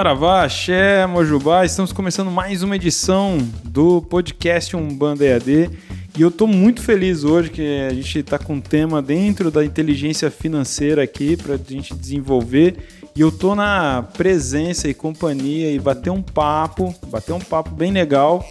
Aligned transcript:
Saravá, 0.00 0.44
Axé, 0.44 1.06
Mojubá, 1.06 1.62
estamos 1.62 1.92
começando 1.92 2.30
mais 2.30 2.62
uma 2.62 2.74
edição 2.74 3.36
do 3.62 4.00
podcast 4.00 4.74
Umbanda 4.74 5.26
EAD 5.26 5.68
e 6.16 6.22
eu 6.22 6.30
estou 6.30 6.48
muito 6.48 6.80
feliz 6.80 7.22
hoje 7.22 7.50
que 7.50 7.80
a 7.82 7.92
gente 7.92 8.20
está 8.20 8.38
com 8.38 8.54
um 8.54 8.60
tema 8.62 9.02
dentro 9.02 9.50
da 9.50 9.62
inteligência 9.62 10.30
financeira 10.30 11.02
aqui 11.02 11.36
para 11.36 11.56
a 11.56 11.58
gente 11.58 11.94
desenvolver. 11.94 12.78
E 13.14 13.20
eu 13.20 13.28
estou 13.28 13.54
na 13.54 14.02
presença 14.16 14.88
e 14.88 14.94
companhia 14.94 15.70
e 15.70 15.78
bater 15.78 16.08
um 16.08 16.22
papo, 16.22 16.94
bater 17.08 17.34
um 17.34 17.38
papo 17.38 17.74
bem 17.74 17.92
legal 17.92 18.42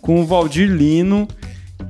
com 0.00 0.22
o 0.22 0.24
Valdir 0.24 0.70
Lino 0.70 1.26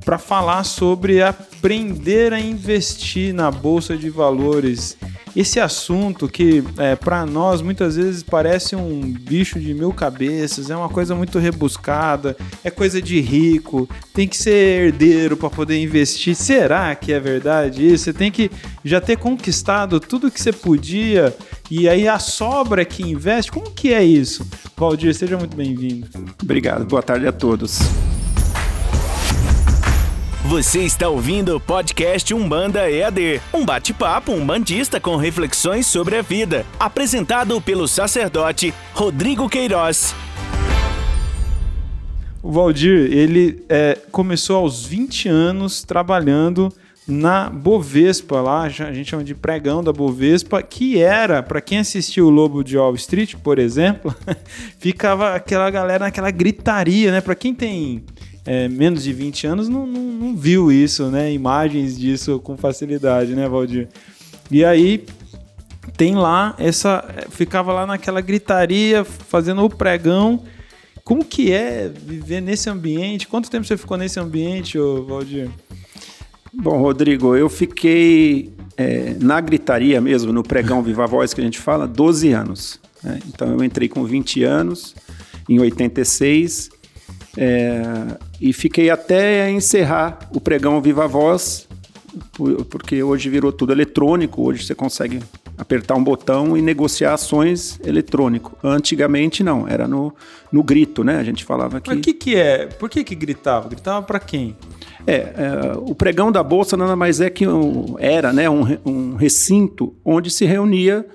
para 0.06 0.16
falar 0.16 0.64
sobre 0.64 1.22
aprender 1.22 2.32
a 2.32 2.40
investir 2.40 3.34
na 3.34 3.50
bolsa 3.50 3.94
de 3.94 4.08
valores 4.08 4.96
esse 5.34 5.58
assunto 5.58 6.28
que 6.28 6.62
é, 6.76 6.94
para 6.94 7.24
nós 7.24 7.62
muitas 7.62 7.96
vezes 7.96 8.22
parece 8.22 8.76
um 8.76 9.00
bicho 9.00 9.58
de 9.58 9.72
mil 9.72 9.92
cabeças, 9.92 10.70
é 10.70 10.76
uma 10.76 10.88
coisa 10.88 11.14
muito 11.14 11.38
rebuscada, 11.38 12.36
é 12.62 12.70
coisa 12.70 13.00
de 13.00 13.20
rico, 13.20 13.88
tem 14.12 14.28
que 14.28 14.36
ser 14.36 14.86
herdeiro 14.86 15.36
para 15.36 15.50
poder 15.50 15.80
investir. 15.82 16.34
Será 16.34 16.94
que 16.94 17.12
é 17.12 17.20
verdade 17.20 17.86
isso? 17.86 18.04
Você 18.04 18.12
tem 18.12 18.30
que 18.30 18.50
já 18.84 19.00
ter 19.00 19.16
conquistado 19.16 19.98
tudo 19.98 20.30
que 20.30 20.40
você 20.40 20.52
podia 20.52 21.34
e 21.70 21.88
aí 21.88 22.06
a 22.06 22.18
sobra 22.18 22.84
que 22.84 23.02
investe. 23.02 23.50
Como 23.50 23.70
que 23.70 23.94
é 23.94 24.04
isso? 24.04 24.46
Valdir, 24.76 25.14
seja 25.14 25.38
muito 25.38 25.56
bem-vindo. 25.56 26.06
Obrigado. 26.42 26.84
Boa 26.84 27.02
tarde 27.02 27.26
a 27.26 27.32
todos. 27.32 27.80
Você 30.44 30.80
está 30.80 31.08
ouvindo 31.08 31.54
o 31.56 31.60
podcast 31.60 32.34
Umbanda 32.34 32.90
EAD, 32.90 33.40
um 33.54 33.64
bate-papo 33.64 34.32
umbandista 34.32 34.98
com 34.98 35.14
reflexões 35.14 35.86
sobre 35.86 36.16
a 36.16 36.22
vida, 36.22 36.66
apresentado 36.80 37.60
pelo 37.60 37.86
sacerdote 37.86 38.74
Rodrigo 38.92 39.48
Queiroz. 39.48 40.12
O 42.42 42.50
Valdir, 42.50 43.12
ele 43.12 43.64
é, 43.68 43.96
começou 44.10 44.56
aos 44.56 44.84
20 44.84 45.28
anos 45.28 45.84
trabalhando 45.84 46.70
na 47.06 47.48
Bovespa, 47.48 48.40
lá 48.40 48.62
a 48.62 48.68
gente 48.68 49.10
chama 49.10 49.22
de 49.22 49.36
pregão 49.36 49.82
da 49.82 49.92
Bovespa, 49.92 50.60
que 50.60 51.00
era, 51.00 51.40
para 51.40 51.60
quem 51.60 51.78
assistiu 51.78 52.26
o 52.26 52.30
Lobo 52.30 52.64
de 52.64 52.76
Wall 52.76 52.96
Street, 52.96 53.36
por 53.36 53.60
exemplo, 53.60 54.12
ficava 54.80 55.34
aquela 55.34 55.70
galera 55.70 56.06
naquela 56.06 56.32
gritaria, 56.32 57.12
né? 57.12 57.20
Para 57.20 57.36
quem 57.36 57.54
tem 57.54 58.04
é, 58.44 58.68
menos 58.68 59.04
de 59.04 59.12
20 59.12 59.46
anos 59.46 59.68
não, 59.68 59.86
não, 59.86 60.02
não, 60.02 60.36
viu 60.36 60.72
isso, 60.72 61.06
né? 61.06 61.32
Imagens 61.32 61.98
disso 61.98 62.40
com 62.40 62.56
facilidade, 62.56 63.34
né, 63.34 63.48
Valdir? 63.48 63.88
E 64.50 64.64
aí 64.64 65.04
tem 65.96 66.14
lá 66.14 66.54
essa. 66.58 67.04
Ficava 67.30 67.72
lá 67.72 67.86
naquela 67.86 68.20
gritaria, 68.20 69.04
fazendo 69.04 69.62
o 69.62 69.70
pregão. 69.70 70.42
Como 71.04 71.24
que 71.24 71.52
é 71.52 71.88
viver 71.88 72.40
nesse 72.40 72.70
ambiente? 72.70 73.26
Quanto 73.26 73.50
tempo 73.50 73.66
você 73.66 73.76
ficou 73.76 73.96
nesse 73.96 74.18
ambiente, 74.18 74.78
ô, 74.78 75.04
Valdir? 75.04 75.50
Bom, 76.52 76.78
Rodrigo, 76.78 77.34
eu 77.34 77.48
fiquei 77.48 78.52
é, 78.76 79.14
na 79.20 79.40
gritaria 79.40 80.00
mesmo, 80.00 80.32
no 80.32 80.42
pregão 80.42 80.82
Viva 80.82 81.06
Voz 81.06 81.32
que 81.32 81.40
a 81.40 81.44
gente 81.44 81.58
fala, 81.58 81.86
12 81.88 82.32
anos. 82.32 82.80
Né? 83.02 83.18
Então 83.26 83.48
eu 83.48 83.64
entrei 83.64 83.88
com 83.88 84.04
20 84.04 84.44
anos, 84.44 84.94
em 85.48 85.58
86, 85.58 86.70
é, 87.36 87.82
e 88.40 88.52
fiquei 88.52 88.90
até 88.90 89.50
encerrar 89.50 90.28
o 90.34 90.40
pregão 90.40 90.80
Viva 90.80 91.06
Voz, 91.06 91.68
porque 92.68 93.02
hoje 93.02 93.30
virou 93.30 93.52
tudo 93.52 93.72
eletrônico, 93.72 94.42
hoje 94.42 94.64
você 94.64 94.74
consegue 94.74 95.20
apertar 95.56 95.94
um 95.94 96.02
botão 96.02 96.56
e 96.56 96.62
negociar 96.62 97.14
ações 97.14 97.78
eletrônico. 97.84 98.56
Antigamente 98.62 99.42
não, 99.42 99.66
era 99.66 99.86
no, 99.86 100.14
no 100.50 100.62
grito, 100.62 101.04
né? 101.04 101.18
A 101.18 101.24
gente 101.24 101.44
falava 101.44 101.80
que... 101.80 101.88
Mas 101.88 101.98
o 101.98 102.02
que 102.02 102.12
que 102.12 102.36
é? 102.36 102.66
Por 102.66 102.90
que 102.90 103.04
que 103.04 103.14
gritava? 103.14 103.68
Gritava 103.68 104.02
para 104.04 104.18
quem? 104.18 104.56
É, 105.06 105.14
é, 105.14 105.32
o 105.76 105.94
pregão 105.94 106.30
da 106.30 106.42
Bolsa 106.42 106.76
nada 106.76 106.96
mais 106.96 107.20
é 107.20 107.30
que 107.30 107.46
um, 107.46 107.96
era 107.98 108.32
né, 108.32 108.48
um, 108.48 108.78
um 108.84 109.14
recinto 109.14 109.94
onde 110.04 110.30
se 110.30 110.44
reunia 110.44 111.06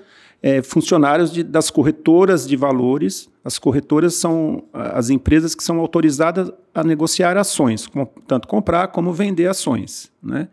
é, 0.42 0.62
funcionários 0.62 1.32
de, 1.32 1.42
das 1.42 1.70
corretoras 1.70 2.46
de 2.46 2.56
valores. 2.56 3.28
As 3.44 3.58
corretoras 3.58 4.14
são 4.14 4.64
as 4.72 5.10
empresas 5.10 5.54
que 5.54 5.62
são 5.62 5.78
autorizadas 5.80 6.50
a 6.74 6.84
negociar 6.84 7.36
ações, 7.36 7.86
com, 7.86 8.04
tanto 8.26 8.46
comprar 8.46 8.88
como 8.88 9.12
vender 9.12 9.46
ações. 9.46 10.12
Né? 10.22 10.48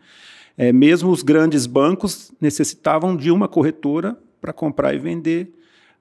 É, 0.56 0.72
mesmo 0.72 1.10
os 1.10 1.22
grandes 1.22 1.66
bancos 1.66 2.32
necessitavam 2.40 3.16
de 3.16 3.30
uma 3.30 3.46
corretora 3.48 4.18
para 4.40 4.52
comprar 4.52 4.94
e 4.94 4.98
vender 4.98 5.52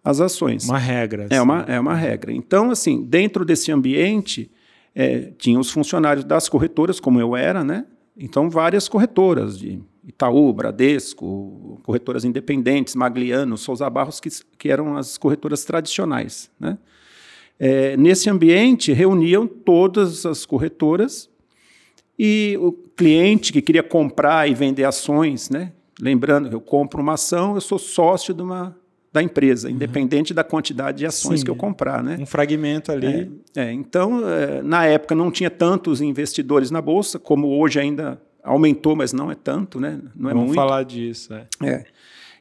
as 0.04 0.20
ações. 0.20 0.66
Uma 0.66 0.78
regra. 0.78 1.28
É 1.30 1.42
uma, 1.42 1.62
é 1.62 1.80
uma 1.80 1.96
regra. 1.96 2.32
Então, 2.32 2.72
assim, 2.72 3.04
dentro 3.04 3.44
desse 3.44 3.72
ambiente, 3.72 4.52
é, 4.94 5.32
tinha 5.38 5.60
os 5.60 5.72
funcionários 5.72 6.24
das 6.24 6.48
corretoras, 6.48 7.00
como 7.00 7.20
eu 7.20 7.36
era, 7.36 7.64
né? 7.64 7.86
Então, 8.18 8.50
várias 8.50 8.88
corretoras 8.88 9.58
de 9.58 9.82
Itaú, 10.08 10.54
Bradesco, 10.54 11.80
corretoras 11.84 12.24
independentes, 12.24 12.96
Magliano, 12.96 13.58
Souza 13.58 13.90
Barros, 13.90 14.20
que, 14.20 14.30
que 14.58 14.70
eram 14.70 14.98
as 14.98 15.18
corretoras 15.18 15.66
tradicionais. 15.66 16.50
Né? 16.60 16.78
É, 17.60 17.98
nesse 17.98 18.30
ambiente, 18.30 18.94
reuniam 18.94 19.48
todas 19.48 20.26
as 20.26 20.46
corretoras 20.46 21.30
e 22.18 22.58
o 22.62 22.72
cliente 22.72 23.52
que 23.52 23.62
queria 23.62 23.84
comprar 23.84 24.50
e 24.50 24.54
vender 24.54 24.84
ações, 24.84 25.50
né? 25.50 25.72
lembrando, 26.00 26.50
eu 26.52 26.62
compro 26.62 27.02
uma 27.02 27.14
ação, 27.14 27.56
eu 27.56 27.62
sou 27.62 27.80
sócio 27.80 28.34
de 28.34 28.42
uma, 28.42 28.76
da 29.12 29.24
empresa, 29.24 29.68
uhum. 29.68 29.76
independente 29.76 30.34
da 30.34 30.44
quantidade 30.44 31.00
de 31.00 31.06
ações 31.06 31.40
Sim, 31.40 31.46
que 31.46 31.52
eu 31.52 31.56
comprar. 31.56 32.04
Né? 32.04 32.18
Um 32.20 32.26
fragmento 32.26 32.92
ali. 32.92 33.32
É, 33.56 33.64
é, 33.64 33.74
então, 33.74 34.28
é, 34.28 34.62
na 34.62 34.86
época 34.86 35.16
não 35.16 35.32
tinha 35.32 35.50
tantos 35.50 36.02
investidores 36.02 36.70
na 36.70 36.82
Bolsa, 36.82 37.18
como 37.18 37.60
hoje 37.60 37.80
ainda 37.80 38.22
aumentou, 38.46 38.96
mas 38.96 39.12
não 39.12 39.32
é 39.32 39.36
tanto, 39.36 39.80
né? 39.80 40.00
Não 40.16 40.30
é 40.30 40.34
Vamos 40.34 40.48
muito. 40.48 40.56
falar 40.56 40.84
disso, 40.84 41.34
é. 41.34 41.48
é. 41.64 41.86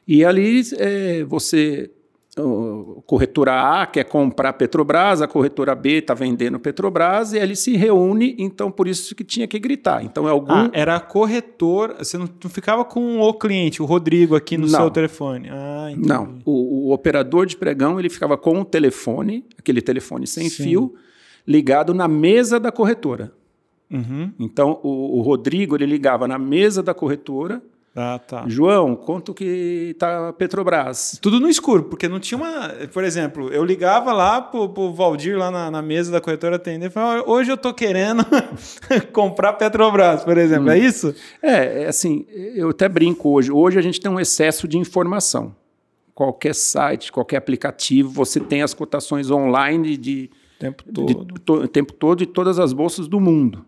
E 0.07 0.23
ali 0.23 0.61
é, 0.77 1.23
você, 1.23 1.89
a 2.37 3.01
corretora 3.07 3.81
A 3.81 3.87
quer 3.87 4.03
comprar 4.03 4.53
Petrobras, 4.53 5.21
a 5.21 5.27
corretora 5.27 5.73
B 5.73 5.93
está 5.93 6.13
vendendo 6.13 6.59
Petrobras 6.59 7.33
e 7.33 7.39
ele 7.39 7.55
se 7.55 7.75
reúne, 7.75 8.35
então 8.37 8.69
por 8.69 8.87
isso 8.87 9.15
que 9.15 9.23
tinha 9.23 9.47
que 9.47 9.57
gritar. 9.57 10.03
Então 10.03 10.27
é 10.27 10.31
algum 10.31 10.53
ah, 10.53 10.69
era 10.73 10.99
corretor, 10.99 11.95
você 11.97 12.19
não, 12.19 12.29
não, 12.43 12.49
ficava 12.51 12.85
com 12.85 13.19
o 13.19 13.33
cliente, 13.33 13.81
o 13.81 13.85
Rodrigo 13.85 14.35
aqui 14.35 14.57
no 14.57 14.67
não. 14.67 14.79
seu 14.79 14.91
telefone. 14.91 15.49
Ah, 15.49 15.91
não, 15.97 16.37
o, 16.45 16.89
o, 16.89 16.93
operador 16.93 17.47
de 17.47 17.57
pregão 17.57 17.99
ele 17.99 18.09
ficava 18.09 18.37
com 18.37 18.61
o 18.61 18.65
telefone, 18.65 19.43
aquele 19.57 19.81
telefone 19.81 20.27
sem 20.27 20.49
Sim. 20.49 20.63
fio, 20.63 20.95
ligado 21.47 21.95
na 21.95 22.07
mesa 22.07 22.59
da 22.59 22.71
corretora. 22.71 23.31
Uhum. 23.91 24.31
Então, 24.39 24.79
o, 24.83 25.19
o, 25.19 25.21
Rodrigo 25.21 25.75
ele 25.75 25.85
ligava 25.85 26.27
na 26.27 26.39
mesa 26.39 26.81
da 26.81 26.93
corretora. 26.93 27.61
Ah, 27.95 28.19
tá. 28.19 28.43
João, 28.45 28.93
quanto 28.93 29.33
que 29.33 29.91
está 29.91 30.29
a 30.29 30.33
Petrobras? 30.33 31.17
Tudo 31.21 31.39
no 31.39 31.47
escuro, 31.47 31.83
porque 31.83 32.09
não 32.09 32.19
tinha 32.19 32.37
uma. 32.37 32.67
Por 32.91 33.05
exemplo, 33.05 33.47
eu 33.53 33.63
ligava 33.63 34.11
lá 34.11 34.41
pro, 34.41 34.67
pro 34.67 34.91
Valdir, 34.91 35.37
lá 35.37 35.49
na, 35.49 35.71
na 35.71 35.81
mesa 35.81 36.11
da 36.11 36.19
corretora 36.19 36.57
atender, 36.57 36.87
e 36.87 36.89
falava: 36.89 37.23
hoje 37.29 37.51
eu 37.51 37.55
tô 37.55 37.73
querendo 37.73 38.25
comprar 39.13 39.53
Petrobras, 39.53 40.25
por 40.25 40.37
exemplo. 40.37 40.67
Hum. 40.67 40.71
É 40.71 40.77
isso? 40.77 41.15
É, 41.41 41.83
é, 41.83 41.87
assim, 41.87 42.25
eu 42.29 42.69
até 42.69 42.89
brinco 42.89 43.29
hoje. 43.29 43.49
Hoje 43.49 43.79
a 43.79 43.81
gente 43.81 44.01
tem 44.01 44.11
um 44.11 44.19
excesso 44.19 44.67
de 44.67 44.77
informação. 44.77 45.55
Qualquer 46.13 46.53
site, 46.53 47.13
qualquer 47.13 47.37
aplicativo, 47.37 48.09
você 48.09 48.41
tem 48.41 48.61
as 48.61 48.73
cotações 48.73 49.31
online 49.31 49.95
de. 49.95 50.29
Tempo 50.59 50.83
todo. 50.93 51.25
De, 51.25 51.39
to, 51.41 51.67
tempo 51.69 51.93
todo 51.93 52.19
de 52.19 52.25
todas 52.25 52.59
as 52.59 52.73
bolsas 52.73 53.07
do 53.07 53.21
mundo. 53.21 53.65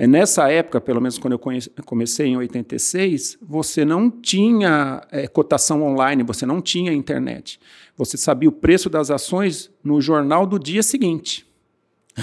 É, 0.00 0.06
nessa 0.06 0.48
época, 0.48 0.80
pelo 0.80 1.00
menos 1.00 1.18
quando 1.18 1.32
eu 1.32 1.40
conheci, 1.40 1.68
comecei 1.84 2.28
em 2.28 2.36
86, 2.36 3.36
você 3.42 3.84
não 3.84 4.08
tinha 4.08 5.02
é, 5.10 5.26
cotação 5.26 5.82
online, 5.82 6.22
você 6.22 6.46
não 6.46 6.62
tinha 6.62 6.92
internet. 6.92 7.58
Você 7.96 8.16
sabia 8.16 8.48
o 8.48 8.52
preço 8.52 8.88
das 8.88 9.10
ações 9.10 9.72
no 9.82 10.00
jornal 10.00 10.46
do 10.46 10.56
dia 10.56 10.84
seguinte. 10.84 11.44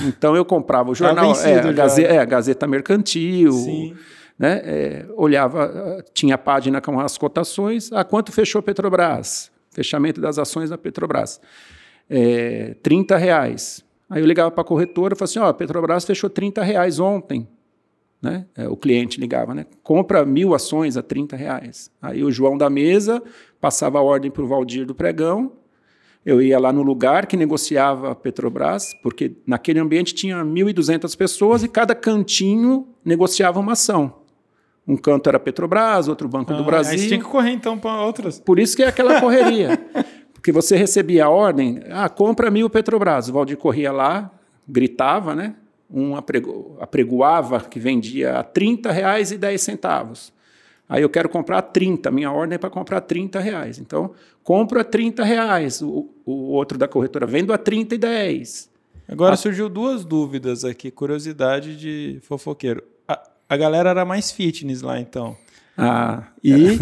Então 0.08 0.38
eu 0.38 0.46
comprava 0.46 0.90
o 0.90 0.96
jornal, 0.96 1.34
tá 1.34 1.50
é, 1.50 1.60
a, 1.60 1.72
Gazeta, 1.74 2.14
é, 2.14 2.18
a 2.18 2.24
Gazeta 2.24 2.66
Mercantil, 2.66 3.94
né, 4.40 4.62
é, 4.64 5.06
olhava, 5.18 6.02
tinha 6.14 6.36
a 6.36 6.38
página 6.38 6.80
com 6.80 6.98
as 6.98 7.18
cotações, 7.18 7.92
a 7.92 8.06
quanto 8.06 8.32
fechou 8.32 8.60
a 8.60 8.64
Petrobras? 8.64 9.52
Fechamento 9.70 10.22
das 10.22 10.40
ações 10.40 10.70
da 10.70 10.78
Petrobras. 10.78 11.42
É, 12.10 12.78
30 12.82 13.18
reais. 13.18 13.84
Aí 14.10 14.22
eu 14.22 14.26
ligava 14.26 14.50
para 14.50 14.62
a 14.62 14.66
corretora 14.66 15.14
e 15.14 15.18
falava 15.18 15.30
assim: 15.30 15.40
ó, 15.40 15.48
a 15.48 15.54
Petrobras 15.54 16.06
fechou 16.06 16.30
30 16.30 16.64
reais 16.64 17.00
ontem. 17.00 17.46
Né? 18.26 18.46
É, 18.56 18.68
o 18.68 18.76
cliente 18.76 19.20
ligava, 19.20 19.54
né? 19.54 19.68
compra 19.84 20.26
mil 20.26 20.56
ações 20.56 20.98
a 20.98 21.04
30 21.04 21.36
reais. 21.36 21.92
Aí 22.02 22.24
o 22.24 22.32
João 22.32 22.58
da 22.58 22.70
mesa 22.70 23.22
passava 23.62 24.00
a 24.00 24.02
ordem 24.02 24.32
para 24.32 24.42
o 24.42 24.48
Valdir 24.48 24.86
do 24.86 24.96
pregão, 24.96 25.52
eu 26.26 26.42
ia 26.42 26.58
lá 26.58 26.74
no 26.74 26.82
lugar 26.82 27.28
que 27.28 27.38
negociava 27.38 28.12
a 28.12 28.16
Petrobras, 28.16 28.96
porque 29.04 29.34
naquele 29.46 29.80
ambiente 29.80 30.16
tinha 30.16 30.44
1.200 30.44 31.16
pessoas 31.16 31.62
e 31.62 31.68
cada 31.68 31.94
cantinho 31.94 32.88
negociava 33.06 33.60
uma 33.60 33.74
ação. 33.74 34.12
Um 34.88 34.98
canto 34.98 35.30
era 35.30 35.40
Petrobras, 35.40 36.08
outro 36.08 36.28
Banco 36.28 36.52
ah, 36.52 36.58
do 36.58 36.64
Brasil. 36.64 37.00
Aí 37.00 37.08
tinha 37.08 37.20
que 37.20 37.26
correr 37.26 37.52
então 37.52 37.78
para 37.78 38.02
outras. 38.02 38.40
Por 38.40 38.58
isso 38.58 38.76
que 38.76 38.82
é 38.82 38.88
aquela 38.88 39.22
correria. 39.22 39.78
Porque 40.34 40.52
você 40.52 40.76
recebia 40.76 41.26
a 41.26 41.30
ordem, 41.30 41.82
ah, 41.92 42.10
compra 42.10 42.50
mil 42.50 42.72
Petrobras. 42.72 43.30
O 43.30 43.34
Valdir 43.34 43.58
corria 43.58 43.92
lá, 43.92 44.32
gritava, 44.68 45.36
né? 45.36 45.56
Um 45.90 46.16
aprego, 46.16 46.78
apregoava 46.80 47.60
que 47.62 47.80
vendia 47.80 48.40
a 48.40 48.44
30 48.44 48.92
reais 48.92 49.32
e 49.32 49.38
10 49.38 49.62
centavos. 49.62 50.34
Aí 50.88 51.02
eu 51.02 51.10
quero 51.10 51.28
comprar 51.30 51.62
30, 51.64 52.12
minha 52.12 52.32
ordem 52.32 52.56
é 52.56 52.60
para 52.60 52.70
comprar 52.70 53.02
30 53.02 53.40
reais. 53.40 53.80
Então, 53.80 54.12
compro 54.44 54.80
a 54.80 54.84
30 54.84 55.24
reais. 55.24 55.82
O, 55.82 56.10
o 56.26 56.52
outro 56.52 56.78
da 56.78 56.88
corretora, 56.88 57.26
vendo 57.26 57.52
a 57.52 57.58
30 57.58 57.96
e 57.96 57.98
10. 57.98 58.70
Agora 59.08 59.34
a... 59.34 59.38
surgiu 59.38 59.68
duas 59.68 60.06
dúvidas 60.06 60.64
aqui, 60.64 60.92
curiosidade 60.92 61.76
de 61.76 62.20
fofoqueiro. 62.22 62.84
A, 63.08 63.22
a 63.50 63.58
galera 63.58 63.90
era 63.90 64.06
mais 64.06 64.32
fitness 64.32 64.82
lá, 64.82 65.00
então. 65.00 65.36
Ah, 65.78 66.28
e 66.44 66.80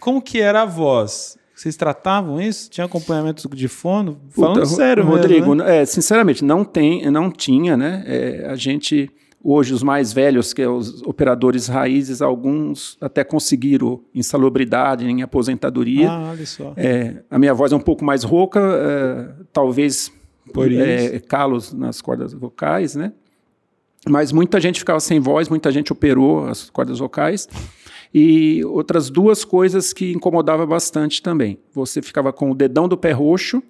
como 0.00 0.20
que 0.20 0.40
era 0.40 0.62
a 0.62 0.66
voz? 0.66 1.38
Vocês 1.54 1.76
tratavam 1.76 2.40
isso? 2.40 2.68
Tinha 2.68 2.84
acompanhamento 2.84 3.48
de 3.48 3.68
fono? 3.68 4.20
Falando 4.30 4.54
Puta, 4.54 4.66
sério, 4.66 5.04
Rodrigo. 5.04 5.50
Mesmo, 5.50 5.54
né? 5.54 5.82
é, 5.82 5.84
sinceramente, 5.84 6.44
não 6.44 6.64
tem, 6.64 7.08
não 7.10 7.30
tinha, 7.30 7.76
né? 7.76 8.02
É, 8.06 8.46
a 8.48 8.56
gente 8.56 9.10
Hoje, 9.46 9.74
os 9.74 9.82
mais 9.82 10.10
velhos, 10.10 10.54
que 10.54 10.62
é 10.62 10.68
os 10.68 11.02
operadores 11.02 11.66
raízes, 11.66 12.22
alguns 12.22 12.96
até 12.98 13.22
conseguiram 13.22 14.00
insalubridade 14.14 15.06
em 15.06 15.20
aposentadoria. 15.20 16.10
Ah, 16.10 16.30
olha 16.30 16.46
só. 16.46 16.72
É, 16.78 17.16
a 17.30 17.38
minha 17.38 17.52
voz 17.52 17.70
é 17.70 17.76
um 17.76 17.80
pouco 17.80 18.02
mais 18.02 18.24
rouca, 18.24 18.58
é, 18.58 19.44
talvez 19.52 20.10
por 20.50 20.72
é, 20.72 21.20
calos 21.20 21.74
nas 21.74 22.00
cordas 22.00 22.32
vocais, 22.32 22.94
né? 22.94 23.12
Mas 24.08 24.32
muita 24.32 24.58
gente 24.58 24.78
ficava 24.78 24.98
sem 24.98 25.20
voz, 25.20 25.46
muita 25.50 25.70
gente 25.70 25.92
operou 25.92 26.46
as 26.46 26.70
cordas 26.70 26.98
vocais. 26.98 27.46
E 28.14 28.64
outras 28.64 29.10
duas 29.10 29.44
coisas 29.44 29.92
que 29.92 30.12
incomodava 30.12 30.64
bastante 30.64 31.20
também. 31.20 31.58
Você 31.72 32.00
ficava 32.00 32.32
com 32.32 32.52
o 32.52 32.54
dedão 32.54 32.86
do 32.86 32.96
pé 32.96 33.10
roxo, 33.10 33.60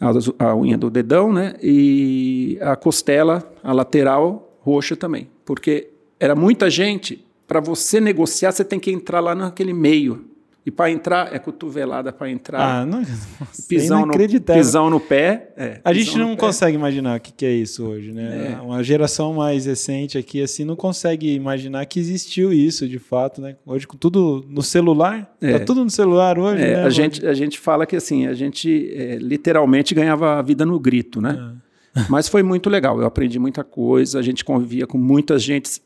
a, 0.00 0.46
a 0.46 0.56
unha 0.56 0.78
do 0.78 0.88
dedão, 0.88 1.30
né? 1.30 1.54
E 1.62 2.58
a 2.62 2.74
costela, 2.74 3.46
a 3.62 3.72
lateral, 3.72 4.56
roxa 4.60 4.96
também, 4.96 5.28
porque 5.44 5.90
era 6.18 6.34
muita 6.34 6.70
gente. 6.70 7.22
Para 7.46 7.60
você 7.60 8.00
negociar, 8.00 8.50
você 8.50 8.64
tem 8.64 8.80
que 8.80 8.90
entrar 8.90 9.20
lá 9.20 9.34
naquele 9.34 9.74
meio. 9.74 10.24
E 10.66 10.70
para 10.70 10.90
entrar, 10.90 11.34
é 11.34 11.38
cotovelada 11.38 12.10
para 12.10 12.30
entrar. 12.30 12.58
Ah, 12.58 12.86
não, 12.86 13.00
nossa, 13.00 13.68
pisão, 13.68 14.06
no, 14.06 14.14
pisão 14.16 14.88
no 14.88 14.98
pé. 14.98 15.52
É, 15.58 15.80
a 15.84 15.92
gente 15.92 16.16
não 16.16 16.34
consegue 16.34 16.74
imaginar 16.74 17.18
o 17.18 17.20
que, 17.20 17.32
que, 17.32 17.44
é 17.44 17.52
isso 17.52 17.84
hoje, 17.84 18.12
né? 18.12 18.56
É. 18.58 18.62
Uma 18.62 18.82
geração 18.82 19.34
mais 19.34 19.66
recente 19.66 20.16
aqui, 20.16 20.40
assim, 20.40 20.64
não 20.64 20.74
consegue 20.74 21.34
imaginar 21.34 21.84
que 21.84 22.00
existiu 22.00 22.50
isso 22.50 22.88
de 22.88 22.98
fato, 22.98 23.42
né? 23.42 23.56
Hoje, 23.66 23.86
com 23.86 23.98
tudo 23.98 24.42
no 24.48 24.62
celular, 24.62 25.36
tá 25.38 25.46
é. 25.46 25.58
tá 25.58 25.64
tudo 25.66 25.84
no 25.84 25.90
celular 25.90 26.38
hoje, 26.38 26.62
é, 26.62 26.76
né? 26.76 26.82
A 26.84 26.88
gente, 26.88 27.26
a 27.26 27.34
gente 27.34 27.58
fala 27.58 27.84
que, 27.84 27.96
assim, 27.96 28.26
a 28.26 28.32
gente 28.32 28.90
é, 28.96 29.16
literalmente 29.16 29.94
ganhava 29.94 30.38
a 30.38 30.42
vida 30.42 30.64
no 30.64 30.80
grito, 30.80 31.20
né? 31.20 31.56
É. 31.94 32.04
Mas 32.08 32.26
foi 32.26 32.42
muito 32.42 32.70
legal, 32.70 32.98
eu 32.98 33.06
aprendi 33.06 33.38
muita 33.38 33.62
coisa, 33.62 34.18
a 34.18 34.22
gente 34.22 34.42
convivia 34.42 34.86
com 34.86 34.96
muitas 34.96 35.42
gentes 35.42 35.82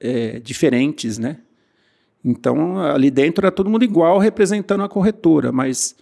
é, 0.00 0.40
diferentes, 0.40 1.18
né? 1.18 1.36
Então, 2.26 2.80
ali 2.80 3.08
dentro 3.08 3.46
era 3.46 3.52
todo 3.52 3.70
mundo 3.70 3.84
igual 3.84 4.18
representando 4.18 4.82
a 4.82 4.88
corretora, 4.88 5.52
mas 5.52 5.94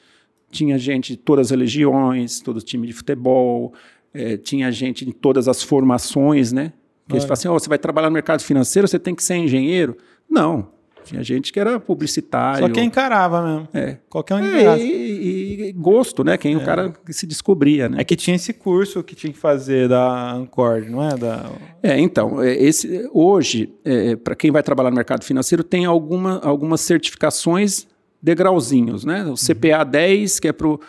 tinha 0.50 0.78
gente 0.78 1.12
de 1.12 1.18
todas 1.18 1.48
as 1.48 1.50
religiões, 1.50 2.40
todo 2.40 2.62
time 2.62 2.86
de 2.86 2.94
futebol, 2.94 3.74
é, 4.14 4.38
tinha 4.38 4.72
gente 4.72 5.04
de 5.04 5.12
todas 5.12 5.48
as 5.48 5.62
formações, 5.62 6.50
né? 6.50 6.72
Que 7.06 7.14
eles 7.14 7.24
falam 7.24 7.34
assim, 7.34 7.48
oh, 7.48 7.52
você 7.52 7.68
vai 7.68 7.78
trabalhar 7.78 8.08
no 8.08 8.14
mercado 8.14 8.40
financeiro, 8.40 8.88
você 8.88 8.98
tem 8.98 9.14
que 9.14 9.22
ser 9.22 9.36
engenheiro. 9.36 9.98
Não, 10.30 10.70
tinha 11.04 11.22
gente 11.22 11.52
que 11.52 11.60
era 11.60 11.78
publicitário. 11.78 12.66
Só 12.66 12.72
quem 12.72 12.86
encarava 12.86 13.42
mesmo. 13.42 13.68
É. 13.72 13.98
Qualquer 14.08 14.34
um 14.34 14.44
é, 14.44 14.78
e, 14.78 15.68
e, 15.68 15.72
gosto, 15.72 16.24
né? 16.24 16.36
Quem 16.36 16.54
é. 16.54 16.56
o 16.56 16.64
cara 16.64 16.92
se 17.08 17.26
descobria, 17.26 17.88
né? 17.88 17.98
É 18.00 18.04
que 18.04 18.16
tinha 18.16 18.34
esse 18.36 18.52
curso 18.52 19.02
que 19.02 19.14
tinha 19.14 19.32
que 19.32 19.38
fazer 19.38 19.88
da 19.88 20.32
Ancord, 20.32 20.88
não 20.88 21.02
é? 21.02 21.16
Da... 21.16 21.50
É, 21.82 21.98
então, 21.98 22.42
é, 22.42 22.54
esse, 22.54 23.08
hoje, 23.12 23.72
é, 23.84 24.16
para 24.16 24.34
quem 24.34 24.50
vai 24.50 24.62
trabalhar 24.62 24.90
no 24.90 24.96
mercado 24.96 25.24
financeiro, 25.24 25.62
tem 25.62 25.84
alguma, 25.84 26.38
algumas 26.40 26.80
certificações 26.80 27.86
degrauzinhos, 28.22 29.04
né? 29.04 29.24
O 29.26 29.34
CPA 29.34 29.84
10, 29.84 30.40
que 30.40 30.48
é 30.48 30.52
para 30.52 30.66
o 30.66 30.80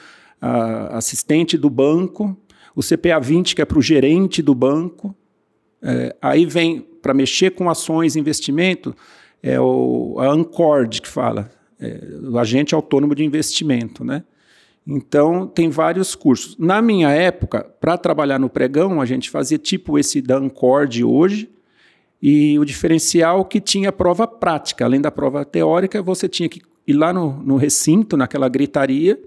assistente 0.92 1.58
do 1.58 1.70
banco, 1.70 2.38
o 2.76 2.82
CPA 2.82 3.20
20, 3.20 3.56
que 3.56 3.62
é 3.62 3.66
para 3.66 3.80
o 3.80 3.82
gerente 3.82 4.42
do 4.42 4.54
banco. 4.54 5.16
É, 5.82 6.16
aí 6.22 6.46
vem 6.46 6.82
para 7.02 7.14
mexer 7.14 7.52
com 7.52 7.70
ações, 7.70 8.16
investimento, 8.16 8.96
é 9.46 9.62
o, 9.62 10.16
a 10.20 10.28
Ancord 10.28 11.00
que 11.00 11.08
fala, 11.08 11.52
é, 11.80 12.02
o 12.24 12.40
agente 12.40 12.74
autônomo 12.74 13.14
de 13.14 13.24
investimento, 13.24 14.04
né? 14.04 14.24
Então, 14.88 15.46
tem 15.46 15.70
vários 15.70 16.16
cursos. 16.16 16.58
Na 16.58 16.82
minha 16.82 17.10
época, 17.10 17.64
para 17.80 17.96
trabalhar 17.96 18.40
no 18.40 18.50
pregão, 18.50 19.00
a 19.00 19.06
gente 19.06 19.30
fazia 19.30 19.60
tipo 19.60 20.00
esse 20.00 20.20
da 20.20 20.38
Ancord 20.38 21.04
hoje, 21.04 21.50
e 22.22 22.58
o 22.58 22.66
diferencial 22.66 23.46
que 23.46 23.62
tinha 23.62 23.92
prova 23.92 24.26
prática. 24.26 24.84
Além 24.84 25.00
da 25.00 25.12
prova 25.12 25.46
teórica, 25.46 26.02
você 26.02 26.28
tinha 26.28 26.50
que 26.50 26.62
ir 26.88 26.94
lá 26.94 27.14
no, 27.14 27.34
no 27.44 27.56
recinto, 27.56 28.18
naquela 28.18 28.50
gritaria. 28.50 29.20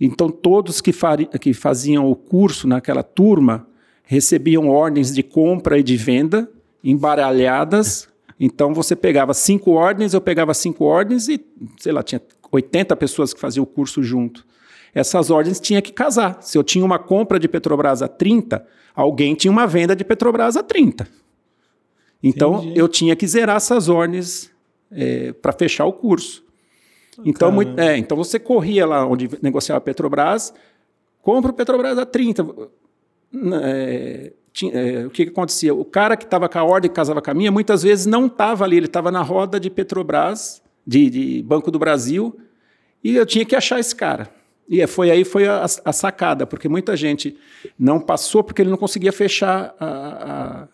Então, 0.00 0.30
todos 0.30 0.80
que, 0.80 0.92
fari, 0.92 1.26
que 1.40 1.52
faziam 1.52 2.08
o 2.08 2.14
curso 2.14 2.68
naquela 2.68 3.02
turma 3.02 3.66
recebiam 4.04 4.68
ordens 4.68 5.12
de 5.12 5.24
compra 5.24 5.76
e 5.76 5.82
de 5.82 5.96
venda 5.96 6.48
embaralhadas 6.84 8.08
então 8.40 8.72
você 8.72 8.96
pegava 8.96 9.34
cinco 9.34 9.72
ordens, 9.72 10.14
eu 10.14 10.20
pegava 10.20 10.54
cinco 10.54 10.84
ordens 10.84 11.28
e, 11.28 11.38
sei 11.78 11.92
lá, 11.92 12.02
tinha 12.02 12.22
80 12.50 12.96
pessoas 12.96 13.34
que 13.34 13.38
faziam 13.38 13.62
o 13.62 13.66
curso 13.66 14.02
junto. 14.02 14.46
Essas 14.94 15.30
ordens 15.30 15.60
tinha 15.60 15.82
que 15.82 15.92
casar. 15.92 16.42
Se 16.42 16.56
eu 16.56 16.64
tinha 16.64 16.82
uma 16.82 16.98
compra 16.98 17.38
de 17.38 17.46
Petrobras 17.46 18.00
a 18.00 18.08
30, 18.08 18.66
alguém 18.94 19.34
tinha 19.34 19.52
uma 19.52 19.66
venda 19.66 19.94
de 19.94 20.02
Petrobras 20.02 20.56
a 20.56 20.62
30. 20.62 21.06
Então 22.22 22.56
Entendi. 22.56 22.78
eu 22.78 22.88
tinha 22.88 23.14
que 23.14 23.26
zerar 23.26 23.56
essas 23.56 23.90
ordens 23.90 24.50
é, 24.90 25.32
para 25.34 25.52
fechar 25.52 25.84
o 25.84 25.92
curso. 25.92 26.42
Então, 27.22 27.52
muito, 27.52 27.78
é, 27.78 27.98
então 27.98 28.16
você 28.16 28.38
corria 28.38 28.86
lá 28.86 29.06
onde 29.06 29.28
negociava 29.42 29.80
Petrobras, 29.82 30.54
compra 31.20 31.50
o 31.50 31.54
Petrobras 31.54 31.98
a 31.98 32.06
30. 32.06 32.46
É, 33.62 34.32
tinha, 34.60 34.72
é, 34.72 35.06
o 35.06 35.10
que, 35.10 35.24
que, 35.24 35.30
acontecia? 35.30 35.74
O 35.74 35.84
cara 35.84 36.16
que 36.16 36.24
estava 36.24 36.48
com 36.48 36.58
a 36.58 36.64
ordem 36.64 36.90
que 36.90 36.94
casava 36.94 37.22
com 37.22 37.30
a 37.30 37.34
minha, 37.34 37.50
muitas 37.50 37.82
vezes 37.82 38.06
não 38.06 38.26
estava 38.26 38.64
ali, 38.64 38.76
ele 38.76 38.86
estava 38.86 39.10
na 39.10 39.22
roda 39.22 39.58
de 39.58 39.70
Petrobras, 39.70 40.62
de, 40.86 41.08
de, 41.08 41.42
Banco 41.42 41.70
do 41.70 41.78
Brasil, 41.78 42.38
e 43.02 43.16
eu 43.16 43.24
tinha 43.24 43.44
que 43.44 43.56
achar 43.56 43.80
esse 43.80 43.94
cara. 43.94 44.30
E 44.68 44.80
é, 44.80 44.86
foi 44.86 45.10
aí 45.10 45.24
foi 45.24 45.48
a, 45.48 45.64
a 45.64 45.92
sacada, 45.92 46.46
porque 46.46 46.68
muita 46.68 46.96
gente 46.96 47.36
não 47.78 47.98
passou 47.98 48.44
porque 48.44 48.62
ele 48.62 48.70
não 48.70 48.76
conseguia 48.76 49.12
fechar 49.12 49.74
a, 49.80 50.68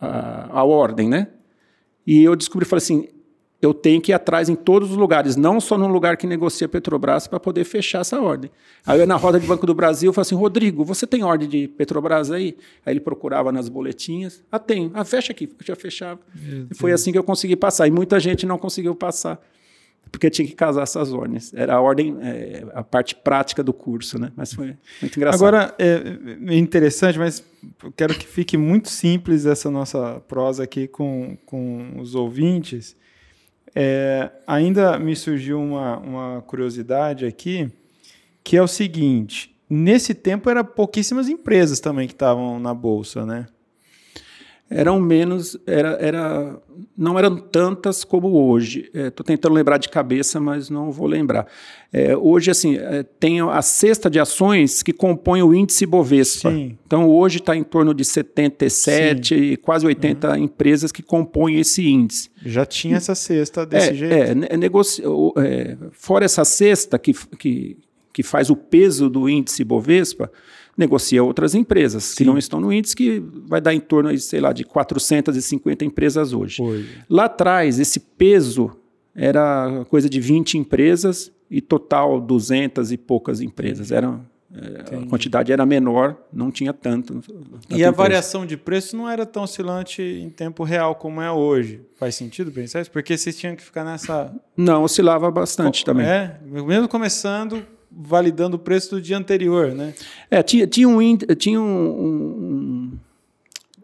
a, 0.00 0.06
a, 0.06 0.60
a 0.60 0.64
ordem, 0.64 1.08
né? 1.08 1.28
E 2.06 2.22
eu 2.22 2.36
descobri, 2.36 2.66
falei 2.66 2.82
assim, 2.82 3.08
eu 3.62 3.74
tenho 3.74 4.00
que 4.00 4.10
ir 4.10 4.14
atrás 4.14 4.48
em 4.48 4.54
todos 4.54 4.90
os 4.90 4.96
lugares, 4.96 5.36
não 5.36 5.60
só 5.60 5.76
no 5.76 5.86
lugar 5.86 6.16
que 6.16 6.26
negocia 6.26 6.66
Petrobras 6.66 7.26
para 7.26 7.38
poder 7.38 7.64
fechar 7.64 8.00
essa 8.00 8.18
ordem. 8.18 8.50
Aí 8.86 8.98
eu 8.98 9.06
na 9.06 9.16
roda 9.16 9.38
de 9.38 9.46
Banco 9.46 9.66
do 9.66 9.74
Brasil 9.74 10.08
eu 10.08 10.12
falei 10.14 10.22
assim, 10.22 10.34
Rodrigo, 10.34 10.82
você 10.84 11.06
tem 11.06 11.22
ordem 11.22 11.48
de 11.48 11.68
Petrobras 11.68 12.30
aí? 12.30 12.56
Aí 12.86 12.94
ele 12.94 13.00
procurava 13.00 13.52
nas 13.52 13.68
boletinhas, 13.68 14.42
ah, 14.50 14.58
tenho, 14.58 14.90
ah, 14.94 15.04
fecha 15.04 15.32
aqui, 15.32 15.44
eu 15.44 15.66
já 15.66 15.76
fechava. 15.76 16.20
E 16.70 16.74
foi 16.74 16.92
assim 16.92 17.12
que 17.12 17.18
eu 17.18 17.24
consegui 17.24 17.54
passar, 17.54 17.86
e 17.86 17.90
muita 17.90 18.18
gente 18.18 18.46
não 18.46 18.56
conseguiu 18.56 18.94
passar, 18.94 19.38
porque 20.10 20.30
tinha 20.30 20.48
que 20.48 20.54
casar 20.54 20.82
essas 20.84 21.12
ordens. 21.12 21.52
Era 21.52 21.74
a 21.74 21.80
ordem, 21.82 22.16
é, 22.22 22.64
a 22.72 22.82
parte 22.82 23.14
prática 23.14 23.62
do 23.62 23.74
curso, 23.74 24.18
né? 24.18 24.32
Mas 24.34 24.54
foi 24.54 24.74
muito 25.02 25.16
engraçado. 25.18 25.38
Agora, 25.46 25.74
é, 25.78 26.16
é 26.46 26.56
interessante, 26.56 27.18
mas 27.18 27.44
quero 27.94 28.14
que 28.14 28.26
fique 28.26 28.56
muito 28.56 28.88
simples 28.88 29.44
essa 29.44 29.70
nossa 29.70 30.18
prosa 30.26 30.64
aqui 30.64 30.88
com, 30.88 31.36
com 31.44 32.00
os 32.00 32.14
ouvintes, 32.14 32.96
é, 33.74 34.30
ainda 34.46 34.98
me 34.98 35.14
surgiu 35.14 35.60
uma, 35.60 35.98
uma 35.98 36.42
curiosidade 36.42 37.24
aqui, 37.24 37.70
que 38.42 38.56
é 38.56 38.62
o 38.62 38.68
seguinte: 38.68 39.54
nesse 39.68 40.14
tempo 40.14 40.50
eram 40.50 40.64
pouquíssimas 40.64 41.28
empresas 41.28 41.80
também 41.80 42.06
que 42.06 42.14
estavam 42.14 42.58
na 42.58 42.74
bolsa, 42.74 43.24
né? 43.24 43.46
Eram 44.70 45.00
menos, 45.00 45.58
era, 45.66 45.98
era, 46.00 46.56
não 46.96 47.18
eram 47.18 47.36
tantas 47.36 48.04
como 48.04 48.28
hoje. 48.28 48.88
Estou 48.94 49.24
é, 49.24 49.26
tentando 49.26 49.52
lembrar 49.52 49.78
de 49.78 49.88
cabeça, 49.88 50.38
mas 50.38 50.70
não 50.70 50.92
vou 50.92 51.08
lembrar. 51.08 51.48
É, 51.92 52.16
hoje, 52.16 52.52
assim, 52.52 52.76
é, 52.76 53.02
tem 53.02 53.40
a 53.40 53.60
cesta 53.62 54.08
de 54.08 54.20
ações 54.20 54.80
que 54.80 54.92
compõe 54.92 55.42
o 55.42 55.52
índice 55.52 55.84
Bovespa. 55.84 56.52
Sim. 56.52 56.78
Então, 56.86 57.08
hoje 57.08 57.38
está 57.38 57.56
em 57.56 57.64
torno 57.64 57.92
de 57.92 58.04
77, 58.04 59.34
Sim. 59.34 59.56
quase 59.56 59.84
80 59.84 60.28
uhum. 60.28 60.36
empresas 60.36 60.92
que 60.92 61.02
compõem 61.02 61.58
esse 61.58 61.88
índice. 61.88 62.30
Já 62.46 62.64
tinha 62.64 62.96
essa 62.96 63.16
cesta 63.16 63.66
desse 63.66 63.90
é, 63.90 63.94
jeito? 63.94 64.46
É, 64.48 64.56
negocia, 64.56 65.04
é, 65.38 65.76
fora 65.90 66.24
essa 66.24 66.44
cesta 66.44 66.96
que, 66.96 67.12
que, 67.36 67.76
que 68.12 68.22
faz 68.22 68.50
o 68.50 68.56
peso 68.56 69.10
do 69.10 69.28
índice 69.28 69.64
Bovespa, 69.64 70.30
negocia 70.76 71.22
outras 71.22 71.54
empresas 71.54 72.04
Sim. 72.04 72.16
que 72.16 72.24
não 72.24 72.38
estão 72.38 72.60
no 72.60 72.72
índice, 72.72 72.96
que 72.96 73.22
vai 73.46 73.60
dar 73.60 73.74
em 73.74 73.80
torno, 73.80 74.16
sei 74.18 74.40
lá, 74.40 74.52
de 74.52 74.64
450 74.64 75.84
empresas 75.84 76.32
hoje. 76.32 76.62
Lá 77.08 77.24
atrás, 77.24 77.78
esse 77.78 78.00
peso 78.00 78.76
era 79.14 79.84
coisa 79.90 80.08
de 80.08 80.20
20 80.20 80.58
empresas 80.58 81.32
e 81.50 81.60
total 81.60 82.20
200 82.20 82.92
e 82.92 82.96
poucas 82.96 83.40
empresas. 83.40 83.90
Era, 83.90 84.20
é, 84.54 84.96
a 84.96 85.06
quantidade 85.06 85.52
era 85.52 85.66
menor, 85.66 86.16
não 86.32 86.50
tinha 86.50 86.72
tanto. 86.72 87.20
E 87.68 87.84
a 87.84 87.90
variação 87.90 88.46
de 88.46 88.56
preço 88.56 88.96
não 88.96 89.08
era 89.08 89.26
tão 89.26 89.42
oscilante 89.42 90.00
em 90.00 90.30
tempo 90.30 90.62
real 90.62 90.94
como 90.94 91.20
é 91.20 91.30
hoje. 91.30 91.82
Faz 91.96 92.14
sentido 92.14 92.52
pensar 92.52 92.80
isso? 92.80 92.90
Porque 92.90 93.16
vocês 93.18 93.36
tinham 93.36 93.56
que 93.56 93.62
ficar 93.62 93.84
nessa. 93.84 94.32
Não, 94.56 94.84
oscilava 94.84 95.30
bastante 95.30 95.84
também. 95.84 96.06
É, 96.06 96.38
mesmo 96.44 96.88
começando, 96.88 97.66
validando 97.90 98.56
o 98.56 98.58
preço 98.58 98.94
do 98.96 99.00
dia 99.00 99.18
anterior, 99.18 99.72
né? 99.74 99.94
É, 100.30 100.42
tinha, 100.42 100.66
tinha 100.66 100.88
um. 100.88 101.16
Tinha 101.16 101.60
um, 101.60 101.88
um, 101.88 102.98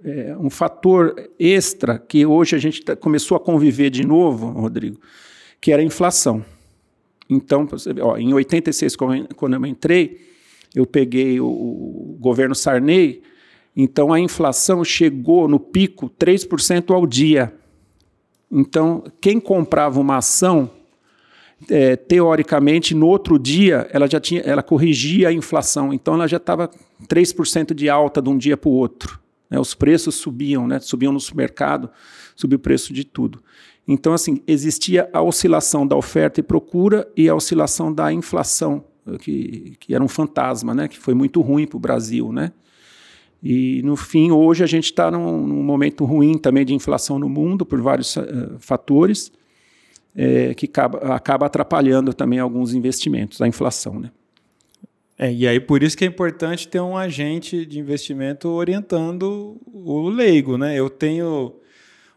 é, 0.05 0.37
um 0.39 0.49
fator 0.49 1.15
extra 1.39 1.99
que 1.99 2.25
hoje 2.25 2.55
a 2.55 2.59
gente 2.59 2.83
tá, 2.83 2.95
começou 2.95 3.37
a 3.37 3.41
conviver 3.41 3.91
de 3.91 4.07
novo, 4.07 4.49
Rodrigo, 4.49 5.01
que 5.61 5.73
era 5.73 5.83
a 5.83 5.85
inflação. 5.85 6.45
Então, 7.29 7.69
ó, 8.03 8.17
em 8.17 8.33
86, 8.33 8.95
quando 8.95 9.55
eu 9.55 9.67
entrei, 9.67 10.21
eu 10.75 10.87
peguei 10.87 11.41
o, 11.41 11.47
o 11.47 12.17
governo 12.21 12.55
Sarney, 12.55 13.23
então 13.75 14.13
a 14.13 14.21
inflação 14.21 14.85
chegou 14.85 15.49
no 15.49 15.59
pico 15.59 16.09
3% 16.09 16.95
ao 16.95 17.07
dia. 17.07 17.53
Então, 18.51 19.03
quem 19.21 19.41
comprava 19.41 20.01
uma 20.01 20.19
ação, 20.19 20.71
é, 21.71 21.97
teoricamente, 21.97 22.95
no 22.95 23.07
outro 23.07 23.39
dia, 23.39 23.89
ela 23.91 24.07
já 24.07 24.21
tinha, 24.21 24.41
ela 24.43 24.63
corrigia 24.63 25.29
a 25.29 25.33
inflação. 25.33 25.93
Então, 25.93 26.15
ela 26.15 26.29
já 26.29 26.37
estava 26.37 26.71
3% 27.09 27.73
de 27.73 27.89
alta 27.89 28.21
de 28.21 28.29
um 28.29 28.37
dia 28.37 28.57
para 28.57 28.69
o 28.69 28.73
outro. 28.73 29.19
Né? 29.49 29.59
Os 29.59 29.75
preços 29.75 30.17
subiam, 30.17 30.67
né? 30.67 30.79
subiam 30.81 31.13
no 31.13 31.21
supermercado, 31.21 31.91
subiu 32.35 32.57
o 32.57 32.61
preço 32.61 32.93
de 32.93 33.05
tudo. 33.05 33.43
Então, 33.89 34.13
assim, 34.13 34.43
existia 34.47 35.09
a 35.13 35.23
oscilação 35.23 35.87
da 35.87 35.97
oferta 35.97 36.41
e 36.41 36.43
procura 36.43 37.09
e 37.17 37.29
a 37.29 37.35
oscilação 37.35 37.93
da 37.93 38.13
inflação 38.13 38.85
que, 39.21 39.77
que 39.79 39.95
era 39.95 40.03
um 40.03 40.09
fantasma, 40.09 40.75
né? 40.75 40.89
que 40.89 40.99
foi 40.99 41.15
muito 41.15 41.41
ruim 41.41 41.67
para 41.67 41.77
o 41.77 41.81
Brasil. 41.81 42.33
Né? 42.33 42.53
E, 43.43 43.81
no 43.83 43.97
fim, 43.97 44.31
hoje 44.31 44.65
a 44.65 44.67
gente 44.67 44.87
está 44.87 45.11
num, 45.11 45.47
num, 45.47 45.63
momento 45.63 46.05
ruim 46.05 46.37
também 46.37 46.65
de 46.65 46.75
inflação 46.75 47.19
no 47.19 47.29
mundo, 47.29 47.65
por 47.65 47.81
vários 47.81 48.17
uh, 48.17 48.57
fatores, 48.59 49.31
é, 50.17 50.55
que 50.55 50.65
acaba, 50.65 51.15
acaba 51.15 51.47
atrapalhando 51.47 52.15
também 52.15 52.39
alguns 52.39 52.73
investimentos, 52.73 53.43
a 53.43 53.47
inflação. 53.47 54.01
Né? 54.01 54.11
É, 55.19 55.33
e 55.33 55.47
aí 55.47 55.61
por 55.61 55.83
isso 55.83 55.97
que 55.97 56.05
é 56.05 56.09
importante 56.09 56.67
ter 56.67 56.81
um 56.81 56.97
agente 56.97 57.67
de 57.67 57.79
investimento 57.79 58.49
orientando 58.49 59.61
o 59.73 60.09
leigo, 60.09 60.57
né? 60.57 60.75
Eu 60.75 60.91
tenho 60.91 61.55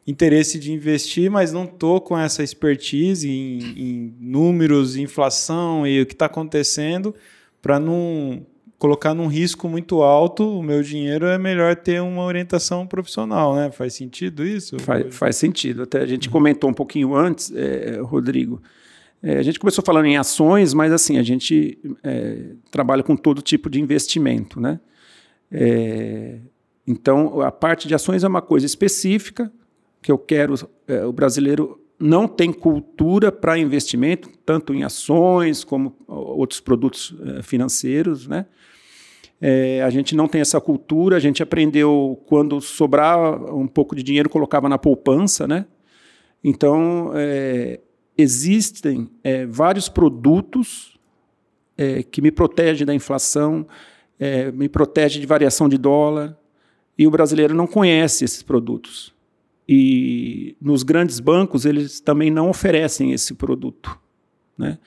interesse 0.08 0.58
de 0.58 0.72
investir, 0.72 1.30
mas 1.30 1.54
não 1.54 1.66
estou 1.66 2.02
com 2.02 2.18
essa 2.18 2.42
expertise 2.42 3.30
em, 3.30 3.60
em 3.78 4.16
números, 4.20 4.96
inflação 4.96 5.86
e 5.86 6.02
o 6.02 6.06
que 6.06 6.14
está 6.14 6.26
acontecendo 6.26 7.14
para 7.62 7.80
não 7.80 8.46
colocar 8.80 9.14
num 9.14 9.28
risco 9.28 9.68
muito 9.68 10.02
alto 10.02 10.58
o 10.58 10.64
meu 10.64 10.82
dinheiro, 10.82 11.26
é 11.26 11.38
melhor 11.38 11.76
ter 11.76 12.02
uma 12.02 12.24
orientação 12.24 12.88
profissional, 12.88 13.54
né? 13.54 13.70
Faz 13.70 13.94
sentido 13.94 14.46
isso? 14.46 14.80
Faz, 14.80 15.14
faz 15.14 15.36
sentido. 15.36 15.84
Até 15.84 16.00
a 16.00 16.06
gente 16.06 16.30
comentou 16.30 16.70
um 16.70 16.74
pouquinho 16.74 17.14
antes, 17.14 17.52
é, 17.54 18.00
Rodrigo. 18.02 18.62
É, 19.22 19.38
a 19.38 19.44
gente 19.44 19.60
começou 19.60 19.84
falando 19.84 20.06
em 20.06 20.16
ações, 20.16 20.74
mas 20.74 20.94
assim, 20.94 21.18
a 21.18 21.24
gente 21.24 21.78
é, 22.02 22.54
trabalha 22.72 23.04
com 23.04 23.18
todo 23.18 23.42
tipo 23.42 23.70
de 23.70 23.82
investimento, 23.82 24.62
né? 24.62 24.80
É, 25.52 26.40
então, 26.88 27.42
a 27.42 27.52
parte 27.52 27.88
de 27.88 27.94
ações 27.94 28.24
é 28.24 28.28
uma 28.28 28.42
coisa 28.42 28.66
específica, 28.66 29.52
que 30.02 30.12
eu 30.12 30.18
quero. 30.18 30.56
É, 30.88 31.06
o 31.06 31.12
brasileiro 31.12 31.79
não 32.00 32.28
tem 32.28 32.54
cultura 32.54 33.32
para 33.32 33.58
investimento, 33.58 34.30
tanto 34.46 34.74
em 34.74 34.84
ações 34.84 35.64
como 35.64 35.96
outros 36.08 36.60
produtos 36.60 37.14
é, 37.38 37.44
financeiros, 37.44 38.28
né? 38.28 38.46
É, 39.42 39.82
a 39.84 39.90
gente 39.90 40.16
não 40.16 40.28
tem 40.28 40.42
essa 40.42 40.60
cultura, 40.60 41.16
a 41.16 41.20
gente 41.20 41.42
aprendeu 41.42 42.22
quando 42.26 42.60
sobrava 42.60 43.54
um 43.54 43.68
pouco 43.68 43.96
de 43.96 44.04
dinheiro, 44.04 44.30
colocava 44.30 44.68
na 44.68 44.78
poupança, 44.78 45.48
né? 45.48 45.66
Então, 46.44 47.12
é, 47.16 47.80
existem 48.18 49.10
é, 49.24 49.46
vários 49.46 49.88
produtos 49.88 50.98
é, 51.78 52.04
que 52.04 52.22
me 52.22 52.32
protegem 52.32 52.86
da 52.86 52.94
inflação, 52.94 53.66
é, 54.20 54.52
me 54.52 54.68
protegem 54.68 55.22
de 55.22 55.28
variação 55.28 55.70
de 55.70 55.78
dólar, 55.78 56.38
e 56.98 57.08
o 57.08 57.12
brasileiro 57.12 57.54
não 57.54 57.66
conhece 57.66 58.26
esses 58.26 58.44
produtos. 58.44 59.14
E 59.72 60.58
nos 60.60 60.82
grandes 60.82 61.20
bancos, 61.20 61.64
eles 61.64 62.00
também 62.00 62.32
não 62.32 62.50
oferecem 62.50 63.12
esse 63.12 63.36
produto. 63.36 64.00
Né? 64.58 64.80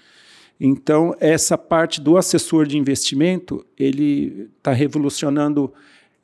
Então, 0.59 1.15
essa 1.21 1.57
parte 1.57 2.01
do 2.01 2.17
assessor 2.17 2.67
de 2.67 2.77
investimento, 2.77 3.65
ele 3.79 4.51
está 4.59 4.73
revolucionando 4.73 5.73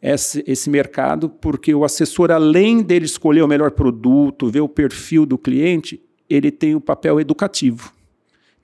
esse, 0.02 0.42
esse, 0.44 0.68
mercado, 0.68 1.28
porque 1.28 1.72
o 1.72 1.84
assessor, 1.84 2.32
além 2.32 2.82
dele 2.82 3.04
escolher 3.04 3.42
o 3.42 3.46
melhor 3.46 3.70
produto, 3.70 4.50
ver 4.50 4.60
o 4.60 4.68
perfil 4.68 5.24
do 5.24 5.38
cliente, 5.38 6.02
ele 6.28 6.50
tem 6.50 6.74
o 6.74 6.80
papel 6.80 7.20
educativo. 7.20 7.92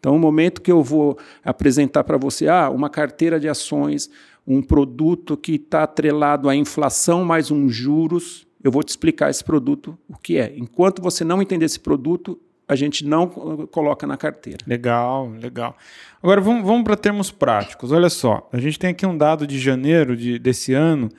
Então, 0.00 0.16
o 0.16 0.18
momento 0.18 0.60
que 0.60 0.72
eu 0.72 0.82
vou 0.82 1.16
apresentar 1.44 2.02
para 2.02 2.18
você 2.18 2.48
ah, 2.48 2.68
uma 2.68 2.90
carteira 2.90 3.38
de 3.38 3.48
ações, 3.48 4.10
um 4.44 4.60
produto 4.60 5.36
que 5.36 5.52
está 5.52 5.84
atrelado 5.84 6.48
à 6.48 6.56
inflação 6.56 7.24
mais 7.24 7.52
uns 7.52 7.72
juros, 7.72 8.44
eu 8.64 8.73
vou 8.73 8.83
te 8.83 8.88
explicar 8.88 9.28
esse 9.28 9.44
produto, 9.44 9.97
o 10.09 10.16
que 10.16 10.38
é. 10.38 10.54
Enquanto 10.56 11.02
você 11.02 11.23
não 11.23 11.42
entender 11.42 11.66
esse 11.66 11.78
produto, 11.78 12.40
a 12.66 12.75
gente 12.75 13.04
não 13.04 13.28
coloca 13.71 14.06
na 14.06 14.16
carteira. 14.16 14.59
Legal, 14.66 15.28
legal. 15.28 15.76
Agora 16.23 16.40
vamos, 16.40 16.64
vamos 16.64 16.83
para 16.83 16.97
termos 16.97 17.30
práticos. 17.30 17.92
Olha 17.92 18.09
só, 18.09 18.49
a 18.50 18.59
gente 18.59 18.78
tem 18.78 18.90
aqui 18.90 19.04
um 19.04 19.18
dado 19.18 19.47
de 19.47 19.59
janeiro 19.59 20.16
de, 20.16 20.38
desse 20.38 20.73
ano 20.73 21.11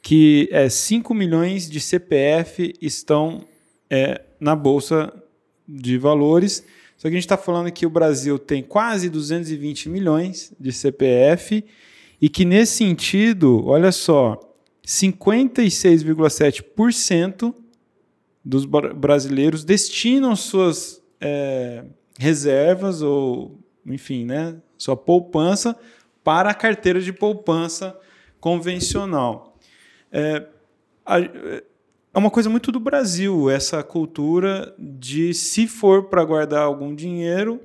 que 0.00 0.48
é 0.50 0.68
5 0.68 1.14
milhões 1.14 1.68
de 1.68 1.78
CPF 1.78 2.74
estão 2.80 3.44
é, 3.90 4.22
na 4.40 4.56
Bolsa 4.56 5.12
de 5.68 5.98
Valores. 5.98 6.64
Só 6.96 7.02
que 7.02 7.08
a 7.08 7.18
gente 7.18 7.24
está 7.24 7.36
falando 7.36 7.70
que 7.70 7.84
o 7.84 7.90
Brasil 7.90 8.38
tem 8.38 8.62
quase 8.62 9.10
220 9.10 9.90
milhões 9.90 10.54
de 10.58 10.72
CPF 10.72 11.64
e 12.20 12.28
que 12.30 12.44
nesse 12.44 12.76
sentido, 12.76 13.66
olha 13.66 13.92
só, 13.92 14.40
56,7% 14.86 17.54
dos 18.44 18.66
brasileiros 18.66 19.64
destinam 19.64 20.36
suas 20.36 21.02
é, 21.20 21.84
reservas 22.18 23.00
ou, 23.00 23.58
enfim, 23.86 24.26
né, 24.26 24.56
sua 24.76 24.96
poupança 24.96 25.76
para 26.22 26.50
a 26.50 26.54
carteira 26.54 27.00
de 27.00 27.12
poupança 27.12 27.98
convencional. 28.38 29.56
É, 30.12 30.46
é 31.06 32.18
uma 32.18 32.30
coisa 32.30 32.50
muito 32.50 32.70
do 32.70 32.78
Brasil, 32.78 33.50
essa 33.50 33.82
cultura 33.82 34.74
de, 34.78 35.32
se 35.32 35.66
for 35.66 36.04
para 36.04 36.24
guardar 36.24 36.62
algum 36.62 36.94
dinheiro, 36.94 37.60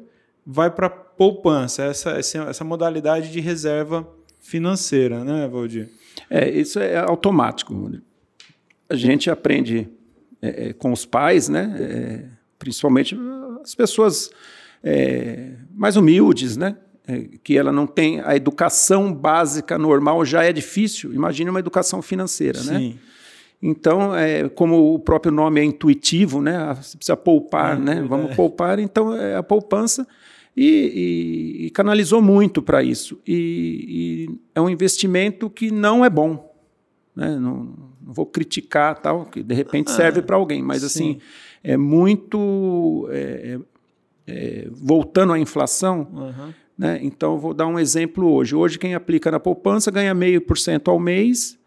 vai 0.45 0.71
para 0.71 0.89
poupança, 0.89 1.83
essa, 1.83 2.11
essa 2.11 2.63
modalidade 2.63 3.31
de 3.31 3.41
reserva 3.41 4.07
financeira, 4.39 5.23
né, 5.23 5.47
Valdir? 5.47 5.89
É, 6.29 6.49
isso 6.49 6.79
é 6.79 6.97
automático. 6.97 7.91
A 8.89 8.95
gente 8.95 9.29
aprende 9.29 9.89
é, 10.41 10.69
é, 10.69 10.73
com 10.73 10.91
os 10.91 11.05
pais, 11.05 11.49
né? 11.49 11.75
É, 11.79 12.25
principalmente 12.57 13.17
as 13.63 13.73
pessoas 13.75 14.29
é, 14.83 15.53
mais 15.73 15.95
humildes, 15.95 16.55
né? 16.55 16.77
É, 17.07 17.25
que 17.43 17.57
ela 17.57 17.71
não 17.71 17.87
tem 17.87 18.21
a 18.21 18.35
educação 18.35 19.11
básica 19.13 19.77
normal 19.77 20.23
já 20.23 20.43
é 20.43 20.53
difícil. 20.53 21.13
Imagine 21.13 21.49
uma 21.49 21.59
educação 21.59 22.01
financeira, 22.01 22.61
né? 22.63 22.77
Sim. 22.77 22.89
né? 22.89 22.95
Então, 23.61 24.15
é, 24.15 24.47
como 24.47 24.93
o 24.93 24.99
próprio 24.99 25.33
nome 25.33 25.59
é 25.59 25.63
intuitivo, 25.63 26.41
né? 26.41 26.73
Você 26.81 26.95
precisa 26.95 27.17
poupar, 27.17 27.75
é, 27.75 27.79
né? 27.79 28.05
Vamos 28.07 28.33
poupar. 28.35 28.79
Então, 28.79 29.13
é 29.13 29.35
a 29.35 29.43
poupança 29.43 30.07
e, 30.55 30.65
e, 31.61 31.65
e 31.67 31.69
canalizou 31.69 32.21
muito 32.21 32.61
para 32.61 32.83
isso. 32.83 33.19
E, 33.25 34.27
e, 34.27 34.39
é 34.53 34.61
um 34.61 34.69
investimento 34.69 35.49
que 35.49 35.71
não 35.71 36.03
é 36.03 36.09
bom. 36.09 36.53
Né? 37.15 37.35
Não, 37.37 37.63
não, 37.63 37.89
vou 38.01 38.25
criticar 38.25 38.99
tal, 38.99 39.25
que 39.25 39.43
de 39.43 39.53
repente 39.53 39.91
serve 39.91 40.19
ah, 40.19 40.23
para 40.23 40.35
alguém, 40.35 40.61
mas 40.61 40.81
sim. 40.81 40.85
assim 40.85 41.19
é 41.63 41.77
muito 41.77 43.07
é, 43.11 43.59
é, 44.27 44.31
é, 44.31 44.67
voltando 44.71 45.33
à 45.33 45.39
inflação. 45.39 46.07
Uhum. 46.11 46.53
Né? 46.77 46.99
Então 47.03 47.37
vou 47.37 47.53
dar 47.53 47.67
um 47.67 47.77
exemplo 47.77 48.31
hoje. 48.31 48.55
Hoje 48.55 48.79
quem 48.79 48.95
aplica 48.95 49.29
na 49.29 49.39
poupança 49.39 49.91
ganha 49.91 50.13
meio 50.13 50.41
por 50.41 50.57
cento 50.57 50.89
ao 50.89 50.99
mês. 50.99 51.57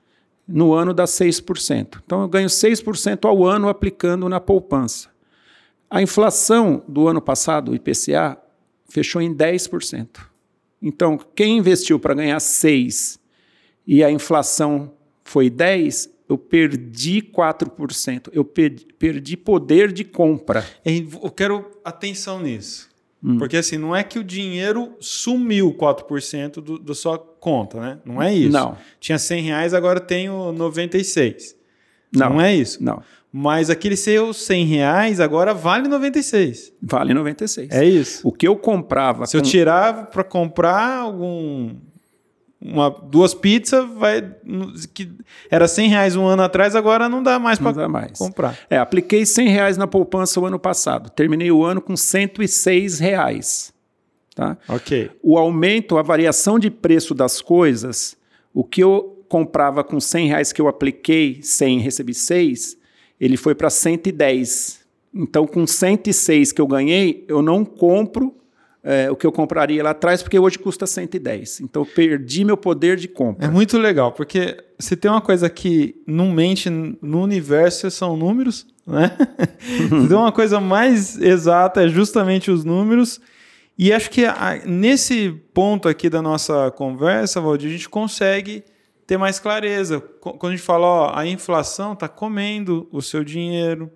No 0.49 0.73
ano 0.73 0.93
dá 0.93 1.05
6%. 1.05 2.01
Então 2.05 2.23
eu 2.23 2.29
ganho 2.29 2.49
6% 2.49 3.29
ao 3.29 3.45
ano 3.45 3.69
aplicando 3.69 4.29
na 4.29 4.41
poupança. 4.41 5.09
A 5.89 6.03
inflação 6.03 6.83
do 6.89 7.07
ano 7.07 7.21
passado, 7.21 7.71
o 7.71 7.75
IPCA, 7.75 8.42
fechou 8.93 9.23
em 9.23 9.35
10%. 9.35 10.21
Então, 10.83 11.19
quem 11.35 11.57
investiu 11.57 11.99
para 11.99 12.13
ganhar 12.13 12.39
6 12.39 13.19
e 13.87 14.05
a 14.05 14.11
inflação 14.11 14.93
foi 15.25 15.49
10, 15.49 16.11
eu 16.29 16.37
perdi 16.37 17.23
4%. 17.23 18.29
Eu 18.35 18.45
perdi, 18.45 18.87
perdi 18.99 19.37
poder 19.37 19.93
de 19.93 20.05
compra. 20.05 20.67
Eu 20.85 21.31
quero 21.31 21.71
atenção 21.83 22.39
nisso. 22.39 22.91
Hum. 23.25 23.39
Porque 23.39 23.57
assim, 23.57 23.79
não 23.79 23.97
é 23.97 24.05
que 24.05 24.19
o 24.19 24.25
dinheiro 24.25 24.95
sumiu 25.01 25.73
4% 25.73 26.55
do, 26.61 26.79
da 26.79 26.95
sua 26.95 27.17
conta, 27.17 27.81
né? 27.81 27.99
Não 28.05 28.21
é 28.21 28.35
isso. 28.35 28.53
Não. 28.53 28.77
Tinha 29.01 29.19
100 29.19 29.43
reais, 29.43 29.73
agora 29.73 30.01
tenho 30.01 30.53
96. 30.53 31.57
Não. 32.13 32.31
Não 32.31 32.41
é 32.43 32.55
isso? 32.55 32.83
Não. 32.85 33.03
Mas 33.33 33.71
aquele 33.71 33.97
seu 33.97 34.35
100 34.35 34.67
reais 34.67 35.21
agora 35.21 35.55
vale 35.55 35.89
96. 35.89 36.73
Vale 36.83 37.15
96. 37.15 37.71
É 37.71 37.85
isso. 37.85 38.21
O 38.29 38.31
que 38.31 38.47
eu 38.47 38.57
comprava. 38.57 39.25
Se 39.25 39.33
com... 39.33 39.39
eu 39.39 39.43
tirar 39.43 40.07
para 40.07 40.23
comprar 40.23 40.99
algum 40.99 41.75
uma, 42.65 42.91
duas 42.91 43.35
pizzas, 43.35 43.89
vai. 43.95 44.23
Que 44.95 45.11
era 45.51 45.67
100 45.67 45.89
reais 45.89 46.17
um 46.17 46.27
ano 46.27 46.43
atrás, 46.43 46.77
agora 46.77 47.09
não 47.09 47.23
dá 47.23 47.39
mais 47.39 47.59
para 47.59 47.73
comprar. 48.17 48.57
É, 48.71 48.79
apliquei 48.79 49.27
100 49.27 49.49
reais 49.49 49.77
na 49.77 49.87
poupança 49.87 50.39
o 50.39 50.47
ano 50.47 50.59
passado. 50.59 51.11
Terminei 51.11 51.51
o 51.51 51.65
ano 51.65 51.81
com 51.81 51.97
106 51.97 53.01
reais. 53.01 53.73
Tá? 54.35 54.57
Ok. 54.69 55.11
O 55.23 55.37
aumento, 55.37 55.99
a 55.99 56.03
variação 56.03 56.59
de 56.59 56.71
preço 56.71 57.15
das 57.15 57.43
coisas, 57.43 58.17
o 58.55 58.63
que 58.63 58.83
eu 58.83 59.25
comprava 59.29 59.83
com 59.83 59.99
100 59.99 60.29
reais 60.29 60.53
que 60.53 60.61
eu 60.61 60.69
apliquei, 60.69 61.43
100 61.43 61.81
recebi 61.81 62.15
6, 62.15 62.77
ele 63.23 63.37
foi 63.37 63.55
para 63.55 63.71
110. 63.71 64.81
Então, 65.15 65.47
com 65.47 65.65
106 65.65 66.51
que 66.51 66.61
eu 66.61 66.67
ganhei, 66.67 67.25
eu 67.29 67.41
não 67.41 67.65
compro 67.65 68.35
é, 68.83 69.09
o 69.09 69.15
que 69.15 69.25
eu 69.25 69.31
compraria 69.31 69.81
lá 69.81 69.91
atrás, 69.91 70.25
porque 70.25 70.37
hoje 70.37 70.59
custa 70.59 70.89
110. 70.89 71.61
Então 71.61 71.83
eu 71.83 71.87
perdi 71.87 72.45
meu 72.45 72.57
poder 72.57 72.97
de 72.97 73.07
compra. 73.07 73.47
É 73.47 73.49
muito 73.49 73.79
legal, 73.79 74.11
porque 74.11 74.57
se 74.77 74.97
tem 74.97 75.09
uma 75.09 75.21
coisa 75.21 75.49
que 75.49 75.95
não 76.05 76.33
mente 76.33 76.69
no 76.69 77.23
universo 77.23 77.89
são 77.93 78.17
números, 78.17 78.67
né? 78.85 79.17
então 80.05 80.23
uma 80.23 80.33
coisa 80.33 80.59
mais 80.59 81.17
exata 81.17 81.85
é 81.85 81.89
justamente 81.89 82.51
os 82.51 82.65
números. 82.65 83.21
E 83.79 83.93
acho 83.93 84.11
que 84.11 84.25
a, 84.25 84.61
nesse 84.67 85.31
ponto 85.55 85.89
aqui 85.89 86.11
da 86.11 86.21
nossa 86.21 86.73
conversa, 86.73 87.41
Valdir, 87.41 87.69
a 87.69 87.73
gente 87.73 87.89
consegue 87.89 88.65
ter 89.13 89.19
mais 89.19 89.39
clareza. 89.39 90.01
Quando 90.01 90.47
a 90.47 90.51
gente 90.57 90.63
fala, 90.63 90.87
ó, 90.87 91.13
a 91.15 91.27
inflação 91.27 91.93
está 91.93 92.09
comendo 92.09 92.89
o 92.91 93.03
seu 93.03 93.23
dinheiro. 93.23 93.93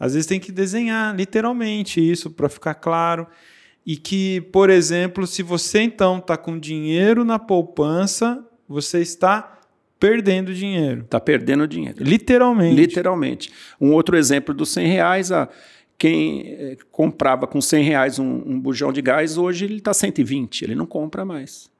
Às 0.00 0.14
vezes 0.14 0.26
tem 0.26 0.40
que 0.40 0.50
desenhar 0.50 1.14
literalmente 1.14 2.00
isso 2.00 2.30
para 2.30 2.48
ficar 2.48 2.72
claro. 2.72 3.26
E 3.84 3.98
que, 3.98 4.40
por 4.52 4.70
exemplo, 4.70 5.26
se 5.26 5.42
você 5.42 5.82
então 5.82 6.16
está 6.18 6.38
com 6.38 6.58
dinheiro 6.58 7.22
na 7.22 7.38
poupança, 7.38 8.42
você 8.66 9.02
está 9.02 9.60
perdendo 10.00 10.54
dinheiro. 10.54 11.02
Está 11.02 11.20
perdendo 11.20 11.68
dinheiro. 11.68 12.02
Literalmente. 12.02 12.74
Literalmente. 12.74 13.52
Um 13.78 13.92
outro 13.92 14.16
exemplo 14.16 14.54
dos 14.54 14.70
100 14.70 14.86
reais, 14.86 15.30
a, 15.30 15.50
quem 15.98 16.46
eh, 16.46 16.76
comprava 16.90 17.46
com 17.46 17.60
100 17.60 17.84
reais 17.84 18.18
um, 18.18 18.42
um 18.46 18.58
bujão 18.58 18.90
de 18.90 19.02
gás, 19.02 19.36
hoje 19.36 19.66
ele 19.66 19.76
está 19.76 19.92
120, 19.92 20.62
ele 20.62 20.74
não 20.74 20.86
compra 20.86 21.26
mais. 21.26 21.70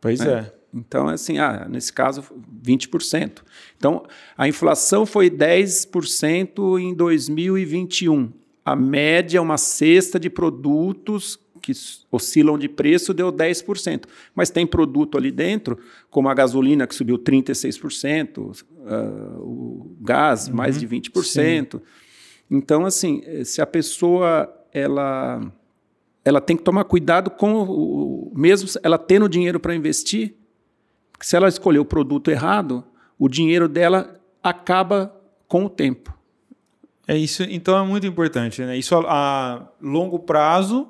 Pois 0.00 0.20
é. 0.20 0.32
é. 0.32 0.63
Então, 0.74 1.08
assim, 1.08 1.38
ah, 1.38 1.66
nesse 1.70 1.92
caso, 1.92 2.24
20%. 2.62 3.42
Então, 3.76 4.04
a 4.36 4.48
inflação 4.48 5.06
foi 5.06 5.30
10% 5.30 6.80
em 6.80 6.92
2021 6.92 8.32
a 8.64 8.74
média, 8.74 9.42
uma 9.42 9.58
cesta 9.58 10.18
de 10.18 10.30
produtos 10.30 11.38
que 11.60 11.72
oscilam 12.10 12.58
de 12.58 12.68
preço 12.68 13.12
deu 13.12 13.32
10%. 13.32 14.04
Mas 14.34 14.50
tem 14.50 14.66
produto 14.66 15.18
ali 15.18 15.30
dentro, 15.30 15.78
como 16.10 16.28
a 16.28 16.34
gasolina 16.34 16.86
que 16.86 16.94
subiu 16.94 17.18
36%, 17.18 18.38
uh, 18.38 18.54
ah, 18.86 19.36
o 19.38 19.96
gás 20.00 20.48
uhum, 20.48 20.54
mais 20.54 20.78
de 20.78 20.86
20%. 20.86 21.22
Sim. 21.22 21.80
Então, 22.50 22.84
assim, 22.84 23.22
se 23.44 23.62
a 23.62 23.66
pessoa 23.66 24.52
ela, 24.72 25.40
ela 26.24 26.40
tem 26.40 26.56
que 26.56 26.62
tomar 26.62 26.84
cuidado 26.84 27.30
com 27.30 27.62
o, 27.62 28.32
mesmo 28.34 28.68
ela 28.82 28.98
tendo 28.98 29.28
dinheiro 29.28 29.58
para 29.58 29.74
investir, 29.74 30.34
se 31.24 31.34
ela 31.34 31.48
escolher 31.48 31.78
o 31.78 31.86
produto 31.86 32.30
errado, 32.30 32.84
o 33.18 33.30
dinheiro 33.30 33.66
dela 33.66 34.20
acaba 34.42 35.18
com 35.48 35.64
o 35.64 35.70
tempo. 35.70 36.12
É 37.08 37.16
isso, 37.16 37.42
então 37.44 37.82
é 37.82 37.82
muito 37.82 38.06
importante, 38.06 38.60
né? 38.60 38.76
Isso 38.76 38.94
a, 38.94 39.00
a 39.08 39.68
longo 39.80 40.18
prazo 40.18 40.86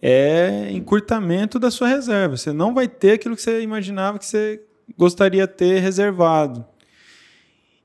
é 0.00 0.70
encurtamento 0.70 1.58
da 1.58 1.70
sua 1.70 1.88
reserva. 1.88 2.38
Você 2.38 2.54
não 2.54 2.72
vai 2.72 2.88
ter 2.88 3.12
aquilo 3.12 3.36
que 3.36 3.42
você 3.42 3.60
imaginava 3.60 4.18
que 4.18 4.24
você 4.24 4.62
gostaria 4.96 5.46
de 5.46 5.52
ter 5.52 5.80
reservado. 5.80 6.64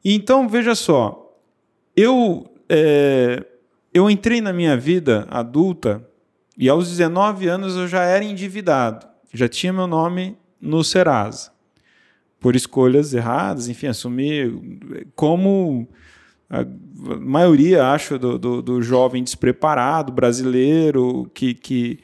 Então 0.04 0.48
veja 0.48 0.76
só, 0.76 1.38
eu 1.94 2.50
é, 2.70 3.46
eu 3.94 4.10
entrei 4.10 4.40
na 4.40 4.54
minha 4.54 4.78
vida 4.78 5.28
adulta 5.30 6.08
e 6.58 6.70
aos 6.70 6.90
19 6.90 7.50
anos 7.50 7.76
eu 7.76 7.86
já 7.86 8.04
era 8.04 8.24
endividado, 8.24 9.06
já 9.34 9.50
tinha 9.50 9.74
meu 9.74 9.88
nome 9.88 10.38
no 10.62 10.82
Serasa 10.82 11.54
por 12.46 12.56
escolhas 12.56 13.12
erradas, 13.12 13.68
enfim, 13.68 13.88
assumir 13.88 14.54
como 15.16 15.88
a 16.48 16.64
maioria, 17.20 17.88
acho, 17.88 18.20
do, 18.20 18.38
do, 18.38 18.62
do 18.62 18.84
jovem 18.84 19.24
despreparado 19.24 20.14
brasileiro 20.14 21.28
que, 21.34 21.56
que 21.56 22.00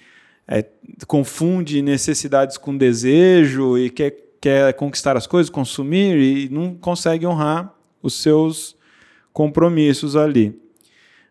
é, 0.47 0.65
confunde 1.05 1.83
necessidades 1.83 2.57
com 2.57 2.75
desejo 2.75 3.77
e 3.77 3.91
quer, 3.91 4.17
quer 4.41 4.73
conquistar 4.73 5.15
as 5.15 5.27
coisas, 5.27 5.47
consumir 5.47 6.17
e 6.17 6.49
não 6.49 6.73
consegue 6.73 7.27
honrar 7.27 7.71
os 8.01 8.15
seus 8.15 8.75
compromissos 9.31 10.15
ali. 10.15 10.59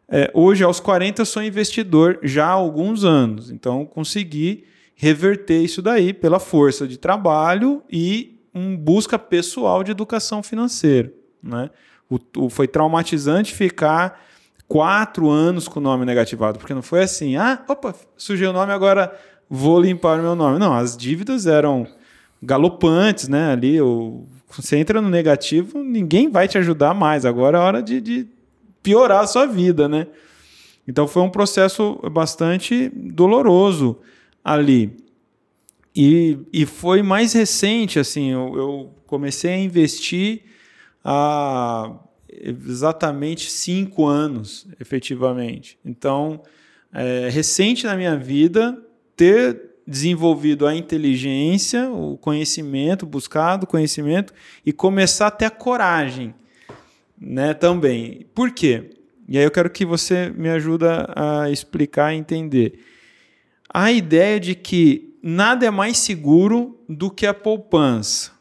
É, 0.08 0.30
hoje, 0.32 0.62
aos 0.62 0.78
40, 0.78 1.24
sou 1.24 1.42
investidor 1.42 2.20
já 2.22 2.46
há 2.46 2.52
alguns 2.52 3.02
anos, 3.02 3.50
então 3.50 3.84
consegui 3.84 4.62
reverter 4.94 5.64
isso 5.64 5.82
daí 5.82 6.12
pela 6.12 6.38
força 6.38 6.86
de 6.86 6.96
trabalho 6.96 7.82
e 7.90 8.38
um 8.54 8.76
busca 8.76 9.18
pessoal 9.18 9.82
de 9.82 9.90
educação 9.90 10.42
financeira. 10.42 11.12
Né? 11.42 11.70
O, 12.08 12.18
o, 12.36 12.50
foi 12.50 12.66
traumatizante 12.66 13.54
ficar 13.54 14.20
quatro 14.68 15.28
anos 15.28 15.66
com 15.66 15.80
o 15.80 15.82
nome 15.82 16.04
negativado, 16.04 16.58
porque 16.58 16.74
não 16.74 16.82
foi 16.82 17.02
assim, 17.02 17.36
ah, 17.36 17.62
opa, 17.68 17.94
sujei 18.16 18.46
o 18.46 18.52
nome, 18.52 18.72
agora 18.72 19.12
vou 19.48 19.80
limpar 19.80 20.18
o 20.18 20.22
meu 20.22 20.34
nome. 20.34 20.58
Não, 20.58 20.72
as 20.72 20.96
dívidas 20.96 21.46
eram 21.46 21.86
galopantes, 22.42 23.28
né? 23.28 23.52
Ali, 23.52 23.80
o, 23.80 24.24
você 24.48 24.76
entra 24.76 25.00
no 25.00 25.08
negativo, 25.08 25.82
ninguém 25.82 26.30
vai 26.30 26.48
te 26.48 26.58
ajudar 26.58 26.94
mais. 26.94 27.24
Agora 27.24 27.58
é 27.58 27.60
hora 27.60 27.82
de, 27.82 28.00
de 28.00 28.26
piorar 28.82 29.24
a 29.24 29.26
sua 29.26 29.46
vida, 29.46 29.88
né? 29.88 30.06
Então 30.86 31.06
foi 31.06 31.22
um 31.22 31.30
processo 31.30 32.00
bastante 32.10 32.88
doloroso 32.94 33.98
ali. 34.44 34.96
E, 35.94 36.38
e 36.52 36.66
foi 36.66 37.02
mais 37.02 37.32
recente, 37.32 37.98
assim, 37.98 38.30
eu, 38.30 38.56
eu 38.56 38.94
comecei 39.06 39.52
a 39.52 39.58
investir 39.58 40.42
há 41.04 41.92
exatamente 42.28 43.50
cinco 43.50 44.06
anos, 44.06 44.66
efetivamente. 44.80 45.78
Então, 45.84 46.42
é 46.92 47.28
recente 47.28 47.86
na 47.86 47.96
minha 47.96 48.16
vida 48.16 48.80
ter 49.16 49.70
desenvolvido 49.86 50.66
a 50.66 50.74
inteligência, 50.74 51.90
o 51.90 52.16
conhecimento, 52.16 53.04
buscado 53.04 53.66
conhecimento 53.66 54.32
e 54.64 54.72
começar 54.72 55.26
a 55.26 55.30
ter 55.32 55.46
a 55.46 55.50
coragem, 55.50 56.32
né, 57.20 57.52
também. 57.52 58.26
Por 58.32 58.52
quê? 58.52 58.90
E 59.28 59.36
aí 59.36 59.44
eu 59.44 59.50
quero 59.50 59.70
que 59.70 59.84
você 59.84 60.30
me 60.30 60.48
ajuda 60.48 61.12
a 61.16 61.50
explicar 61.50 62.14
e 62.14 62.18
entender. 62.18 62.80
A 63.72 63.90
ideia 63.90 64.38
de 64.38 64.54
que 64.54 65.09
nada 65.22 65.66
é 65.66 65.70
mais 65.70 65.98
seguro 65.98 66.78
do 66.88 67.10
que 67.10 67.26
a 67.26 67.34
poupança. 67.34 68.32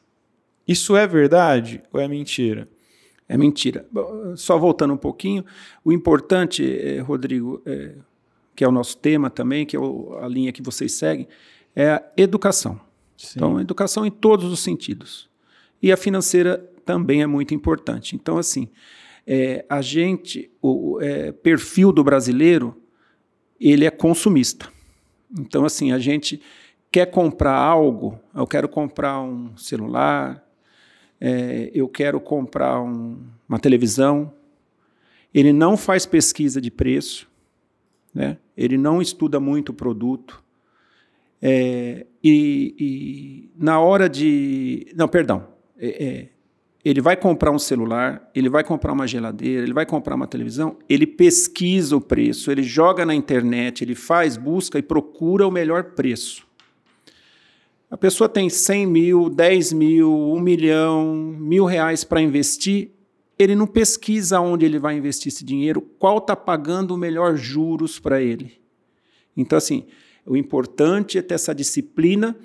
Isso 0.67 0.95
é 0.95 1.07
verdade 1.07 1.81
ou 1.91 1.99
é 1.99 2.07
mentira? 2.07 2.67
É 3.27 3.37
mentira. 3.37 3.85
Só 4.35 4.57
voltando 4.57 4.93
um 4.93 4.97
pouquinho, 4.97 5.45
o 5.83 5.91
importante, 5.91 6.63
eh, 6.63 6.99
Rodrigo, 6.99 7.61
é, 7.65 7.95
que 8.55 8.63
é 8.63 8.67
o 8.67 8.71
nosso 8.71 8.97
tema 8.97 9.29
também, 9.29 9.65
que 9.65 9.77
é 9.77 9.79
a 10.21 10.27
linha 10.27 10.51
que 10.51 10.61
vocês 10.61 10.93
seguem, 10.93 11.27
é 11.75 11.91
a 11.91 12.03
educação. 12.17 12.79
Sim. 13.15 13.33
Então, 13.35 13.59
educação 13.59 14.05
em 14.05 14.11
todos 14.11 14.51
os 14.51 14.59
sentidos. 14.61 15.29
E 15.81 15.91
a 15.91 15.97
financeira 15.97 16.57
também 16.85 17.21
é 17.21 17.27
muito 17.27 17.53
importante. 17.53 18.15
Então, 18.15 18.37
assim, 18.37 18.67
é, 19.27 19.63
a 19.69 19.81
gente, 19.81 20.49
o 20.61 20.99
é, 21.01 21.31
perfil 21.31 21.91
do 21.91 22.03
brasileiro, 22.03 22.75
ele 23.59 23.85
é 23.85 23.91
consumista. 23.91 24.71
Então, 25.39 25.65
assim, 25.65 25.91
a 25.91 25.99
gente 25.99 26.41
quer 26.91 27.07
comprar 27.07 27.55
algo, 27.55 28.19
eu 28.33 28.47
quero 28.47 28.67
comprar 28.67 29.21
um 29.21 29.55
celular, 29.55 30.43
é, 31.19 31.69
eu 31.73 31.87
quero 31.87 32.19
comprar 32.19 32.81
um, 32.81 33.19
uma 33.47 33.59
televisão. 33.59 34.33
Ele 35.33 35.53
não 35.53 35.77
faz 35.77 36.05
pesquisa 36.05 36.59
de 36.59 36.71
preço, 36.71 37.29
né? 38.13 38.37
ele 38.57 38.77
não 38.77 39.01
estuda 39.01 39.39
muito 39.39 39.69
o 39.69 39.73
produto. 39.73 40.43
É, 41.41 42.05
e, 42.23 42.75
e, 42.79 43.51
na 43.55 43.79
hora 43.79 44.09
de. 44.09 44.91
Não, 44.95 45.07
perdão. 45.07 45.47
É, 45.77 46.05
é 46.05 46.29
ele 46.83 47.01
vai 47.01 47.17
comprar 47.17 47.51
um 47.51 47.59
celular, 47.59 48.29
ele 48.33 48.47
vai 48.49 48.63
comprar 48.63 48.93
uma 48.93 49.05
geladeira, 49.05 49.63
ele 49.63 49.73
vai 49.73 49.85
comprar 49.85 50.15
uma 50.15 50.25
televisão, 50.25 50.77
ele 50.87 51.05
pesquisa 51.05 51.95
o 51.95 52.01
preço, 52.01 52.49
ele 52.49 52.63
joga 52.63 53.05
na 53.05 53.13
internet, 53.13 53.83
ele 53.83 53.95
faz 53.95 54.37
busca 54.37 54.79
e 54.79 54.81
procura 54.81 55.45
o 55.45 55.51
melhor 55.51 55.91
preço. 55.91 56.48
A 57.89 57.97
pessoa 57.97 58.29
tem 58.29 58.49
100 58.49 58.85
mil, 58.85 59.29
10 59.29 59.73
mil, 59.73 60.11
1 60.11 60.39
milhão, 60.39 61.15
mil 61.15 61.65
reais 61.65 62.03
para 62.03 62.21
investir, 62.21 62.91
ele 63.37 63.55
não 63.55 63.65
pesquisa 63.65 64.39
onde 64.39 64.65
ele 64.65 64.77
vai 64.77 64.95
investir 64.95 65.31
esse 65.31 65.43
dinheiro, 65.43 65.81
qual 65.81 66.19
está 66.19 66.35
pagando 66.35 66.93
o 66.93 66.97
melhor 66.97 67.35
juros 67.35 67.97
para 67.97 68.21
ele. 68.21 68.61
Então, 69.35 69.57
assim, 69.57 69.85
o 70.25 70.37
importante 70.37 71.17
é 71.17 71.21
ter 71.21 71.33
essa 71.33 71.55
disciplina, 71.55 72.37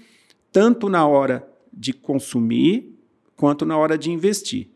tanto 0.50 0.88
na 0.88 1.07
hora 1.07 1.46
de 1.70 1.92
consumir, 1.92 2.96
quanto 3.37 3.66
na 3.66 3.76
hora 3.76 3.98
de 3.98 4.11
investir. 4.11 4.70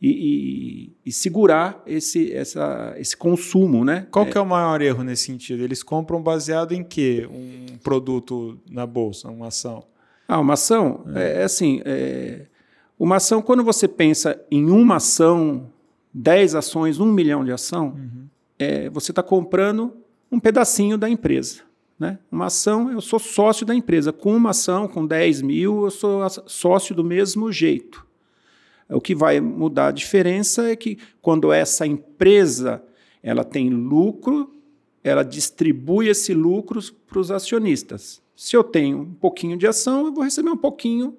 E, 0.00 0.08
e, 0.08 0.96
e 1.06 1.12
segurar 1.12 1.82
esse, 1.86 2.32
essa, 2.32 2.94
esse 2.98 3.16
consumo, 3.16 3.84
né? 3.84 4.06
Qual 4.10 4.26
é, 4.26 4.30
que 4.30 4.38
é 4.38 4.40
o 4.40 4.46
maior 4.46 4.80
erro 4.80 5.02
nesse 5.02 5.24
sentido? 5.24 5.62
Eles 5.62 5.82
compram 5.82 6.22
baseado 6.22 6.72
em 6.72 6.84
quê? 6.84 7.26
Um 7.30 7.78
produto 7.78 8.58
na 8.70 8.86
bolsa, 8.86 9.28
uma 9.28 9.48
ação? 9.48 9.82
Ah, 10.28 10.40
uma 10.40 10.54
ação 10.54 11.04
é, 11.14 11.40
é 11.40 11.44
assim, 11.44 11.80
é, 11.84 12.46
uma 12.98 13.16
ação 13.16 13.42
quando 13.42 13.62
você 13.62 13.86
pensa 13.86 14.40
em 14.50 14.70
uma 14.70 14.96
ação, 14.96 15.70
10 16.12 16.54
ações, 16.54 16.98
um 16.98 17.12
milhão 17.12 17.44
de 17.44 17.52
ação, 17.52 17.88
uhum. 17.88 18.26
é, 18.58 18.88
você 18.90 19.12
está 19.12 19.22
comprando 19.22 19.92
um 20.30 20.40
pedacinho 20.40 20.96
da 20.96 21.08
empresa. 21.08 21.62
Né? 21.98 22.18
Uma 22.30 22.46
ação, 22.46 22.90
eu 22.90 23.00
sou 23.00 23.18
sócio 23.18 23.64
da 23.64 23.74
empresa. 23.74 24.12
Com 24.12 24.34
uma 24.36 24.50
ação, 24.50 24.86
com 24.86 25.06
10 25.06 25.42
mil, 25.42 25.84
eu 25.84 25.90
sou 25.90 26.20
sócio 26.46 26.94
do 26.94 27.04
mesmo 27.04 27.50
jeito. 27.50 28.06
O 28.88 29.00
que 29.00 29.14
vai 29.14 29.40
mudar 29.40 29.88
a 29.88 29.92
diferença 29.92 30.70
é 30.70 30.76
que 30.76 30.98
quando 31.20 31.52
essa 31.52 31.86
empresa 31.86 32.82
ela 33.22 33.44
tem 33.44 33.68
lucro, 33.68 34.54
ela 35.02 35.24
distribui 35.24 36.08
esse 36.08 36.32
lucro 36.32 36.80
para 37.06 37.18
os 37.18 37.30
acionistas. 37.30 38.22
Se 38.36 38.56
eu 38.56 38.62
tenho 38.62 38.98
um 38.98 39.14
pouquinho 39.14 39.56
de 39.56 39.66
ação, 39.66 40.06
eu 40.06 40.12
vou 40.12 40.22
receber 40.22 40.50
um 40.50 40.56
pouquinho 40.56 41.16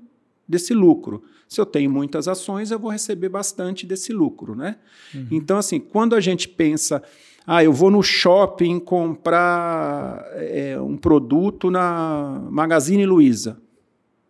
desse 0.48 0.74
lucro. 0.74 1.24
Se 1.50 1.60
eu 1.60 1.66
tenho 1.66 1.90
muitas 1.90 2.28
ações, 2.28 2.72
eu 2.72 2.80
vou 2.80 2.92
receber 2.92 3.30
bastante 3.30 3.86
desse 3.86 4.14
lucro, 4.14 4.56
né? 4.56 4.78
Uhum. 5.14 5.28
Então, 5.32 5.58
assim, 5.58 5.80
quando 5.80 6.16
a 6.16 6.22
gente 6.22 6.48
pensa 6.48 7.02
ah, 7.50 7.64
eu 7.64 7.72
vou 7.72 7.90
no 7.90 8.04
shopping 8.04 8.78
comprar 8.78 10.22
é, 10.34 10.78
um 10.82 10.98
produto 10.98 11.72
na 11.72 12.46
Magazine 12.52 13.06
Luiza. 13.06 13.58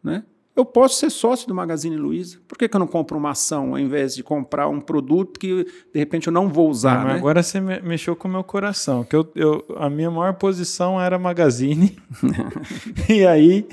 Né? 0.04 0.24
Eu 0.58 0.66
posso 0.66 0.96
ser 0.96 1.12
sócio 1.12 1.48
do 1.48 1.54
Magazine 1.54 1.96
Luiza. 1.96 2.40
Por 2.48 2.58
que, 2.58 2.68
que 2.68 2.76
eu 2.76 2.80
não 2.80 2.88
compro 2.88 3.16
uma 3.16 3.30
ação 3.30 3.74
ao 3.74 3.80
invés 3.80 4.16
de 4.16 4.24
comprar 4.24 4.68
um 4.68 4.82
produto 4.82 5.40
que 5.40 5.64
de 5.94 6.00
repente 6.00 6.26
eu 6.26 6.34
não 6.34 6.50
vou 6.50 6.68
usar? 6.68 7.02
Não, 7.02 7.10
né? 7.10 7.14
Agora 7.14 7.44
você 7.44 7.62
mexeu 7.62 8.16
com 8.16 8.28
o 8.28 8.32
meu 8.32 8.44
coração. 8.44 9.04
Que 9.04 9.16
eu, 9.16 9.32
eu, 9.36 9.64
a 9.78 9.88
minha 9.88 10.10
maior 10.10 10.34
posição 10.34 11.00
era 11.00 11.20
Magazine. 11.20 11.96
e 13.08 13.24
aí 13.24 13.68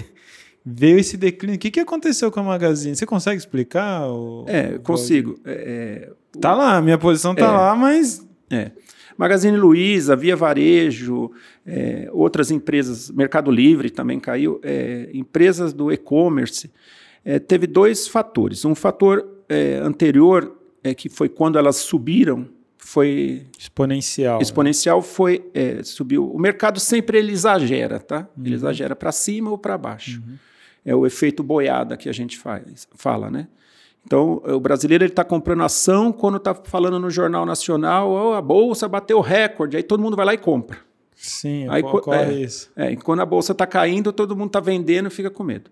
veio 0.62 0.98
esse 0.98 1.16
declínio. 1.16 1.56
O 1.56 1.58
que, 1.58 1.70
que 1.70 1.80
aconteceu 1.80 2.30
com 2.30 2.40
a 2.40 2.42
Magazine? 2.42 2.94
Você 2.94 3.06
consegue 3.06 3.38
explicar? 3.38 4.06
O, 4.06 4.44
é, 4.46 4.76
consigo. 4.76 5.40
É, 5.42 6.10
é, 6.34 6.38
tá 6.38 6.54
lá, 6.54 6.82
minha 6.82 6.98
posição 6.98 7.34
tá 7.34 7.46
é, 7.46 7.50
lá, 7.50 7.74
mas. 7.74 8.28
É. 8.50 8.70
Magazine 9.16 9.56
Luiza, 9.56 10.16
Via 10.16 10.36
Varejo, 10.36 11.30
é, 11.66 12.08
outras 12.12 12.50
empresas, 12.50 13.10
Mercado 13.10 13.50
Livre 13.50 13.90
também 13.90 14.18
caiu, 14.18 14.60
é, 14.62 15.10
empresas 15.12 15.72
do 15.72 15.92
e-commerce, 15.92 16.70
é, 17.24 17.38
teve 17.38 17.66
dois 17.66 18.06
fatores. 18.06 18.64
Um 18.64 18.74
fator 18.74 19.26
é, 19.48 19.76
anterior, 19.76 20.56
é, 20.82 20.94
que 20.94 21.08
foi 21.08 21.28
quando 21.28 21.58
elas 21.58 21.76
subiram, 21.76 22.48
foi 22.84 23.46
exponencial. 23.58 24.42
Exponencial 24.42 25.00
foi 25.00 25.50
é, 25.54 25.82
subiu. 25.82 26.30
O 26.30 26.38
mercado 26.38 26.78
sempre 26.78 27.18
ele 27.18 27.32
exagera, 27.32 27.98
tá? 27.98 28.28
Uhum. 28.36 28.44
Ele 28.44 28.54
exagera 28.54 28.94
para 28.94 29.10
cima 29.10 29.50
ou 29.50 29.56
para 29.56 29.78
baixo. 29.78 30.20
Uhum. 30.26 30.36
É 30.84 30.94
o 30.94 31.06
efeito 31.06 31.42
boiada 31.42 31.96
que 31.96 32.10
a 32.10 32.12
gente 32.12 32.36
faz, 32.36 32.86
fala, 32.94 33.30
né? 33.30 33.48
Então, 34.06 34.42
o 34.44 34.60
brasileiro 34.60 35.04
está 35.04 35.24
comprando 35.24 35.62
ação 35.62 36.12
quando 36.12 36.36
está 36.36 36.54
falando 36.54 36.98
no 36.98 37.10
Jornal 37.10 37.46
Nacional, 37.46 38.10
oh, 38.10 38.32
a 38.34 38.42
Bolsa 38.42 38.86
bateu 38.86 39.20
recorde, 39.20 39.76
aí 39.78 39.82
todo 39.82 40.02
mundo 40.02 40.14
vai 40.14 40.26
lá 40.26 40.34
e 40.34 40.38
compra. 40.38 40.78
Sim, 41.16 41.66
aí, 41.70 41.82
ocorre 41.82 42.18
é, 42.18 42.32
isso. 42.42 42.70
É, 42.76 42.92
e 42.92 42.96
quando 42.96 43.20
a 43.20 43.26
Bolsa 43.26 43.52
está 43.52 43.66
caindo, 43.66 44.12
todo 44.12 44.36
mundo 44.36 44.48
está 44.48 44.60
vendendo 44.60 45.06
e 45.06 45.10
fica 45.10 45.30
com 45.30 45.42
medo. 45.42 45.70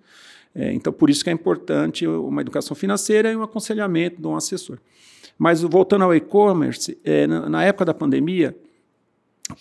É, 0.54 0.72
então, 0.72 0.92
por 0.92 1.10
isso 1.10 1.22
que 1.22 1.30
é 1.30 1.32
importante 1.32 2.06
uma 2.06 2.40
educação 2.40 2.74
financeira 2.74 3.30
e 3.30 3.36
um 3.36 3.42
aconselhamento 3.42 4.20
de 4.20 4.26
um 4.26 4.36
assessor. 4.36 4.78
Mas, 5.36 5.62
voltando 5.62 6.04
ao 6.04 6.14
e-commerce, 6.14 6.98
é, 7.04 7.26
na, 7.26 7.48
na, 7.48 7.64
época 7.64 7.84
da 7.86 7.94
pandemia, 7.94 8.56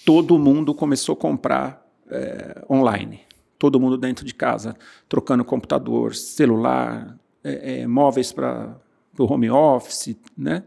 todo 0.06 0.38
mundo 0.38 0.74
começou 0.74 1.14
a 1.14 1.16
comprar 1.18 1.86
é, 2.10 2.64
online. 2.70 3.22
Todo 3.58 3.80
mundo 3.80 3.98
dentro 3.98 4.26
de 4.26 4.34
casa, 4.34 4.76
trocando 5.08 5.44
computador, 5.44 6.16
celular, 6.16 7.18
é, 7.44 7.82
é, 7.82 7.88
móveis 7.88 8.32
para 8.32 8.76
o 9.18 9.26
home 9.26 9.50
office, 9.50 10.16
né? 10.38 10.64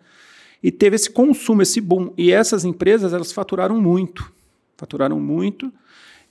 E 0.63 0.71
teve 0.71 0.97
esse 0.97 1.11
consumo, 1.11 1.63
esse 1.63 1.81
boom. 1.81 2.13
E 2.17 2.33
essas 2.33 2.65
empresas, 2.65 3.13
elas 3.13 3.33
faturaram 3.33 3.81
muito. 3.81 4.33
Faturaram 4.77 5.21
muito. 5.21 5.71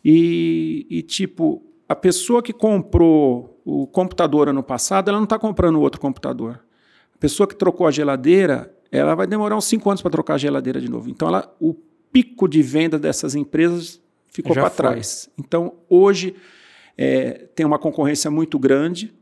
E, 0.03 0.87
e 0.89 1.01
tipo, 1.03 1.63
a 1.87 1.95
pessoa 1.95 2.41
que 2.41 2.51
comprou 2.51 3.61
o 3.63 3.85
computador 3.85 4.49
ano 4.49 4.63
passado, 4.63 5.09
ela 5.09 5.17
não 5.17 5.25
está 5.25 5.37
comprando 5.37 5.79
outro 5.79 6.01
computador. 6.01 6.59
A 7.13 7.17
pessoa 7.17 7.47
que 7.47 7.55
trocou 7.55 7.85
a 7.85 7.91
geladeira, 7.91 8.75
ela 8.91 9.15
vai 9.15 9.27
demorar 9.27 9.55
uns 9.55 9.65
cinco 9.65 9.89
anos 9.89 10.01
para 10.01 10.11
trocar 10.11 10.33
a 10.33 10.37
geladeira 10.37 10.81
de 10.81 10.89
novo. 10.89 11.09
Então, 11.09 11.27
ela, 11.27 11.55
o 11.59 11.75
pico 12.11 12.47
de 12.47 12.61
venda 12.61 12.97
dessas 12.97 13.35
empresas 13.35 14.01
ficou 14.29 14.53
para 14.53 14.69
trás. 14.69 15.29
Então, 15.37 15.75
hoje, 15.87 16.35
é, 16.97 17.47
tem 17.55 17.65
uma 17.65 17.79
concorrência 17.79 18.29
muito 18.29 18.57
grande. 18.57 19.13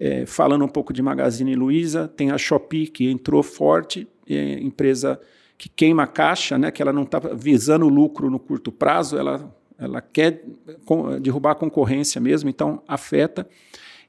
É, 0.00 0.24
falando 0.26 0.64
um 0.64 0.68
pouco 0.68 0.92
de 0.92 1.02
Magazine 1.02 1.56
Luiza, 1.56 2.06
tem 2.06 2.30
a 2.30 2.38
Shopee 2.38 2.86
que 2.86 3.10
entrou 3.10 3.42
forte, 3.42 4.06
é, 4.28 4.60
empresa 4.60 5.20
que 5.56 5.68
queima 5.68 6.06
caixa, 6.06 6.56
né, 6.56 6.70
que 6.70 6.80
ela 6.80 6.92
não 6.92 7.02
está 7.02 7.18
visando 7.18 7.88
lucro 7.88 8.30
no 8.30 8.38
curto 8.38 8.70
prazo, 8.70 9.18
ela, 9.18 9.52
ela 9.76 10.00
quer 10.00 10.44
derrubar 11.20 11.52
a 11.52 11.56
concorrência 11.56 12.20
mesmo, 12.20 12.48
então 12.48 12.80
afeta. 12.86 13.48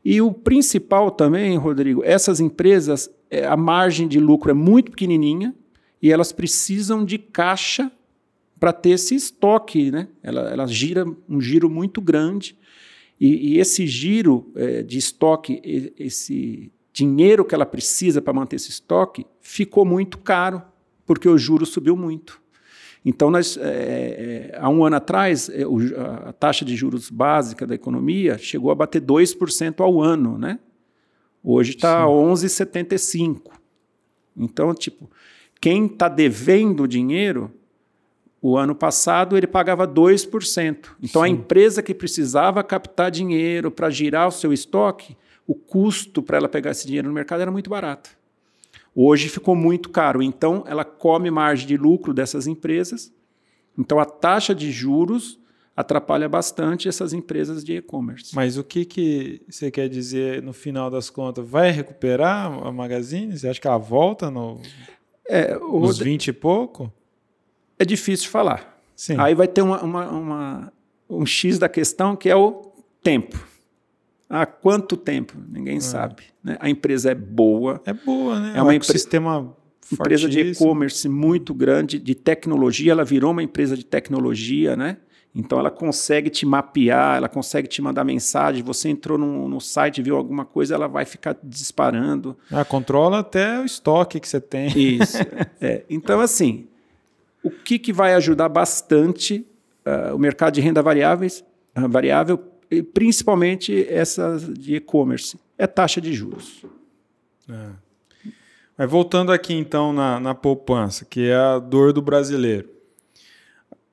E 0.05 0.21
o 0.21 0.31
principal 0.31 1.09
também, 1.09 1.57
Rodrigo, 1.57 2.03
essas 2.05 2.39
empresas, 2.39 3.09
é, 3.29 3.47
a 3.47 3.57
margem 3.57 4.07
de 4.07 4.19
lucro 4.19 4.51
é 4.51 4.53
muito 4.53 4.91
pequenininha 4.91 5.55
e 6.01 6.11
elas 6.11 6.31
precisam 6.31 7.03
de 7.03 7.17
caixa 7.17 7.91
para 8.59 8.71
ter 8.71 8.91
esse 8.91 9.15
estoque, 9.15 9.89
né? 9.89 10.07
Ela, 10.21 10.49
ela 10.49 10.67
gira 10.67 11.05
um 11.27 11.41
giro 11.41 11.69
muito 11.69 12.01
grande 12.01 12.58
e, 13.19 13.53
e 13.53 13.59
esse 13.59 13.85
giro 13.85 14.51
é, 14.55 14.81
de 14.81 14.97
estoque, 14.97 15.61
esse 15.97 16.71
dinheiro 16.93 17.43
que 17.43 17.53
ela 17.53 17.65
precisa 17.65 18.21
para 18.21 18.33
manter 18.33 18.55
esse 18.55 18.69
estoque, 18.69 19.25
ficou 19.41 19.85
muito 19.85 20.17
caro, 20.17 20.61
porque 21.05 21.27
o 21.27 21.37
juro 21.37 21.65
subiu 21.65 21.97
muito. 21.97 22.41
Então, 23.03 23.31
nós, 23.31 23.57
é, 23.57 24.51
é, 24.53 24.57
há 24.59 24.69
um 24.69 24.83
ano 24.83 24.97
atrás, 24.97 25.49
é, 25.49 25.65
o, 25.65 25.79
a 26.27 26.33
taxa 26.33 26.65
de 26.65 26.75
juros 26.75 27.09
básica 27.09 27.65
da 27.65 27.75
economia 27.75 28.37
chegou 28.37 28.71
a 28.71 28.75
bater 28.75 29.01
2% 29.01 29.79
ao 29.81 30.01
ano, 30.01 30.37
né? 30.37 30.59
Hoje 31.43 31.71
está 31.71 32.05
11,75%. 32.05 33.41
Então, 34.35 34.73
tipo, 34.73 35.09
quem 35.59 35.85
está 35.85 36.09
devendo 36.09 36.87
dinheiro 36.87 37.51
o 38.41 38.57
ano 38.57 38.73
passado 38.73 39.37
ele 39.37 39.47
pagava 39.47 39.87
2%. 39.87 40.89
Então 41.01 41.21
Sim. 41.21 41.27
a 41.27 41.29
empresa 41.29 41.83
que 41.83 41.93
precisava 41.93 42.63
captar 42.63 43.11
dinheiro 43.11 43.69
para 43.69 43.89
girar 43.89 44.27
o 44.27 44.31
seu 44.31 44.53
estoque, 44.53 45.17
o 45.45 45.53
custo 45.55 46.21
para 46.21 46.37
ela 46.37 46.49
pegar 46.49 46.71
esse 46.71 46.87
dinheiro 46.87 47.07
no 47.07 47.13
mercado 47.13 47.41
era 47.41 47.51
muito 47.51 47.69
barato. 47.69 48.11
Hoje 48.95 49.29
ficou 49.29 49.55
muito 49.55 49.89
caro. 49.89 50.21
Então 50.21 50.63
ela 50.67 50.85
come 50.85 51.29
margem 51.29 51.67
de 51.67 51.77
lucro 51.77 52.13
dessas 52.13 52.47
empresas. 52.47 53.13
Então 53.77 53.99
a 53.99 54.05
taxa 54.05 54.55
de 54.55 54.71
juros 54.71 55.39
atrapalha 55.75 56.27
bastante 56.27 56.89
essas 56.89 57.13
empresas 57.13 57.63
de 57.63 57.77
e-commerce. 57.77 58.35
Mas 58.35 58.57
o 58.57 58.63
que, 58.63 58.83
que 58.83 59.41
você 59.49 59.71
quer 59.71 59.87
dizer 59.87 60.43
no 60.43 60.51
final 60.51 60.89
das 60.91 61.09
contas? 61.09 61.47
Vai 61.47 61.71
recuperar 61.71 62.51
a 62.51 62.71
Magazine? 62.71 63.37
Você 63.37 63.47
acha 63.47 63.61
que 63.61 63.67
ela 63.67 63.77
volta 63.77 64.29
no, 64.29 64.59
é, 65.27 65.55
o... 65.57 65.79
nos 65.79 65.97
20 65.97 66.27
e 66.27 66.33
pouco? 66.33 66.91
É 67.79 67.85
difícil 67.85 68.29
falar. 68.29 68.77
Sim. 68.95 69.15
Aí 69.17 69.33
vai 69.33 69.47
ter 69.47 69.61
uma, 69.61 69.81
uma, 69.81 70.09
uma, 70.09 70.73
um 71.09 71.25
X 71.25 71.57
da 71.57 71.69
questão 71.69 72.15
que 72.15 72.29
é 72.29 72.35
o 72.35 72.73
tempo. 73.01 73.39
Há 74.29 74.45
quanto 74.45 74.97
tempo? 74.97 75.33
Ninguém 75.49 75.77
é. 75.77 75.79
sabe. 75.81 76.23
Né? 76.43 76.57
A 76.59 76.69
empresa 76.69 77.11
é 77.11 77.15
boa. 77.15 77.81
É 77.85 77.93
boa, 77.93 78.39
né? 78.39 78.53
É 78.55 78.61
uma 78.61 78.79
sistema 78.83 79.55
empresa 79.91 80.29
de 80.29 80.39
e-commerce 80.39 81.07
muito 81.09 81.53
grande, 81.53 81.97
de 81.97 82.13
tecnologia. 82.13 82.91
Ela 82.91 83.05
virou 83.05 83.31
uma 83.31 83.41
empresa 83.41 83.75
de 83.75 83.85
tecnologia, 83.85 84.75
né? 84.75 84.97
Então 85.33 85.59
ela 85.59 85.71
consegue 85.71 86.29
te 86.29 86.45
mapear, 86.45 87.17
ela 87.17 87.29
consegue 87.29 87.67
te 87.67 87.81
mandar 87.81 88.03
mensagem. 88.03 88.63
Você 88.63 88.89
entrou 88.89 89.17
no, 89.17 89.47
no 89.47 89.61
site, 89.61 90.01
viu 90.01 90.15
alguma 90.17 90.43
coisa, 90.43 90.75
ela 90.75 90.87
vai 90.87 91.05
ficar 91.05 91.37
disparando. 91.41 92.35
Ah, 92.51 92.65
controla 92.65 93.19
até 93.19 93.59
o 93.59 93.65
estoque 93.65 94.19
que 94.19 94.27
você 94.27 94.41
tem. 94.41 94.67
Isso. 94.77 95.17
é. 95.61 95.83
Então, 95.89 96.19
assim, 96.19 96.67
o 97.43 97.49
que, 97.49 97.79
que 97.79 97.93
vai 97.93 98.13
ajudar 98.13 98.49
bastante 98.49 99.45
uh, 99.85 100.15
o 100.15 100.19
mercado 100.19 100.53
de 100.53 100.61
renda 100.61 100.81
variáveis, 100.81 101.43
uh, 101.77 101.87
variável, 101.87 102.37
principalmente 102.93 103.85
essa 103.89 104.37
de 104.37 104.75
e-commerce, 104.75 105.39
é 105.57 105.65
taxa 105.65 105.99
de 105.99 106.13
juros. 106.13 106.63
É. 107.49 107.69
Mas 108.77 108.89
voltando 108.89 109.31
aqui 109.31 109.53
então 109.53 109.91
na, 109.91 110.19
na 110.19 110.33
poupança, 110.35 111.03
que 111.03 111.29
é 111.29 111.35
a 111.35 111.59
dor 111.59 111.91
do 111.91 112.01
brasileiro. 112.01 112.69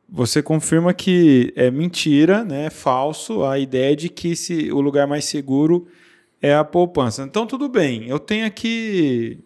Você 0.08 0.40
confirma 0.40 0.94
que 0.94 1.52
é 1.56 1.70
mentira, 1.70 2.44
né, 2.44 2.66
é 2.66 2.70
falso 2.70 3.44
a 3.44 3.58
ideia 3.58 3.96
de 3.96 4.08
que 4.08 4.36
se, 4.36 4.70
o 4.70 4.80
lugar 4.80 5.06
mais 5.06 5.24
seguro 5.24 5.88
é 6.40 6.54
a 6.54 6.62
poupança. 6.62 7.24
Então, 7.24 7.44
tudo 7.44 7.68
bem, 7.68 8.06
eu 8.08 8.20
tenho 8.20 8.46
aqui 8.46 9.40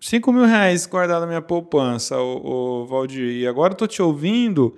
5 0.00 0.32
mil 0.32 0.44
reais 0.44 0.86
guardado 0.86 1.22
na 1.22 1.26
minha 1.26 1.42
poupança, 1.42 2.18
o, 2.20 2.86
Valdir, 2.86 3.28
e 3.28 3.46
agora 3.46 3.72
estou 3.72 3.88
te 3.88 4.00
ouvindo 4.00 4.76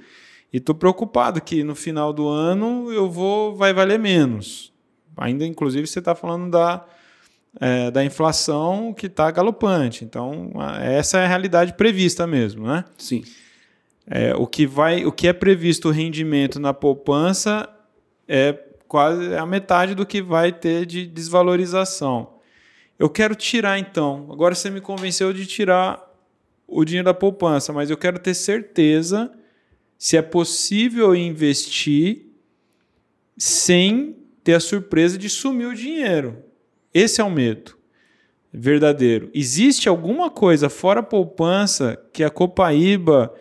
e 0.52 0.56
estou 0.56 0.74
preocupado 0.74 1.40
que 1.40 1.62
no 1.62 1.74
final 1.74 2.12
do 2.12 2.28
ano 2.28 2.90
eu 2.92 3.10
vou 3.10 3.54
vai 3.54 3.72
valer 3.72 3.98
menos. 3.98 4.72
Ainda, 5.16 5.44
inclusive, 5.44 5.86
você 5.86 5.98
está 5.98 6.14
falando 6.14 6.50
da, 6.50 6.86
é, 7.60 7.90
da 7.90 8.04
inflação 8.04 8.94
que 8.94 9.06
está 9.06 9.30
galopante. 9.30 10.04
Então, 10.04 10.50
essa 10.80 11.18
é 11.18 11.24
a 11.24 11.28
realidade 11.28 11.74
prevista 11.74 12.26
mesmo, 12.26 12.66
né? 12.66 12.84
Sim. 12.96 13.22
É, 14.06 14.34
o, 14.34 14.46
que 14.46 14.66
vai, 14.66 15.04
o 15.04 15.12
que 15.12 15.28
é 15.28 15.32
previsto 15.32 15.88
o 15.88 15.92
rendimento 15.92 16.58
na 16.58 16.72
poupança 16.72 17.68
é 18.26 18.58
quase 18.88 19.36
a 19.36 19.46
metade 19.46 19.94
do 19.94 20.06
que 20.06 20.22
vai 20.22 20.52
ter 20.52 20.86
de 20.86 21.06
desvalorização. 21.06 22.39
Eu 23.00 23.08
quero 23.08 23.34
tirar 23.34 23.78
então. 23.78 24.28
Agora 24.30 24.54
você 24.54 24.68
me 24.68 24.78
convenceu 24.78 25.32
de 25.32 25.46
tirar 25.46 26.06
o 26.68 26.84
dinheiro 26.84 27.06
da 27.06 27.14
poupança, 27.14 27.72
mas 27.72 27.88
eu 27.88 27.96
quero 27.96 28.18
ter 28.18 28.34
certeza 28.34 29.32
se 29.96 30.18
é 30.18 30.22
possível 30.22 31.16
investir 31.16 32.26
sem 33.38 34.18
ter 34.44 34.52
a 34.52 34.60
surpresa 34.60 35.16
de 35.16 35.30
sumir 35.30 35.68
o 35.68 35.74
dinheiro. 35.74 36.44
Esse 36.92 37.22
é 37.22 37.24
o 37.24 37.30
medo 37.30 37.74
verdadeiro. 38.52 39.30
Existe 39.32 39.88
alguma 39.88 40.28
coisa 40.28 40.68
fora 40.68 41.00
a 41.00 41.02
poupança 41.02 41.98
que 42.12 42.22
a 42.22 42.28
Copaíba 42.28 43.32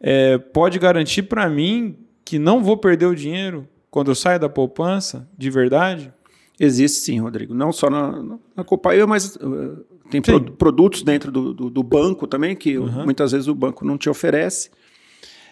é, 0.00 0.38
pode 0.38 0.78
garantir 0.78 1.24
para 1.24 1.50
mim 1.50 1.98
que 2.24 2.38
não 2.38 2.64
vou 2.64 2.78
perder 2.78 3.06
o 3.06 3.14
dinheiro 3.14 3.68
quando 3.90 4.10
eu 4.10 4.14
saio 4.14 4.40
da 4.40 4.48
poupança, 4.48 5.28
de 5.36 5.50
verdade? 5.50 6.10
Existe 6.64 7.00
sim, 7.00 7.18
Rodrigo. 7.18 7.52
Não 7.52 7.72
só 7.72 7.90
na, 7.90 8.22
na 8.22 8.38
mas 9.08 9.34
uh, 9.34 9.84
tem 10.08 10.22
pro, 10.22 10.52
produtos 10.52 11.02
dentro 11.02 11.32
do, 11.32 11.52
do, 11.52 11.68
do, 11.68 11.82
banco 11.82 12.24
também, 12.24 12.54
que 12.54 12.78
uhum. 12.78 13.04
muitas 13.04 13.32
vezes 13.32 13.48
o 13.48 13.54
banco 13.54 13.84
não 13.84 13.98
te 13.98 14.08
oferece. 14.08 14.70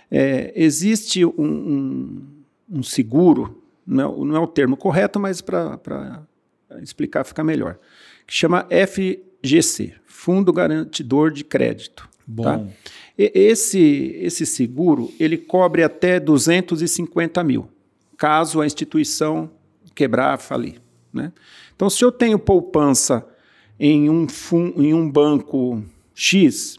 É, 0.09 0.53
existe 0.55 1.25
um, 1.25 1.33
um, 1.37 2.27
um, 2.70 2.83
seguro, 2.85 3.61
não 3.85 4.05
é, 4.05 4.25
não 4.25 4.37
é 4.37 4.38
o 4.38 4.46
termo 4.46 4.77
correto, 4.77 5.18
mas 5.18 5.40
para 5.40 6.23
explicar 6.81 7.25
fica 7.25 7.42
melhor, 7.42 7.77
que 8.25 8.33
chama 8.33 8.68
FGC, 8.70 9.94
Fundo 10.07 10.53
Garantidor 10.53 11.33
de 11.33 11.42
Crédito. 11.42 12.09
Bom. 12.25 12.44
Tá? 12.44 12.64
Esse, 13.18 14.16
esse 14.20 14.46
seguro 14.46 15.11
ele 15.18 15.37
cobre 15.37 15.83
até 15.83 16.20
250 16.20 17.42
mil, 17.42 17.68
caso 18.16 18.61
a 18.61 18.66
instituição 18.66 19.51
quebrar, 19.92 20.38
falir. 20.38 20.81
Né? 21.12 21.33
Então, 21.75 21.88
se 21.90 22.05
eu 22.05 22.12
tenho 22.12 22.38
poupança 22.38 23.27
em 23.79 24.11
um, 24.11 24.29
fun, 24.29 24.73
em 24.77 24.92
um 24.94 25.11
banco 25.11 25.83
X 26.14 26.79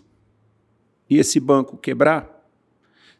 e 1.10 1.18
esse 1.18 1.40
banco 1.40 1.78
quebrar, 1.78 2.30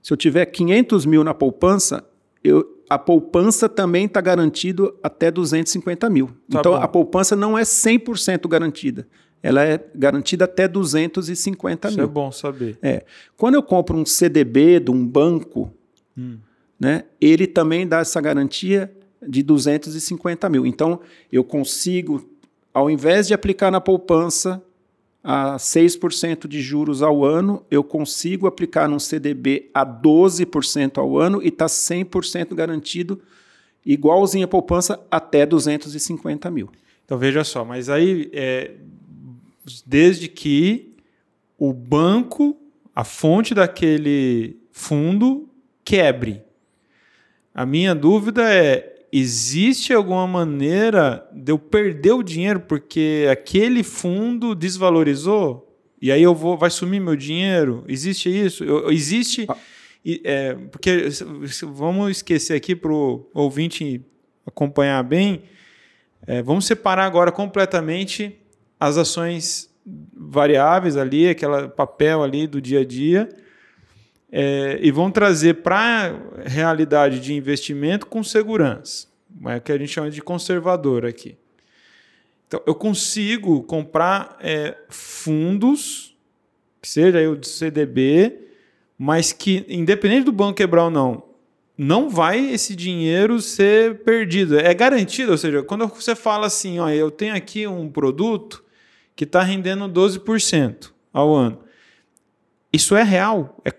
se 0.02 0.14
eu 0.14 0.18
tiver 0.18 0.46
500 0.46 1.06
mil 1.06 1.24
na 1.24 1.34
poupança, 1.34 2.04
eu, 2.44 2.84
a 2.90 2.98
poupança 2.98 3.68
também 3.68 4.06
está 4.06 4.22
garantido 4.22 4.98
até 5.04 5.30
250 5.30 6.10
mil. 6.10 6.28
Tá 6.28 6.60
então, 6.60 6.74
bom. 6.74 6.78
a 6.78 6.88
poupança 6.88 7.36
não 7.36 7.58
é 7.58 7.64
100% 7.64 8.48
garantida 8.48 9.08
ela 9.44 9.64
é 9.64 9.84
garantida 9.96 10.46
até 10.46 10.68
250 10.68 11.88
Isso 11.88 11.98
mil. 11.98 12.06
é 12.06 12.10
bom 12.10 12.32
saber. 12.32 12.78
É. 12.82 13.04
Quando 13.36 13.56
eu 13.56 13.64
compro 13.64 13.98
um 13.98 14.06
CDB 14.06 14.80
de 14.80 14.92
um 14.92 15.06
banco, 15.06 15.74
hum. 16.18 16.38
né, 16.80 17.06
ele 17.20 17.48
também 17.48 17.88
dá 17.88 18.00
essa 18.00 18.22
garantia 18.22 18.92
de 19.28 19.44
250 19.44 20.50
mil. 20.50 20.66
Então, 20.66 21.00
eu 21.32 21.44
consigo, 21.44 22.28
ao 22.74 22.90
invés 22.90 23.28
de 23.28 23.34
aplicar 23.34 23.72
na 23.72 23.82
poupança 23.82 24.64
a 25.24 25.56
6% 25.58 26.48
de 26.48 26.62
juros 26.62 27.04
ao 27.04 27.24
ano, 27.24 27.64
eu 27.70 27.84
consigo 27.84 28.48
aplicar 28.48 28.90
num 28.90 29.00
CDB 29.00 29.70
a 29.74 29.86
12% 29.86 30.98
ao 30.98 31.18
ano 31.18 31.42
e 31.44 31.50
está 31.50 31.68
100% 31.68 32.56
garantido, 32.56 33.22
igualzinho 33.86 34.46
a 34.46 34.48
poupança, 34.48 35.00
até 35.12 35.46
250 35.46 36.50
mil. 36.50 36.70
Então, 37.06 37.18
veja 37.18 37.44
só, 37.44 37.64
mas 37.64 37.90
aí 37.90 38.32
é, 38.34 38.72
desde 39.86 40.28
que 40.28 40.92
o 41.58 41.72
banco, 41.72 42.58
a 42.96 43.04
fonte 43.04 43.54
daquele 43.54 44.58
fundo, 44.72 45.48
quebre. 45.84 46.42
A 47.54 47.66
minha 47.66 47.94
dúvida 47.94 48.52
é: 48.52 48.91
existe 49.12 49.94
alguma 49.94 50.26
maneira 50.26 51.28
de 51.34 51.52
eu 51.52 51.60
perder 51.60 52.14
o 52.14 52.24
dinheiro 52.24 52.62
porque 52.62 53.28
aquele 53.32 53.84
fundo 53.84 54.56
desvalorizou? 54.56 55.68
E 56.02 56.12
aí 56.12 56.24
eu 56.24 56.34
vou, 56.34 56.58
vai 56.58 56.70
sumir 56.70 57.00
meu 57.00 57.16
dinheiro? 57.16 57.84
Existe 57.88 58.30
isso? 58.30 58.64
Eu, 58.64 58.92
existe. 58.92 59.46
Ah. 59.48 59.58
É, 60.24 60.56
porque 60.72 61.10
vamos 61.74 62.10
esquecer 62.10 62.56
aqui 62.56 62.76
para 62.76 62.92
o 62.92 63.30
ouvinte 63.36 64.04
acompanhar 64.46 65.04
bem. 65.04 65.44
É, 66.26 66.42
vamos 66.42 66.66
separar 66.66 67.06
agora 67.06 67.32
completamente 67.32 68.36
as 68.80 68.98
ações 68.98 69.70
variáveis 70.16 70.98
ali, 70.98 71.30
aquele 71.30 71.68
papel 71.70 72.24
ali 72.24 72.48
do 72.48 72.62
dia 72.62 72.80
a 72.80 72.86
dia, 72.86 73.30
é, 74.32 74.80
e 74.82 74.92
vão 74.92 75.12
trazer 75.12 75.56
para 75.56 76.16
a 76.46 76.48
realidade 76.48 77.20
de 77.20 77.34
investimento 77.34 78.06
com 78.06 78.24
segurança, 78.24 79.08
é 79.48 79.60
que 79.60 79.72
a 79.72 79.78
gente 79.78 79.90
chama 79.92 80.10
de 80.10 80.22
conservador 80.22 81.06
aqui. 81.06 81.38
Então, 82.48 82.62
eu 82.66 82.76
consigo 82.76 83.64
comprar 83.64 84.38
é, 84.42 84.78
fundos, 84.90 86.18
que 86.82 86.88
seja 86.88 87.18
aí 87.18 87.28
o 87.28 87.42
CDB, 87.44 88.40
mas 88.98 89.32
que, 89.32 89.66
independente 89.68 90.26
do 90.26 90.32
banco 90.32 90.56
quebrar 90.56 90.86
ou 90.86 90.92
não, 90.92 91.24
não 91.78 92.10
vai 92.10 92.52
esse 92.52 92.76
dinheiro 92.76 93.42
ser 93.42 94.04
perdido. 94.04 94.60
É 94.60 94.74
garantido, 94.74 95.32
ou 95.32 95.38
seja, 95.38 95.64
quando 95.64 95.88
você 95.88 96.14
fala 96.14 96.48
assim, 96.48 96.80
ó, 96.80 96.90
eu 96.90 97.10
tenho 97.10 97.36
aqui 97.36 97.66
um 97.66 97.90
produto 97.90 98.64
que 99.16 99.24
está 99.24 99.42
rendendo 99.42 99.90
12% 99.90 100.92
ao 101.12 101.34
ano. 101.34 101.60
Isso 102.72 102.96
é 102.96 103.04
real? 103.04 103.60
É, 103.66 103.72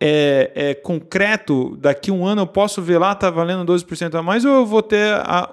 é, 0.00 0.52
é, 0.54 0.74
concreto? 0.74 1.76
Daqui 1.76 2.10
um 2.10 2.26
ano 2.26 2.42
eu 2.42 2.46
posso 2.46 2.80
ver 2.80 2.98
lá, 2.98 3.12
está 3.12 3.30
valendo 3.30 3.70
12% 3.72 4.14
a 4.14 4.22
mais, 4.22 4.44
ou 4.44 4.52
eu 4.52 4.66
vou 4.66 4.82
ter 4.82 5.14
a. 5.14 5.52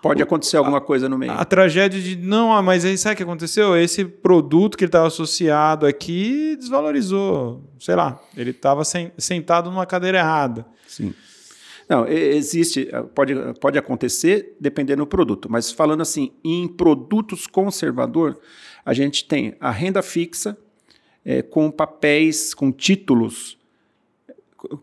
Pode 0.00 0.22
acontecer 0.22 0.56
a, 0.56 0.60
alguma 0.60 0.80
coisa 0.80 1.08
no 1.08 1.18
meio. 1.18 1.32
A 1.32 1.44
tragédia 1.44 2.00
de. 2.00 2.16
Não, 2.16 2.52
ah, 2.52 2.62
mas 2.62 2.84
aí 2.84 2.96
sabe 2.96 3.14
o 3.14 3.16
que 3.16 3.22
aconteceu? 3.22 3.76
Esse 3.76 4.04
produto 4.04 4.76
que 4.76 4.84
ele 4.84 4.88
estava 4.88 5.06
associado 5.06 5.86
aqui 5.86 6.56
desvalorizou. 6.56 7.64
Sei 7.78 7.94
lá, 7.94 8.20
ele 8.36 8.50
estava 8.50 8.82
sentado 9.18 9.70
numa 9.70 9.86
cadeira 9.86 10.18
errada. 10.18 10.64
Sim. 10.86 11.12
Não, 11.88 12.06
existe, 12.06 12.88
eh, 12.92 13.02
pode, 13.14 13.34
pode 13.60 13.78
acontecer 13.78 14.54
dependendo 14.60 15.02
do 15.02 15.06
produto, 15.06 15.50
mas 15.50 15.72
falando 15.72 16.02
assim, 16.02 16.32
em 16.44 16.68
produtos 16.68 17.46
conservador, 17.46 18.38
a 18.84 18.92
gente 18.92 19.24
tem 19.24 19.54
a 19.58 19.70
renda 19.70 20.02
fixa 20.02 20.56
é, 21.24 21.40
com 21.40 21.70
papéis, 21.70 22.52
com 22.52 22.70
títulos, 22.70 23.57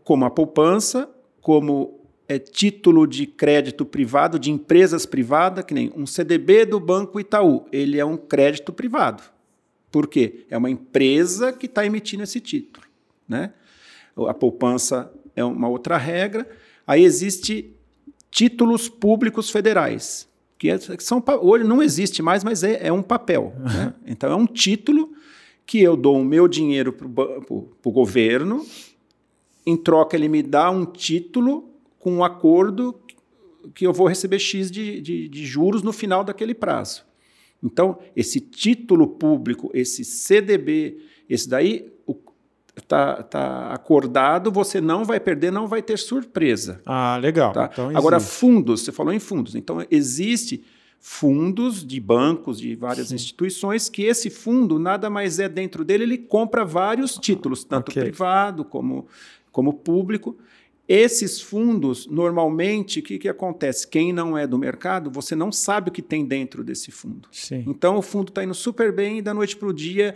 como 0.03 0.25
a 0.25 0.29
poupança, 0.29 1.09
como 1.41 1.99
é, 2.27 2.39
título 2.39 3.05
de 3.05 3.25
crédito 3.27 3.85
privado 3.85 4.39
de 4.39 4.51
empresas 4.51 5.05
privadas, 5.05 5.65
que 5.65 5.73
nem 5.73 5.91
um 5.95 6.05
CDB 6.05 6.65
do 6.65 6.79
Banco 6.79 7.19
Itaú, 7.19 7.65
ele 7.71 7.99
é 7.99 8.05
um 8.05 8.17
crédito 8.17 8.71
privado. 8.73 9.23
Por 9.91 10.07
quê? 10.07 10.45
É 10.49 10.57
uma 10.57 10.69
empresa 10.69 11.53
que 11.53 11.67
está 11.67 11.85
emitindo 11.85 12.23
esse 12.23 12.39
título. 12.39 12.85
Né? 13.27 13.53
A 14.27 14.33
poupança 14.33 15.11
é 15.35 15.43
uma 15.43 15.67
outra 15.67 15.97
regra. 15.97 16.49
Aí 16.85 17.03
existe 17.03 17.73
títulos 18.31 18.89
públicos 18.89 19.49
federais, 19.49 20.27
que, 20.57 20.69
é, 20.69 20.77
são 20.99 21.23
hoje 21.41 21.63
não 21.63 21.81
existe 21.81 22.21
mais, 22.21 22.43
mas 22.43 22.63
é, 22.63 22.87
é 22.87 22.91
um 22.91 23.03
papel. 23.03 23.53
Né? 23.59 23.93
Então 24.05 24.31
é 24.31 24.35
um 24.35 24.45
título 24.45 25.13
que 25.65 25.81
eu 25.81 25.95
dou 25.95 26.19
o 26.19 26.25
meu 26.25 26.47
dinheiro 26.47 26.93
para 26.93 27.07
o 27.07 27.91
governo 27.91 28.65
em 29.65 29.75
troca 29.75 30.15
ele 30.15 30.29
me 30.29 30.43
dá 30.43 30.69
um 30.69 30.85
título 30.85 31.69
com 31.99 32.13
um 32.13 32.23
acordo 32.23 32.99
que 33.73 33.85
eu 33.85 33.93
vou 33.93 34.07
receber 34.07 34.39
X 34.39 34.69
de, 34.69 35.01
de, 35.01 35.27
de 35.27 35.45
juros 35.45 35.81
no 35.81 35.91
final 35.91 36.23
daquele 36.23 36.53
prazo. 36.53 37.03
Então, 37.63 37.97
esse 38.15 38.39
título 38.39 39.07
público, 39.07 39.71
esse 39.73 40.05
CDB, 40.05 40.99
esse 41.27 41.49
daí 41.49 41.91
está 42.77 43.23
tá 43.23 43.71
acordado, 43.71 44.51
você 44.51 44.81
não 44.81 45.03
vai 45.03 45.19
perder, 45.19 45.51
não 45.51 45.67
vai 45.67 45.81
ter 45.81 45.97
surpresa. 45.97 46.81
Ah, 46.85 47.17
legal. 47.17 47.53
Tá? 47.53 47.69
Então, 47.71 47.89
Agora, 47.95 48.19
fundos, 48.19 48.81
você 48.81 48.91
falou 48.91 49.13
em 49.13 49.19
fundos. 49.19 49.55
Então, 49.55 49.83
existe 49.89 50.63
fundos 50.99 51.85
de 51.85 51.99
bancos, 51.99 52.59
de 52.59 52.75
várias 52.75 53.09
Sim. 53.09 53.15
instituições, 53.15 53.89
que 53.89 54.03
esse 54.03 54.29
fundo 54.29 54.79
nada 54.79 55.09
mais 55.09 55.39
é 55.39 55.47
dentro 55.47 55.85
dele, 55.85 56.03
ele 56.03 56.17
compra 56.17 56.65
vários 56.65 57.15
títulos, 57.17 57.63
tanto 57.63 57.91
okay. 57.91 58.03
privado 58.03 58.65
como, 58.65 59.07
como 59.55 59.71
público. 59.71 60.37
Esses 60.85 61.39
fundos, 61.41 62.07
normalmente, 62.07 62.99
o 62.99 63.01
que, 63.01 63.17
que 63.17 63.29
acontece? 63.29 63.87
Quem 63.87 64.11
não 64.11 64.37
é 64.37 64.45
do 64.45 64.57
mercado, 64.57 65.09
você 65.09 65.33
não 65.33 65.49
sabe 65.49 65.89
o 65.89 65.91
que 65.93 66.01
tem 66.01 66.25
dentro 66.25 66.61
desse 66.61 66.91
fundo. 66.91 67.29
Sim. 67.31 67.63
Então, 67.65 67.95
o 67.95 68.01
fundo 68.01 68.29
está 68.29 68.43
indo 68.43 68.53
super 68.53 68.91
bem 68.91 69.19
e 69.19 69.21
da 69.21 69.33
noite 69.33 69.55
para 69.55 69.69
o 69.69 69.73
dia 69.73 70.13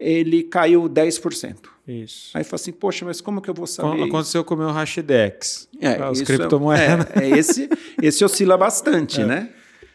ele 0.00 0.42
caiu 0.42 0.88
10%. 0.88 1.56
Isso. 1.86 2.30
Aí 2.36 2.42
fala 2.42 2.54
assim, 2.54 2.72
poxa, 2.72 3.04
mas 3.04 3.20
como 3.20 3.42
que 3.42 3.50
eu 3.50 3.54
vou 3.54 3.66
saber? 3.66 4.02
Aconteceu 4.04 4.42
com 4.42 4.54
o 4.54 4.56
meu 4.56 4.70
Hashdex, 4.70 5.68
é, 5.80 6.02
as 6.02 6.22
criptomoedas. 6.22 7.06
É, 7.14 7.24
é, 7.24 7.38
esse, 7.38 7.68
esse 8.00 8.24
oscila 8.24 8.56
bastante, 8.56 9.20
é. 9.22 9.26
né? 9.26 9.50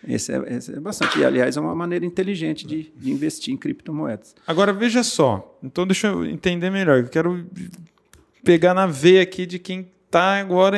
Esse 0.08 0.34
é, 0.34 0.56
esse 0.56 0.72
é, 0.72 0.80
bastante. 0.80 1.18
E, 1.18 1.26
aliás, 1.26 1.58
é 1.58 1.60
uma 1.60 1.74
maneira 1.74 2.06
inteligente 2.06 2.68
de, 2.68 2.92
de 2.96 3.12
investir 3.12 3.54
em 3.54 3.58
criptomoedas. 3.58 4.36
Agora, 4.46 4.72
veja 4.72 5.04
só. 5.04 5.58
Então, 5.64 5.88
deixa 5.88 6.08
eu 6.08 6.26
entender 6.26 6.70
melhor. 6.70 7.00
Eu 7.00 7.08
quero 7.08 7.46
pegar 8.44 8.74
na 8.74 8.86
veia 8.86 9.22
aqui 9.22 9.46
de 9.46 9.60
quem 9.60 9.92
está 10.06 10.40
agora 10.40 10.78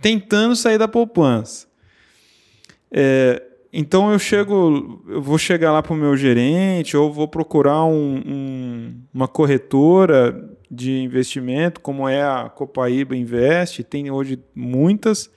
tentando 0.00 0.56
sair 0.56 0.78
da 0.78 0.88
poupança. 0.88 1.66
É, 2.90 3.42
então 3.72 4.12
eu 4.12 4.18
chego, 4.18 5.02
eu 5.08 5.22
vou 5.22 5.38
chegar 5.38 5.72
lá 5.72 5.82
para 5.82 5.94
o 5.94 5.96
meu 5.96 6.16
gerente 6.16 6.96
ou 6.96 7.12
vou 7.12 7.26
procurar 7.26 7.84
um, 7.84 8.22
um, 8.26 8.94
uma 9.14 9.26
corretora 9.26 10.56
de 10.70 11.00
investimento, 11.00 11.80
como 11.80 12.08
é 12.08 12.22
a 12.22 12.48
Copaíba 12.48 13.16
Invest, 13.16 13.82
tem 13.84 14.10
hoje 14.10 14.38
muitas. 14.54 15.30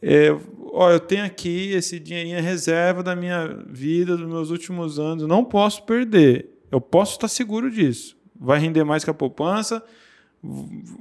É, 0.00 0.36
ó, 0.72 0.90
eu 0.90 0.98
tenho 0.98 1.24
aqui 1.24 1.72
esse 1.72 2.00
dinheirinho 2.00 2.40
reserva 2.42 3.02
da 3.02 3.14
minha 3.14 3.46
vida, 3.68 4.16
dos 4.16 4.26
meus 4.26 4.50
últimos 4.50 4.98
anos, 4.98 5.26
não 5.26 5.44
posso 5.44 5.84
perder. 5.84 6.48
Eu 6.72 6.80
posso 6.80 7.12
estar 7.12 7.28
seguro 7.28 7.70
disso. 7.70 8.16
Vai 8.34 8.58
render 8.58 8.82
mais 8.82 9.04
que 9.04 9.10
a 9.10 9.14
poupança, 9.14 9.84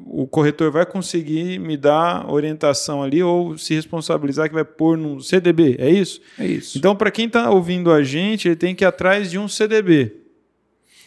o 0.05 0.27
corretor 0.27 0.71
vai 0.71 0.85
conseguir 0.85 1.59
me 1.59 1.75
dar 1.75 2.31
orientação 2.31 3.01
ali 3.01 3.23
ou 3.23 3.57
se 3.57 3.73
responsabilizar 3.73 4.47
que 4.47 4.53
vai 4.53 4.63
pôr 4.63 4.95
num 4.95 5.19
CDB, 5.19 5.77
é 5.79 5.89
isso? 5.89 6.21
É 6.37 6.45
isso. 6.45 6.77
Então, 6.77 6.95
para 6.95 7.09
quem 7.09 7.25
está 7.25 7.49
ouvindo 7.49 7.91
a 7.91 8.03
gente, 8.03 8.47
ele 8.47 8.55
tem 8.55 8.75
que 8.75 8.83
ir 8.83 8.87
atrás 8.87 9.31
de 9.31 9.39
um 9.39 9.47
CDB. 9.47 10.15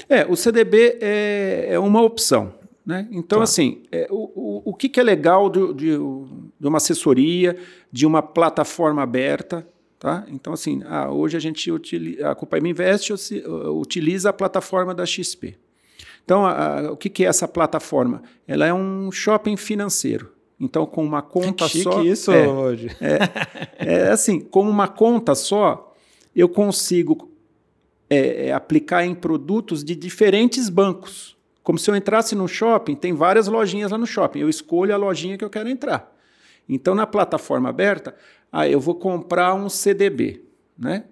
É, 0.09 0.27
o 0.27 0.35
CDB 0.35 0.99
é, 1.01 1.69
é 1.71 1.79
uma 1.79 2.03
opção. 2.03 2.53
Né? 2.85 3.07
Então, 3.13 3.39
tá. 3.39 3.45
assim, 3.45 3.83
é, 3.91 4.09
o, 4.11 4.31
o, 4.35 4.71
o 4.71 4.75
que, 4.75 4.89
que 4.89 4.99
é 4.99 5.03
legal 5.03 5.49
de, 5.49 5.73
de, 5.73 5.91
de, 5.97 6.67
uma 6.67 6.79
assessoria, 6.79 7.57
de 7.91 8.05
uma 8.05 8.21
plataforma 8.21 9.01
aberta? 9.03 9.67
Tá? 9.99 10.27
Então, 10.29 10.53
assim, 10.53 10.83
ah, 10.87 11.11
hoje 11.11 11.37
a 11.37 11.41
gente 11.41 11.71
utiliza, 11.71 12.31
a 12.31 12.35
Copaima 12.35 12.69
Invest 12.69 13.13
utiliza 13.47 14.31
a 14.31 14.33
plataforma 14.33 14.93
da 14.93 15.07
XP. 15.07 15.57
Então, 16.25 16.47
a, 16.47 16.81
a, 16.81 16.93
o 16.93 16.97
que, 16.97 17.11
que, 17.11 17.25
é 17.25 17.29
essa 17.29 17.47
plataforma? 17.47 18.23
Ela 18.47 18.67
é 18.67 18.73
um 18.73 19.13
shopping 19.13 19.57
financeiro. 19.57 20.33
Então, 20.59 20.87
com 20.87 21.05
uma 21.05 21.21
conta 21.21 21.69
que 21.69 21.83
só. 21.83 22.03
isso 22.03 22.33
é, 22.33 22.49
hoje. 22.49 22.89
É, 23.01 23.19
é, 23.79 24.09
assim, 24.09 24.41
com 24.41 24.69
uma 24.69 24.89
conta 24.89 25.35
só, 25.35 25.95
eu 26.35 26.49
consigo 26.49 27.31
é, 28.09 28.49
é, 28.49 28.53
aplicar 28.53 29.05
em 29.05 29.15
produtos 29.15 29.85
de 29.85 29.95
diferentes 29.95 30.69
bancos. 30.69 31.37
Como 31.63 31.79
se 31.79 31.91
eu 31.91 31.97
entrasse 31.97 32.35
no 32.35 32.47
shopping, 32.47 32.95
tem 32.95 33.13
várias 33.13 33.47
lojinhas 33.47 33.91
lá 33.91 33.99
no 33.99 34.07
shopping. 34.07 34.41
Eu 34.41 34.49
escolho 34.49 34.95
a 34.95 34.97
lojinha 34.97 35.37
que 35.37 35.45
eu 35.45 35.51
quero 35.51 35.69
entrar. 35.69 36.15
Então, 36.69 36.95
na 36.95 37.07
plataforma 37.07 37.69
aberta, 37.69 38.15
ah, 38.51 38.69
eu 38.69 38.81
vou 38.81 38.95
comprar 38.95 39.55
um 39.55 39.69
CDB. 39.69 40.43
Né? 40.79 41.05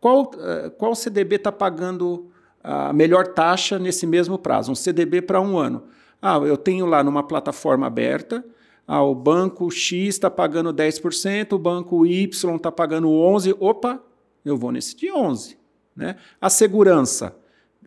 Qual, 0.00 0.30
eh, 0.38 0.70
qual 0.76 0.94
CDB 0.94 1.36
está 1.36 1.52
pagando 1.52 2.30
a 2.62 2.92
melhor 2.92 3.28
taxa 3.28 3.78
nesse 3.78 4.06
mesmo 4.06 4.38
prazo, 4.38 4.72
um 4.72 4.74
CDB 4.74 5.22
para 5.22 5.40
um 5.40 5.58
ano. 5.58 5.84
Ah, 6.20 6.36
eu 6.38 6.56
tenho 6.56 6.84
lá 6.84 7.02
numa 7.02 7.22
plataforma 7.22 7.86
aberta, 7.86 8.44
ah, 8.86 9.02
o 9.02 9.14
banco 9.14 9.70
X 9.70 10.16
está 10.16 10.28
pagando 10.28 10.74
10%, 10.74 11.52
o 11.52 11.58
banco 11.58 12.04
Y 12.04 12.56
está 12.56 12.72
pagando 12.72 13.08
11%. 13.08 13.56
Opa, 13.60 14.02
eu 14.44 14.56
vou 14.56 14.72
nesse 14.72 14.96
de 14.96 15.06
11%. 15.06 15.56
Né? 15.94 16.16
A 16.40 16.50
segurança, 16.50 17.36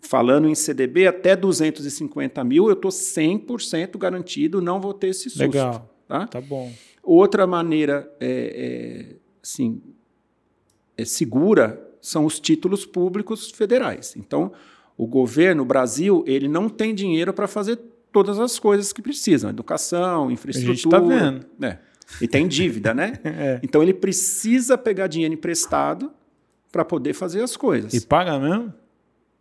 falando 0.01 0.47
em 0.47 0.55
CDB, 0.55 1.07
até 1.07 1.35
250 1.35 2.43
mil, 2.43 2.67
eu 2.67 2.73
estou 2.73 2.91
100% 2.91 3.97
garantido, 3.97 4.61
não 4.61 4.79
vou 4.79 4.93
ter 4.93 5.07
esse 5.07 5.29
susto. 5.29 5.41
Legal, 5.41 5.89
tá, 6.07 6.27
tá 6.27 6.41
bom. 6.41 6.71
Outra 7.03 7.45
maneira 7.45 8.09
é, 8.19 9.09
é, 9.11 9.15
assim, 9.43 9.81
é 10.97 11.03
segura 11.03 11.92
são 12.03 12.25
os 12.25 12.37
títulos 12.37 12.85
públicos 12.85 13.49
federais. 13.49 14.13
Então, 14.17 14.51
o 14.97 15.07
governo, 15.07 15.63
o 15.63 15.65
Brasil, 15.65 16.21
ele 16.27 16.49
não 16.49 16.67
tem 16.67 16.93
dinheiro 16.93 17.33
para 17.33 17.47
fazer 17.47 17.79
todas 18.11 18.37
as 18.37 18.59
coisas 18.59 18.91
que 18.91 19.01
precisam, 19.01 19.49
educação, 19.49 20.29
infraestrutura. 20.29 20.71
A 20.71 20.75
gente 20.75 20.85
está 20.85 20.99
vendo. 20.99 21.45
É. 21.61 21.77
E 22.21 22.27
tem 22.27 22.45
dívida, 22.45 22.93
né? 22.93 23.13
é. 23.23 23.59
Então 23.63 23.81
ele 23.81 23.93
precisa 23.93 24.77
pegar 24.77 25.07
dinheiro 25.07 25.33
emprestado 25.33 26.11
para 26.69 26.83
poder 26.83 27.13
fazer 27.13 27.41
as 27.41 27.55
coisas. 27.55 27.93
E 27.93 28.01
paga 28.01 28.37
mesmo? 28.37 28.73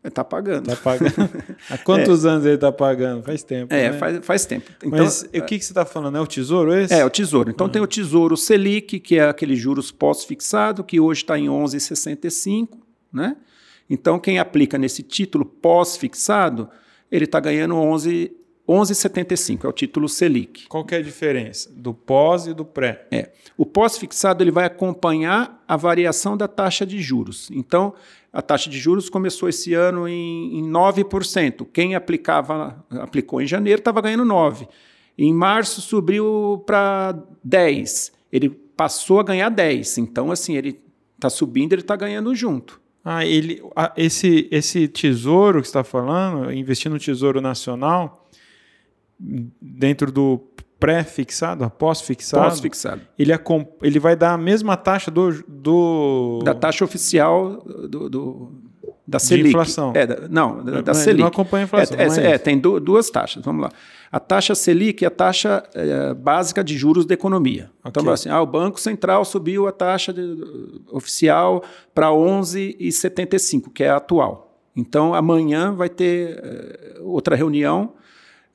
Está 0.04 0.24
pagando. 0.24 0.68
Está 0.68 0.82
pagando. 0.82 1.30
Há 1.70 1.78
quantos 1.78 2.24
é. 2.26 2.28
anos 2.28 2.44
ele 2.44 2.56
está 2.56 2.72
pagando? 2.72 3.22
Faz 3.22 3.42
tempo. 3.44 3.72
É, 3.72 3.90
né? 3.90 3.98
faz, 3.98 4.26
faz 4.26 4.46
tempo. 4.46 4.70
Então, 4.82 4.98
Mas 4.98 5.22
o 5.22 5.28
que, 5.28 5.58
que 5.58 5.64
você 5.64 5.70
está 5.70 5.84
falando? 5.84 6.18
É 6.18 6.20
o 6.20 6.26
tesouro 6.26 6.74
esse? 6.74 6.92
É, 6.92 7.04
o 7.04 7.10
tesouro. 7.10 7.50
Então 7.50 7.68
tem 7.68 7.80
o 7.80 7.86
tesouro 7.86 8.36
Selic, 8.36 8.98
que 8.98 9.18
é 9.18 9.28
aquele 9.28 9.54
juros 9.54 9.92
pós-fixado, 9.92 10.82
que 10.82 10.98
hoje 10.98 11.22
está 11.22 11.38
em 11.38 11.46
11,65. 11.46 12.78
Né? 13.12 13.36
Então, 13.88 14.18
quem 14.18 14.38
aplica 14.38 14.76
nesse 14.76 15.02
título 15.02 15.44
pós-fixado, 15.44 16.68
ele 17.10 17.24
está 17.24 17.38
ganhando 17.38 17.76
11. 17.76 18.36
11,75 18.68 19.64
é 19.64 19.68
o 19.68 19.72
título 19.72 20.08
Selic. 20.08 20.66
Qual 20.68 20.84
que 20.84 20.94
é 20.94 20.98
a 20.98 21.02
diferença 21.02 21.68
do 21.74 21.92
pós 21.92 22.46
e 22.46 22.54
do 22.54 22.64
pré? 22.64 23.06
É, 23.10 23.30
o 23.56 23.66
pós-fixado 23.66 24.42
ele 24.42 24.52
vai 24.52 24.64
acompanhar 24.64 25.62
a 25.66 25.76
variação 25.76 26.36
da 26.36 26.46
taxa 26.46 26.86
de 26.86 27.02
juros. 27.02 27.50
Então, 27.50 27.92
a 28.32 28.40
taxa 28.40 28.70
de 28.70 28.78
juros 28.78 29.10
começou 29.10 29.48
esse 29.48 29.74
ano 29.74 30.08
em, 30.08 30.58
em 30.58 30.62
9%. 30.64 31.66
Quem 31.72 31.94
aplicava, 31.94 32.84
aplicou 32.90 33.42
em 33.42 33.46
janeiro 33.46 33.80
estava 33.80 34.00
ganhando 34.00 34.24
9%. 34.24 34.66
Em 35.18 35.32
março 35.32 35.82
subiu 35.82 36.62
para 36.66 37.14
10%. 37.46 38.12
Ele 38.32 38.48
passou 38.48 39.20
a 39.20 39.22
ganhar 39.22 39.50
10%. 39.50 39.98
Então, 39.98 40.30
assim, 40.30 40.56
ele 40.56 40.80
está 41.14 41.28
subindo, 41.28 41.74
ele 41.74 41.82
está 41.82 41.94
ganhando 41.94 42.34
junto. 42.34 42.80
Ah, 43.04 43.26
ele, 43.26 43.62
esse, 43.96 44.48
esse 44.50 44.88
tesouro 44.88 45.60
que 45.60 45.66
está 45.66 45.84
falando, 45.84 46.50
investir 46.52 46.90
no 46.90 46.98
tesouro 46.98 47.40
nacional, 47.40 48.28
dentro 49.60 50.10
do 50.10 50.38
pré-fixado, 50.82 51.70
pós-fixado. 51.70 52.44
Pós-fixado. 52.44 53.00
Ele, 53.18 53.32
ele 53.82 53.98
vai 53.98 54.16
dar 54.16 54.32
a 54.32 54.38
mesma 54.38 54.76
taxa 54.76 55.10
do. 55.10 55.42
do... 55.46 56.40
Da 56.44 56.54
taxa 56.54 56.84
oficial 56.84 57.62
do, 57.88 58.10
do 58.10 58.52
da 59.06 59.18
Selic. 59.18 59.44
De 59.44 59.48
inflação. 59.50 59.92
É, 59.94 60.06
da, 60.06 60.28
não, 60.28 60.64
da, 60.64 60.80
da 60.80 60.94
Selic. 60.94 61.20
Não 61.20 61.28
acompanha 61.28 61.64
a 61.64 61.66
inflação. 61.66 61.98
É, 61.98 62.02
é, 62.02 62.30
é, 62.30 62.34
é 62.34 62.38
tem 62.38 62.58
du 62.58 62.80
duas 62.80 63.10
taxas. 63.10 63.44
Vamos 63.44 63.62
lá. 63.62 63.70
A 64.10 64.20
taxa 64.20 64.54
Selic 64.54 65.04
é 65.04 65.08
a 65.08 65.10
taxa 65.10 65.62
é, 65.74 66.14
básica 66.14 66.62
de 66.62 66.76
juros 66.76 67.04
da 67.04 67.14
economia. 67.14 67.70
Então, 67.80 67.90
okay. 67.90 68.02
Então, 68.02 68.12
assim, 68.12 68.28
ah, 68.28 68.40
o 68.40 68.46
Banco 68.46 68.80
Central 68.80 69.24
subiu 69.24 69.66
a 69.66 69.72
taxa 69.72 70.12
de, 70.12 70.22
oficial 70.90 71.62
para 71.94 72.08
11,75, 72.08 73.72
que 73.72 73.84
é 73.84 73.90
a 73.90 73.96
atual. 73.96 74.58
Então, 74.74 75.14
amanhã 75.14 75.72
vai 75.74 75.88
ter 75.88 76.40
é, 76.42 76.98
outra 77.00 77.36
reunião 77.36 77.94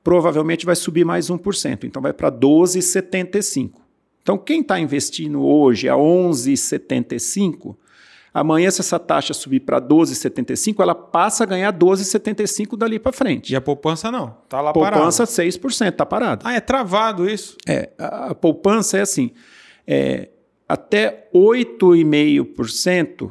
provavelmente 0.07 0.65
vai 0.65 0.73
subir 0.73 1.03
mais 1.03 1.29
1%, 1.29 1.83
então 1.83 2.01
vai 2.01 2.13
para 2.13 2.31
12,75%. 2.31 3.71
Então, 4.23 4.37
quem 4.37 4.61
está 4.61 4.79
investindo 4.79 5.45
hoje 5.45 5.89
a 5.89 5.95
11,75%, 5.95 7.75
amanhã, 8.33 8.71
se 8.71 8.79
essa 8.79 8.97
taxa 8.97 9.33
subir 9.33 9.59
para 9.59 9.81
12,75%, 9.81 10.79
ela 10.79 10.95
passa 10.95 11.43
a 11.43 11.45
ganhar 11.45 11.73
12,75% 11.73 12.77
dali 12.77 12.99
para 12.99 13.11
frente. 13.11 13.51
E 13.51 13.55
a 13.57 13.59
poupança 13.59 14.09
não, 14.09 14.33
está 14.45 14.61
lá 14.61 14.71
parada. 14.71 14.95
Poupança 14.95 15.25
6%, 15.25 15.89
está 15.89 16.05
parado. 16.05 16.47
Ah, 16.47 16.53
é 16.53 16.61
travado 16.61 17.29
isso? 17.29 17.57
É, 17.67 17.89
a, 17.97 18.33
poupança 18.33 18.97
é 18.97 19.01
assim, 19.01 19.31
é, 19.85 20.29
até 20.69 21.27
8,5%, 21.35 23.29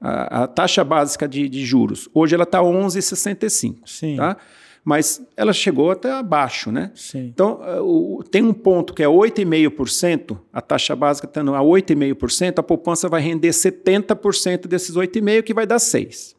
a, 0.00 0.42
a 0.42 0.48
taxa 0.48 0.82
básica 0.82 1.28
de, 1.28 1.48
de 1.48 1.64
juros, 1.64 2.08
hoje 2.12 2.34
ela 2.34 2.42
está 2.42 2.58
11,65%. 2.60 3.76
Sim. 3.86 4.16
Tá? 4.16 4.36
Mas 4.84 5.24
ela 5.36 5.52
chegou 5.52 5.90
até 5.90 6.10
abaixo, 6.10 6.72
né? 6.72 6.90
Sim. 6.94 7.30
Então, 7.32 7.60
uh, 7.60 8.18
o, 8.18 8.24
tem 8.24 8.42
um 8.42 8.52
ponto 8.52 8.92
que 8.92 9.02
é 9.02 9.06
8,5%, 9.06 10.38
a 10.52 10.60
taxa 10.60 10.96
básica 10.96 11.26
estando 11.26 11.54
a 11.54 11.60
8,5%, 11.60 12.58
a 12.58 12.62
poupança 12.62 13.08
vai 13.08 13.20
render 13.20 13.50
70% 13.50 14.66
desses 14.66 14.96
8,5%, 14.96 15.42
que 15.42 15.54
vai 15.54 15.66
dar 15.66 15.76
6%. 15.76 16.34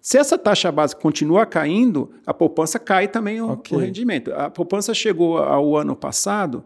Se 0.00 0.18
essa 0.18 0.36
taxa 0.36 0.72
básica 0.72 1.00
continua 1.00 1.46
caindo, 1.46 2.10
a 2.26 2.34
poupança 2.34 2.76
cai 2.78 3.06
também 3.06 3.40
o, 3.40 3.50
Ok. 3.50 3.76
o 3.76 3.80
rendimento. 3.80 4.32
A 4.34 4.50
poupança 4.50 4.92
chegou 4.92 5.38
ao 5.38 5.76
ano 5.76 5.94
passado 5.94 6.64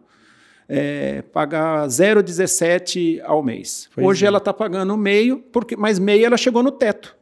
é, 0.68 1.22
pagar 1.22 1.86
0,17 1.86 3.20
ao 3.24 3.42
mês. 3.42 3.90
Pois 3.94 4.06
Hoje 4.06 4.24
é. 4.24 4.28
ela 4.28 4.38
está 4.38 4.54
pagando 4.54 4.96
meio, 4.96 5.38
porque, 5.52 5.76
mas 5.76 5.98
meio 5.98 6.24
ela 6.24 6.36
chegou 6.36 6.62
no 6.62 6.72
teto. 6.72 7.14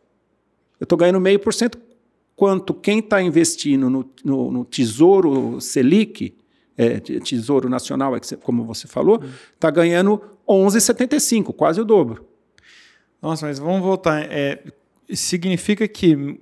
Eu 0.78 0.84
estou 0.84 0.96
ganhando 0.96 1.20
meio 1.20 1.38
por 1.40 1.52
cento, 1.52 1.78
quanto 2.36 2.74
quem 2.74 2.98
está 2.98 3.22
investindo 3.22 3.88
no, 3.90 4.08
no- 4.24 4.50
no 4.50 4.64
Tesouro 4.64 5.60
Selic, 5.60 6.34
é, 6.76 6.98
te- 7.00 7.20
Tesouro 7.20 7.68
Nacional, 7.68 8.16
é 8.16 8.20
como 8.42 8.64
você 8.64 8.86
falou, 8.88 9.22
está 9.54 9.70
ganhando 9.70 10.20
11,75, 10.48 11.52
quase 11.54 11.80
o 11.80 11.84
dobro. 11.84 12.26
Nossa, 13.22 13.46
mas 13.46 13.58
vamos 13.58 13.80
voltar. 13.82 14.22
É, 14.30 14.62
significa 15.12 15.86
que, 15.86 16.38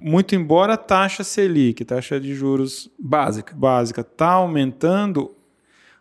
muito 0.00 0.34
embora 0.34 0.74
a 0.74 0.76
taxa 0.76 1.24
Selic, 1.24 1.84
taxa 1.84 2.20
de 2.20 2.34
juros 2.34 2.90
Básica. 2.98 3.54
básica, 3.56 4.02
está 4.02 4.32
aumentando, 4.32 5.34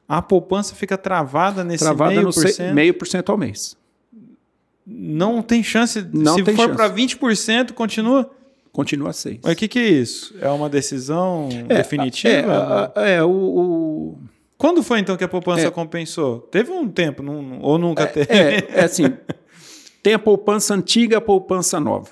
a 0.08 0.22
poupança 0.22 0.76
fica 0.76 0.98
travada 0.98 1.64
nesse 1.64 1.84
Travada 1.84 2.12
meio 2.12 2.24
no 2.24 2.34
por 2.34 2.48
cento. 2.50 2.74
meio 2.76 2.94
por 2.94 3.08
cento 3.08 3.32
ao 3.32 3.38
mês. 3.38 3.78
Não 4.86 5.42
tem 5.42 5.64
chance. 5.64 6.06
Não 6.14 6.36
se 6.36 6.44
tem 6.44 6.56
for 6.56 6.76
para 6.76 6.90
20%, 6.94 7.72
continua. 7.72 8.30
Continua 8.74 9.14
6. 9.14 9.40
Mas 9.44 9.54
o 9.54 9.56
que, 9.56 9.68
que 9.70 9.80
é 9.80 9.88
isso? 9.88 10.36
É 10.42 10.50
uma 10.50 10.68
decisão 10.68 11.48
definitiva? 11.68 12.92
É, 12.96 13.02
a- 13.04 13.08
é, 13.08 13.24
o, 13.24 13.30
o- 13.30 14.18
Quando 14.58 14.82
foi 14.84 15.00
então 15.00 15.16
que 15.16 15.24
a 15.24 15.28
poupança 15.28 15.68
É. 15.68 15.72
compensou? 15.72 16.40
Teve 16.40 16.72
um 16.72 16.90
tempo, 16.90 17.22
não- 17.24 17.60
ou 17.62 17.78
nunca 17.78 18.08
teve? 18.08 18.34
É, 18.34 18.68
é 18.80 18.84
assim, 18.84 19.04
tem 20.02 20.14
a 20.16 20.20
poupança 20.20 20.74
antiga 20.74 21.16
e 21.16 21.18
a 21.18 21.22
poupança 21.22 21.80
nova. 21.80 22.10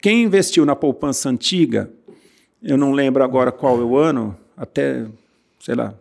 Quem 0.00 0.22
investiu 0.22 0.64
na 0.64 0.76
poupança 0.76 1.28
antiga, 1.28 1.90
eu 2.62 2.76
não 2.78 2.92
lembro 2.92 3.22
agora 3.24 3.50
qual 3.50 3.78
é 3.80 3.84
o 3.84 3.96
ano, 3.98 4.36
até, 4.56 5.04
sei 5.58 5.74
lá, 5.74 5.92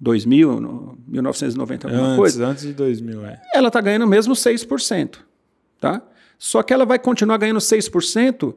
2000, 0.00 0.60
no- 0.60 0.98
1990, 1.06 1.88
alguma 1.88 2.04
antes, 2.08 2.16
coisa, 2.18 2.46
antes 2.46 2.64
de 2.64 2.72
2000, 2.72 3.24
é. 3.26 3.40
ela 3.54 3.68
está 3.68 3.80
ganhando 3.82 4.06
mesmo 4.06 4.34
6%. 4.34 5.18
Tá? 5.78 6.00
Só 6.38 6.62
que 6.62 6.72
ela 6.72 6.86
vai 6.86 6.98
continuar 6.98 7.36
ganhando 7.36 7.60
6% 7.60 8.54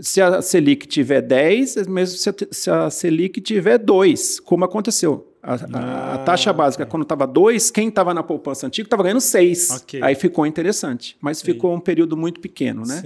se 0.00 0.20
a 0.20 0.40
Selic 0.42 0.86
tiver 0.86 1.20
10, 1.22 1.86
mesmo 1.88 2.16
se 2.18 2.28
a, 2.30 2.34
se 2.50 2.70
a 2.70 2.90
Selic 2.90 3.40
tiver 3.40 3.78
2, 3.78 4.40
como 4.40 4.64
aconteceu. 4.64 5.26
A, 5.42 5.54
a- 5.54 6.14
a 6.14 6.18
taxa 6.18 6.52
básica, 6.52 6.84
quando 6.84 7.02
estava 7.04 7.26
2, 7.26 7.70
quem 7.70 7.88
estava 7.88 8.12
na 8.12 8.22
poupança 8.22 8.66
antiga 8.66 8.86
estava 8.86 9.02
ganhando 9.02 9.20
6. 9.22 9.70
Ok. 9.70 10.00
Aí 10.02 10.14
ficou 10.14 10.46
interessante. 10.46 11.16
Mas 11.20 11.40
ficou 11.40 11.74
um 11.74 11.80
período 11.80 12.14
muito 12.16 12.40
pequeno, 12.40 12.82
né? 12.86 13.02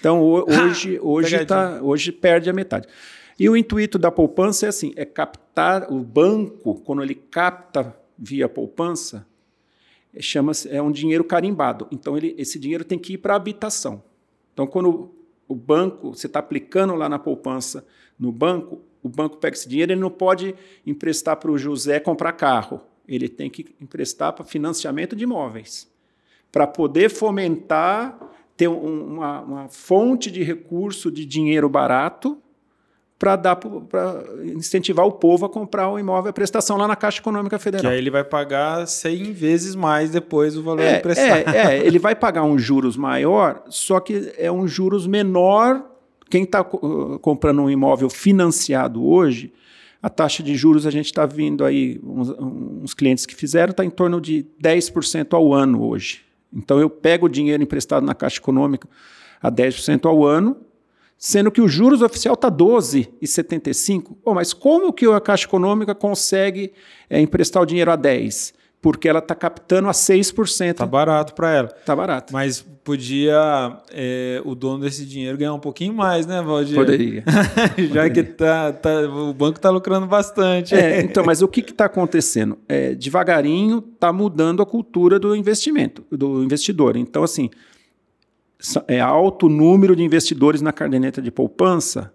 Então, 0.00 0.20
ho- 0.22 0.44
hoje, 0.50 0.98
hoje, 1.02 1.44
tá, 1.44 1.78
hoje 1.82 2.10
perde 2.10 2.48
a 2.48 2.52
metade. 2.54 2.88
E 3.38 3.48
o 3.48 3.56
intuito 3.56 3.98
da 3.98 4.10
poupança 4.10 4.64
é 4.64 4.68
assim: 4.70 4.92
é 4.96 5.04
captar 5.04 5.92
o 5.92 5.98
banco, 6.00 6.76
quando 6.84 7.02
ele 7.02 7.14
capta 7.14 7.94
via 8.18 8.48
poupança, 8.48 9.26
é, 10.14 10.22
chama-se 10.22 10.68
é 10.70 10.80
um 10.80 10.90
dinheiro 10.90 11.22
carimbado. 11.24 11.86
Então 11.92 12.16
ele, 12.16 12.34
esse 12.38 12.58
dinheiro 12.58 12.82
tem 12.84 12.98
que 12.98 13.12
ir 13.14 13.18
para 13.18 13.34
a 13.34 13.36
habitação. 13.36 14.02
Então 14.54 14.66
quando 14.66 15.10
o 15.48 15.54
banco 15.54 16.14
você 16.14 16.26
está 16.26 16.38
aplicando 16.38 16.94
lá 16.94 17.08
na 17.08 17.18
poupança 17.18 17.86
no 18.18 18.30
banco, 18.32 18.80
o 19.02 19.08
banco 19.08 19.36
pega 19.36 19.56
esse 19.56 19.68
dinheiro, 19.68 19.92
ele 19.92 20.00
não 20.00 20.10
pode 20.10 20.54
emprestar 20.86 21.36
para 21.36 21.50
o 21.50 21.58
José 21.58 22.00
comprar 22.00 22.32
carro. 22.32 22.80
Ele 23.06 23.28
tem 23.28 23.50
que 23.50 23.74
emprestar 23.80 24.32
para 24.32 24.44
financiamento 24.44 25.14
de 25.14 25.24
imóveis, 25.24 25.90
para 26.50 26.66
poder 26.66 27.10
fomentar 27.10 28.18
ter 28.56 28.68
um- 28.68 29.14
uma, 29.16 29.40
uma 29.40 29.68
fonte 29.68 30.30
de 30.30 30.42
recurso 30.42 31.10
de 31.10 31.26
dinheiro 31.26 31.68
barato 31.68 32.38
para 33.18 33.36
dar 33.36 33.56
para 33.56 34.24
incentivar 34.44 35.06
o 35.06 35.12
povo 35.12 35.46
a 35.46 35.48
comprar 35.48 35.88
o 35.90 35.98
imóvel 35.98 36.30
à 36.30 36.32
prestação 36.32 36.76
lá 36.76 36.86
na 36.88 36.96
Caixa 36.96 37.20
Econômica 37.20 37.56
Que 37.56 37.62
Federal. 37.64 37.92
aí 37.92 37.98
ele 37.98 38.10
vai 38.10 38.24
pagar 38.24 38.86
100 38.86 39.32
vezes 39.32 39.74
mais 39.74 40.10
depois 40.10 40.56
o 40.56 40.62
valor 40.62 40.82
É, 40.82 40.98
emprestado. 40.98 41.48
é, 41.54 41.76
é, 41.78 41.86
ele 41.86 41.98
vai 41.98 42.14
pagar 42.14 42.42
um 42.42 42.58
juros 42.58 42.96
maior, 42.96 43.62
só 43.68 44.00
que 44.00 44.32
é 44.36 44.50
um 44.50 44.66
juros 44.66 45.06
menor. 45.06 45.84
Quem 46.28 46.42
está 46.42 46.64
comprando 46.64 47.62
um 47.62 47.70
imóvel 47.70 48.10
financiado 48.10 49.04
hoje, 49.06 49.52
a 50.02 50.10
taxa 50.10 50.42
de 50.42 50.54
juros 50.56 50.84
a 50.86 50.90
gente 50.90 51.06
está 51.06 51.24
vindo 51.24 51.64
aí, 51.64 52.00
uns, 52.02 52.30
uns 52.30 52.94
clientes 52.94 53.24
que 53.24 53.34
fizeram, 53.36 53.70
está 53.70 53.84
em 53.84 53.90
torno 53.90 54.20
de 54.20 54.44
10% 54.62 55.32
ao 55.34 55.54
ano 55.54 55.82
hoje. 55.86 56.22
Então 56.52 56.80
eu 56.80 56.90
pego 56.90 57.26
o 57.26 57.28
dinheiro 57.28 57.62
emprestado 57.62 58.04
na 58.04 58.14
Caixa 58.14 58.38
Econômica 58.38 58.88
a 59.40 59.50
10% 59.50 60.06
ao 60.06 60.24
ano, 60.24 60.56
sendo 61.18 61.50
que 61.50 61.60
o 61.60 61.68
juros 61.68 62.02
oficial 62.02 62.34
está 62.34 62.50
12,75. 62.50 64.16
Pô, 64.22 64.34
mas 64.34 64.52
como 64.52 64.92
que 64.92 65.06
a 65.06 65.20
Caixa 65.20 65.46
Econômica 65.46 65.94
consegue 65.94 66.72
é, 67.08 67.20
emprestar 67.20 67.62
o 67.62 67.66
dinheiro 67.66 67.90
a 67.90 67.96
10? 67.96 68.54
Porque 68.80 69.08
ela 69.08 69.20
está 69.20 69.34
captando 69.34 69.88
a 69.88 69.92
6%. 69.92 70.74
Tá 70.74 70.84
barato 70.84 71.34
para 71.34 71.50
ela. 71.50 71.68
Tá 71.68 71.96
barato. 71.96 72.34
Mas 72.34 72.60
podia 72.60 73.78
é, 73.90 74.42
o 74.44 74.54
dono 74.54 74.84
desse 74.84 75.06
dinheiro 75.06 75.38
ganhar 75.38 75.54
um 75.54 75.58
pouquinho 75.58 75.94
mais, 75.94 76.26
né, 76.26 76.42
Valdir? 76.42 76.74
Poderia. 76.76 77.24
Já 77.90 78.10
que 78.10 78.22
tá, 78.22 78.74
tá- 78.74 79.00
o 79.08 79.32
banco 79.32 79.56
está 79.56 79.70
lucrando 79.70 80.06
bastante. 80.06 80.74
É, 80.74 81.00
então, 81.00 81.24
mas 81.24 81.40
o 81.40 81.48
que 81.48 81.60
está 81.60 81.86
acontecendo? 81.86 82.58
É, 82.68 82.94
devagarinho 82.94 83.82
está 83.94 84.12
mudando 84.12 84.60
a 84.60 84.66
cultura 84.66 85.18
do 85.18 85.34
investimento, 85.34 86.04
do 86.12 86.44
investidor. 86.44 86.94
Então, 86.94 87.22
assim, 87.22 87.48
é 88.88 89.00
alto 89.00 89.48
número 89.48 89.94
de 89.96 90.02
investidores 90.02 90.60
na 90.62 90.72
caderneta 90.72 91.20
de 91.22 91.30
poupança? 91.30 92.12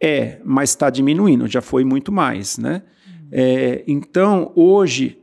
É, 0.00 0.38
mas 0.44 0.70
está 0.70 0.90
diminuindo, 0.90 1.46
já 1.46 1.60
foi 1.60 1.84
muito 1.84 2.10
mais, 2.10 2.58
né? 2.58 2.82
É, 3.30 3.82
então, 3.86 4.50
hoje, 4.54 5.16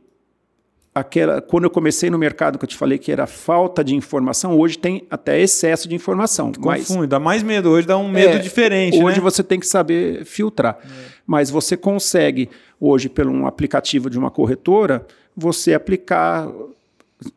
aquela, 0.94 1.40
quando 1.40 1.64
eu 1.64 1.70
comecei 1.70 2.10
no 2.10 2.18
mercado 2.18 2.58
que 2.58 2.64
eu 2.64 2.68
te 2.68 2.76
falei 2.76 2.98
que 2.98 3.12
era 3.12 3.26
falta 3.26 3.84
de 3.84 3.94
informação, 3.94 4.58
hoje 4.58 4.78
tem 4.78 5.06
até 5.10 5.38
excesso 5.40 5.88
de 5.88 5.94
informação. 5.94 6.50
mas- 6.60 6.88
Confunde, 6.88 7.06
dá 7.06 7.20
mais 7.20 7.42
medo. 7.42 7.68
Hoje 7.70 7.86
dá 7.86 7.96
um 7.98 8.08
medo 8.08 8.36
É, 8.36 8.38
diferente, 8.38 9.02
Hoje 9.02 9.18
né? 9.18 9.22
você 9.22 9.42
tem 9.44 9.60
que 9.60 9.66
saber 9.66 10.24
filtrar. 10.24 10.78
Mas 11.26 11.50
você 11.50 11.76
consegue, 11.76 12.48
hoje, 12.80 13.08
pelo 13.08 13.30
um 13.30 13.46
aplicativo 13.46 14.08
de 14.10 14.18
uma 14.18 14.30
corretora, 14.30 15.06
você 15.36 15.74
aplicar 15.74 16.48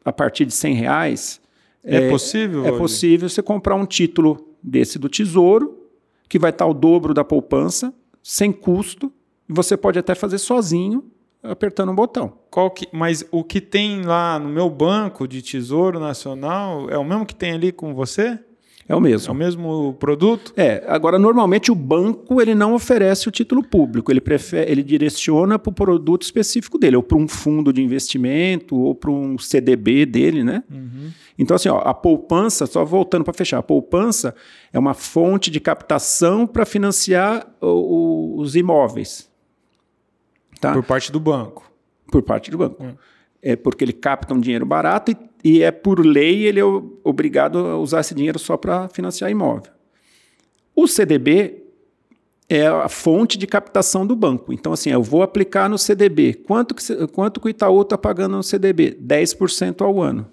a 0.03 0.11
partir 0.13 0.45
de 0.45 0.53
100 0.53 0.73
reais. 0.75 1.41
É 1.83 2.09
possível, 2.09 2.59
É 2.61 2.63
Valdir? 2.63 2.79
possível 2.79 3.29
você 3.29 3.41
comprar 3.41 3.75
um 3.75 3.85
título 3.85 4.47
desse 4.61 4.97
do 4.97 5.09
Tesouro, 5.09 5.77
que 6.29 6.39
vai 6.39 6.49
estar 6.51 6.65
o 6.65 6.73
dobro 6.73 7.13
da 7.13 7.23
poupança, 7.23 7.93
sem 8.21 8.51
custo, 8.51 9.11
e 9.49 9.53
você 9.53 9.75
pode 9.75 9.99
até 9.99 10.15
fazer 10.15 10.37
sozinho, 10.37 11.03
apertando 11.43 11.91
um 11.91 11.95
botão. 11.95 12.33
Qual 12.49 12.71
que- 12.71 12.87
mas 12.93 13.25
o 13.31 13.43
que 13.43 13.59
tem 13.59 14.01
lá 14.03 14.39
no 14.39 14.47
meu 14.49 14.69
banco 14.69 15.27
de 15.27 15.41
Tesouro 15.41 15.99
Nacional 15.99 16.89
é 16.89 16.97
o 16.97 17.03
mesmo 17.03 17.25
que 17.25 17.35
tem 17.35 17.51
ali 17.51 17.71
com 17.71 17.93
você? 17.93 18.39
É 18.87 18.93
o 18.93 18.97
É 18.97 18.99
o 18.99 19.01
mesmo. 19.01 19.33
mesmo 19.33 19.93
produto? 19.99 20.53
É, 20.57 20.83
agora 20.87 21.17
normalmente 21.17 21.71
o 21.71 21.75
banco 21.75 22.41
ele 22.41 22.53
não 22.53 22.73
oferece 22.73 23.29
o 23.29 23.31
título 23.31 23.63
público, 23.63 24.11
ele 24.11 24.19
prefere, 24.19 24.69
ele 24.69 24.83
direciona 24.83 25.57
para 25.57 25.69
o 25.69 25.73
produto 25.73 26.23
específico 26.23 26.77
dele, 26.77 26.97
ou 26.97 27.03
para 27.03 27.17
um 27.17 27.27
fundo 27.27 27.71
de 27.71 27.81
investimento, 27.81 28.75
ou 28.75 28.93
para 28.93 29.09
um 29.09 29.37
CDB 29.37 30.05
dele, 30.05 30.43
né? 30.43 30.63
Então 31.39 31.55
assim, 31.55 31.69
ó, 31.69 31.79
a 31.79 31.93
poupança, 31.93 32.65
só 32.65 32.83
voltando 32.83 33.23
para 33.23 33.33
fechar, 33.33 33.57
a 33.59 33.63
poupança 33.63 34.35
é 34.73 34.77
uma 34.77 34.93
fonte 34.93 35.49
de 35.49 35.59
captação 35.61 36.45
para 36.45 36.65
financiar 36.65 37.47
o- 37.61 37.67
o- 38.35 38.39
os 38.41 38.53
imóveis, 38.55 39.29
tá? 40.59 40.73
Por 40.73 40.83
parte 40.83 41.11
do 41.11 41.19
banco. 41.19 41.71
por 42.11 42.21
parte 42.21 42.51
do 42.51 42.57
banco. 42.59 42.85
É 43.41 43.55
porque 43.55 43.83
ele 43.83 43.91
capta 43.93 44.33
um 44.35 44.39
dinheiro 44.39 44.65
barato 44.67 45.11
e, 45.11 45.17
e 45.43 45.61
é 45.61 45.71
por 45.71 46.05
lei 46.05 46.45
ele 46.45 46.59
é 46.59 46.63
obrigado 47.03 47.59
a 47.59 47.77
usar 47.77 47.99
esse 47.99 48.15
dinheiro 48.15 48.39
só 48.39 48.55
para 48.55 48.87
financiar 48.89 49.29
imóvel. 49.29 49.71
O 50.75 50.87
CDB 50.87 51.63
é 52.49 52.67
a 52.67 52.89
fonte 52.89 53.37
de 53.37 53.47
captação 53.47 54.05
do 54.05 54.15
banco. 54.15 54.53
Então, 54.53 54.73
assim, 54.73 54.91
eu 54.91 55.01
vou 55.01 55.23
aplicar 55.23 55.69
no 55.69 55.77
CDB. 55.77 56.33
Quanto 56.33 56.75
que, 56.75 57.07
quanto 57.07 57.39
que 57.39 57.47
o 57.47 57.49
Itaú 57.49 57.81
está 57.81 57.97
pagando 57.97 58.37
no 58.37 58.43
CDB? 58.43 58.97
10% 59.01 59.81
ao 59.81 60.01
ano. 60.01 60.29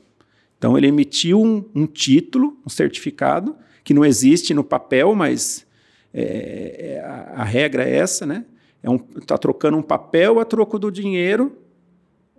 Então, 0.58 0.76
ele 0.76 0.88
emitiu 0.88 1.40
um, 1.40 1.64
um 1.74 1.86
título, 1.86 2.58
um 2.66 2.68
certificado, 2.68 3.56
que 3.82 3.94
não 3.94 4.04
existe 4.04 4.52
no 4.52 4.62
papel, 4.62 5.14
mas 5.14 5.66
é, 6.12 6.96
é, 6.96 7.00
a, 7.00 7.40
a 7.40 7.44
regra 7.44 7.84
é 7.84 7.96
essa, 7.96 8.26
né? 8.26 8.44
Está 8.78 8.90
um, 8.90 8.98
tá 8.98 9.38
trocando 9.38 9.76
um 9.76 9.82
papel 9.82 10.40
a 10.40 10.44
troco 10.44 10.78
do 10.78 10.90
dinheiro, 10.90 11.56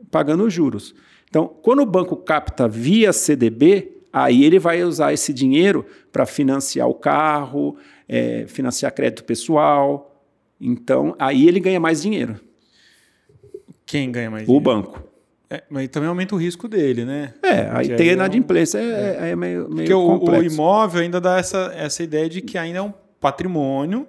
pagando 0.09 0.43
os 0.43 0.53
juros. 0.53 0.93
Então, 1.31 1.47
quando 1.47 1.81
o 1.81 1.85
banco 1.85 2.15
capta 2.17 2.67
via 2.67 3.11
CDB, 3.13 4.01
aí 4.11 4.43
ele 4.43 4.59
vai 4.59 4.83
usar 4.83 5.13
esse 5.13 5.33
dinheiro 5.33 5.85
para 6.11 6.25
financiar 6.25 6.89
o 6.89 6.93
carro, 6.93 7.77
é, 8.07 8.45
financiar 8.47 8.93
crédito 8.93 9.23
pessoal, 9.23 10.09
Então, 10.63 11.15
aí 11.17 11.47
ele 11.47 11.59
ganha 11.59 11.79
mais 11.79 12.03
dinheiro. 12.03 12.35
Quem 13.85 14.11
ganha 14.11 14.29
mais 14.29 14.43
O 14.43 14.45
dinheiro? 14.45 14.63
banco. 14.63 15.03
É, 15.49 15.63
mas 15.69 15.87
também 15.89 16.07
aumenta 16.07 16.35
o 16.35 16.37
risco 16.37 16.67
dele, 16.67 17.03
né? 17.03 17.33
É, 17.43 17.61
aí 17.71 17.87
Porque 17.87 17.95
tem 17.95 18.05
aí 18.05 18.09
é 18.09 18.11
um- 18.11 18.15
inadimplência, 18.15 18.77
é, 18.77 19.17
é, 19.21 19.29
é 19.31 19.35
meio, 19.35 19.61
meio 19.63 19.75
Porque 19.75 19.93
o, 19.93 20.15
o 20.15 20.19
complexo. 20.19 20.53
imóvel 20.55 21.01
ainda 21.01 21.19
dá 21.19 21.37
essa, 21.39 21.73
essa 21.75 22.03
ideia 22.03 22.29
de 22.29 22.41
que 22.41 22.57
ainda 22.57 22.79
é 22.79 22.81
um 22.81 22.93
patrimônio 23.19 24.07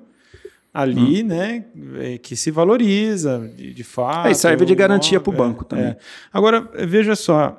ali, 0.73 1.23
né? 1.23 1.64
é, 2.01 2.18
Que 2.18 2.35
se 2.37 2.51
valoriza 2.51 3.51
de, 3.57 3.73
de 3.75 3.85
fato. 3.85 4.27
Hum. 4.27 4.29
É, 4.29 4.33
e 4.33 4.35
serve 4.35 4.64
de 4.64 4.73
o 4.73 4.77
garantia 4.77 5.16
imóvel, 5.16 5.33
pro 5.35 5.45
banco 5.45 5.62
é, 5.64 5.66
também. 5.68 5.85
é. 5.87 5.97
Agora, 6.33 6.68
veja 6.87 7.14
só. 7.14 7.59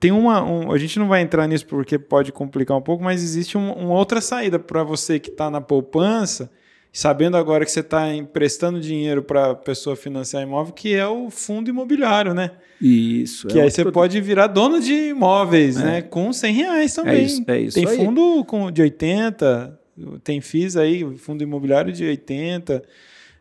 Tem 0.00 0.12
uma. 0.12 0.42
um- 0.44 0.70
a 0.72 0.78
gente 0.78 0.98
não 0.98 1.08
vai 1.08 1.22
entrar 1.22 1.46
nisso 1.48 1.66
porque 1.66 1.98
pode 1.98 2.30
complicar 2.30 2.76
um 2.76 2.82
pouco, 2.82 3.02
mas 3.02 3.22
existe 3.22 3.56
um- 3.56 3.72
uma 3.72 3.94
outra 3.94 4.20
saída 4.20 4.58
para 4.58 4.82
você 4.84 5.18
que 5.18 5.30
está 5.30 5.50
na 5.50 5.60
poupança, 5.60 6.50
sabendo 6.92 7.36
agora 7.36 7.64
que 7.64 7.70
você 7.70 7.80
está 7.80 8.14
emprestando 8.14 8.80
dinheiro 8.80 9.22
para 9.22 9.52
a 9.52 9.54
pessoa 9.54 9.96
financiar 9.96 10.42
imóvel, 10.42 10.72
que 10.74 10.94
é 10.94 11.06
o 11.06 11.30
fundo 11.30 11.70
imobiliário, 11.70 12.34
né? 12.34 12.50
Isso. 12.80 13.48
Que 13.48 13.58
é 13.58 13.62
aí 13.62 13.70
você 13.70 13.76
produto. 13.82 13.94
pode 13.94 14.20
virar 14.20 14.46
dono 14.46 14.78
de 14.80 14.92
imóveis, 15.08 15.76
né? 15.76 16.02
Com 16.02 16.32
100 16.32 16.54
reais 16.54 16.94
também. 16.94 17.14
É 17.14 17.22
isso, 17.22 17.44
é 17.48 17.60
isso 17.60 17.74
Tem 17.74 17.86
aí. 17.88 17.96
fundo 17.96 18.44
com, 18.44 18.70
de 18.70 18.82
80, 18.82 19.78
tem 20.22 20.40
FIIs 20.40 20.76
aí, 20.76 21.04
fundo 21.16 21.42
imobiliário 21.42 21.92
de 21.92 22.04
80 22.04 22.82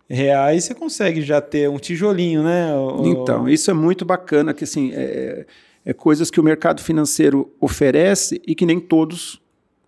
reais, 0.09 0.63
você 0.63 0.73
consegue 0.73 1.21
já 1.21 1.41
ter 1.41 1.69
um 1.69 1.77
tijolinho, 1.77 2.43
né? 2.43 2.69
Então, 3.03 3.47
isso 3.47 3.69
é 3.69 3.73
muito 3.73 4.05
bacana, 4.05 4.53
que 4.53 4.63
assim, 4.63 4.91
é, 4.93 5.45
é 5.85 5.93
coisas 5.93 6.31
que 6.31 6.39
o 6.39 6.43
mercado 6.43 6.81
financeiro 6.81 7.51
oferece 7.59 8.41
e 8.47 8.55
que 8.55 8.65
nem 8.65 8.79
todos 8.79 9.41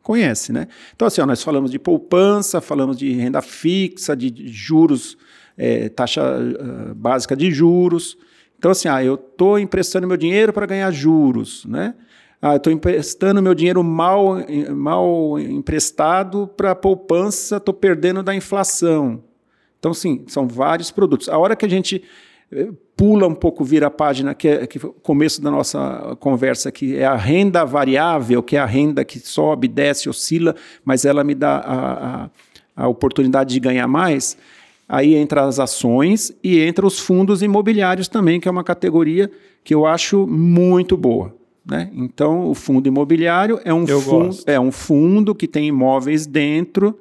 conhecem, 0.04 0.54
né? 0.54 0.68
Então, 0.96 1.08
assim, 1.08 1.22
ó, 1.22 1.26
nós 1.26 1.44
falamos 1.44 1.72
de 1.72 1.80
poupança, 1.80 2.60
falamos 2.60 2.98
de 2.98 3.14
renda 3.14 3.42
fixa, 3.42 4.16
de 4.16 4.48
juros, 4.48 5.18
é, 5.58 5.88
taxa 5.90 6.22
ah, 6.24 6.94
básica 6.96 7.36
de 7.36 7.52
juros. 7.52 8.18
Então, 8.58 8.72
assim, 8.72 8.88
ah, 8.88 9.04
eu 9.04 9.16
estou 9.16 9.60
emprestando 9.60 10.08
meu 10.08 10.18
dinheiro 10.18 10.52
para 10.52 10.66
ganhar 10.66 10.92
juros, 10.92 11.64
né? 11.66 11.94
Ah, 12.42 12.56
estou 12.56 12.72
emprestando 12.72 13.42
meu 13.42 13.54
dinheiro 13.54 13.84
mal, 13.84 14.38
mal 14.74 15.38
emprestado 15.40 16.48
para 16.56 16.74
poupança, 16.74 17.58
estou 17.58 17.74
perdendo 17.74 18.24
da 18.24 18.34
inflação. 18.34 19.22
Então, 19.78 19.94
sim, 19.94 20.24
são 20.28 20.48
vários 20.48 20.90
produtos. 20.90 21.28
A 21.28 21.38
hora 21.38 21.56
que 21.56 21.66
a 21.66 21.70
gente 21.70 22.02
eh, 22.52 22.70
pula 22.96 23.28
um 23.28 23.36
pouco, 23.36 23.64
vira 23.64 23.88
a 23.88 23.92
página, 23.92 24.34
que 24.34 24.48
é 24.48 24.68
que 24.68 24.78
o 24.78 24.92
começo 24.92 25.42
da 25.42 25.52
nossa 25.52 26.18
conversa 26.20 26.70
aqui, 26.70 26.96
é 26.96 27.06
a 27.06 27.16
renda 27.16 27.66
variável, 27.66 28.42
que 28.42 28.56
é 28.56 28.60
a 28.60 28.66
renda 28.66 29.04
que 29.04 29.20
sobe, 29.20 29.68
desce, 29.68 30.08
oscila, 30.10 30.56
mas 30.84 31.04
ela 31.04 31.24
me 31.26 31.36
dá 31.36 31.58
a, 31.58 32.24
a, 32.24 32.30
a 32.76 32.88
oportunidade 32.88 33.54
de 33.54 33.60
ganhar 33.60 33.88
mais. 33.88 34.38
Aí 34.88 35.14
entra 35.14 35.44
as 35.44 35.60
ações 35.60 36.34
e 36.44 36.60
entra 36.60 36.86
os 36.86 37.00
fundos 37.00 37.42
imobiliários 37.42 38.08
também, 38.08 38.40
que 38.40 38.48
é 38.48 38.52
uma 38.52 38.64
categoria 38.64 39.30
que 39.64 39.74
eu 39.74 39.86
acho 39.86 40.26
muito 40.26 40.98
boa. 40.98 41.39
Né? 41.66 41.90
Então, 41.94 42.50
o 42.50 42.56
fundo 42.56 42.88
imobiliário 42.88 43.60
é 43.64 43.74
um, 43.74 43.86
fundo, 43.86 44.38
é 44.46 44.60
um 44.60 44.72
fundo 44.72 45.36
que 45.36 45.48
tem 45.48 45.68
imóveis 45.68 46.26
dentro, 46.26 47.00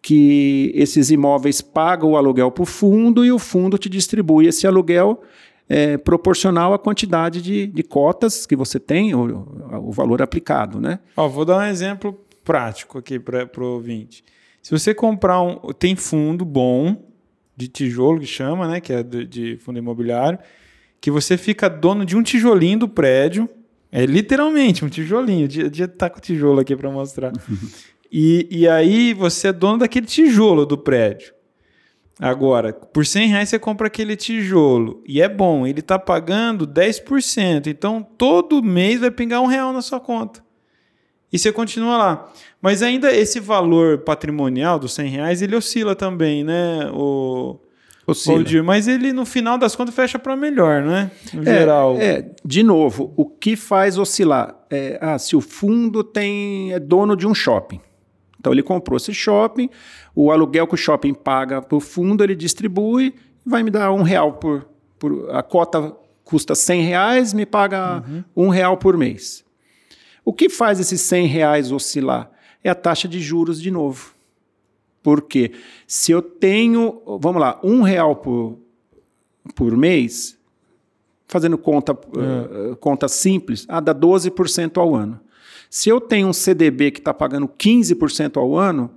que 0.00 0.70
esses 0.74 1.10
imóveis 1.10 1.60
pagam 1.60 2.12
o 2.12 2.16
aluguel 2.16 2.50
para 2.50 2.62
o 2.62 2.66
fundo 2.66 3.24
e 3.24 3.32
o 3.32 3.38
fundo 3.38 3.76
te 3.76 3.88
distribui 3.88 4.46
esse 4.46 4.66
aluguel 4.66 5.22
é, 5.68 5.98
proporcional 5.98 6.72
à 6.72 6.78
quantidade 6.78 7.42
de, 7.42 7.66
de 7.66 7.82
cotas 7.82 8.46
que 8.46 8.56
você 8.56 8.78
tem, 8.78 9.14
o, 9.14 9.46
o 9.82 9.92
valor 9.92 10.22
aplicado. 10.22 10.80
Né? 10.80 10.98
Ó, 11.16 11.28
vou 11.28 11.44
dar 11.44 11.58
um 11.58 11.66
exemplo 11.66 12.18
prático 12.44 12.98
aqui 12.98 13.18
para 13.18 13.48
o 13.58 13.64
ouvinte. 13.64 14.24
Se 14.62 14.70
você 14.70 14.94
comprar 14.94 15.40
um. 15.40 15.56
Tem 15.78 15.96
fundo 15.96 16.44
bom, 16.44 16.96
de 17.58 17.68
tijolo 17.68 18.20
que 18.20 18.26
chama, 18.26 18.68
né? 18.68 18.80
Que 18.80 18.92
é 18.92 19.02
de, 19.02 19.26
de 19.26 19.56
fundo 19.56 19.78
imobiliário, 19.78 20.38
que 21.00 21.10
você 21.10 21.36
fica 21.36 21.68
dono 21.68 22.04
de 22.04 22.16
um 22.16 22.22
tijolinho 22.22 22.78
do 22.78 22.88
prédio. 22.88 23.48
É 23.90 24.04
literalmente 24.04 24.84
um 24.84 24.88
tijolinho. 24.88 25.46
O 25.46 25.48
dia, 25.48 25.88
tá 25.88 26.10
com 26.10 26.18
o 26.18 26.20
tijolo 26.20 26.60
aqui 26.60 26.76
para 26.76 26.90
mostrar. 26.90 27.32
e, 28.12 28.46
e 28.50 28.68
aí 28.68 29.14
você 29.14 29.48
é 29.48 29.52
dono 29.52 29.78
daquele 29.78 30.06
tijolo 30.06 30.66
do 30.66 30.76
prédio. 30.76 31.32
Agora, 32.20 32.72
por 32.72 33.06
100 33.06 33.28
reais 33.28 33.48
você 33.48 33.58
compra 33.58 33.86
aquele 33.86 34.16
tijolo 34.16 35.02
e 35.06 35.22
é 35.22 35.28
bom, 35.28 35.64
ele 35.64 35.78
está 35.78 35.98
pagando 35.98 36.66
10%. 36.66 37.68
Então, 37.68 38.02
todo 38.02 38.62
mês 38.62 39.00
vai 39.00 39.10
pingar 39.10 39.40
um 39.40 39.46
real 39.46 39.72
na 39.72 39.80
sua 39.80 40.00
conta. 40.00 40.42
E 41.32 41.38
você 41.38 41.52
continua 41.52 41.96
lá. 41.96 42.32
Mas 42.60 42.82
ainda 42.82 43.14
esse 43.14 43.38
valor 43.38 43.98
patrimonial 43.98 44.78
dos 44.78 44.94
100 44.94 45.08
reais, 45.08 45.42
ele 45.42 45.54
oscila 45.54 45.94
também, 45.94 46.42
né? 46.42 46.90
O, 46.92 47.60
Oscila. 48.10 48.62
Mas 48.64 48.88
ele, 48.88 49.12
no 49.12 49.24
final 49.24 49.58
das 49.58 49.76
contas, 49.76 49.94
fecha 49.94 50.18
para 50.18 50.34
melhor, 50.36 50.82
né? 50.82 51.10
No 51.32 51.42
É, 51.42 51.44
geral. 51.44 51.96
É, 51.98 52.30
de 52.44 52.62
novo, 52.62 53.12
o 53.16 53.26
que 53.26 53.54
faz 53.56 53.98
oscilar? 53.98 54.54
É, 54.70 54.98
ah, 55.00 55.18
se 55.18 55.36
o 55.36 55.40
fundo 55.40 56.02
tem, 56.02 56.72
é 56.72 56.78
dono 56.78 57.16
de 57.16 57.26
um 57.26 57.34
shopping. 57.34 57.80
Então 58.40 58.52
ele 58.52 58.62
comprou 58.62 58.96
esse 58.96 59.12
shopping, 59.12 59.68
o 60.14 60.30
aluguel 60.30 60.66
que 60.66 60.74
o 60.74 60.78
shopping 60.78 61.12
paga 61.12 61.60
para 61.60 61.76
o 61.76 61.80
fundo, 61.80 62.22
ele 62.22 62.36
distribui 62.36 63.14
vai 63.48 63.62
me 63.62 63.70
dar 63.70 63.90
um 63.92 64.02
real 64.02 64.34
por, 64.34 64.68
por. 64.98 65.34
A 65.34 65.42
cota 65.42 65.96
custa 66.22 66.54
100 66.54 66.82
reais, 66.82 67.32
me 67.32 67.46
paga 67.46 68.04
um 68.36 68.48
real 68.48 68.76
por 68.76 68.96
mês. 68.96 69.44
O 70.24 70.32
que 70.32 70.50
faz 70.50 70.78
esses 70.78 71.00
100 71.00 71.26
reais 71.26 71.72
oscilar? 71.72 72.30
É 72.62 72.68
a 72.68 72.74
taxa 72.74 73.08
de 73.08 73.18
juros 73.20 73.60
de 73.60 73.70
novo. 73.70 74.12
Porque 75.08 75.52
se 75.86 76.12
eu 76.12 76.20
tenho, 76.20 77.00
vamos 77.18 77.40
lá, 77.40 77.58
um 77.64 77.80
real 77.80 78.14
por, 78.14 78.58
por 79.54 79.74
mês, 79.74 80.38
fazendo 81.26 81.56
conta, 81.56 81.94
uh, 81.94 82.76
conta 82.76 83.08
simples, 83.08 83.64
ah, 83.70 83.80
dá 83.80 83.94
12% 83.94 84.76
ao 84.76 84.94
ano. 84.94 85.18
Se 85.70 85.88
eu 85.88 85.98
tenho 85.98 86.28
um 86.28 86.34
CDB 86.34 86.90
que 86.90 86.98
está 86.98 87.14
pagando 87.14 87.48
15% 87.48 88.36
ao 88.36 88.54
ano, 88.54 88.90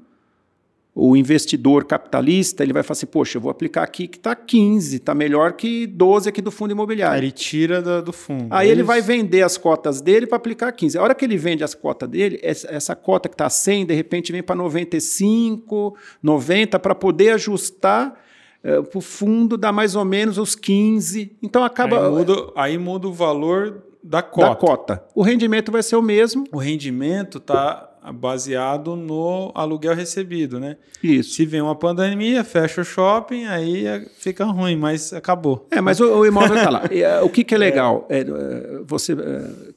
o 0.93 1.15
investidor 1.15 1.85
capitalista 1.85 2.63
ele 2.63 2.73
vai 2.73 2.83
falar 2.83 2.93
assim, 2.93 3.05
poxa, 3.05 3.37
eu 3.37 3.41
vou 3.41 3.49
aplicar 3.49 3.81
aqui 3.83 4.07
que 4.09 4.17
está 4.17 4.35
15, 4.35 4.97
está 4.97 5.15
melhor 5.15 5.53
que 5.53 5.87
12 5.87 6.27
aqui 6.27 6.41
do 6.41 6.51
fundo 6.51 6.71
imobiliário. 6.71 7.15
Aí 7.15 7.21
ele 7.21 7.31
tira 7.31 7.81
da- 7.81 8.01
do 8.01 8.11
fundo. 8.11 8.47
Aí 8.49 8.67
É 8.67 8.71
ele 8.71 8.83
vai 8.83 9.01
vender 9.01 9.41
as 9.41 9.57
cotas 9.57 10.01
dele 10.01 10.27
para 10.27 10.35
aplicar 10.35 10.69
15. 10.73 10.97
A 10.97 11.01
hora 11.01 11.15
que 11.15 11.23
ele 11.23 11.37
vende 11.37 11.63
as 11.63 11.73
cotas 11.73 12.09
dele, 12.09 12.39
essa, 12.43 12.67
essa 12.69 12.93
cota 12.95 13.29
que 13.29 13.35
está 13.35 13.49
100, 13.49 13.85
de 13.85 13.93
repente 13.93 14.33
vem 14.33 14.43
para 14.43 14.55
95, 14.55 15.95
90, 16.21 16.77
para 16.79 16.93
poder 16.95 17.31
ajustar 17.31 18.13
para 18.61 18.97
o 18.97 19.01
fundo, 19.01 19.57
dá 19.57 19.71
mais 19.71 19.95
ou 19.95 20.05
menos 20.05 20.37
os 20.37 20.55
15. 20.55 21.35
Então 21.41 21.63
acaba 21.63 22.05
Aí 22.05 22.11
muda, 22.11 22.33
aí 22.55 22.77
muda 22.77 23.07
o 23.07 23.13
valor 23.13 23.81
da 24.03 24.21
cota. 24.21 24.49
da 24.49 24.55
cota. 24.55 25.03
O 25.15 25.23
rendimento 25.23 25.71
vai 25.71 25.81
ser 25.81 25.95
o 25.95 26.01
mesmo. 26.01 26.43
O 26.51 26.57
rendimento 26.57 27.37
está 27.39 27.89
baseado 28.11 28.95
no 28.95 29.51
aluguel 29.53 29.93
recebido, 29.93 30.59
né? 30.59 30.77
Isso. 31.03 31.35
Se 31.35 31.45
vem 31.45 31.61
uma 31.61 31.75
pandemia, 31.75 32.43
fecha 32.43 32.81
o 32.81 32.83
shopping, 32.83 33.45
aí 33.45 33.85
é- 33.85 34.05
fica 34.17 34.45
ruim, 34.45 34.75
mas 34.75 35.13
acabou. 35.13 35.67
É, 35.69 35.81
mas 35.81 35.99
o, 35.99 36.19
o 36.19 36.25
imóvel 36.25 36.57
está 36.57 36.69
lá. 36.69 36.83
Eh, 36.89 37.21
o 37.21 37.29
que, 37.29 37.43
que 37.43 37.53
é 37.53 37.57
legal? 37.57 38.07
É, 38.09 38.21
eh, 38.21 38.81
você, 38.85 39.15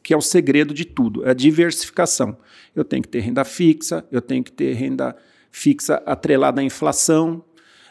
que 0.02 0.14
é 0.14 0.16
o 0.16 0.22
segredo 0.22 0.72
de 0.72 0.84
tudo, 0.84 1.26
é 1.26 1.30
a 1.30 1.34
diversificação. 1.34 2.36
Eu 2.74 2.84
tenho 2.84 3.02
que 3.02 3.08
ter 3.08 3.20
renda 3.20 3.44
fixa, 3.44 4.04
eu 4.10 4.22
tenho 4.22 4.42
que 4.42 4.52
ter 4.52 4.72
renda 4.74 5.14
fixa 5.50 6.02
atrelada 6.06 6.60
à 6.60 6.64
inflação, 6.64 7.44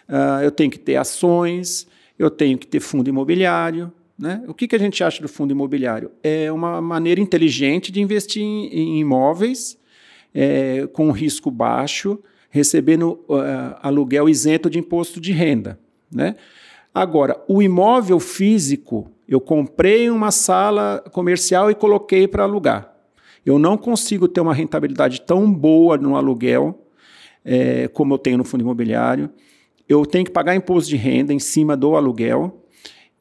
ah, 0.08 0.42
eu 0.44 0.52
tenho 0.52 0.70
que 0.70 0.80
ter 0.80 0.96
ações, 0.96 1.88
eu 2.20 2.30
tenho 2.30 2.58
que 2.58 2.68
ter 2.68 2.80
fundo 2.80 3.10
imobiliário. 3.10 3.92
Né? 4.18 4.44
O 4.48 4.54
que, 4.54 4.68
que 4.68 4.76
a 4.76 4.80
gente 4.80 5.04
acha 5.04 5.22
do 5.22 5.28
fundo 5.28 5.52
imobiliário? 5.52 6.12
É 6.22 6.52
uma 6.52 6.82
maneira 6.82 7.20
inteligente 7.20 7.92
de 7.92 8.02
investir 8.02 8.44
em, 8.44 8.68
em 8.68 9.00
imóveis 9.00 9.78
eh, 10.34 10.88
com 10.94 11.12
risco 11.12 11.52
baixo, 11.52 12.20
recebendo 12.50 13.20
ah, 13.30 13.80
aluguel 13.82 14.30
isento 14.30 14.70
de 14.70 14.80
imposto 14.80 15.20
de 15.20 15.32
renda. 15.32 15.80
Né? 16.12 16.36
Agora, 16.94 17.44
o 17.48 17.62
imóvel 17.62 18.20
físico, 18.20 19.10
eu 19.28 19.42
comprei 19.42 20.10
uma 20.10 20.30
sala 20.30 21.04
comercial 21.12 21.72
e 21.72 21.76
coloquei 21.76 22.28
para 22.28 22.44
alugar. 22.44 22.94
Eu 23.46 23.58
não 23.58 23.78
consigo 23.78 24.28
ter 24.28 24.42
uma 24.42 24.54
rentabilidade 24.54 25.22
tão 25.22 25.52
boa 25.52 25.98
no 25.98 26.16
aluguel 26.16 26.80
eh, 27.44 27.88
como 27.90 28.14
eu 28.14 28.18
tenho 28.18 28.38
no 28.38 28.44
fundo 28.44 28.62
imobiliário. 28.62 29.30
Eu 29.88 30.06
tenho 30.06 30.24
que 30.24 30.32
pagar 30.32 30.56
imposto 30.56 30.90
de 30.90 30.96
renda 30.96 31.34
em 31.34 31.40
cima 31.40 31.76
do 31.76 31.96
aluguel. 31.96 32.64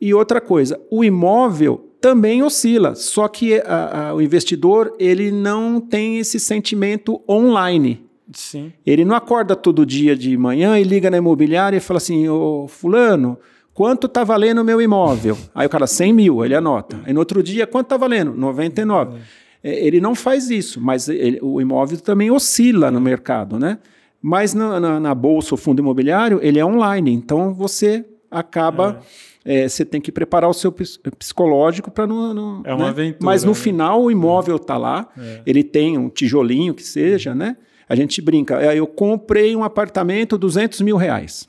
E 0.01 0.15
outra 0.15 0.41
coisa, 0.41 0.81
o 0.91 1.03
imóvel 1.03 1.92
também 2.03 2.43
oscila, 2.43 2.95
só 2.95 3.29
que 3.29 3.55
a- 3.65 4.09
a- 4.09 4.15
o 4.15 4.21
investidor 4.21 4.95
ele 4.99 5.31
não 5.31 5.81
tem 5.81 6.19
esse 6.19 6.39
sentimento 6.39 7.23
online. 7.29 8.05
Sim. 8.33 8.73
Ele 8.85 9.05
não 9.05 9.15
acorda 9.15 9.55
todo 9.55 9.87
dia 9.87 10.17
de 10.17 10.37
manhã 10.37 10.79
e 10.79 10.83
liga 10.85 11.09
na 11.11 11.17
imobiliária 11.19 11.77
e 11.77 11.81
fala 11.81 11.99
assim: 11.99 12.29
Ô 12.29 12.67
fulano, 12.67 13.39
quanto 13.73 14.07
está 14.07 14.25
valendo 14.25 14.61
o 14.61 14.65
meu 14.65 14.81
imóvel? 14.81 15.37
Aí 15.55 15.67
o 15.67 15.71
cara, 15.71 15.87
100 15.87 16.13
mil, 16.13 16.45
ele 16.45 16.55
anota. 16.55 17.01
Aí 17.07 17.13
no 17.13 17.21
outro 17.21 17.43
dia, 17.43 17.67
quanto 17.67 17.87
está 17.87 17.97
valendo? 17.97 18.33
99. 18.35 19.19
É, 19.63 19.87
Ele 19.87 20.01
não 20.01 20.15
faz 20.15 20.51
isso, 20.51 20.81
mas 20.81 21.09
ele- 21.09 21.39
o 21.41 21.61
imóvel 21.61 21.99
também 22.01 22.31
oscila 22.33 22.91
no 22.91 23.01
mercado, 23.01 23.59
né? 23.61 23.79
Mas 24.21 24.55
na, 24.55 24.81
na, 24.81 24.99
na 25.01 25.15
bolsa, 25.15 25.55
o 25.55 25.59
fundo 25.59 25.81
imobiliário, 25.81 26.41
ele 26.43 26.59
é 26.59 26.65
online. 26.65 27.13
Então 27.13 27.53
você 27.55 28.05
acaba. 28.31 29.01
É. 29.29 29.32
É, 29.45 29.69
você 29.69 29.85
tem 29.85 30.01
que 30.01 30.13
preparar 30.13 30.49
o 30.49 30.55
seu 30.55 30.71
psicológico 31.19 31.91
para 31.91 32.07
não, 32.07 32.33
não. 32.33 32.63
É 32.65 32.73
uma 32.73 32.85
né? 32.85 32.91
aventura. 32.91 33.25
Mas 33.25 33.43
no 33.43 33.51
né? 33.51 33.57
final 33.57 34.03
o 34.03 34.11
imóvel 34.11 34.57
está 34.57 34.77
lá, 34.77 35.09
É. 35.19 35.43
ele 35.45 35.65
tem 35.65 35.99
um 35.99 36.09
tijolinho 36.09 36.73
que 36.75 36.83
seja, 36.85 37.35
né? 37.35 37.57
A 37.89 37.97
gente 37.97 38.23
brinca. 38.23 38.61
É, 38.63 38.79
Eu 38.79 38.87
comprei 38.87 39.55
um 39.57 39.65
apartamento 39.65 40.39
200 40.39 40.81
mil 40.81 40.97
reais, 40.97 41.49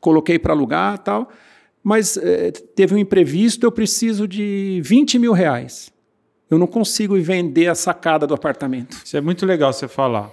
coloquei 0.00 0.38
para 0.38 0.52
alugar 0.52 0.98
tal, 0.98 1.28
mas 1.82 2.16
é, 2.16 2.50
teve 2.50 2.94
um 2.94 2.98
imprevisto, 2.98 3.64
eu 3.64 3.72
preciso 3.72 4.26
de 4.26 4.80
20 4.84 5.18
mil 5.18 5.32
reais. 5.32 5.90
Eu 6.50 6.58
não 6.58 6.66
consigo 6.66 7.14
vender 7.20 7.68
a 7.68 7.74
sacada 7.74 8.26
do 8.26 8.34
apartamento. 8.34 8.96
Isso 9.04 9.16
é 9.16 9.20
muito 9.20 9.44
legal 9.46 9.72
você 9.72 9.86
falar. 9.86 10.30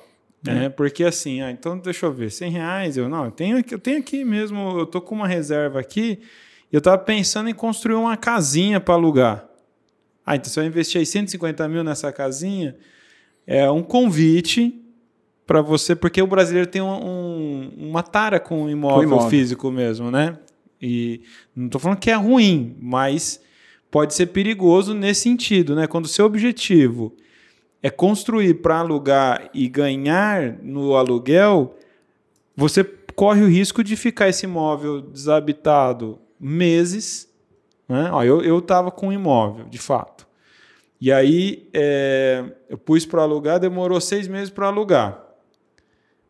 É. 0.47 0.53
Né? 0.53 0.69
Porque 0.69 1.03
assim, 1.03 1.41
ah, 1.41 1.51
então 1.51 1.77
deixa 1.77 2.05
eu 2.05 2.11
ver, 2.13 2.31
100 2.31 2.51
reais, 2.51 2.97
eu 2.97 3.09
não, 3.09 3.25
eu 3.25 3.31
tenho, 3.31 3.57
aqui- 3.57 3.73
eu 3.73 3.79
tenho 3.79 3.97
aqui 3.99 4.23
mesmo, 4.23 4.79
eu 4.79 4.85
tô 4.85 5.01
com 5.01 5.15
uma 5.15 5.27
reserva 5.27 5.79
aqui, 5.79 6.19
eu 6.71 6.81
tava 6.81 6.97
pensando 6.97 7.49
em 7.49 7.53
construir 7.53 7.95
uma 7.95 8.17
casinha 8.17 8.79
para 8.79 8.93
alugar. 8.95 9.45
Ah, 10.25 10.35
então 10.35 10.49
se 10.49 10.59
eu 10.59 10.63
investir 10.65 10.99
aí 10.99 11.05
150 11.05 11.67
mil 11.67 11.83
nessa 11.83 12.11
casinha, 12.11 12.75
é 13.45 13.69
um 13.69 13.83
convite 13.83 14.81
para 15.45 15.61
você, 15.61 15.95
porque 15.95 16.21
o 16.21 16.27
brasileiro 16.27 16.67
tem 16.69 16.81
um, 16.81 16.87
um- 16.89 17.71
uma 17.89 18.01
tara 18.01 18.39
com 18.39 18.67
imóvel, 18.69 18.97
Com 19.09 19.15
imóvel. 19.15 19.29
físico 19.29 19.69
mesmo, 19.71 20.09
né? 20.09 20.37
E 20.81 21.21
não 21.55 21.67
estou 21.67 21.79
falando 21.79 21.99
que 21.99 22.09
é 22.09 22.15
ruim, 22.15 22.75
mas 22.81 23.39
pode 23.91 24.13
ser 24.15 24.25
perigoso 24.27 24.93
nesse 24.93 25.21
sentido, 25.21 25.75
né? 25.75 25.85
Quando 25.87 26.05
o 26.05 26.09
seu 26.09 26.25
objetivo 26.25 27.15
é 27.83 27.89
construir 27.91 28.55
para 28.55 28.79
alugar 28.79 29.49
e 29.53 29.69
ganhar 29.69 30.57
no 30.63 30.95
aluguel, 30.95 31.77
você 32.57 32.83
corre 33.15 33.43
o 33.43 33.47
risco 33.47 33.83
de 33.83 33.95
ficar 33.95 34.27
esse 34.27 34.45
imóvel 34.45 34.99
desabitado 35.01 36.19
meses. 36.39 37.29
Né? 37.87 38.09
Ó, 38.11 38.23
eu 38.23 38.41
eu 38.41 38.59
estava 38.59 38.91
com 38.91 39.07
um 39.07 39.13
imóvel, 39.13 39.65
de 39.65 39.77
fato. 39.77 40.27
E 40.99 41.11
aí 41.11 41.69
é, 41.73 42.43
eu 42.69 42.77
pus 42.77 43.05
para 43.05 43.21
alugar, 43.21 43.59
demorou 43.59 43.99
seis 43.99 44.27
meses 44.27 44.49
para 44.49 44.67
alugar. 44.67 45.23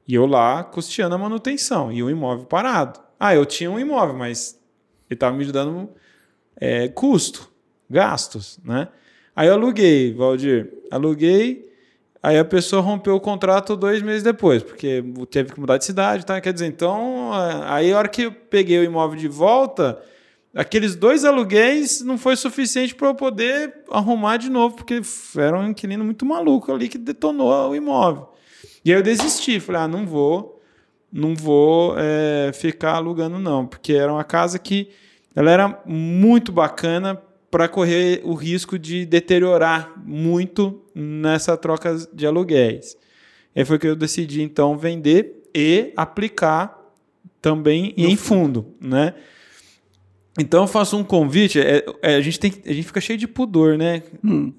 E 0.08 0.14
eu 0.14 0.26
lá 0.26 0.64
custeando 0.64 1.16
a 1.16 1.18
manutenção 1.18 1.92
e 1.92 2.04
o 2.04 2.10
imóvel 2.10 2.46
parado. 2.46 3.00
Ah, 3.20 3.34
eu 3.34 3.46
tinha 3.46 3.72
um 3.72 3.80
imóvel, 3.80 4.16
mas 4.16 4.60
ele 5.10 5.16
estava 5.16 5.36
me 5.36 5.46
dando 5.52 5.90
é, 6.58 6.88
custo, 6.90 7.52
gastos, 7.90 8.60
né? 8.64 8.88
Aí 9.36 9.48
eu 9.48 9.54
aluguei, 9.54 10.14
Valdir. 10.14 10.72
Aluguei, 10.90 11.70
aí 12.26 12.40
a 12.40 12.44
pessoa 12.44 12.82
rompeu 12.82 13.16
o 13.16 13.20
contrato 13.20 13.76
dois 13.76 14.02
meses 14.02 14.24
depois, 14.24 14.64
porque 14.64 15.04
teve 15.30 15.54
que 15.54 15.60
mudar 15.60 15.78
de 15.78 15.86
cidade, 15.86 16.26
tá? 16.26 16.42
Quer 16.42 16.54
dizer, 16.54 16.66
então, 16.66 17.30
aí 17.68 17.94
a 17.94 17.98
hora 18.00 18.08
que 18.08 18.24
eu 18.24 18.32
peguei 18.32 18.80
o 18.80 18.84
imóvel 18.84 19.16
de 19.16 19.28
volta, 19.28 20.02
aqueles 20.56 20.96
dois 20.96 21.24
aluguéis 21.24 22.02
não 22.02 22.18
foi 22.18 22.36
suficiente 22.36 22.96
para 22.96 23.10
eu 23.10 23.14
poder 23.14 23.76
arrumar 23.92 24.38
de 24.38 24.50
novo, 24.50 24.76
porque 24.76 25.02
era 25.38 25.60
um 25.60 25.70
inquilino 25.70 26.04
muito 26.04 26.26
maluco 26.26 26.74
ali 26.74 26.90
que 26.90 26.98
detonou 26.98 27.70
o 27.70 27.76
imóvel. 27.76 28.34
E 28.84 28.92
aí 28.92 28.98
eu 28.98 29.04
desisti, 29.04 29.60
falei, 29.60 29.82
ah, 29.84 29.88
não 29.88 30.08
vou, 30.08 30.60
não 31.14 31.36
vou 31.36 31.94
é, 31.96 32.52
ficar 32.54 32.94
alugando 32.94 33.38
não, 33.38 33.68
porque 33.68 33.94
era 33.94 34.12
uma 34.12 34.24
casa 34.24 34.58
que 34.58 34.90
ela 35.36 35.52
era 35.52 35.80
muito 35.86 36.52
bacana 36.52 37.22
para 37.56 37.70
correr 37.70 38.20
o 38.26 38.34
risco 38.34 38.78
de 38.78 39.06
deteriorar 39.06 39.94
muito 40.06 40.82
nessa 40.94 41.56
troca 41.56 41.96
de 42.12 42.28
aluguéis. 42.28 42.98
Aí 43.56 43.64
foi 43.64 43.80
que 43.80 43.88
eu 43.88 43.96
decidi 43.96 44.42
então 44.42 44.78
vender 44.78 45.42
e 45.56 45.94
aplicar 45.96 46.78
também 47.42 47.94
em 47.96 48.18
fundo, 48.18 48.74
né? 48.82 49.14
Então 50.38 50.64
eu 50.64 50.68
faço 50.68 50.98
um 50.98 51.04
convite, 51.04 51.58
é- 51.58 51.86
é, 52.02 52.16
a, 52.18 52.22
gente 52.22 52.38
tem, 52.38 52.54
a 52.66 52.74
gente 52.74 52.88
fica 52.88 53.00
cheio 53.00 53.18
de 53.18 53.26
pudor, 53.26 53.78
né? 53.78 54.04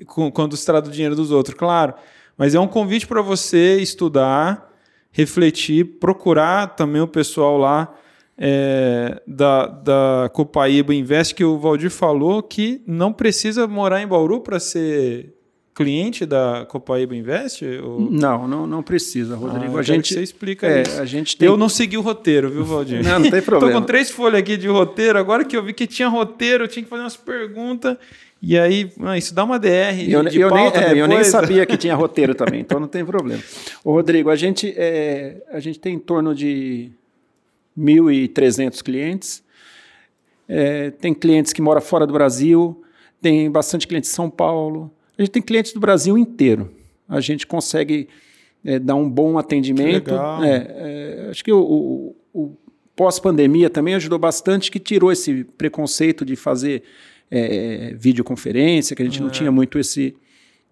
Com- 0.06 0.30
quando 0.30 0.56
se 0.56 0.64
trata 0.64 0.88
do 0.88 0.92
dinheiro 0.94 1.14
dos 1.14 1.30
outros, 1.30 1.54
claro. 1.54 1.92
Mas 2.38 2.54
é 2.54 2.60
um 2.60 2.66
convite 2.66 3.06
para 3.06 3.20
você 3.20 3.76
estudar, 3.78 4.72
refletir, 5.12 5.84
procurar 6.00 6.68
também 6.76 7.02
o 7.02 7.06
pessoal 7.06 7.58
lá 7.58 7.94
é, 8.38 9.20
da, 9.26 9.66
da 9.66 10.30
Copaíba 10.32 10.94
Invest, 10.94 11.34
que 11.34 11.44
o 11.44 11.58
Valdir 11.58 11.90
falou 11.90 12.42
que 12.42 12.82
não 12.86 13.12
precisa 13.12 13.66
morar 13.66 14.02
em 14.02 14.06
Bauru 14.06 14.40
para 14.40 14.58
ser 14.60 15.32
cliente 15.74 16.24
da 16.24 16.66
Copaíba 16.68 17.14
Invest. 17.14 17.64
ou- 17.82 18.10
Não, 18.10 18.46
não, 18.48 18.66
não 18.66 18.82
precisa, 18.82 19.34
Ah, 19.34 19.36
Rodrigo. 19.36 19.74
eu 19.74 19.78
a 19.78 19.82
gente 19.82 20.12
você 20.14 20.22
explica 20.22 20.66
é, 20.66 20.82
isso. 20.82 21.00
a 21.00 21.04
gente 21.04 21.36
tem 21.36 21.46
Eu 21.46 21.56
não 21.56 21.68
segui 21.68 21.96
o 21.98 22.00
roteiro, 22.00 22.50
viu, 22.50 22.64
Valdir? 22.64 23.02
Não, 23.04 23.18
não 23.18 23.30
tem 23.30 23.40
problema. 23.42 23.72
com 23.80 23.86
três 23.86 24.10
folhas 24.10 24.40
aqui 24.40 24.56
de 24.56 24.68
roteiro. 24.68 25.18
Agora 25.18 25.44
que 25.44 25.56
eu 25.56 25.62
vi 25.62 25.72
que 25.74 25.86
tinha 25.86 26.08
roteiro, 26.08 26.64
eu 26.64 26.68
tinha 26.68 26.82
que 26.82 26.88
fazer 26.88 27.02
umas 27.02 27.16
perguntas. 27.16 27.96
E 28.40 28.58
aí, 28.58 28.90
ah, 29.00 29.16
isso 29.18 29.34
dá 29.34 29.44
uma 29.44 29.58
DR. 29.58 29.98
Eu, 30.10 30.22
de 30.24 30.38
eu 30.40 30.50
nem, 30.50 30.66
é, 30.68 30.92
eu 30.94 31.06
nem 31.08 31.24
sabia 31.24 31.64
que 31.66 31.76
tinha 31.76 31.94
roteiro 31.96 32.34
também, 32.34 32.60
então 32.60 32.78
não 32.78 32.86
tem 32.88 33.04
problema. 33.04 33.42
Ô, 33.82 33.92
Rodrigo, 33.92 34.28
a 34.30 34.36
gente, 34.36 34.72
é, 34.76 35.42
a 35.50 35.58
gente 35.60 35.78
tem 35.80 35.94
em 35.94 35.98
torno 35.98 36.34
de 36.34 36.90
1.300 37.78 38.82
clientes. 38.82 39.42
É, 40.48 40.90
tem 40.90 41.12
clientes 41.12 41.52
que 41.52 41.60
moram 41.60 41.80
fora 41.80 42.06
do 42.06 42.12
Brasil, 42.12 42.82
tem 43.20 43.50
bastante 43.50 43.86
clientes 43.86 44.10
de 44.10 44.16
São 44.16 44.30
Paulo. 44.30 44.90
A 45.18 45.22
gente 45.22 45.30
tem 45.32 45.42
clientes 45.42 45.72
do 45.72 45.80
Brasil 45.80 46.16
inteiro. 46.16 46.70
A 47.08 47.20
gente 47.20 47.46
consegue 47.46 48.08
é, 48.64 48.78
dar 48.78 48.94
um 48.94 49.08
bom 49.08 49.38
atendimento. 49.38 50.04
Que 50.04 50.10
legal. 50.10 50.44
É, 50.44 50.56
é, 51.26 51.28
acho 51.30 51.42
que 51.44 51.52
o, 51.52 51.58
o- 51.60 52.16
o 52.32 52.56
pós-pandemia 52.94 53.68
também 53.68 53.94
ajudou 53.94 54.18
bastante, 54.18 54.70
que 54.70 54.78
tirou 54.78 55.10
esse 55.12 55.44
preconceito 55.44 56.24
de 56.24 56.36
fazer 56.36 56.82
é, 57.30 57.94
videoconferência, 57.98 58.94
que 58.94 59.02
a 59.02 59.04
gente 59.04 59.20
não 59.20 59.28
tinha 59.30 59.50
muito 59.50 59.78
esse, 59.78 60.14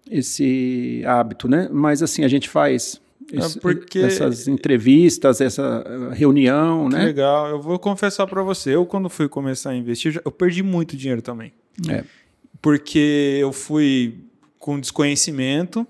esse 0.09 1.03
hábito, 1.05 1.47
né? 1.47 1.67
Mas 1.71 2.01
assim, 2.01 2.23
a 2.23 2.27
gente 2.27 2.47
faz 2.49 3.01
esse- 3.31 3.59
porque- 3.59 3.99
essas 3.99 4.47
entrevistas, 4.47 5.41
essa 5.41 5.83
uh, 5.87 6.13
reunião, 6.13 6.89
né? 6.89 7.05
legal. 7.05 7.47
Eu 7.49 7.61
vou 7.61 7.77
confessar 7.79 8.27
para 8.27 8.41
você, 8.43 8.75
eu 8.75 8.85
quando 8.85 9.09
fui 9.09 9.27
começar 9.27 9.71
a 9.71 9.75
investir, 9.75 10.21
eu 10.23 10.31
perdi 10.31 10.61
muito 10.63 10.95
dinheiro 10.97 11.21
também. 11.21 11.51
É. 11.89 12.03
Porque 12.61 13.37
eu 13.39 13.51
fui 13.53 14.19
com 14.59 14.79
desconhecimento 14.79 15.85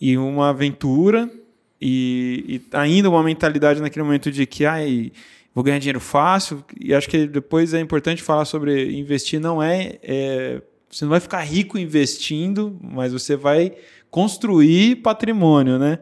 e 0.00 0.16
uma 0.16 0.50
aventura 0.50 1.30
e, 1.80 2.44
e 2.48 2.76
ainda 2.76 3.10
uma 3.10 3.22
mentalidade 3.22 3.80
naquele 3.80 4.04
momento 4.04 4.30
de 4.30 4.46
que 4.46 4.64
ai, 4.64 5.12
vou 5.54 5.62
ganhar 5.62 5.78
dinheiro 5.78 6.00
fácil. 6.00 6.64
E 6.80 6.94
acho 6.94 7.08
que 7.08 7.26
depois 7.26 7.74
é 7.74 7.80
importante 7.80 8.22
falar 8.22 8.44
sobre 8.46 8.96
investir. 8.98 9.38
Não 9.40 9.62
é, 9.62 9.98
é 10.02 10.62
você 10.90 11.04
não 11.04 11.10
vai 11.10 11.20
ficar 11.20 11.40
rico 11.40 11.76
investindo, 11.76 12.78
mas 12.80 13.12
você 13.12 13.34
vai 13.36 13.72
construir 14.14 15.02
patrimônio, 15.02 15.76
né? 15.76 15.98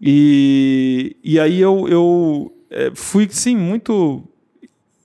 E, 0.00 1.18
e 1.22 1.38
aí 1.38 1.60
eu, 1.60 1.86
eu 1.86 2.56
é, 2.70 2.90
fui, 2.94 3.28
sim, 3.30 3.54
muito 3.54 4.26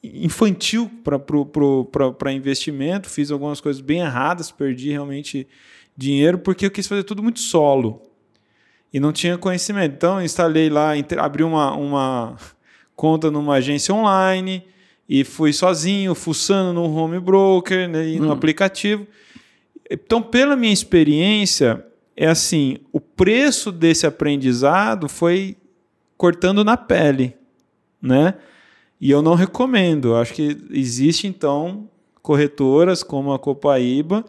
infantil 0.02 0.90
para 1.04 2.32
investimento, 2.32 3.10
fiz 3.10 3.32
algumas 3.32 3.60
coisas 3.60 3.82
bem 3.82 4.00
erradas, 4.00 4.50
perdi 4.50 4.92
realmente 4.92 5.46
dinheiro, 5.98 6.40
porque 6.40 6.66
eu 6.66 6.72
quis 6.72 6.88
fazer 6.88 7.04
tudo 7.04 7.22
muito 7.22 7.42
solo 7.42 8.02
e 8.94 8.98
não 8.98 9.12
tinha 9.12 9.38
conhecimento. 9.38 9.96
Então, 9.96 10.24
instalei 10.24 10.70
lá, 10.70 10.94
abri 11.18 11.44
uma, 11.44 11.74
uma 11.74 12.38
conta 12.96 13.30
numa 13.30 13.56
agência 13.56 13.94
online 13.94 14.64
e 15.08 15.26
fui 15.26 15.52
sozinho, 15.52 16.16
fuçando 16.16 16.72
no 16.72 16.96
home 16.96 17.20
broker 17.20 17.90
né, 17.90 18.06
no 18.14 18.32
aplicativo. 18.32 19.06
Então, 19.90 20.22
pela 20.22 20.56
minha 20.56 20.72
experiência, 20.72 21.91
é 22.16 22.28
assim, 22.28 22.78
o 22.91 22.99
preço 22.99 23.72
desse 23.72 24.05
aprendizado 24.05 25.07
foi 25.09 25.55
cortando 26.18 26.64
na 26.64 26.78
pele, 26.78 27.36
né? 28.01 28.36
E 28.99 29.09
eu 29.09 29.22
não 29.22 29.34
recomendo. 29.34 30.16
Acho 30.16 30.34
que 30.34 30.57
existe 30.70 31.26
então 31.28 31.89
corretoras 32.22 33.01
como 33.01 33.34
a 33.34 33.39
Copaíba 33.39 34.24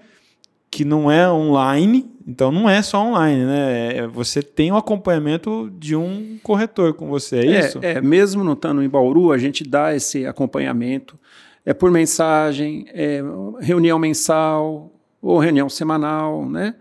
que 0.70 0.86
não 0.86 1.10
é 1.10 1.30
online, 1.30 2.10
então 2.26 2.50
não 2.50 2.66
é 2.66 2.80
só 2.80 3.04
online, 3.04 3.44
né? 3.44 3.96
É- 3.98 4.06
Você 4.06 4.42
tem 4.42 4.72
o 4.72 4.76
acompanhamento 4.76 5.70
de 5.78 5.94
um 5.94 6.38
corretor 6.42 6.94
com 6.94 7.08
você, 7.08 7.40
é 7.40 7.60
isso? 7.60 7.78
É, 7.82 7.92
é, 7.92 8.00
mesmo 8.00 8.42
não 8.42 8.54
estando 8.54 8.82
em 8.82 8.88
Bauru, 8.88 9.32
a 9.32 9.36
gente 9.36 9.64
dá 9.64 9.94
esse 9.94 10.24
acompanhamento. 10.24 11.18
É 11.66 11.74
por 11.74 11.90
mensagem, 11.90 12.86
é 12.88 13.22
reunião 13.60 13.98
mensal 13.98 14.90
ou 15.20 15.38
reunião 15.38 15.68
semanal, 15.68 16.48
né? 16.48 16.74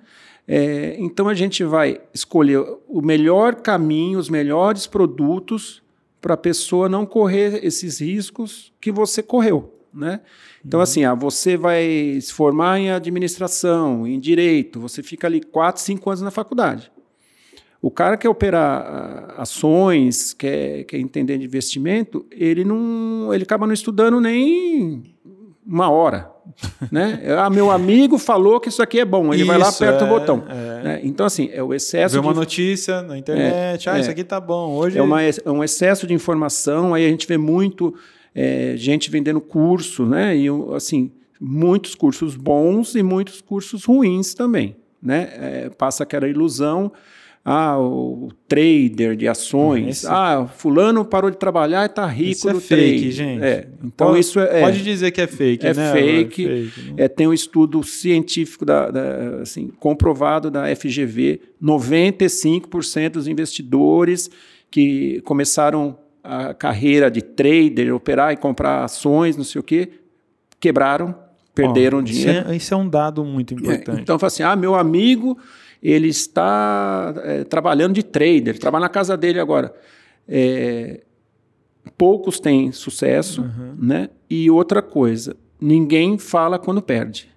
É, 0.54 0.98
então 1.00 1.30
a 1.30 1.34
gente 1.34 1.64
vai 1.64 2.02
escolher 2.14 2.62
o 2.86 3.02
melhor 3.02 3.56
caminho, 3.56 4.20
os 4.20 4.30
melhores 4.30 4.86
produtos 4.86 5.82
para 6.20 6.34
a 6.34 6.38
pessoa 6.38 6.90
não 6.90 7.06
correr 7.06 7.66
esses 7.66 8.02
riscos 8.02 8.74
que 8.82 8.92
você 8.92 9.24
correu, 9.24 9.74
né? 9.94 10.20
Então 10.64 10.82
assim, 10.82 11.06
ah, 11.06 11.14
você 11.14 11.56
vai 11.56 12.20
se 12.22 12.34
formar 12.34 12.82
em 12.82 12.92
administração, 12.92 14.06
em 14.06 14.20
direito, 14.20 14.78
você 14.78 15.02
fica 15.02 15.26
ali 15.26 15.40
quatro, 15.40 15.82
cinco 15.82 16.10
anos 16.10 16.22
na 16.22 16.32
faculdade. 16.32 16.92
O 17.82 17.90
cara 17.90 18.18
quer 18.18 18.28
operar 18.28 18.82
ah, 18.82 19.36
ações, 19.38 20.34
quer, 20.34 20.84
quer 20.84 20.98
entender 20.98 21.38
de 21.38 21.46
investimento, 21.46 22.26
ele 22.30 22.66
não, 22.66 23.34
ele 23.34 23.44
acaba 23.44 23.66
não 23.66 23.74
estudando 23.74 24.20
nem 24.20 25.02
uma 25.66 25.90
hora. 25.90 26.30
né? 26.92 27.22
Ah, 27.38 27.50
meu 27.50 27.70
amigo 27.72 28.18
falou 28.18 28.60
que 28.60 28.70
isso 28.70 28.82
aqui 28.82 29.00
é 29.00 29.06
bom. 29.06 29.34
Ele 29.34 29.44
isso, 29.44 29.46
vai 29.46 29.58
lá, 29.58 29.70
aperta 29.70 30.04
é, 30.04 30.08
o 30.08 30.10
botão. 30.10 30.44
É. 30.50 30.84
Né? 30.84 31.02
Então, 31.04 31.26
assim, 31.26 31.50
é 31.54 31.62
o 31.62 31.74
excesso. 31.74 32.14
Vê 32.14 32.20
uma 32.20 32.34
de... 32.34 32.40
notícia 32.40 33.02
na 33.02 33.18
internet, 33.18 33.88
é, 33.88 33.92
ah, 33.92 34.00
isso 34.00 34.10
é. 34.10 34.12
aqui 34.12 34.24
tá 34.24 34.40
bom. 34.40 34.74
Hoje 34.76 34.98
é, 34.98 35.02
uma, 35.02 35.22
é 35.24 35.32
um 35.52 35.64
excesso 35.64 36.08
de 36.08 36.14
informação. 36.14 36.94
Aí 36.94 37.06
a 37.06 37.10
gente 37.10 37.28
vê 37.28 37.38
muito 37.38 37.94
é, 38.34 38.74
gente 38.76 39.10
vendendo 39.10 39.40
curso, 39.40 40.06
né? 40.06 40.36
E 40.36 40.48
assim, 40.76 41.12
muitos 41.40 41.96
cursos 41.96 42.36
bons 42.36 42.96
e 42.96 43.04
muitos 43.04 43.42
cursos 43.42 43.86
ruins 43.86 44.34
também. 44.34 44.76
Né? 45.02 45.30
É, 45.34 45.70
passa 45.70 46.04
aquela 46.04 46.28
ilusão 46.28 46.92
ah, 47.44 47.80
o 47.80 48.30
trader 48.48 49.16
de 49.16 49.28
ações. 49.28 50.06
Ah, 50.06 50.48
fulano 50.48 51.04
parou 51.04 51.32
de 51.32 51.38
trabalhar 51.38 51.84
e 51.84 51.86
está 51.88 52.06
rico 52.06 52.32
isso 52.32 52.50
é 52.50 52.54
fake, 52.54 52.68
trade. 52.68 53.12
gente. 53.12 53.44
É. 53.44 53.68
Então 53.84 54.10
pode, 54.10 54.20
isso 54.20 54.40
é, 54.40 54.62
pode 54.62 54.84
dizer 54.84 55.12
que 55.12 55.22
é 55.22 55.28
fake, 55.28 55.66
é 55.66 55.74
né? 55.74 55.92
Fake. 55.92 56.46
É 56.46 56.66
fake. 56.66 56.94
É, 56.98 57.08
tem 57.08 57.28
um 57.28 57.34
estudo 57.34 57.82
científico 57.84 58.64
da, 58.64 58.92
da, 58.92 59.42
assim, 59.42 59.72
comprovado 59.80 60.52
da 60.52 60.74
FGV, 60.76 61.42
95% 61.62 63.10
dos 63.10 63.28
investidores 63.28 64.30
que 64.70 65.20
começaram 65.22 65.98
a 66.24 66.54
carreira 66.54 67.10
de 67.10 67.24
trader, 67.24 67.94
operar 67.94 68.32
e 68.32 68.38
comprar 68.38 68.84
ações, 68.84 69.36
não 69.36 69.44
sei 69.44 69.60
o 69.60 69.64
quê, 69.64 69.90
quebraram, 70.60 71.16
perderam 71.56 71.98
oh, 71.98 72.02
dinheiro. 72.04 72.42
Isso 72.42 72.52
é, 72.52 72.56
isso 72.56 72.74
é, 72.76 72.78
um 72.78 72.88
dado 72.88 73.26
muito 73.26 73.56
importante. 73.56 73.98
É, 73.98 74.02
então, 74.02 74.18
assim, 74.22 74.44
ah, 74.44 74.56
meu 74.56 74.76
amigo 74.76 75.36
ele 75.82 76.08
está 76.08 77.14
é, 77.24 77.44
trabalhando 77.44 77.94
de 77.94 78.04
trader, 78.04 78.60
trabalha 78.60 78.84
na 78.84 78.90
casa 78.90 79.18
dele 79.18 79.40
agora. 79.40 79.74
É, 80.28 81.02
poucos 81.98 82.40
têm 82.40 82.72
sucesso, 82.72 83.42
uhum. 83.42 83.76
né? 83.78 84.10
E 84.30 84.50
outra 84.52 84.82
coisa, 84.82 85.36
ninguém 85.60 86.18
fala 86.18 86.60
quando 86.60 86.82
perde. 86.82 87.30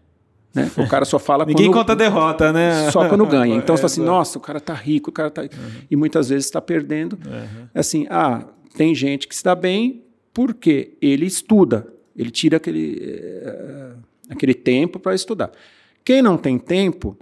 Né? 0.55 0.71
O 0.77 0.87
cara 0.87 1.05
só 1.05 1.19
fala 1.19 1.45
Ninguém 1.47 1.67
quando... 1.67 1.79
conta 1.79 1.97
derrota, 1.97 2.53
né? 2.53 2.91
Só 2.91 3.09
quando 3.09 3.27
ganha. 3.27 3.57
Então, 3.57 3.75
é, 3.75 3.77
você 3.77 3.83
fala 3.83 3.87
assim, 3.87 4.05
nossa, 4.05 4.39
o 4.39 4.41
cara 4.41 4.61
tá 4.61 4.75
rico, 4.75 5.11
o 5.11 5.13
cara 5.13 5.31
tá... 5.31 5.43
Uhum. 5.43 5.49
E 5.91 5.97
muitas 5.97 6.29
vezes 6.29 6.45
está 6.45 6.61
perdendo. 6.61 7.15
Uhum. 7.15 7.67
Assim, 7.75 8.07
ah, 8.09 8.45
tem 8.77 8.95
gente 8.95 9.27
que 9.27 9.35
se 9.35 9.43
dá 9.43 9.55
bem 9.55 10.05
porque 10.33 10.97
ele 11.01 11.27
estuda. 11.27 11.87
Ele 12.17 12.31
tira 12.31 12.59
aquele, 12.59 13.43
uh, 13.45 13.99
aquele 14.31 14.55
tempo 14.55 15.01
para 15.01 15.15
estudar. 15.15 15.51
Quem 16.05 16.23
não 16.23 16.37
tem 16.37 16.59
tempo, 16.59 17.17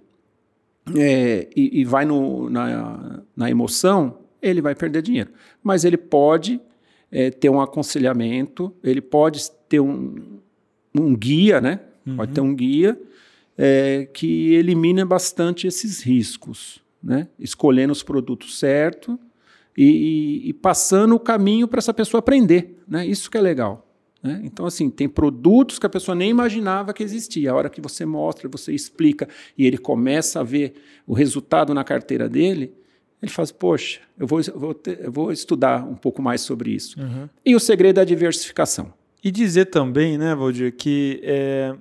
é, 0.97 1.49
e, 1.55 1.81
e, 1.81 1.85
vai 1.85 2.05
no, 2.05 2.51
na, 2.51 3.23
na, 3.37 3.51
emoção, 3.51 4.19
ele 4.41 4.61
vai 4.61 4.75
perder 4.75 5.03
dinheiro. 5.03 5.31
Mas 5.63 5.85
ele 5.85 5.97
pode 5.97 6.61
é, 7.11 7.31
ter 7.31 7.49
um 7.49 7.61
aconselhamento, 7.61 8.75
ele 8.83 9.01
pode 9.01 9.49
ter 9.69 9.81
um, 9.81 10.41
um 10.95 11.15
guia, 11.15 11.61
né? 11.61 11.81
Uhum. 12.05 12.17
Pode 12.17 12.33
ter 12.33 12.41
um 12.41 12.55
guia 12.55 13.01
é, 13.57 14.09
que 14.13 14.55
elimina 14.55 15.07
bastante 15.07 15.67
esses 15.67 16.03
riscos, 16.03 16.83
né? 17.03 17.29
Escolhendo 17.39 17.93
os 17.93 18.03
produtos 18.03 18.59
certos 18.59 19.17
e, 19.77 19.85
e, 19.85 20.49
e 20.49 20.53
passando 20.53 21.15
o 21.15 21.21
caminho 21.21 21.69
para 21.69 21.79
essa 21.79 21.95
pessoa 21.95 22.19
aprender, 22.19 22.83
né? 22.89 23.07
Isso 23.07 23.31
que 23.31 23.39
é 23.39 23.41
legal. 23.41 23.87
Né? 24.23 24.41
Então, 24.45 24.67
assim, 24.67 24.89
tem 24.89 25.09
produtos 25.09 25.79
que 25.79 25.87
a 25.87 25.91
pessoa 25.91 26.15
nem 26.15 26.31
imaginava 26.31 26.93
que 26.93 27.03
existia. 27.03 27.51
A 27.51 27.55
hora 27.55 27.69
que 27.69 27.81
você 27.81 28.07
mostra, 28.07 28.49
você 28.49 28.73
explica 28.73 29.29
e 29.59 29.67
ele 29.67 29.79
começa 29.79 30.41
a 30.41 30.43
ver 30.45 30.75
o 31.07 31.13
resultado 31.13 31.75
na 31.75 31.83
carteira 31.83 32.29
dele, 32.29 32.73
ele 33.21 33.31
faz, 33.31 33.51
poxa, 33.51 34.01
eu 34.19 34.27
vou, 34.27 34.41
eu 34.41 34.59
vou, 34.59 34.75
ter, 34.75 35.01
eu 35.01 35.13
vou 35.13 35.33
estudar 35.33 35.85
um 35.85 35.95
pouco 35.95 36.23
mais 36.23 36.41
sobre 36.41 36.71
isso. 36.71 37.01
Uhum. 37.01 37.29
E 37.45 37.55
o 37.55 37.61
segredo 37.61 37.99
é 37.99 38.03
a 38.03 38.05
diversificação. 38.05 38.93
E 39.23 39.31
dizer 39.31 39.67
também, 39.67 40.19
né, 40.19 40.35
Valdir, 40.35 40.75
que 40.75 41.21
é, 41.23 41.75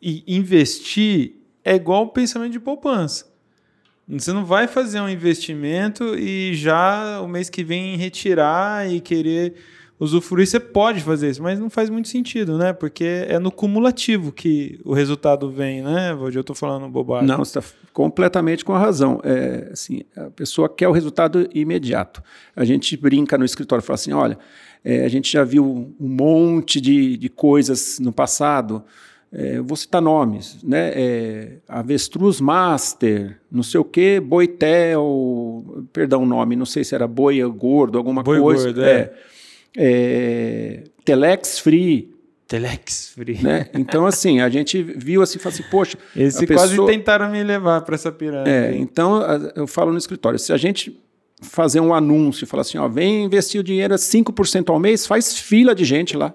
investir 0.00 1.34
é 1.64 1.74
igual 1.74 2.04
o 2.04 2.08
pensamento 2.08 2.52
de 2.52 2.60
poupança. 2.60 3.28
Você 4.08 4.32
não 4.32 4.44
vai 4.44 4.66
fazer 4.66 5.00
um 5.00 5.08
investimento 5.08 6.16
e 6.16 6.54
já 6.54 7.20
o 7.20 7.28
mês 7.28 7.48
que 7.48 7.62
vem 7.62 7.96
retirar 7.96 8.90
e 8.90 9.00
querer 9.00 9.54
usufruir, 10.00 10.46
você 10.46 10.58
pode 10.58 11.02
fazer 11.02 11.28
isso, 11.28 11.42
mas 11.42 11.60
não 11.60 11.68
faz 11.68 11.90
muito 11.90 12.08
sentido, 12.08 12.56
né? 12.56 12.72
Porque 12.72 13.26
é 13.28 13.38
no 13.38 13.52
cumulativo 13.52 14.32
que 14.32 14.80
o 14.82 14.94
resultado 14.94 15.50
vem, 15.50 15.82
né? 15.82 16.14
Hoje 16.14 16.38
eu 16.38 16.40
estou 16.40 16.56
falando 16.56 16.88
bobagem. 16.88 17.28
Não, 17.28 17.36
você 17.36 17.58
está 17.58 17.70
completamente 17.92 18.64
com 18.64 18.72
a 18.72 18.78
razão. 18.78 19.20
É, 19.22 19.68
assim, 19.70 20.00
a 20.16 20.30
pessoa 20.30 20.70
quer 20.70 20.88
o 20.88 20.92
resultado 20.92 21.46
imediato. 21.54 22.22
A 22.56 22.64
gente 22.64 22.96
brinca 22.96 23.36
no 23.36 23.44
escritório 23.44 23.82
e 23.82 23.86
fala 23.86 23.96
assim: 23.96 24.12
olha, 24.12 24.38
é, 24.82 25.04
a 25.04 25.08
gente 25.08 25.30
já 25.30 25.44
viu 25.44 25.64
um 26.00 26.08
monte 26.08 26.80
de, 26.80 27.18
de 27.18 27.28
coisas 27.28 27.98
no 28.00 28.10
passado. 28.10 28.82
É, 29.32 29.60
vou 29.60 29.76
citar 29.76 30.00
nomes, 30.00 30.58
né? 30.64 30.92
É, 30.94 31.58
avestruz 31.68 32.40
Master, 32.40 33.38
não 33.52 33.62
sei 33.62 33.78
o 33.78 33.84
que, 33.84 34.18
Boitel, 34.18 35.84
perdão 35.92 36.24
o 36.24 36.26
nome, 36.26 36.56
não 36.56 36.66
sei 36.66 36.82
se 36.82 36.96
era 36.96 37.06
boi 37.06 37.40
gordo, 37.44 37.96
alguma 37.96 38.24
boi 38.24 38.40
coisa. 38.40 38.64
Gordo, 38.64 38.82
é. 38.82 38.92
é 38.92 39.14
é, 39.76 40.84
Telex 41.04 41.58
Free. 41.58 42.14
Telex 42.46 43.12
Free. 43.14 43.38
Né? 43.42 43.68
Então, 43.74 44.06
assim, 44.06 44.40
a 44.40 44.48
gente 44.48 44.82
viu 44.82 45.22
assim, 45.22 45.38
falou 45.38 45.54
assim, 45.54 45.64
poxa. 45.70 45.96
Esse 46.16 46.46
quase 46.46 46.70
pessoa... 46.70 46.90
tentaram 46.90 47.30
me 47.30 47.42
levar 47.42 47.82
para 47.82 47.94
essa 47.94 48.10
pirâmide. 48.10 48.50
É, 48.50 48.74
então, 48.76 49.22
eu 49.54 49.66
falo 49.66 49.92
no 49.92 49.98
escritório, 49.98 50.38
se 50.38 50.52
a 50.52 50.56
gente 50.56 50.98
fazer 51.42 51.80
um 51.80 51.94
anúncio, 51.94 52.46
falar 52.46 52.62
assim, 52.62 52.78
ó, 52.78 52.88
vem 52.88 53.24
investir 53.24 53.60
o 53.60 53.64
dinheiro 53.64 53.94
a 53.94 53.96
5% 53.96 54.68
ao 54.68 54.78
mês, 54.78 55.06
faz 55.06 55.38
fila 55.38 55.74
de 55.74 55.84
gente 55.84 56.16
lá. 56.16 56.34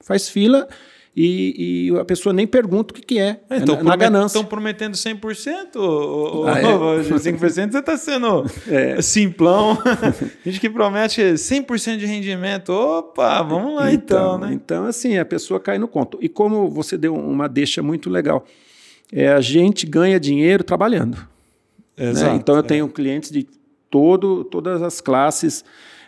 Faz 0.00 0.28
fila 0.28 0.68
e, 1.16 1.88
e, 1.88 1.98
a 1.98 2.04
pessoa 2.04 2.30
nem 2.30 2.46
pergunta 2.46 2.92
o 2.92 2.94
que, 2.94 3.00
que 3.00 3.18
é, 3.18 3.40
é 3.48 3.56
então, 3.56 3.76
na, 3.76 3.84
na 3.84 3.96
ganância. 3.96 4.36
Estão 4.36 4.44
prometendo 4.44 4.92
100%, 4.92 5.76
ou, 5.76 6.46
ah, 6.46 6.58
é? 6.58 6.62
5% 6.62 7.38
você 7.38 7.78
está 7.78 7.96
sendo 7.96 8.44
é. 8.68 9.00
simplão. 9.00 9.78
gente 10.44 10.60
que 10.60 10.68
promete 10.68 11.22
100% 11.22 11.96
de 11.96 12.04
rendimento. 12.04 12.68
Opa, 12.68 13.42
vamos 13.42 13.76
lá 13.76 13.90
então, 13.90 14.36
então, 14.36 14.38
né? 14.38 14.52
Então, 14.52 14.84
assim, 14.84 15.16
a 15.16 15.24
pessoa 15.24 15.58
cai 15.58 15.78
no 15.78 15.88
conto. 15.88 16.18
E 16.20 16.28
como 16.28 16.68
você 16.68 16.98
deu 16.98 17.14
uma 17.14 17.48
deixa 17.48 17.82
muito 17.82 18.10
legal, 18.10 18.44
é, 19.10 19.28
a 19.28 19.40
gente 19.40 19.86
ganha 19.86 20.20
dinheiro 20.20 20.62
trabalhando. 20.62 21.16
Né? 21.96 22.10
Exato, 22.10 22.30
né? 22.30 22.36
Então, 22.36 22.56
eu 22.56 22.60
é. 22.60 22.62
tenho 22.64 22.88
clientes 22.90 23.30
de 23.30 23.46
todo, 23.88 24.44
todas 24.44 24.82
as 24.82 25.00
classes 25.00 25.64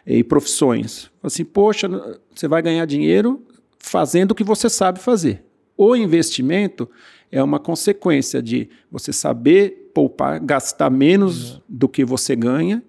e 0.07 0.23
profissões. 0.23 1.11
Assim, 1.23 1.47
poxa, 1.47 1.89
você 2.35 2.47
vai 2.47 2.61
ganhar 2.61 2.85
dinheiro 2.85 3.43
fazendo 3.79 4.33
o 4.33 4.35
que 4.35 4.45
você 4.45 4.69
sabe 4.69 4.99
fazer. 4.99 5.45
O 5.77 5.95
investimento 5.95 6.89
é 7.31 7.43
uma 7.43 7.59
consequência 7.59 8.43
de 8.43 8.69
você 8.91 9.13
saber 9.13 9.91
poupar, 9.95 10.41
gastar 10.41 10.91
menos 10.91 11.55
uhum. 11.55 11.61
do 11.69 11.89
que 11.89 12.05
você 12.05 12.35
ganha 12.35 12.83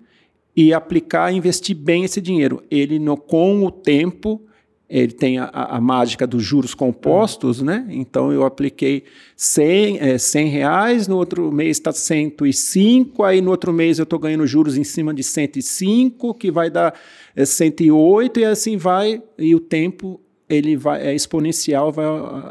e 0.55 0.73
aplicar, 0.73 1.31
investir 1.31 1.75
bem 1.75 2.03
esse 2.03 2.19
dinheiro. 2.19 2.63
Ele, 2.69 2.99
no, 2.99 3.15
com 3.15 3.63
o 3.65 3.71
tempo, 3.71 4.41
ele 4.89 5.11
tem 5.11 5.37
a, 5.37 5.47
a 5.47 5.79
mágica 5.79 6.25
dos 6.25 6.43
juros 6.43 6.73
compostos, 6.73 7.59
uhum. 7.59 7.65
né? 7.65 7.85
Então 7.89 8.31
eu 8.31 8.43
apliquei 8.43 9.03
100, 9.35 9.99
é, 9.99 10.17
100 10.17 10.47
reais, 10.47 11.07
no 11.07 11.17
outro 11.17 11.51
mês 11.51 11.77
está 11.77 11.91
105, 11.91 13.23
aí 13.23 13.39
no 13.39 13.51
outro 13.51 13.71
mês 13.71 13.99
eu 13.99 14.03
estou 14.03 14.17
ganhando 14.17 14.47
juros 14.47 14.77
em 14.77 14.83
cima 14.83 15.13
de 15.13 15.23
105, 15.23 16.33
que 16.33 16.49
vai 16.49 16.69
dar 16.69 16.93
é, 17.35 17.45
108, 17.45 18.39
e 18.39 18.45
assim 18.45 18.77
vai, 18.77 19.21
e 19.37 19.53
o 19.53 19.59
tempo 19.59 20.19
ele 20.49 20.75
vai 20.75 21.05
é 21.05 21.13
exponencial, 21.13 21.91
vai 21.91 22.05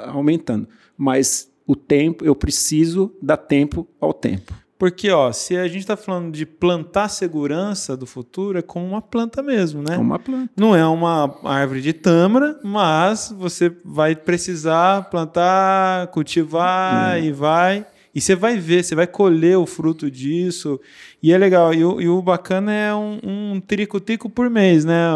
aumentando. 0.06 0.68
Mas 0.96 1.50
o 1.66 1.76
tempo, 1.76 2.24
eu 2.24 2.34
preciso 2.34 3.14
dar 3.20 3.36
tempo 3.36 3.86
ao 4.00 4.14
tempo. 4.14 4.54
Porque, 4.78 5.10
ó, 5.10 5.32
se 5.32 5.56
a 5.56 5.66
gente 5.66 5.80
está 5.80 5.96
falando 5.96 6.32
de 6.32 6.46
plantar 6.46 7.08
segurança 7.08 7.96
do 7.96 8.06
futuro, 8.06 8.58
é 8.58 8.62
como 8.62 8.86
uma 8.86 9.02
planta 9.02 9.42
mesmo, 9.42 9.82
né? 9.82 9.98
Uma 9.98 10.20
planta. 10.20 10.50
Não 10.56 10.74
é 10.74 10.86
uma 10.86 11.36
árvore 11.42 11.82
de 11.82 11.92
tâmara, 11.92 12.60
mas 12.62 13.34
você 13.36 13.74
vai 13.84 14.14
precisar 14.14 15.10
plantar, 15.10 16.06
cultivar 16.08 17.16
hum. 17.16 17.24
e 17.24 17.32
vai. 17.32 17.84
E 18.14 18.20
você 18.20 18.36
vai 18.36 18.56
ver, 18.56 18.84
você 18.84 18.94
vai 18.94 19.06
colher 19.06 19.58
o 19.58 19.66
fruto 19.66 20.08
disso. 20.08 20.80
E 21.20 21.32
é 21.32 21.38
legal. 21.38 21.74
E 21.74 21.84
o, 21.84 22.00
e 22.00 22.08
o 22.08 22.22
bacana 22.22 22.72
é 22.72 22.94
um, 22.94 23.18
um 23.24 23.60
trico-tico 23.60 24.30
por 24.30 24.48
mês, 24.48 24.84
né, 24.84 25.08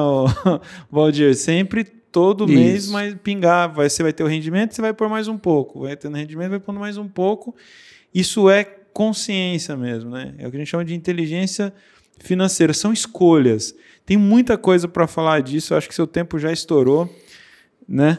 Valdir? 0.91 1.37
Sempre 1.37 2.02
todo 2.13 2.45
Isso. 2.45 2.53
mês 2.53 2.91
mas 2.91 3.15
pingar, 3.15 3.73
vai, 3.73 3.89
você 3.89 4.03
vai 4.03 4.13
ter 4.13 4.23
o 4.23 4.27
rendimento, 4.27 4.75
você 4.75 4.83
vai 4.83 4.93
pôr 4.93 5.09
mais 5.09 5.27
um 5.27 5.39
pouco, 5.39 5.81
vai 5.81 5.97
tendo 5.97 6.17
rendimento, 6.17 6.51
vai 6.51 6.61
pondo 6.61 6.79
mais 6.79 6.99
um 6.99 7.09
pouco. 7.09 7.57
Isso 8.15 8.51
é 8.51 8.63
consciência 8.63 9.75
mesmo, 9.75 10.11
né? 10.11 10.35
É 10.39 10.47
o 10.47 10.51
que 10.51 10.57
a 10.57 10.61
gente 10.61 10.69
chama 10.69 10.85
de 10.85 10.95
inteligência 10.95 11.73
financeira, 12.21 12.75
são 12.75 12.93
escolhas. 12.93 13.75
Tem 14.05 14.17
muita 14.17 14.59
coisa 14.59 14.87
para 14.87 15.07
falar 15.07 15.41
disso, 15.41 15.75
acho 15.75 15.89
que 15.89 15.95
seu 15.95 16.07
tempo 16.07 16.39
já 16.39 16.53
estourou, 16.53 17.09
né? 17.89 18.19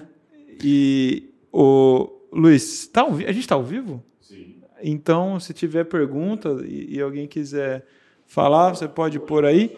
E 0.64 1.30
o 1.52 2.10
Luiz, 2.32 2.88
tá 2.88 3.04
a 3.04 3.12
gente 3.12 3.40
está 3.40 3.56
ao 3.56 3.64
vivo? 3.64 4.04
Sim. 4.20 4.56
Então, 4.82 5.40
se 5.40 5.54
tiver 5.54 5.86
pergunta 5.86 6.64
e, 6.66 6.96
e 6.96 7.02
alguém 7.02 7.28
quiser 7.28 7.86
falar, 8.26 8.72
você 8.72 8.88
pode 8.88 9.20
pôr 9.20 9.46
aí. 9.46 9.72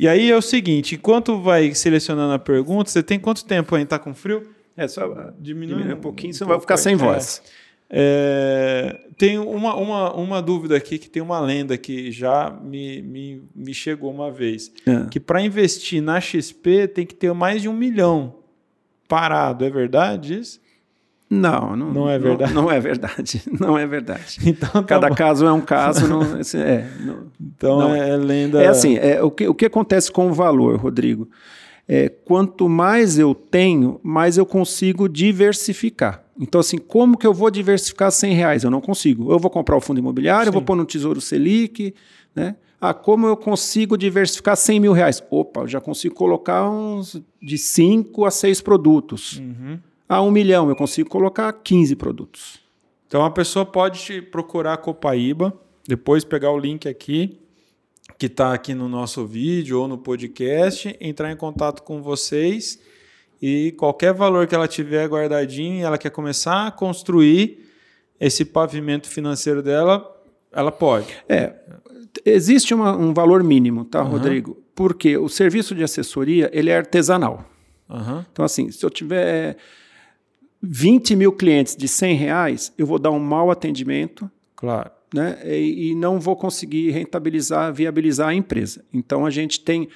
E 0.00 0.08
aí 0.08 0.30
é 0.30 0.34
o 0.34 0.40
seguinte, 0.40 0.94
enquanto 0.94 1.38
vai 1.42 1.74
selecionando 1.74 2.32
a 2.32 2.38
pergunta, 2.38 2.88
você 2.88 3.02
tem 3.02 3.20
quanto 3.20 3.44
tempo 3.44 3.74
ainda? 3.74 3.90
Tá 3.90 3.98
com 3.98 4.14
frio? 4.14 4.48
É 4.74 4.88
só 4.88 5.06
Diminui 5.38 5.74
diminuir 5.74 5.92
um 5.92 5.98
um 5.98 6.00
pouquinho, 6.00 6.30
um 6.30 6.32
você 6.32 6.38
vai 6.42 6.52
pouco 6.54 6.62
ficar 6.62 6.78
sem 6.78 6.94
É. 6.94 6.96
voz. 6.96 7.42
É, 7.90 8.98
tem 9.18 9.36
uma, 9.36 9.74
uma, 9.74 10.14
uma 10.14 10.40
dúvida 10.40 10.74
aqui 10.74 10.96
que 10.96 11.10
tem 11.10 11.20
uma 11.20 11.38
lenda 11.38 11.76
que 11.76 12.10
já 12.10 12.50
me, 12.64 13.02
me, 13.02 13.42
me 13.54 13.74
chegou 13.74 14.10
uma 14.10 14.30
vez. 14.30 14.72
É. 14.86 15.04
Que 15.10 15.20
para 15.20 15.42
investir 15.42 16.00
na 16.00 16.18
XP 16.18 16.88
tem 16.88 17.04
que 17.04 17.14
ter 17.14 17.34
mais 17.34 17.60
de 17.60 17.68
um 17.68 17.74
milhão 17.74 18.36
parado. 19.06 19.66
É 19.66 19.70
verdade 19.70 20.38
isso? 20.38 20.62
Não, 21.30 21.76
não, 21.76 21.92
Não 21.92 22.10
é 22.10 22.18
verdade? 22.18 22.52
Não, 22.52 22.70
é 22.70 22.80
verdade. 22.80 23.42
Não 23.60 23.78
é 23.78 23.86
verdade. 23.86 24.38
Então, 24.44 24.68
tá 24.70 24.82
Cada 24.82 25.08
bom. 25.08 25.14
caso 25.14 25.46
é 25.46 25.52
um 25.52 25.60
caso. 25.60 26.08
Não, 26.08 26.40
esse- 26.40 26.56
é, 26.58 26.88
não- 27.00 27.26
então 27.40 27.78
não 27.78 27.94
é, 27.94 28.16
lenda. 28.16 28.60
É 28.60 28.66
assim, 28.66 28.96
é, 28.96 29.22
o, 29.22 29.30
que, 29.30 29.46
o 29.46 29.54
que 29.54 29.66
acontece 29.66 30.10
com 30.10 30.28
o 30.28 30.32
valor, 30.32 30.76
Rodrigo? 30.76 31.28
É, 31.86 32.08
quanto 32.08 32.68
mais 32.68 33.18
eu 33.18 33.34
tenho, 33.34 34.00
mais 34.02 34.36
eu 34.38 34.44
consigo 34.46 35.08
diversificar. 35.08 36.24
Então, 36.38 36.60
assim, 36.60 36.78
como 36.78 37.16
que 37.16 37.26
eu 37.26 37.34
vou 37.34 37.50
diversificar 37.50 38.10
100 38.10 38.34
reais? 38.34 38.64
Eu 38.64 38.70
não 38.70 38.80
consigo. 38.80 39.30
Eu 39.32 39.38
vou 39.38 39.50
comprar 39.50 39.76
o 39.76 39.80
fundo 39.80 39.98
imobiliário, 40.00 40.48
eu 40.48 40.52
vou 40.52 40.62
Sim. 40.62 40.66
pôr 40.66 40.76
no 40.76 40.84
Tesouro 40.84 41.20
Selic, 41.20 41.94
né? 42.34 42.56
Ah, 42.80 42.94
como 42.94 43.26
eu 43.26 43.36
consigo 43.36 43.96
diversificar 43.98 44.56
100 44.56 44.80
mil 44.80 44.92
reais? 44.92 45.22
Opa, 45.30 45.60
eu 45.62 45.68
já 45.68 45.80
consigo 45.80 46.14
colocar 46.14 46.68
uns 46.70 47.20
de 47.42 47.58
5 47.58 48.24
a 48.24 48.30
6 48.30 48.60
produtos. 48.62 49.38
Uhum. 49.38 49.78
Ah, 50.12 50.20
um 50.22 50.30
milhão, 50.32 50.68
eu 50.68 50.74
consigo 50.74 51.08
colocar 51.08 51.52
15 51.52 51.94
produtos. 51.94 52.58
Então 53.06 53.24
a 53.24 53.30
pessoa 53.30 53.64
pode 53.64 54.00
te 54.00 54.20
procurar 54.20 54.72
a 54.72 54.76
Copaíba, 54.76 55.52
depois 55.86 56.24
pegar 56.24 56.50
o 56.50 56.58
link 56.58 56.88
aqui, 56.88 57.38
que 58.18 58.26
está 58.26 58.52
aqui 58.52 58.74
no 58.74 58.88
nosso 58.88 59.24
vídeo 59.24 59.80
ou 59.80 59.86
no 59.86 59.96
podcast, 59.96 60.96
entrar 61.00 61.30
em 61.30 61.36
contato 61.36 61.84
com 61.84 62.02
vocês 62.02 62.80
e 63.40 63.72
qualquer 63.78 64.12
valor 64.12 64.48
que 64.48 64.54
ela 64.54 64.66
tiver 64.66 65.06
guardadinho 65.08 65.76
e 65.76 65.82
ela 65.82 65.96
quer 65.96 66.10
começar 66.10 66.66
a 66.66 66.70
construir 66.72 67.70
esse 68.18 68.44
pavimento 68.44 69.08
financeiro 69.08 69.62
dela, 69.62 70.04
ela 70.52 70.72
pode. 70.72 71.06
É, 71.28 71.54
existe 72.24 72.74
uma- 72.74 72.96
um 72.96 73.14
valor 73.14 73.44
mínimo, 73.44 73.84
tá, 73.84 74.00
Aham. 74.00 74.10
Rodrigo? 74.10 74.60
Porque 74.74 75.16
o 75.16 75.28
serviço 75.28 75.72
de 75.72 75.84
assessoria, 75.84 76.50
ele 76.52 76.68
é 76.68 76.76
artesanal. 76.76 77.44
Aham. 77.88 78.26
Então, 78.32 78.44
assim, 78.44 78.70
se 78.72 78.84
eu 78.84 78.90
tiver 78.90 79.56
20 80.62 81.16
mil 81.16 81.32
clientes 81.32 81.74
de 81.76 81.88
100 81.88 82.14
reais, 82.16 82.72
eu 82.76 82.86
vou 82.86 82.98
dar 82.98 83.10
um 83.10 83.18
mau 83.18 83.50
atendimento 83.50 84.30
Claro. 84.56 84.90
né, 85.14 85.38
e, 85.44 85.90
e 85.90 85.94
não 85.94 86.20
vou 86.20 86.36
conseguir 86.36 86.90
rentabilizar, 86.90 87.72
viabilizar 87.72 88.28
a 88.28 88.34
empresa. 88.34 88.84
Então, 88.92 89.24
a 89.24 89.30
gente 89.30 89.60
tem 89.60 89.88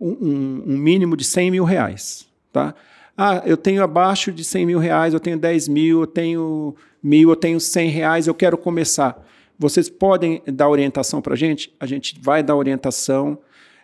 um, 0.00 0.10
um- 0.10 0.62
um 0.74 0.76
mínimo 0.76 1.16
de 1.16 1.24
100 1.24 1.50
mil 1.50 1.64
reais. 1.64 2.26
Tá? 2.52 2.74
Ah, 3.16 3.42
eu 3.46 3.56
tenho 3.56 3.82
abaixo 3.82 4.30
de 4.32 4.44
100 4.44 4.66
mil 4.66 4.78
reais, 4.78 5.12
eu 5.14 5.20
tenho 5.20 5.38
10 5.38 5.68
mil, 5.68 6.00
eu 6.00 6.06
tenho 6.06 6.74
mil, 7.02 7.30
eu 7.30 7.36
tenho 7.36 7.60
100 7.60 7.88
reais, 7.90 8.26
eu 8.26 8.34
quero 8.34 8.56
começar. 8.58 9.24
Vocês 9.58 9.88
podem 9.88 10.40
dar 10.46 10.68
orientação 10.68 11.20
para 11.20 11.34
a 11.34 11.36
gente? 11.36 11.72
A 11.80 11.86
gente 11.86 12.16
vai 12.20 12.42
dar 12.42 12.54
orientação. 12.56 13.38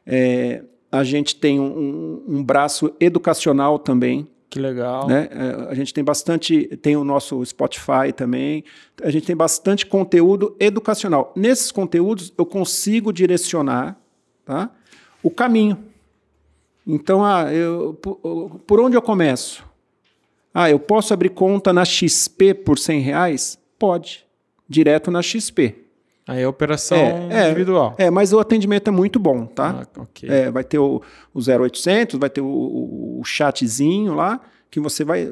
É, 0.07 0.63
a 0.91 1.03
gente 1.03 1.35
tem 1.37 1.59
um, 1.59 1.65
um- 2.29 2.37
um 2.39 2.45
braço 2.45 2.93
educacional 3.01 3.79
também, 3.79 4.27
Que 4.55 4.61
legal. 4.61 5.09
né? 5.09 5.29
É, 5.33 5.69
A 5.69 5.75
gente 5.75 5.93
tem 5.93 6.05
bastante, 6.05 6.65
tem 6.81 6.97
o 6.97 7.03
nosso 7.03 7.45
Spotify 7.45 8.13
também. 8.17 8.63
A 9.03 9.11
gente 9.11 9.27
tem 9.27 9.35
bastante 9.35 9.85
conteúdo 9.85 10.55
educacional. 10.61 11.33
Nesses 11.35 11.73
conteúdos 11.73 12.33
eu 12.39 12.47
consigo 12.47 13.13
direcionar, 13.13 13.99
tá? 14.45 14.71
O 15.25 15.29
caminho. 15.29 15.77
Então, 16.87 17.25
ah, 17.25 17.53
eu, 17.53 17.95
por, 18.01 18.61
por 18.65 18.79
onde 18.79 18.97
eu 18.97 19.03
começo? 19.03 19.65
Ah, 20.55 20.71
eu 20.71 20.79
posso 20.79 21.13
abrir 21.13 21.31
conta 21.31 21.73
na 21.73 21.85
XP 21.85 22.55
por 22.55 22.79
100 22.79 23.01
reais? 23.01 23.59
Pode, 23.77 24.25
direto 24.69 25.11
na 25.11 25.21
XP. 25.21 25.84
Aí 26.27 26.41
é 26.43 26.49
operação 26.49 26.97
É, 26.97 27.29
é, 27.31 27.47
individual. 27.51 27.95
É, 27.99 28.11
mas 28.11 28.33
o 28.33 28.39
atendimento 28.39 28.89
é 28.89 28.91
muito 28.91 29.19
bom, 29.19 29.45
tá? 29.45 29.85
Ah, 29.97 30.01
ok. 30.01 30.29
É, 30.29 30.51
vai 30.51 30.65
ter 30.65 30.79
o, 30.79 31.03
o 31.35 31.41
0800, 31.41 32.19
vai 32.19 32.31
ter 32.31 32.41
o, 32.41 32.47
o- 32.47 33.21
o 33.21 33.25
chatzinho 33.25 34.15
lá, 34.15 34.41
que 34.71 34.81
você 34.81 35.05
vai, 35.05 35.29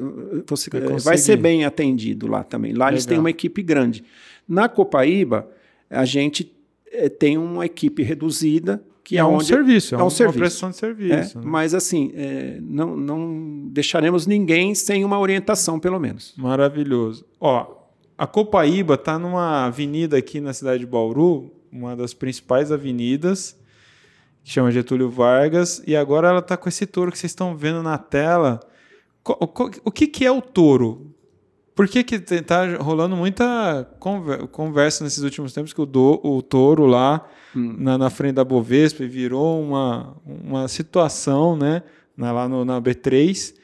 você 0.47 0.69
Vai 0.69 0.81
vai, 0.81 0.91
conseguir. 0.91 1.17
ser 1.17 1.37
bem 1.37 1.65
atendido 1.65 2.27
lá 2.27 2.43
também. 2.43 2.73
Lá 2.73 2.89
eles 2.89 3.05
Legal. 3.05 3.09
têm 3.15 3.19
uma 3.19 3.29
equipe 3.29 3.61
grande. 3.63 4.03
Na 4.47 4.69
Copaíba, 4.69 5.47
a 5.89 6.05
gente 6.05 6.51
eh, 6.91 7.09
tem 7.09 7.37
uma 7.37 7.65
equipe 7.65 8.03
reduzida, 8.03 8.81
que 9.03 9.17
é, 9.17 9.19
é, 9.19 9.25
um 9.25 9.39
serviço, 9.41 9.95
é, 9.95 9.97
é 9.97 10.01
um 10.01 10.05
uma 10.05 10.09
serviço. 10.11 10.37
prestação 10.39 10.69
de 10.69 10.75
é, 10.75 10.79
serviço. 11.23 11.39
né? 11.39 11.43
mas 11.45 11.73
assim, 11.73 12.11
eh, 12.15 12.57
não, 12.61 12.95
não 12.95 13.67
deixaremos 13.69 14.25
ninguém 14.27 14.73
sem 14.75 15.03
uma 15.03 15.19
orientação, 15.19 15.77
pelo 15.79 15.99
menos. 15.99 16.33
Maravilhoso. 16.37 17.25
Ó, 17.39 17.82
a 18.23 18.27
Copaíba 18.27 18.97
tá 18.97 19.19
numa 19.19 19.65
avenida 19.65 20.17
aqui 20.17 20.39
na 20.39 20.53
cidade 20.53 20.79
de 20.79 20.85
Bauru, 20.85 21.51
uma 21.71 21.95
das 21.95 22.13
principais 22.13 22.71
avenidas, 22.71 23.57
que 24.43 24.51
chama 24.51 24.71
Getúlio 24.71 25.09
Vargas, 25.09 25.81
e 25.85 25.95
agora 25.95 26.29
ela 26.29 26.41
tá 26.41 26.55
com 26.55 26.69
esse 26.69 26.85
touro 26.85 27.11
que 27.11 27.17
vocês 27.17 27.31
estão 27.31 27.55
vendo 27.55 27.81
na 27.83 27.97
tela. 27.97 28.59
O 29.85 29.91
que, 29.91 30.07
que 30.07 30.25
é 30.25 30.31
o 30.31 30.41
touro? 30.41 31.13
Por 31.75 31.87
que, 31.87 32.03
que 32.03 32.19
tá 32.19 32.77
rolando 32.77 33.15
muita 33.15 33.89
conver- 33.99 34.47
conversa 34.47 35.03
nesses 35.03 35.23
últimos 35.23 35.51
tempos 35.53 35.73
que 35.73 35.81
o, 35.81 35.85
do- 35.85 36.19
o 36.23 36.41
touro 36.41 36.85
lá 36.85 37.27
na, 37.55 37.97
na 37.97 38.09
frente 38.09 38.35
da 38.35 38.43
Bovespa 38.43 39.05
virou 39.05 39.61
uma, 39.61 40.15
uma 40.25 40.67
situação, 40.67 41.55
né? 41.57 41.81
Na, 42.15 42.31
lá 42.31 42.47
no, 42.47 42.63
na 42.63 42.79
B3. 42.81 43.55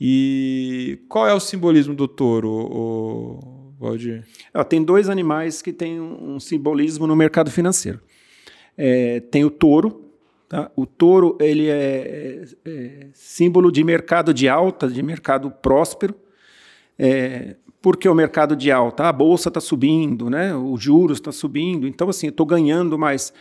E 0.00 0.98
qual 1.08 1.28
é 1.28 1.34
o 1.34 1.38
simbolismo 1.40 1.94
do 1.94 2.08
touro, 2.08 2.48
o, 2.50 3.61
Valdir? 3.82 4.24
Ó, 4.54 4.62
tem 4.64 4.82
dois 4.82 5.08
animais 5.08 5.60
que 5.60 5.72
têm 5.72 6.00
um, 6.00 6.34
um 6.34 6.40
simbolismo 6.40 7.06
no 7.06 7.16
mercado 7.16 7.50
financeiro. 7.50 8.00
É, 8.76 9.20
tem 9.20 9.44
o 9.44 9.50
touro. 9.50 10.00
Tá? 10.48 10.70
O 10.76 10.86
touro 10.86 11.36
ele 11.40 11.68
é, 11.68 12.44
é- 12.64 12.70
é 12.70 13.06
símbolo 13.12 13.72
de 13.72 13.82
mercado 13.82 14.32
de 14.32 14.48
alta, 14.48 14.88
de 14.88 15.02
mercado 15.02 15.50
próspero. 15.50 16.14
É, 16.98 17.56
porque 17.80 18.08
o 18.08 18.14
mercado 18.14 18.54
de 18.54 18.70
alta, 18.70 19.04
a 19.08 19.12
bolsa 19.12 19.48
está 19.48 19.60
subindo, 19.60 20.30
né? 20.30 20.54
os 20.54 20.80
juros 20.80 21.16
estão 21.18 21.32
subindo, 21.32 21.88
então 21.88 22.08
assim, 22.08 22.26
eu 22.26 22.30
estou 22.30 22.46
ganhando 22.46 22.96
mais. 22.96 23.32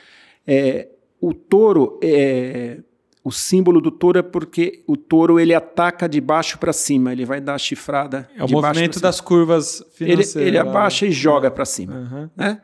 É, 0.47 0.87
o 1.19 1.31
touro, 1.33 1.99
é, 2.01 2.79
o 3.23 3.31
símbolo 3.31 3.79
do 3.79 3.91
touro 3.91 4.17
é 4.19 4.21
porque 4.23 4.83
o 4.87 4.97
touro 4.97 5.39
ele 5.39 5.53
ataca 5.53 6.09
de 6.09 6.19
baixo 6.19 6.57
para 6.57 6.73
cima, 6.73 7.11
ele 7.11 7.23
vai 7.25 7.39
dar 7.39 7.53
a 7.55 7.57
chifrada 7.57 8.27
É 8.35 8.43
o 8.43 8.49
movimento 8.49 8.99
das 8.99 9.21
curvas 9.21 9.81
Ele, 9.99 10.11
financeiras. 10.23 10.47
ele 10.47 10.57
lá. 10.63 10.69
abaixa 10.69 11.05
e 11.05 11.11
joga 11.11 11.51
para 11.51 11.65
cima. 11.65 11.93
Aham. 11.93 12.31
Né? 12.35 12.61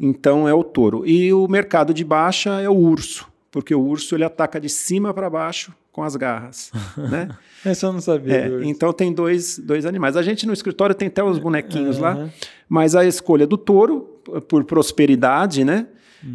Então 0.00 0.48
é 0.48 0.54
o 0.54 0.64
touro. 0.64 1.06
E 1.06 1.32
o 1.32 1.46
mercado 1.46 1.94
de 1.94 2.02
baixa 2.04 2.60
é 2.60 2.68
o 2.68 2.74
urso, 2.74 3.28
porque 3.50 3.74
o 3.74 3.80
urso 3.80 4.14
ele 4.16 4.24
ataca 4.24 4.60
de 4.60 4.68
cima 4.68 5.14
para 5.14 5.30
baixo 5.30 5.72
com 5.92 6.02
as 6.02 6.16
garras. 6.16 6.72
né? 6.96 7.28
Essa 7.64 7.86
eu 7.86 7.92
não 7.92 8.00
sabia. 8.00 8.34
É, 8.34 8.64
então 8.64 8.92
tem 8.92 9.12
dois, 9.12 9.58
dois 9.58 9.86
animais. 9.86 10.16
A 10.16 10.22
gente 10.22 10.46
no 10.46 10.52
escritório 10.52 10.94
tem 10.96 11.06
até 11.08 11.22
os 11.22 11.38
bonequinhos 11.38 11.98
lá, 11.98 12.12
Aham. 12.14 12.30
mas 12.68 12.96
a 12.96 13.04
escolha 13.04 13.46
do 13.46 13.56
touro, 13.56 14.20
por 14.48 14.64
prosperidade, 14.64 15.64
né? 15.64 15.86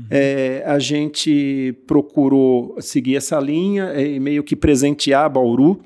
É, 0.10 0.64
a 0.66 0.80
gente 0.80 1.74
procurou 1.88 2.76
seguir 2.82 3.16
essa 3.16 3.40
linha 3.40 3.94
e 4.00 4.20
meio 4.20 4.44
que 4.44 4.56
presentear 4.56 5.30
Bauru. 5.30 5.80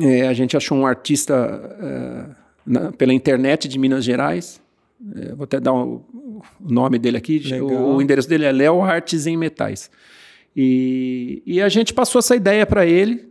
É, 0.00 0.26
a 0.28 0.32
gente 0.32 0.56
achou 0.56 0.76
um 0.78 0.86
artista 0.86 1.34
é, 1.80 2.26
na- 2.66 2.92
pela 2.92 3.12
internet 3.12 3.68
de 3.68 3.78
Minas 3.78 4.04
Gerais. 4.04 4.60
É, 5.16 5.34
vou 5.34 5.44
até 5.44 5.58
dar 5.60 5.72
o, 5.72 6.04
o 6.14 6.42
nome 6.60 6.98
dele 6.98 7.16
aqui. 7.16 7.40
O, 7.60 7.96
o 7.96 8.02
endereço 8.02 8.28
dele 8.28 8.44
é 8.44 8.52
Léo 8.52 8.80
Artes 8.82 9.26
em 9.26 9.36
Metais. 9.36 9.90
E, 10.56 11.42
e 11.44 11.60
a 11.60 11.68
gente 11.68 11.92
passou 11.92 12.18
essa 12.20 12.36
ideia 12.36 12.64
para 12.64 12.86
ele. 12.86 13.28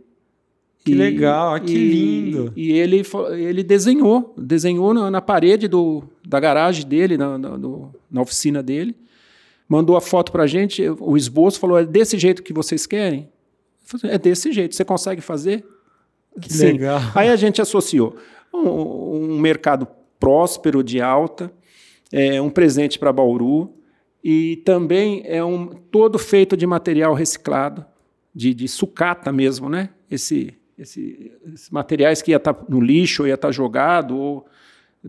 Que 0.84 0.92
E- 0.92 0.94
legal, 0.94 1.54
ah, 1.54 1.60
que 1.60 1.72
e- 1.74 1.88
lindo. 1.88 2.52
E 2.54 2.72
ele, 2.72 3.02
ele 3.38 3.62
desenhou, 3.62 4.34
desenhou 4.36 4.92
na, 4.92 5.10
na 5.10 5.22
parede 5.22 5.66
do, 5.66 6.04
da 6.26 6.38
garagem 6.38 6.86
dele, 6.86 7.16
na, 7.16 7.38
na, 7.38 7.56
na 8.10 8.20
oficina 8.20 8.62
dele, 8.62 8.94
mandou 9.68 9.96
a 9.96 10.00
foto 10.00 10.30
para 10.30 10.44
a 10.44 10.46
gente, 10.46 10.82
o 10.88 11.16
esboço 11.16 11.58
falou, 11.58 11.78
é 11.78 11.84
desse 11.84 12.18
jeito 12.18 12.42
que 12.42 12.52
vocês 12.52 12.86
querem? 12.86 13.28
Falei, 13.80 14.14
é 14.14 14.18
desse 14.18 14.52
jeito, 14.52 14.74
você 14.74 14.84
consegue 14.84 15.20
fazer? 15.20 15.64
Que 16.40 16.52
legal. 16.56 17.00
Aí 17.14 17.28
a 17.28 17.36
gente 17.36 17.60
associou 17.60 18.16
um, 18.52 19.34
um 19.34 19.38
mercado 19.38 19.86
próspero, 20.18 20.82
de 20.82 21.00
alta, 21.00 21.52
é, 22.12 22.40
um 22.40 22.50
presente 22.50 22.98
para 22.98 23.12
Bauru, 23.12 23.74
e 24.22 24.56
também 24.64 25.22
é 25.26 25.44
um 25.44 25.66
todo 25.66 26.18
feito 26.18 26.56
de 26.56 26.66
material 26.66 27.12
reciclado, 27.12 27.84
de, 28.34 28.54
de 28.54 28.66
sucata 28.66 29.30
mesmo, 29.30 29.68
né? 29.68 29.90
Esse, 30.10 30.56
esse, 30.78 31.32
esses 31.52 31.70
materiais 31.70 32.22
que 32.22 32.30
ia 32.30 32.38
estar 32.38 32.56
no 32.68 32.80
lixo, 32.80 33.22
ou 33.22 33.28
ia 33.28 33.34
estar 33.34 33.52
jogado, 33.52 34.16
ou 34.16 34.46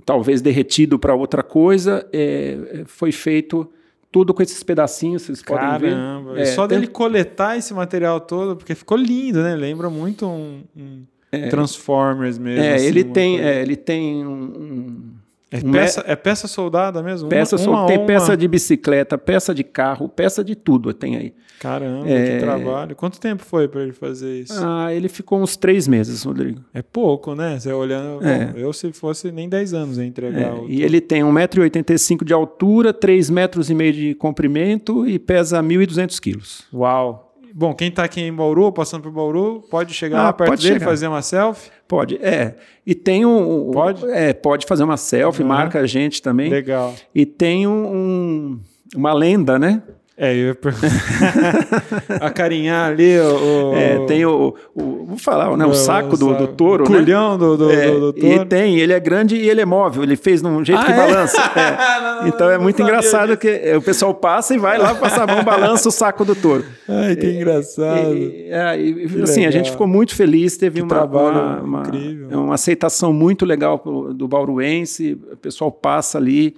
talvez 0.06 0.41
derretido 0.41 0.99
para 0.99 1.16
outra 1.16 1.41
coisa, 1.41 2.08
é, 2.12 2.82
é, 2.82 2.86
foi 2.86 3.12
feito 3.12 3.72
tudo 4.16 4.34
com 4.34 4.41
esses 4.41 4.63
pedacinhos, 4.63 5.24
vocês 5.24 5.41
podem 5.43 5.78
ver. 5.78 5.89
Caramba. 5.89 6.39
É, 6.39 6.45
só 6.45 6.66
dele 6.66 6.88
coletar 6.88 7.57
esse 7.57 7.74
material 7.74 8.22
todo, 8.22 8.55
porque 8.55 8.74
ficou 8.74 8.97
lindo, 8.97 9.43
né? 9.43 9.53
Lembra 9.57 9.89
muito 9.89 10.26
um, 10.26 10.63
um 10.74 11.03
é, 11.30 11.49
Transformers 11.49 12.38
mesmo. 12.38 12.63
É, 12.63 12.76
assim, 12.76 12.86
ele, 12.86 13.03
tem, 13.03 13.41
é, 13.41 13.61
ele 13.61 13.76
tem 13.76 14.26
um 14.26 15.16
é 15.52 15.62
peça, 15.62 16.04
é 16.08 16.16
peça 16.16 16.48
soldada 16.48 17.04
mesmo? 17.04 17.30
Peça 17.30 17.56
uma, 17.58 17.82
uma 17.82 17.88
tem 17.88 17.98
uma. 17.98 18.06
peça 18.06 18.36
de 18.36 18.48
bicicleta, 18.48 19.18
peça 19.18 19.54
de 19.54 19.64
carro, 19.64 20.10
peça 20.10 20.43
de 20.43 20.56
tudo 20.56 20.93
tem 20.93 21.16
aí. 21.16 21.34
Caramba, 21.60 22.10
é... 22.10 22.34
que 22.34 22.39
trabalho. 22.39 22.96
Quanto 22.96 23.20
tempo 23.20 23.43
foi 23.43 23.68
para 23.68 23.84
ele 23.84 23.93
fazer 23.93 24.41
isso? 24.41 24.54
Ah, 24.58 24.93
ele 24.93 25.08
ficou 25.08 25.39
uns 25.39 25.56
três 25.56 25.88
meses, 25.88 26.24
Rodrigo. 26.24 26.62
É 26.74 26.82
pouco, 26.82 27.36
né? 27.36 27.60
Você 27.60 27.72
olhando. 27.72 28.26
É. 28.26 28.48
Bom, 28.48 28.60
eu, 28.60 28.74
se 28.74 28.91
fosse 28.91 29.32
nem 29.32 29.48
10 29.48 29.74
anos, 29.74 29.98
ia 29.98 30.06
entregar. 30.06 30.41
É. 30.41 30.52
O... 30.52 30.68
E 30.68 30.84
ele 30.84 31.00
tem 31.00 31.22
1,85m 31.22 32.24
de 32.24 32.34
altura, 32.34 32.93
3,5 32.93 33.32
metros 33.32 33.70
e 33.70 33.74
meio 33.76 33.93
de 33.93 34.16
comprimento 34.16 35.08
e 35.08 35.18
pesa 35.18 35.62
1.200 35.62 36.20
quilos. 36.20 36.66
Uau! 36.74 37.24
Bom, 37.58 37.74
quem 37.74 37.88
está 37.88 38.03
aqui 38.03 38.20
em 38.20 38.34
Bauru, 38.34 38.70
passando 38.70 39.03
por 39.03 39.14
Bauru, 39.14 39.64
pode 39.72 39.93
chegar 39.93 40.20
ah, 40.20 40.24
lá 40.24 40.34
perto 40.34 40.62
dele 40.62 40.76
e 40.76 40.80
fazer 40.82 41.08
uma 41.08 41.22
selfie? 41.22 41.72
Pode, 41.88 42.18
é. 42.18 42.58
E 42.86 42.93
tem 42.93 43.26
um. 43.26 43.72
Pode? 43.72 44.06
É, 44.12 44.34
pode 44.34 44.66
fazer 44.66 44.84
uma 44.84 44.97
selfie, 44.97 45.41
uhum. 45.41 45.47
marca 45.47 45.80
a 45.80 45.88
gente 45.88 46.22
também. 46.22 46.49
Legal. 46.49 46.93
E 47.14 47.26
tem 47.26 47.66
um, 47.66 47.95
um 47.95 48.60
uma 48.93 49.14
lenda, 49.14 49.58
né? 49.58 49.82
É, 50.18 50.32
eu 50.34 50.47
ia 50.47 50.57
Acarinhar 52.26 52.89
ali 52.89 53.20
o. 53.20 53.76
É, 53.76 54.05
tem 54.05 54.26
o, 54.26 54.55
o. 54.74 55.05
Vou 55.07 55.18
falar, 55.18 55.57
né? 55.57 55.66
O, 55.66 55.72
o 55.72 55.74
saco 55.74 56.16
do, 56.16 56.34
do 56.34 56.47
touro. 56.47 56.86
O 56.86 56.89
né? 56.89 56.99
culhão 56.99 57.34
né? 57.34 57.38
do, 57.38 57.57
do, 57.57 57.70
é, 57.70 57.91
do, 57.91 57.99
do, 57.99 58.13
touro. 58.13 58.43
E 58.43 58.45
tem, 58.45 58.80
ele 58.80 58.93
é 58.93 58.99
grande 58.99 59.36
e 59.36 59.49
ele 59.49 59.59
é 59.59 59.66
móvel. 59.66 60.03
Ele 60.03 60.16
fez 60.16 60.41
num 60.41 60.63
jeito 60.63 60.82
ah, 60.82 60.86
que 60.86 60.91
é? 60.91 60.95
balança. 60.95 61.36
É. 61.55 62.01
não, 62.01 62.28
então 62.28 62.49
é 62.49 62.57
muito 62.57 62.82
engraçado 62.82 63.36
disso. 63.36 63.39
que 63.39 63.76
o 63.76 63.82
pessoal 63.82 64.13
passa 64.13 64.53
e 64.53 64.57
vai 64.57 64.78
lá, 64.78 64.93
passa 64.95 65.24
a 65.24 65.28
mão, 65.28 65.43
balança 65.43 65.88
o 65.89 65.91
saco 65.91 66.24
do 66.24 66.36
touro. 66.36 66.66
Ai, 66.88 67.16
que 67.16 67.28
engraçado. 67.28 68.13
E, 68.13 68.47
é, 68.49 68.80
e, 68.80 69.07
que 69.07 69.22
assim, 69.22 69.41
legal. 69.41 69.49
a 69.49 69.51
gente 69.51 69.72
ficou 69.72 69.88
muito 69.88 70.16
feliz, 70.16 70.57
teve 70.57 70.82
uma, 70.82 71.03
uma, 71.03 71.59
uma, 71.59 71.84
uma, 72.32 72.53
aceitação 72.53 73.11
muito 73.11 73.45
legal 73.45 73.82
do 74.13 74.28
bauruense. 74.28 75.18
O 75.32 75.38
pessoal 75.38 75.72
passa 75.72 76.18
ali. 76.18 76.55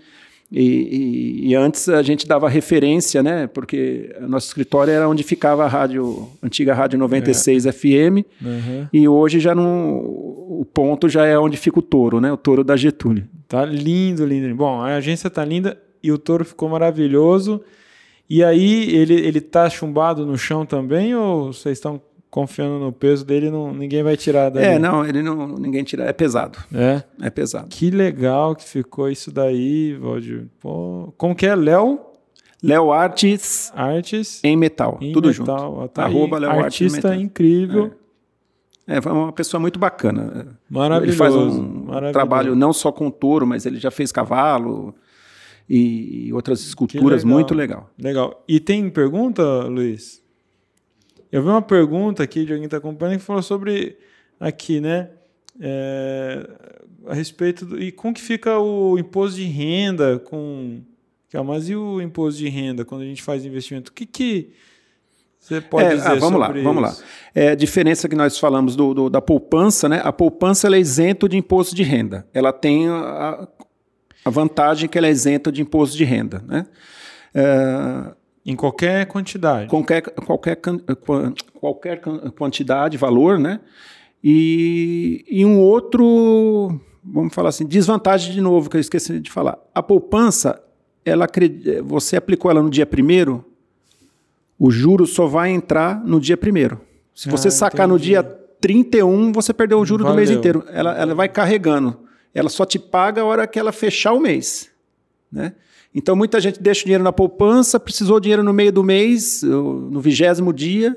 E, 0.50 0.62
e, 0.62 1.50
e, 1.50 1.56
antes 1.56 1.90
a 1.90 2.02
gente 2.02 2.26
dava 2.26 2.48
referência, 2.48 3.22
né? 3.22 3.48
Porque 3.48 4.16
nosso 4.22 4.48
escritório 4.48 4.94
era 4.94 5.08
onde 5.08 5.22
ficava 5.22 5.66
a 5.66 5.68
rádio, 5.68 6.30
a 6.42 6.46
antiga 6.48 6.74
rádio 6.74 6.98
96 6.98 7.66
é. 7.66 7.72
FM, 7.72 8.24
uhum. 8.42 8.88
e 8.94 9.08
hoje 9.10 9.42
já 9.42 9.54
não, 9.54 9.98
o 9.98 10.66
ponto 10.74 11.10
já 11.10 11.26
é 11.26 11.38
onde 11.38 11.58
fica 11.58 11.80
o 11.80 11.82
touro, 11.82 12.22
né? 12.22 12.32
O 12.32 12.38
touro 12.38 12.64
da 12.64 12.78
Getúlio. 12.78 13.28
Tá 13.46 13.66
lindo, 13.66 14.26
lindo. 14.26 14.56
Bom, 14.56 14.82
a 14.82 14.96
agência 14.96 15.30
tá 15.30 15.44
linda 15.44 15.78
e 16.02 16.14
o 16.14 16.18
touro 16.18 16.46
ficou 16.46 16.70
maravilhoso. 16.70 17.62
E 18.30 18.44
aí 18.44 18.94
ele 18.96 19.16
ele 19.16 19.42
tá 19.42 19.70
chumbado 19.70 20.26
no 20.26 20.38
chão 20.38 20.66
também 20.66 21.14
ou 21.14 21.52
vocês 21.54 21.78
estão 21.78 22.02
confiando 22.30 22.80
no 22.80 22.92
peso 22.92 23.26
dele, 23.26 23.50
não, 23.50 23.74
ninguém 23.74 24.04
vai 24.04 24.18
tirar 24.18 24.50
daí. 24.50 24.64
É, 24.64 24.80
não, 24.80 25.06
ele 25.06 25.22
não, 25.22 25.48
ninguém 25.48 25.84
tira, 25.84 26.04
é 26.04 26.14
pesado. 26.14 26.58
É? 26.74 27.04
É 27.22 27.30
pesado. 27.30 27.68
Que 27.70 27.90
legal 27.90 28.56
que 28.56 28.64
ficou 28.64 29.10
isso 29.10 29.32
daí, 29.32 29.96
Valdir. 29.96 30.48
Pô, 30.60 31.14
como 31.18 31.36
que 31.36 31.46
é? 31.46 31.56
Léo? 31.56 32.00
Léo 32.62 32.92
Artes. 32.92 33.72
Artes. 33.76 34.42
Em 34.44 34.58
metal, 34.58 34.98
em 35.00 35.14
tudo 35.14 35.30
metal. 35.30 35.72
junto. 35.72 35.88
Tá 35.90 36.04
Arroba 36.04 36.40
Léo 36.40 36.52
Artista 36.52 37.10
Artes 37.10 37.24
incrível. 37.24 37.94
É. 38.88 38.98
é, 38.98 39.00
uma 39.00 39.32
pessoa 39.32 39.60
muito 39.62 39.78
bacana. 39.78 40.58
Maravilhoso. 40.70 41.12
Ele 41.12 41.18
faz 41.18 41.36
um 41.36 41.86
maravilhoso. 41.86 42.14
trabalho 42.14 42.56
não 42.56 42.74
só 42.74 42.92
com 42.92 43.12
touro, 43.12 43.46
mas 43.46 43.66
ele 43.66 43.78
já 43.78 43.92
fez 43.92 44.12
cavalo 44.12 44.94
e 45.70 46.32
outras 46.34 46.62
esculturas 46.62 47.24
legal. 47.24 47.38
muito 47.38 47.54
legal. 47.54 47.90
Legal. 48.00 48.44
E 48.48 48.60
tem 48.60 48.90
pergunta, 48.90 49.44
Luiz? 49.64 50.22
Eu 51.32 51.42
vi 51.42 51.50
uma 51.50 51.62
pergunta 51.62 52.24
aqui 52.24 52.46
de 52.46 52.54
alguém 52.54 52.62
que 52.62 52.68
está 52.68 52.78
acompanhando 52.78 53.20
que 53.20 53.26
falou 53.26 53.42
sobre 53.42 53.98
aqui, 54.40 54.80
né? 54.80 55.10
É, 55.60 56.50
a 57.08 57.14
respeito 57.14 57.66
do, 57.66 57.82
e 57.82 57.92
como 57.92 58.14
que 58.14 58.22
fica 58.22 58.60
o 58.60 58.98
imposto 58.98 59.38
de 59.38 59.46
renda 59.46 60.20
com 60.20 60.82
mas 61.46 61.70
e 61.70 61.76
o 61.76 62.02
imposto 62.02 62.40
de 62.40 62.50
renda 62.50 62.84
quando 62.84 63.02
a 63.02 63.06
gente 63.06 63.22
faz 63.22 63.46
investimento? 63.46 63.92
O 63.92 63.94
que 63.94 64.06
que 64.06 64.54
você 65.40 65.62
pode 65.62 65.86
é, 65.86 65.96
dizer 65.96 66.08
ah, 66.08 66.16
vamos 66.16 66.42
sobre 66.42 66.62
lá, 66.62 66.64
vamos 66.64 66.84
lá. 66.84 66.96
É, 67.34 67.50
a 67.50 67.56
diferença 67.56 68.10
que 68.10 68.16
nós 68.16 68.38
falamos 68.38 68.76
do, 68.76 68.94
do, 68.94 69.10
da 69.10 69.22
poupança, 69.22 69.88
né? 69.88 70.02
A 70.04 70.12
poupança 70.12 70.68
é 70.68 70.80
isenta 70.80 71.30
de 71.30 71.38
imposto 71.38 71.76
de 71.76 71.84
renda. 71.84 72.28
Ela 72.34 72.52
tem 72.52 72.90
a, 72.90 73.48
a 74.26 74.30
vantagem 74.30 74.90
que 74.90 74.98
ela 74.98 75.08
é 75.08 75.12
isenta 75.12 75.52
de 75.52 75.62
imposto 75.62 75.96
de 75.96 76.04
renda, 76.04 76.44
né? 76.46 76.66
É, 77.34 78.14
em 78.48 78.56
qualquer 78.56 79.06
quantidade. 79.08 79.70
Qualquer, 79.70 80.02
qualquer, 80.02 80.58
qualquer 81.60 82.02
quantidade, 82.32 82.96
valor, 82.96 83.38
né? 83.38 83.60
E, 84.24 85.26
e 85.30 85.46
um 85.46 85.60
outro, 85.60 86.80
vamos 87.04 87.34
falar 87.34 87.50
assim, 87.50 87.66
desvantagem 87.66 88.34
de 88.34 88.40
novo, 88.40 88.70
que 88.70 88.78
eu 88.78 88.82
esqueci 88.82 89.20
de 89.20 89.30
falar. 89.30 89.60
A 89.76 89.84
poupança, 89.84 90.62
ela, 91.04 91.28
você 91.84 92.16
aplicou 92.16 92.50
ela 92.50 92.64
no 92.64 92.70
dia 92.70 92.86
primeiro, 92.86 93.44
o 94.58 94.72
juro 94.72 95.06
só 95.06 95.28
vai 95.28 95.52
entrar 95.52 96.02
no 96.06 96.18
dia 96.18 96.38
primeiro. 96.38 96.80
Se 97.14 97.30
você 97.30 97.50
ah, 97.50 97.52
sacar 97.52 97.86
entendi. 97.86 97.94
no 97.94 98.00
dia 98.00 98.24
31, 98.24 99.34
você 99.34 99.54
perdeu 99.54 99.80
o 99.80 99.86
juro 99.86 100.04
Valeu. 100.04 100.16
do 100.16 100.18
mês 100.18 100.32
inteiro. 100.32 100.64
Ela, 100.70 100.98
ela 100.98 101.14
vai 101.14 101.28
carregando. 101.28 102.00
Ela 102.34 102.50
só 102.50 102.66
te 102.66 102.80
paga 102.80 103.22
a 103.22 103.26
hora 103.26 103.46
que 103.46 103.60
ela 103.60 103.74
fechar 103.74 104.14
o 104.14 104.20
mês. 104.20 104.72
Né? 105.32 105.54
Então 105.98 106.16
muita 106.16 106.40
gente 106.40 106.62
deixa 106.62 106.82
o 106.82 106.84
dinheiro 106.84 107.04
na 107.04 107.12
poupança, 107.12 107.80
precisou 107.80 108.20
dinheiro 108.20 108.44
no 108.44 108.54
meio 108.54 108.72
do 108.72 108.84
mês, 108.84 109.42
no 109.42 110.00
vigésimo 110.00 110.54
dia, 110.54 110.96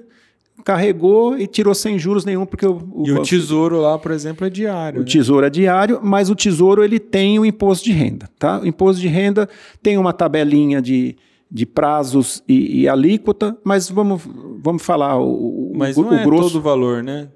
carregou 0.62 1.38
e 1.38 1.46
tirou 1.46 1.74
sem 1.74 1.98
juros 1.98 2.26
nenhum 2.26 2.44
porque 2.44 2.66
o, 2.66 2.86
o 2.92 3.06
e 3.06 3.12
o 3.12 3.22
tesouro 3.22 3.80
lá, 3.80 3.98
por 3.98 4.10
exemplo, 4.12 4.46
é 4.46 4.50
diário. 4.50 5.00
O 5.00 5.02
né? 5.02 5.08
tesouro 5.10 5.46
é 5.46 5.48
diário, 5.48 6.00
mas 6.02 6.28
o 6.28 6.34
tesouro 6.34 6.84
ele 6.84 7.00
tem 7.00 7.38
o 7.38 7.46
imposto 7.46 7.86
de 7.86 7.92
renda, 7.92 8.28
tá? 8.38 8.60
O 8.60 8.66
imposto 8.66 9.00
de 9.00 9.08
renda 9.08 9.48
tem 9.82 9.96
uma 9.96 10.12
tabelinha 10.12 10.82
de, 10.82 11.16
de 11.50 11.64
prazos 11.64 12.42
e, 12.46 12.82
e 12.82 12.88
alíquota, 12.88 13.56
mas 13.64 13.88
vamos, 13.88 14.20
vamos 14.62 14.82
falar 14.82 15.18
o, 15.18 15.72
mas 15.74 15.96
o, 15.96 16.02
não 16.02 16.12
é 16.12 16.22
grosso. 16.22 16.50
todo 16.50 16.58
o 16.58 16.62
valor, 16.62 17.02
né? 17.02 17.28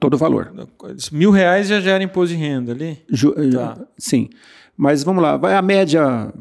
Todo 0.00 0.14
o 0.14 0.18
valor. 0.18 0.52
Mil 1.12 1.30
reais 1.30 1.68
já 1.68 1.78
gera 1.78 2.02
imposto 2.02 2.34
de 2.34 2.40
renda 2.40 2.72
ali? 2.72 2.98
Ju, 3.08 3.32
tá. 3.52 3.78
Sim. 3.96 4.28
Mas 4.76 5.04
vamos 5.04 5.22
lá, 5.22 5.36
vai 5.36 5.54
a 5.54 5.62
média 5.62 6.32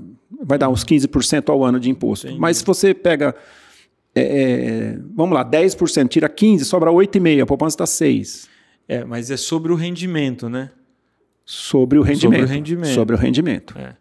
vai 0.44 0.58
dar 0.58 0.70
uns 0.70 0.84
15% 0.84 1.50
ao 1.50 1.64
ano 1.64 1.80
de 1.80 1.90
imposto. 1.90 2.28
Entendi. 2.28 2.40
Mas 2.40 2.58
se 2.58 2.66
você 2.66 2.94
pega, 2.94 3.36
é, 4.16 4.22
é 4.22 5.00
vamos 5.16 5.34
lá, 5.34 5.44
10%, 5.44 6.08
tira 6.08 6.30
15%, 6.30 6.64
sobra 6.64 6.92
8,5%, 6.92 7.44
a 7.44 7.46
poupança 7.46 7.76
está 7.76 7.86
6%. 7.86 8.50
É, 8.88 9.06
mas 9.06 9.32
é 9.32 9.38
sobre 9.38 9.72
o 9.72 9.76
rendimento, 9.76 10.50
né? 10.50 10.72
Sobre 11.46 11.98
o 11.98 12.02
rendimento. 12.02 12.40
Sobre 12.40 12.44
o 12.44 12.48
rendimento. 12.48 12.94
Sobre 12.94 13.16
o 13.16 13.18
rendimento. 13.18 13.78
É. 13.78 13.96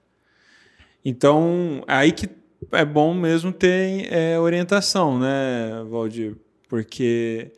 Então, 1.04 1.82
aí 1.86 2.12
que 2.12 2.28
é 2.72 2.84
bom 2.84 3.14
mesmo 3.14 3.52
ter 3.52 4.12
é, 4.12 4.38
orientação, 4.38 5.18
né, 5.18 5.84
Valdir? 5.88 6.36
Porque 6.68 7.52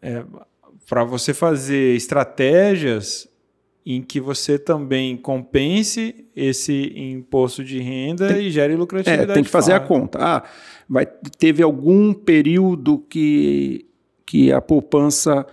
é, 0.00 0.24
para 0.88 1.04
você 1.04 1.34
fazer 1.34 1.96
estratégias 1.96 3.28
em 3.84 4.02
que 4.02 4.20
você 4.20 4.58
também 4.58 5.16
compense 5.16 6.27
esse 6.38 6.92
imposto 6.96 7.64
de 7.64 7.80
renda 7.80 8.28
tem, 8.28 8.46
e 8.46 8.50
gere 8.50 8.76
lucratividade. 8.76 9.30
É, 9.30 9.34
tem 9.34 9.42
que 9.42 9.50
fazer 9.50 9.72
a 9.72 9.80
conta. 9.80 10.18
Ah, 10.20 10.42
vai, 10.88 11.06
teve 11.06 11.62
algum 11.62 12.12
período 12.14 12.98
que, 13.08 13.86
que 14.24 14.52
a 14.52 14.60
poupança 14.60 15.46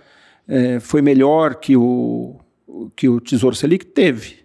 é, 0.46 0.78
foi 0.78 1.02
melhor 1.02 1.56
que 1.56 1.76
o, 1.76 2.36
que 2.94 3.08
o 3.08 3.20
Tesouro 3.20 3.56
Selic? 3.56 3.84
Teve. 3.86 4.36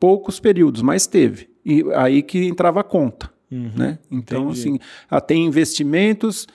Poucos 0.00 0.40
períodos, 0.40 0.82
mas 0.82 1.06
teve. 1.06 1.48
E 1.64 1.84
aí 1.94 2.22
que 2.22 2.44
entrava 2.46 2.80
a 2.80 2.84
conta. 2.84 3.30
Uhum, 3.50 3.72
né? 3.76 3.98
Então, 4.10 4.50
entendi. 4.50 4.60
assim, 4.60 4.78
ah, 5.08 5.20
tem 5.20 5.46
investimentos 5.46 6.46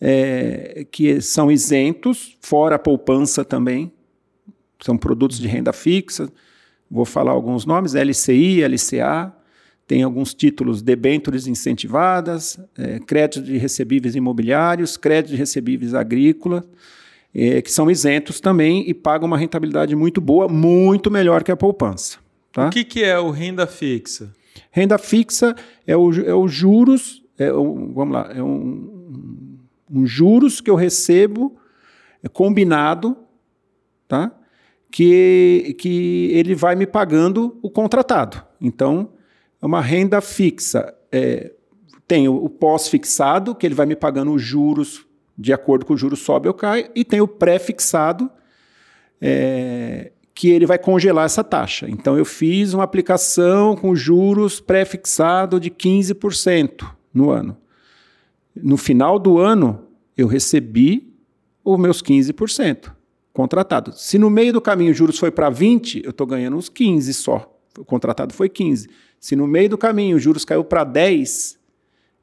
é, 0.00 0.86
que 0.90 1.20
são 1.20 1.50
isentos, 1.50 2.36
fora 2.40 2.76
a 2.76 2.78
poupança 2.78 3.44
também, 3.44 3.92
são 4.80 4.96
produtos 4.96 5.38
de 5.38 5.48
renda 5.48 5.72
fixa. 5.72 6.30
Vou 6.90 7.04
falar 7.04 7.32
alguns 7.32 7.64
nomes: 7.66 7.94
LCI, 7.94 8.62
LCA. 8.64 9.32
Tem 9.86 10.02
alguns 10.02 10.34
títulos 10.34 10.82
debêntures 10.82 11.46
incentivadas, 11.46 12.60
é, 12.76 12.98
crédito 12.98 13.42
de 13.42 13.56
recebíveis 13.56 14.14
imobiliários, 14.14 14.98
crédito 14.98 15.30
de 15.30 15.36
recebíveis 15.36 15.94
agrícolas, 15.94 16.62
é, 17.34 17.62
que 17.62 17.72
são 17.72 17.90
isentos 17.90 18.38
também 18.38 18.84
e 18.86 18.92
pagam 18.92 19.26
uma 19.26 19.38
rentabilidade 19.38 19.96
muito 19.96 20.20
boa, 20.20 20.46
muito 20.46 21.10
melhor 21.10 21.42
que 21.42 21.50
a 21.50 21.56
poupança. 21.56 22.18
Tá? 22.52 22.66
O 22.66 22.70
que, 22.70 22.84
que 22.84 23.02
é 23.02 23.18
o 23.18 23.30
renda 23.30 23.66
fixa? 23.66 24.30
Renda 24.70 24.98
fixa 24.98 25.56
é 25.86 25.96
o, 25.96 26.12
é 26.12 26.34
o 26.34 26.46
juros, 26.46 27.22
é 27.38 27.50
o, 27.50 27.90
vamos 27.94 28.12
lá, 28.12 28.30
é 28.34 28.42
um, 28.42 29.58
um 29.90 30.06
juros 30.06 30.60
que 30.60 30.70
eu 30.70 30.74
recebo 30.74 31.58
é 32.22 32.28
combinado, 32.28 33.16
tá? 34.06 34.32
Que, 34.90 35.76
que 35.78 36.30
ele 36.32 36.54
vai 36.54 36.74
me 36.74 36.86
pagando 36.86 37.58
o 37.62 37.70
contratado. 37.70 38.42
Então, 38.60 39.10
é 39.60 39.66
uma 39.66 39.80
renda 39.80 40.20
fixa. 40.20 40.94
É, 41.12 41.52
Tem 42.06 42.28
o, 42.28 42.48
pós-fixado, 42.48 43.54
que 43.54 43.66
ele 43.66 43.74
vai 43.74 43.86
me 43.86 43.96
pagando 43.96 44.32
os 44.32 44.42
juros, 44.42 45.06
de 45.36 45.52
acordo 45.52 45.84
com 45.84 45.94
o 45.94 45.96
juros 45.96 46.20
sobe 46.20 46.48
ou 46.48 46.54
cai, 46.54 46.90
e 46.94 47.04
tem 47.04 47.20
o 47.20 47.28
pré-fixado, 47.28 48.30
é, 49.20 50.12
que 50.34 50.48
ele 50.48 50.66
vai 50.66 50.78
congelar 50.78 51.26
essa 51.26 51.44
taxa. 51.44 51.88
Então, 51.88 52.16
eu 52.16 52.24
fiz 52.24 52.72
uma 52.72 52.84
aplicação 52.84 53.76
com 53.76 53.94
juros 53.94 54.60
pré-fixado 54.60 55.60
de 55.60 55.70
15% 55.70 56.88
no 57.12 57.30
ano. 57.30 57.56
No 58.54 58.76
final 58.76 59.18
do 59.18 59.38
ano, 59.38 59.84
eu 60.16 60.26
recebi 60.26 61.12
os 61.64 61.78
meus 61.78 62.02
15% 62.02 62.97
contratado. 63.38 63.92
Se 63.94 64.18
no 64.18 64.28
meio 64.28 64.52
do 64.52 64.60
caminho 64.60 64.90
os 64.90 64.96
juros 64.96 65.16
foi 65.16 65.30
para 65.30 65.48
20, 65.48 66.02
eu 66.04 66.10
estou 66.10 66.26
ganhando 66.26 66.56
uns 66.56 66.68
15 66.68 67.14
só. 67.14 67.56
O 67.78 67.84
contratado 67.84 68.34
foi 68.34 68.48
15. 68.48 68.88
Se 69.20 69.36
no 69.36 69.46
meio 69.46 69.68
do 69.68 69.78
caminho 69.78 70.16
os 70.16 70.22
juros 70.22 70.44
caiu 70.44 70.64
para 70.64 70.82
10, 70.82 71.56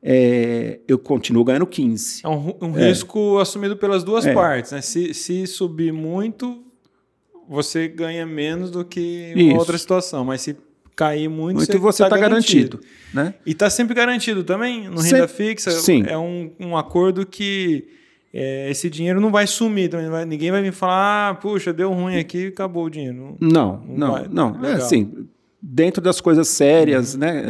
é, 0.04 0.82
eu 0.86 1.00
continuo 1.00 1.46
ganhando 1.46 1.66
15. 1.66 2.20
É 2.22 2.28
um, 2.28 2.54
um 2.62 2.78
é. 2.78 2.90
risco 2.90 3.40
assumido 3.40 3.78
pelas 3.78 4.04
duas 4.04 4.26
é. 4.26 4.34
partes. 4.34 4.74
Né? 4.74 4.82
Se, 4.82 5.14
se 5.14 5.48
subir 5.48 5.94
muito, 5.94 6.62
você 7.48 7.88
ganha 7.88 8.26
menos 8.26 8.70
do 8.70 8.84
que 8.84 9.32
em 9.38 9.56
outra 9.58 9.78
situação. 9.78 10.26
Mas 10.26 10.42
se 10.42 10.58
cair 10.98 11.30
muito, 11.30 11.60
muito 11.60 11.80
você 11.80 12.04
está 12.04 12.14
tá 12.14 12.22
garantido. 12.22 12.78
garantido. 12.78 12.96
né? 13.14 13.34
E 13.46 13.52
está 13.52 13.70
sempre 13.70 13.96
garantido 13.96 14.44
também 14.44 14.90
no 14.90 15.00
renda 15.00 15.30
fixa. 15.30 15.72
Sim. 15.72 16.04
É 16.08 16.18
um, 16.18 16.52
um 16.60 16.76
acordo 16.76 17.26
que 17.26 17.88
é, 18.38 18.70
esse 18.70 18.90
dinheiro 18.90 19.22
não 19.22 19.32
vai 19.32 19.48
sumir. 19.48 19.90
Também 19.90 20.10
vai, 20.10 20.26
ninguém 20.26 20.52
vai 20.52 20.62
me 20.62 20.72
falar, 20.72 21.30
ah, 21.30 21.36
puxa, 21.36 21.72
deu 21.72 21.94
ruim 21.94 22.18
aqui 22.18 22.46
e 22.46 22.48
acabou 22.48 22.86
o 22.86 22.90
dinheiro. 22.90 23.38
Não, 23.40 23.82
não, 23.88 24.28
não. 24.28 24.50
não. 24.52 24.66
É 24.66 24.74
assim, 24.74 25.28
dentro 25.62 26.02
das 26.02 26.20
coisas 26.20 26.50
sérias, 26.50 27.14
uhum. 27.14 27.22
né, 27.22 27.44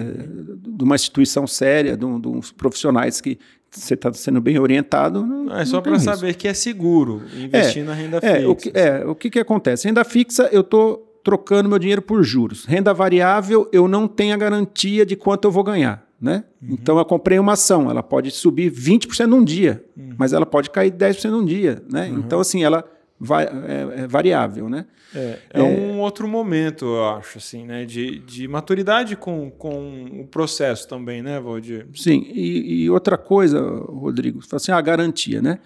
de 0.68 0.84
uma 0.84 0.94
instituição 0.94 1.48
séria, 1.48 1.98
de, 1.98 2.20
de 2.20 2.28
uns 2.28 2.52
profissionais 2.52 3.20
que 3.20 3.40
você 3.72 3.96
está 3.96 4.14
sendo 4.14 4.40
bem 4.40 4.60
orientado. 4.60 5.26
Não, 5.26 5.58
é 5.58 5.66
só 5.66 5.82
para 5.82 5.98
saber 6.00 6.36
que 6.36 6.48
é 6.48 6.54
seguro 6.54 7.24
investir 7.36 7.82
é, 7.82 7.86
na 7.86 7.94
renda 7.94 8.20
é, 8.22 8.36
fixa. 8.36 8.50
O 8.50 8.56
que, 8.56 8.72
é, 8.76 9.06
o 9.06 9.16
que, 9.16 9.30
que 9.32 9.40
acontece? 9.40 9.88
Renda 9.88 10.04
fixa, 10.04 10.48
eu 10.52 10.62
estou 10.62 11.20
trocando 11.24 11.68
meu 11.68 11.80
dinheiro 11.80 12.04
por 12.04 12.24
juros. 12.24 12.64
Renda 12.66 12.94
variável, 12.94 13.68
eu 13.74 13.88
não 13.88 14.08
tenho 14.08 14.36
a 14.36 14.38
garantia 14.38 15.04
de 15.04 15.16
quanto 15.16 15.46
eu 15.46 15.52
vou 15.52 15.64
ganhar. 15.64 16.05
Né? 16.20 16.44
Uhum. 16.62 16.70
Então 16.72 16.98
eu 16.98 17.06
comprei 17.06 17.38
uma 17.38 17.54
ação, 17.54 17.90
ela 17.90 18.02
pode 18.02 18.32
subir 18.32 18.72
20% 18.72 19.26
num 19.26 19.44
dia, 19.44 19.84
uhum. 19.98 20.16
mas 20.18 20.34
ela 20.34 20.46
pode 20.46 20.70
cair 20.70 20.92
10% 20.92 21.30
num 21.30 21.46
dia. 21.46 21.84
Né? 21.92 22.10
Uhum. 22.10 22.20
Então, 22.20 22.40
assim, 22.40 22.64
ela 22.64 22.84
vai, 23.20 23.46
é, 23.46 24.04
é 24.04 24.08
variável. 24.08 24.70
Né? 24.70 24.86
É, 25.14 25.40
é, 25.52 25.64
um 25.64 26.00
outro 26.00 26.28
momento, 26.28 26.86
eu 26.86 27.06
acho, 27.10 27.38
assim, 27.38 27.66
né? 27.66 27.86
de, 27.86 28.20
de 28.20 28.48
maturidade 28.48 29.16
com, 29.16 29.52
com 29.52 30.22
o 30.22 30.28
processo 30.28 30.88
também, 30.88 31.22
né, 31.22 31.40
Valdir? 31.40 31.88
Sim, 31.94 32.26
e, 32.30 32.84
e 32.84 32.90
outra 32.90 33.18
coisa, 33.18 33.62
Rodrigo, 33.62 34.40
assim, 34.52 34.72
a 34.72 34.82
garantia. 34.82 35.42
Né? 35.42 35.60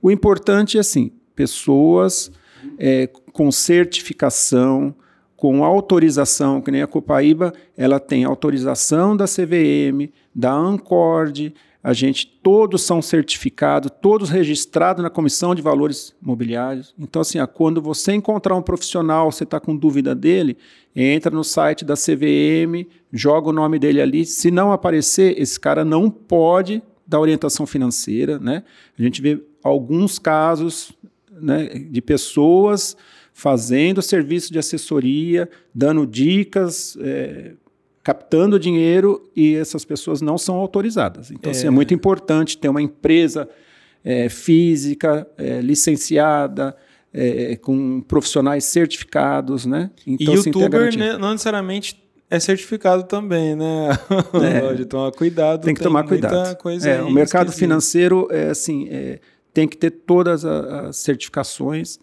O 0.00 0.10
importante 0.10 0.76
é 0.76 0.80
assim, 0.80 1.12
pessoas 1.34 2.30
é, 2.78 3.08
com 3.32 3.50
certificação, 3.50 4.94
com 5.38 5.64
autorização, 5.64 6.60
que 6.60 6.68
nem 6.68 6.82
a 6.82 6.86
Copaíba, 6.88 7.54
ela 7.76 8.00
tem 8.00 8.24
autorização 8.24 9.16
da 9.16 9.24
CVM, 9.24 10.10
da 10.34 10.52
Ancord, 10.52 11.54
a 11.80 11.92
gente 11.92 12.26
todos 12.42 12.82
são 12.82 13.00
certificados, 13.00 13.88
todos 14.02 14.30
registrados 14.30 15.00
na 15.00 15.08
Comissão 15.08 15.54
de 15.54 15.62
Valores 15.62 16.12
Mobiliários. 16.20 16.92
Então, 16.98 17.22
assim, 17.22 17.38
quando 17.54 17.80
você 17.80 18.12
encontrar 18.14 18.56
um 18.56 18.62
profissional, 18.62 19.30
você 19.30 19.44
está 19.44 19.60
com 19.60 19.76
dúvida 19.76 20.12
dele, 20.12 20.56
entra 20.94 21.30
no 21.30 21.44
site 21.44 21.84
da 21.84 21.94
CVM, 21.94 22.84
joga 23.12 23.50
o 23.50 23.52
nome 23.52 23.78
dele 23.78 24.02
ali. 24.02 24.24
Se 24.24 24.50
não 24.50 24.72
aparecer, 24.72 25.40
esse 25.40 25.58
cara 25.58 25.84
não 25.84 26.10
pode 26.10 26.82
dar 27.06 27.20
orientação 27.20 27.64
financeira, 27.64 28.40
né? 28.40 28.64
A 28.98 29.02
gente 29.02 29.22
vê 29.22 29.40
alguns 29.62 30.18
casos 30.18 30.92
né, 31.30 31.68
de 31.68 32.02
pessoas 32.02 32.96
fazendo 33.38 34.02
serviço 34.02 34.52
de 34.52 34.58
assessoria, 34.58 35.48
dando 35.72 36.04
dicas, 36.04 36.98
é, 37.00 37.52
captando 38.02 38.58
dinheiro 38.58 39.30
e 39.36 39.54
essas 39.54 39.84
pessoas 39.84 40.20
não 40.20 40.36
são 40.36 40.56
autorizadas. 40.56 41.30
Então, 41.30 41.52
é, 41.52 41.54
assim, 41.54 41.68
é 41.68 41.70
muito 41.70 41.94
importante 41.94 42.58
ter 42.58 42.68
uma 42.68 42.82
empresa 42.82 43.48
é, 44.04 44.28
física, 44.28 45.24
é, 45.38 45.60
licenciada, 45.60 46.76
é, 47.14 47.54
com 47.54 48.00
profissionais 48.00 48.64
certificados, 48.64 49.64
né? 49.64 49.88
Então, 50.04 50.34
e 50.34 50.38
assim, 50.38 50.48
youtuber 50.48 50.98
né, 50.98 51.16
não 51.16 51.30
necessariamente 51.30 52.02
é 52.28 52.40
certificado 52.40 53.04
também, 53.04 53.54
né? 53.54 53.90
É. 54.80 54.82
Tomar 54.84 55.12
cuidado. 55.12 55.64
Tem 55.64 55.74
que 55.76 55.80
tomar 55.80 56.02
cuidado. 56.02 56.56
Coisa 56.56 56.90
é, 56.90 57.02
o 57.02 57.10
mercado 57.12 57.52
financeiro 57.52 58.26
é 58.32 58.48
assim, 58.48 58.88
é, 58.90 59.20
tem 59.54 59.68
que 59.68 59.76
ter 59.76 59.92
todas 59.92 60.44
as 60.44 60.96
certificações. 60.96 62.00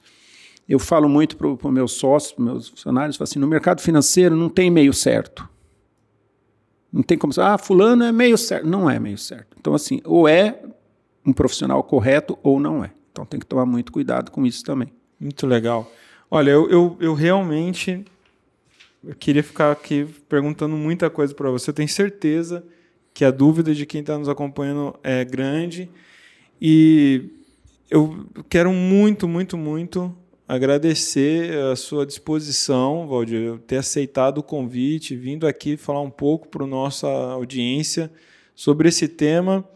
Eu 0.67 0.79
falo 0.79 1.07
muito 1.07 1.37
para 1.37 1.47
os 1.47 1.73
meus 1.73 1.93
sócios, 1.93 2.33
para 2.33 2.45
meus 2.45 2.69
funcionários, 2.69 3.21
assim, 3.21 3.39
no 3.39 3.47
mercado 3.47 3.81
financeiro 3.81 4.35
não 4.35 4.49
tem 4.49 4.71
meio 4.71 4.93
certo. 4.93 5.47
Não 6.91 7.03
tem 7.03 7.17
como 7.17 7.33
ah, 7.39 7.57
fulano 7.57 8.03
é 8.03 8.11
meio 8.11 8.37
certo. 8.37 8.65
Não 8.65 8.89
é 8.89 8.99
meio 8.99 9.17
certo. 9.17 9.55
Então, 9.59 9.73
assim, 9.73 10.01
ou 10.05 10.27
é 10.27 10.59
um 11.25 11.33
profissional 11.33 11.83
correto 11.83 12.37
ou 12.41 12.59
não 12.59 12.83
é. 12.83 12.91
Então 13.11 13.25
tem 13.25 13.39
que 13.39 13.45
tomar 13.45 13.65
muito 13.65 13.91
cuidado 13.91 14.31
com 14.31 14.45
isso 14.45 14.63
também. 14.63 14.91
Muito 15.19 15.45
legal. 15.45 15.91
Olha, 16.29 16.51
eu, 16.51 16.69
eu, 16.69 16.97
eu 16.99 17.13
realmente 17.13 18.03
eu 19.05 19.15
queria 19.15 19.43
ficar 19.43 19.71
aqui 19.71 20.05
perguntando 20.27 20.75
muita 20.75 21.09
coisa 21.09 21.33
para 21.33 21.49
você. 21.51 21.69
Eu 21.69 21.73
tenho 21.73 21.87
certeza 21.87 22.65
que 23.13 23.23
a 23.23 23.29
dúvida 23.29 23.73
de 23.73 23.85
quem 23.85 24.01
está 24.01 24.17
nos 24.17 24.27
acompanhando 24.27 24.97
é 25.03 25.23
grande. 25.23 25.89
E 26.59 27.29
eu 27.89 28.25
quero 28.49 28.73
muito, 28.73 29.27
muito, 29.27 29.57
muito 29.57 30.15
agradecer 30.47 31.55
a 31.71 31.75
sua 31.75 32.05
disposição, 32.05 33.07
Valdir, 33.07 33.59
ter 33.67 33.77
aceitado 33.77 34.39
o 34.39 34.43
convite, 34.43 35.15
vindo 35.15 35.47
aqui 35.47 35.75
falar 35.77 36.01
um 36.01 36.09
pouco 36.09 36.47
para 36.47 36.63
a 36.63 36.67
nossa 36.67 37.07
audiência 37.07 38.11
sobre 38.53 38.89
esse 38.89 39.07
tema 39.07 39.67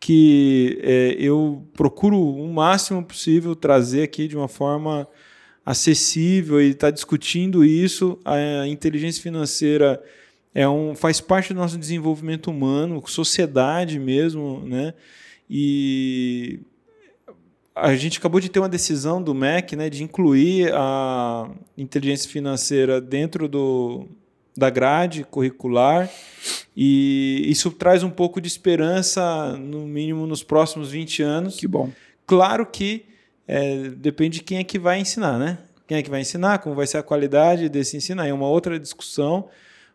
que 0.00 0.78
é, 0.82 1.16
eu 1.18 1.64
procuro 1.74 2.20
o 2.20 2.52
máximo 2.52 3.04
possível 3.04 3.56
trazer 3.56 4.02
aqui 4.02 4.28
de 4.28 4.36
uma 4.36 4.48
forma 4.48 5.08
acessível 5.66 6.60
e 6.62 6.70
estar 6.70 6.86
tá 6.86 6.90
discutindo 6.90 7.64
isso. 7.64 8.18
A 8.24 8.66
inteligência 8.66 9.22
financeira 9.22 10.02
é 10.54 10.68
um, 10.68 10.94
faz 10.94 11.20
parte 11.20 11.52
do 11.52 11.60
nosso 11.60 11.76
desenvolvimento 11.76 12.50
humano, 12.50 13.02
sociedade 13.06 13.98
mesmo, 13.98 14.62
né? 14.64 14.94
E 15.50 16.60
a 17.80 17.94
gente 17.96 18.18
acabou 18.18 18.40
de 18.40 18.48
ter 18.48 18.58
uma 18.58 18.68
decisão 18.68 19.22
do 19.22 19.34
MEC 19.34 19.76
né, 19.76 19.88
de 19.88 20.02
incluir 20.02 20.72
a 20.74 21.48
inteligência 21.76 22.30
financeira 22.30 23.00
dentro 23.00 23.48
do, 23.48 24.06
da 24.56 24.70
grade 24.70 25.24
curricular 25.24 26.10
e 26.76 27.42
isso 27.46 27.70
traz 27.70 28.02
um 28.02 28.10
pouco 28.10 28.40
de 28.40 28.46
esperança, 28.46 29.56
no 29.56 29.86
mínimo 29.86 30.26
nos 30.26 30.42
próximos 30.42 30.90
20 30.90 31.22
anos. 31.22 31.56
Que 31.56 31.66
bom. 31.66 31.90
Claro 32.26 32.64
que 32.66 33.04
é, 33.46 33.88
depende 33.96 34.38
de 34.38 34.44
quem 34.44 34.58
é 34.58 34.64
que 34.64 34.78
vai 34.78 35.00
ensinar, 35.00 35.38
né? 35.38 35.58
Quem 35.86 35.98
é 35.98 36.02
que 36.02 36.10
vai 36.10 36.20
ensinar, 36.20 36.58
como 36.58 36.74
vai 36.74 36.86
ser 36.86 36.98
a 36.98 37.02
qualidade 37.02 37.68
desse 37.68 37.96
ensino, 37.96 38.22
é 38.22 38.32
uma 38.32 38.46
outra 38.46 38.78
discussão, 38.78 39.48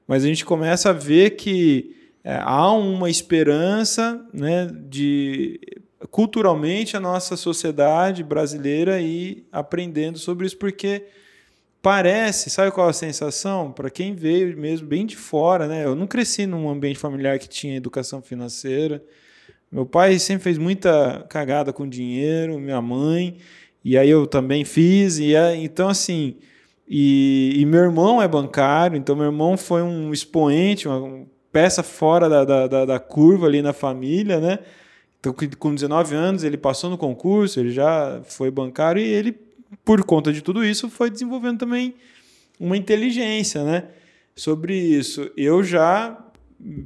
mas 0.08 0.24
a 0.24 0.28
gente 0.28 0.44
começa 0.44 0.90
a 0.90 0.94
ver 0.94 1.32
que 1.32 1.96
é, 2.24 2.36
há 2.42 2.72
uma 2.72 3.10
esperança 3.10 4.20
né, 4.34 4.70
de 4.90 5.60
culturalmente 6.14 6.96
a 6.96 7.00
nossa 7.00 7.36
sociedade 7.36 8.24
brasileira 8.24 9.02
e 9.02 9.44
aprendendo 9.52 10.20
sobre 10.20 10.46
isso, 10.46 10.56
porque 10.56 11.08
parece, 11.82 12.52
sabe 12.52 12.70
qual 12.70 12.88
a 12.88 12.94
sensação? 12.94 13.72
Para 13.72 13.90
quem 13.90 14.14
veio 14.14 14.56
mesmo 14.56 14.86
bem 14.86 15.08
de 15.08 15.18
fora, 15.18 15.68
né? 15.68 15.84
Eu 15.84 15.96
não 15.96 16.06
cresci 16.06 16.46
num 16.46 16.70
ambiente 16.70 17.00
familiar 17.00 17.40
que 17.40 17.50
tinha 17.50 17.76
educação 17.76 18.22
financeira. 18.22 19.04
Meu 19.72 19.88
pai 19.88 20.20
sempre 20.20 20.44
fez 20.44 20.60
muita 20.60 21.26
cagada 21.28 21.74
com 21.74 21.90
dinheiro, 21.90 22.60
minha 22.60 22.80
mãe, 22.80 23.38
e 23.84 23.98
aí 23.98 24.12
eu 24.12 24.28
também 24.28 24.64
fiz, 24.64 25.18
e 25.18 25.34
então 25.64 25.90
assim, 25.90 26.36
e, 26.88 27.56
e, 27.56 27.66
meu 27.66 27.82
irmão 27.82 28.22
é 28.22 28.28
bancário, 28.28 28.96
então 28.96 29.16
meu 29.16 29.26
irmão 29.26 29.58
foi 29.58 29.82
um 29.82 30.14
expoente, 30.14 30.88
uma 30.88 31.26
peça 31.52 31.82
fora 31.82 32.30
da, 32.30 32.68
da, 32.68 32.86
da 32.86 33.00
curva 33.00 33.48
ali 33.48 33.64
na 33.64 33.74
família, 33.74 34.40
né? 34.40 34.60
Então, 35.24 35.34
com 35.58 35.74
19 35.74 36.16
anos, 36.16 36.44
ele 36.44 36.58
passou 36.58 36.90
no 36.90 36.98
concurso, 36.98 37.58
ele 37.58 37.72
já 37.72 38.22
foi 38.26 38.52
bancário 38.52 39.02
e 39.02 39.06
ele, 39.06 39.34
por 39.86 40.04
conta 40.04 40.34
de 40.34 40.42
tudo 40.42 40.66
isso, 40.66 40.90
foi 40.90 41.10
desenvolvendo 41.10 41.60
também 41.60 41.96
uma 42.60 42.76
inteligência, 42.76 43.64
né? 43.64 43.86
Sobre 44.36 44.78
isso. 44.78 45.32
Eu 45.38 45.64
já 45.64 46.18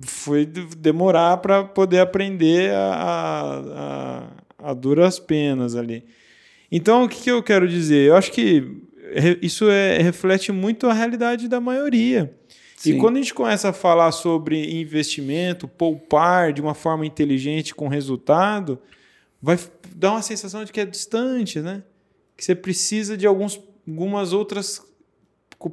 fui 0.03 0.45
demorar 0.45 1.37
para 1.37 1.63
poder 1.63 1.97
aprender 1.97 2.75
a, 2.75 4.29
a, 4.61 4.69
a, 4.69 4.73
duras 4.75 5.17
penas 5.17 5.75
ali. 5.75 6.05
Então, 6.71 7.05
o 7.05 7.09
que, 7.09 7.23
que 7.23 7.31
eu 7.31 7.41
quero 7.41 7.67
dizer? 7.67 8.07
Eu 8.07 8.15
acho 8.15 8.31
que 8.31 8.83
isso 9.41 9.67
é, 9.67 9.97
reflete 9.97 10.51
muito 10.51 10.85
a 10.85 10.93
realidade 10.93 11.47
da 11.47 11.59
maioria. 11.59 12.36
Sim. 12.77 12.93
E 12.95 12.99
quando 12.99 13.17
a 13.17 13.19
gente 13.19 13.33
começa 13.33 13.69
a 13.69 13.73
falar 13.73 14.11
sobre 14.11 14.79
investimento, 14.79 15.67
poupar 15.67 16.53
de 16.53 16.61
uma 16.61 16.75
forma 16.75 17.07
inteligente 17.07 17.73
com 17.73 17.87
resultado, 17.87 18.79
vai 19.41 19.59
dar 19.95 20.11
uma 20.11 20.21
sensação 20.21 20.63
de 20.63 20.71
que 20.71 20.79
é 20.79 20.85
distante, 20.85 21.59
né? 21.59 21.81
Que 22.37 22.45
você 22.45 22.53
precisa 22.53 23.17
de 23.17 23.25
alguns, 23.25 23.59
algumas 23.87 24.31
outras 24.31 24.79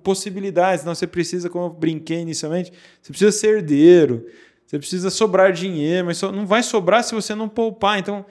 possibilidades. 0.03 0.83
Não, 0.83 0.95
você 0.95 1.07
precisa, 1.07 1.51
como 1.51 1.67
eu 1.67 1.71
brinquei 1.71 2.21
inicialmente, 2.21 2.73
você 3.03 3.11
precisa 3.11 3.33
ser 3.33 3.57
herdeiro, 3.59 4.27
você 4.67 4.79
precisa 4.79 5.11
sobrar 5.11 5.53
dinheiro, 5.53 6.07
mas 6.07 6.23
não 6.23 6.47
vai 6.47 6.63
sobrar 6.63 7.05
se 7.05 7.15
você 7.15 7.35
não 7.35 7.51
poupar. 7.51 7.99
Então, 7.99 8.25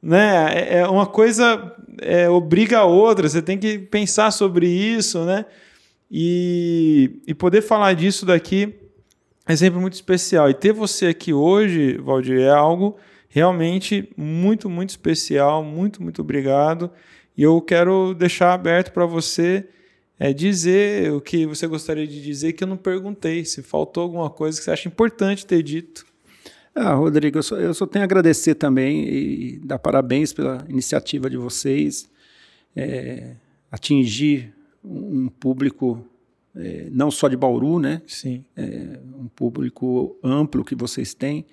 né, 0.00 0.54
é, 0.54 0.78
é 0.78 0.88
uma 0.88 1.04
coisa 1.04 1.74
é, 2.00 2.30
obriga 2.30 2.78
a 2.78 2.84
outra, 2.84 3.28
você 3.28 3.42
tem 3.42 3.58
que 3.58 3.76
pensar 3.76 4.30
sobre 4.30 4.68
isso, 4.68 5.24
né? 5.24 5.46
E, 6.10 7.20
e 7.26 7.34
poder 7.34 7.62
falar 7.62 7.94
disso 7.94 8.26
daqui 8.26 8.74
é 9.46 9.54
sempre 9.54 9.78
muito 9.78 9.94
especial. 9.94 10.50
E 10.50 10.54
ter 10.54 10.72
você 10.72 11.06
aqui 11.06 11.32
hoje, 11.32 11.98
Valdir, 11.98 12.40
é 12.40 12.50
algo 12.50 12.96
realmente 13.28 14.12
muito, 14.16 14.68
muito 14.68 14.90
especial. 14.90 15.62
Muito, 15.62 16.02
muito 16.02 16.20
obrigado. 16.22 16.90
E 17.36 17.42
eu 17.42 17.60
quero 17.60 18.12
deixar 18.14 18.52
aberto 18.52 18.92
para 18.92 19.06
você 19.06 19.66
é, 20.18 20.32
dizer 20.32 21.12
o 21.12 21.20
que 21.20 21.46
você 21.46 21.66
gostaria 21.66 22.06
de 22.06 22.20
dizer 22.22 22.52
que 22.52 22.64
eu 22.64 22.68
não 22.68 22.76
perguntei. 22.76 23.44
Se 23.44 23.62
faltou 23.62 24.02
alguma 24.02 24.28
coisa 24.28 24.58
que 24.58 24.64
você 24.64 24.70
acha 24.72 24.88
importante 24.88 25.46
ter 25.46 25.62
dito. 25.62 26.04
Ah, 26.74 26.94
Rodrigo, 26.94 27.38
eu 27.38 27.42
só, 27.42 27.56
eu 27.56 27.74
só 27.74 27.86
tenho 27.86 28.02
a 28.02 28.06
agradecer 28.06 28.54
também 28.54 29.08
e 29.08 29.58
dar 29.64 29.78
parabéns 29.78 30.32
pela 30.32 30.64
iniciativa 30.68 31.30
de 31.30 31.36
vocês. 31.36 32.08
É, 32.76 33.34
atingir 33.70 34.52
um 34.82 35.28
público 35.28 36.04
é, 36.54 36.88
não 36.90 37.10
só 37.10 37.28
de 37.28 37.36
Bauru, 37.36 37.78
né? 37.78 38.02
Sim. 38.06 38.44
É, 38.56 38.98
um 39.18 39.28
público 39.28 40.18
amplo 40.22 40.64
que 40.64 40.74
vocês 40.74 41.14
têm. 41.14 41.46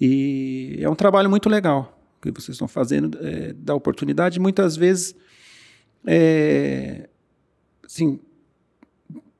E 0.00 0.78
é 0.80 0.88
um 0.88 0.94
trabalho 0.94 1.30
muito 1.30 1.48
legal 1.48 1.98
que 2.20 2.30
vocês 2.30 2.54
estão 2.54 2.68
fazendo, 2.68 3.18
é, 3.20 3.52
da 3.52 3.74
oportunidade. 3.74 4.38
Muitas 4.38 4.76
vezes, 4.76 5.14
é, 6.06 7.08
assim, 7.84 8.20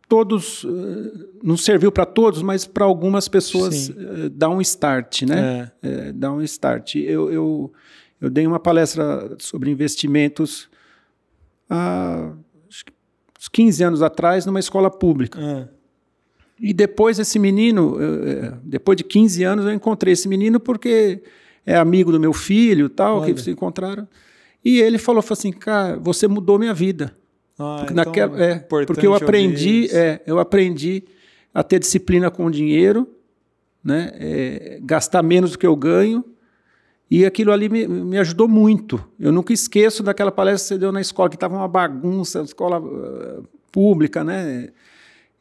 todos, 0.09 0.65
uh, 0.65 1.31
não 1.43 1.57
serviu 1.57 1.91
para 1.91 2.05
todos, 2.05 2.43
mas 2.43 2.66
para 2.66 2.85
algumas 2.85 3.29
pessoas 3.29 3.89
uh, 3.89 4.29
dá 4.31 4.49
um 4.51 4.61
start, 4.61 5.23
né? 5.23 5.73
É. 5.83 5.89
É, 5.89 6.12
dá 6.12 6.31
um 6.31 6.43
start. 6.43 6.97
Eu, 6.97 7.33
eu, 7.33 7.73
eu 8.20 8.29
dei 8.29 8.47
uma 8.47 8.61
palestra 8.61 9.35
sobre 9.39 9.70
investimentos 9.70 10.69
há 11.70 12.31
uns 13.43 13.48
15 13.48 13.82
anos 13.82 14.02
atrás 14.02 14.47
numa 14.47 14.60
escola 14.60 14.89
pública. 14.89 15.40
É. 15.40 15.69
E 16.60 16.73
depois 16.73 17.19
esse 17.19 17.40
menino, 17.40 17.98
é, 18.01 18.55
depois 18.62 18.97
de 18.97 19.02
15 19.02 19.43
anos, 19.43 19.64
eu 19.64 19.73
encontrei 19.73 20.12
esse 20.12 20.28
menino 20.28 20.60
porque 20.60 21.20
é 21.66 21.77
amigo 21.77 22.12
do 22.12 22.20
meu 22.20 22.32
filho 22.32 22.89
tal, 22.89 23.19
Olha. 23.19 23.35
que 23.35 23.40
se 23.40 23.51
encontraram. 23.51 24.06
E 24.64 24.78
ele 24.78 24.97
falou, 24.97 25.20
falou 25.23 25.39
assim, 25.39 25.51
cara, 25.51 25.98
você 25.98 26.28
mudou 26.28 26.56
minha 26.56 26.73
vida. 26.73 27.16
Ah, 27.59 27.78
porque, 27.78 27.93
então 27.93 28.05
naquela, 28.05 28.40
é, 28.40 28.59
porque 28.59 29.06
eu 29.06 29.14
aprendi, 29.14 29.89
é, 29.90 30.23
eu 30.24 30.39
aprendi 30.39 31.02
a 31.52 31.64
ter 31.64 31.81
disciplina 31.81 32.31
com 32.31 32.47
o 32.47 32.51
dinheiro, 32.51 33.09
né, 33.82 34.12
é, 34.14 34.78
gastar 34.82 35.23
menos 35.23 35.52
do 35.52 35.59
que 35.59 35.66
eu 35.66 35.74
ganho, 35.74 36.24
e 37.11 37.27
aquilo 37.27 37.53
ali 37.53 37.69
me, 37.69 37.87
me, 37.87 38.19
ajudou 38.19 38.49
muito. 38.49 39.03
Eu 39.20 39.31
nunca 39.33 39.53
esqueço 39.53 40.03
daquela 40.03 40.33
palestra 40.33 40.65
que 40.65 40.69
você 40.69 40.79
deu 40.79 40.91
na 40.91 41.01
escola, 41.01 41.29
que 41.29 41.37
estava 41.37 41.55
uma 41.55 41.69
bagunça, 41.69 42.41
escola 42.41 42.81
uh, 42.81 43.47
pública, 43.70 44.24
né? 44.24 44.70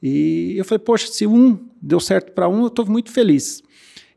E 0.04 0.56
eu 0.58 0.66
falei, 0.66 0.80
poxa, 0.80 1.08
se 1.08 1.26
um 1.26 1.58
deu 1.82 2.00
certo 2.00 2.34
para 2.34 2.50
um, 2.50 2.62
eu 2.62 2.68
estou 2.68 2.86
muito 2.86 3.12
feliz. 3.12 3.64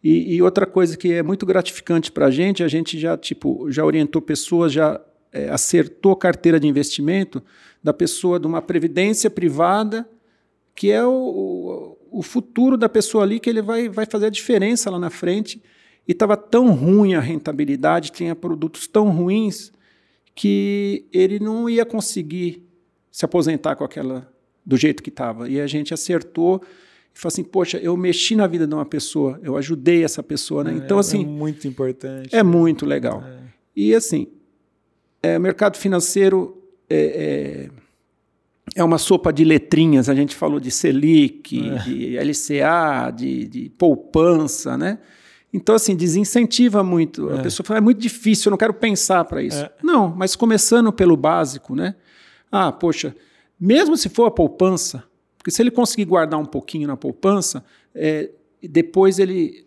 E, 0.03 0.35
e, 0.35 0.43
outra 0.43 0.67
coisa 0.67 0.97
que 0.97 1.13
é 1.13 1.23
muito 1.23 1.47
gratificante 1.47 2.11
para 2.11 2.27
a 2.27 2.31
gente, 2.31 2.63
a 2.63 2.69
gente 2.69 2.99
já 2.99 3.17
tipo 3.17 3.71
já 3.71 3.85
orientou 3.85 4.21
pessoas, 4.21 4.73
já 4.73 5.01
é, 5.33 5.49
acertou 5.49 6.15
carteira 6.17 6.61
de 6.61 6.67
investimento 6.67 7.43
da 7.83 7.93
pessoa 7.93 8.39
de 8.39 8.47
uma 8.47 8.61
previdência 8.61 9.31
privada, 9.31 10.09
que 10.75 10.91
é 10.91 11.05
o, 11.05 11.97
o, 12.11 12.19
o 12.19 12.23
futuro 12.23 12.77
da 12.77 12.89
pessoa 12.89 13.25
ali, 13.25 13.39
que 13.39 13.49
ele 13.49 13.63
vai, 13.63 13.89
vai 13.89 14.07
fazer 14.07 14.27
a 14.27 14.31
diferença 14.31 14.91
lá 14.91 14.99
na 14.99 15.11
frente 15.11 15.63
e 16.07 16.13
estava 16.13 16.37
tão 16.37 16.73
ruim 16.73 17.15
a 17.15 17.21
rentabilidade, 17.21 18.13
tinha 18.13 18.35
produtos 18.35 18.87
tão 18.87 19.11
ruins, 19.11 19.73
que 20.35 21.07
ele 21.13 21.39
não 21.39 21.69
ia 21.69 21.85
conseguir 21.85 22.63
se 23.11 23.25
aposentar 23.25 23.77
com 23.77 23.85
aquela 23.85 24.29
do 24.67 24.77
jeito 24.77 25.03
que 25.03 25.11
estava. 25.11 25.49
E 25.49 25.61
a 25.61 25.67
gente 25.67 25.95
acertou 25.95 26.61
e 27.15 27.19
falou 27.19 27.29
assim: 27.29 27.45
poxa, 27.45 27.79
eu 27.79 27.97
mexi 27.97 28.35
na 28.35 28.47
vida 28.47 28.67
de 28.67 28.75
uma 28.75 28.85
pessoa, 28.85 29.39
eu 29.43 29.57
ajudei 29.57 30.03
essa 30.05 30.23
pessoa. 30.23 30.65
Né? 30.65 30.73
É, 30.73 30.77
então, 30.77 30.99
assim. 30.99 31.23
É 31.23 31.27
muito 31.27 31.69
importante. 31.69 32.35
É 32.35 32.43
muito 32.43 32.85
legal. 32.85 33.23
É. 33.23 33.39
E, 33.77 33.95
assim, 33.95 34.27
é, 35.23 35.39
mercado 35.39 35.77
financeiro 35.77 36.63
é, 36.89 37.71
é, 38.77 38.81
é, 38.81 38.85
uma 38.85 38.99
sopa 38.99 39.33
de 39.33 39.45
letrinhas. 39.45 40.09
A 40.09 40.15
gente 40.15 40.35
falou 40.35 40.59
de 40.59 40.71
Selic, 40.71 41.71
é. 41.71 41.79
de 41.79 42.17
LCA, 42.19 43.11
de, 43.11 43.47
de 43.47 43.71
poupança, 43.71 44.77
né? 44.77 44.99
Então, 45.55 45.77
assim, 45.77 45.95
desincentiva 45.95 46.83
muito. 46.83 47.31
É. 47.31 47.39
A 47.39 47.43
pessoa 47.43 47.65
fala, 47.65 47.79
é 47.79 47.81
muito 47.81 48.01
difícil, 48.01 48.49
eu 48.49 48.51
não 48.51 48.59
quero 48.59 48.75
pensar 48.75 49.25
para 49.25 49.41
isso. 49.41 49.63
É. 49.63 49.71
Não, 49.81 50.09
mas 50.09 50.35
começando 50.35 50.93
pelo 50.93 51.17
básico, 51.17 51.77
né? 51.77 51.95
Ah, 52.51 52.73
poxa, 52.73 53.15
mesmo 53.59 53.97
se 53.97 54.09
for 54.09 54.27
a 54.27 54.33
poupança, 54.33 55.05
porque 55.39 55.53
se 55.53 55.63
ele 55.63 55.71
conseguir 55.71 56.07
guardar 56.07 56.41
um 56.41 56.45
pouquinho 56.45 56.89
na 56.89 56.97
poupança, 56.97 57.65
é, 57.95 58.31
depois 58.69 59.21
ele 59.21 59.65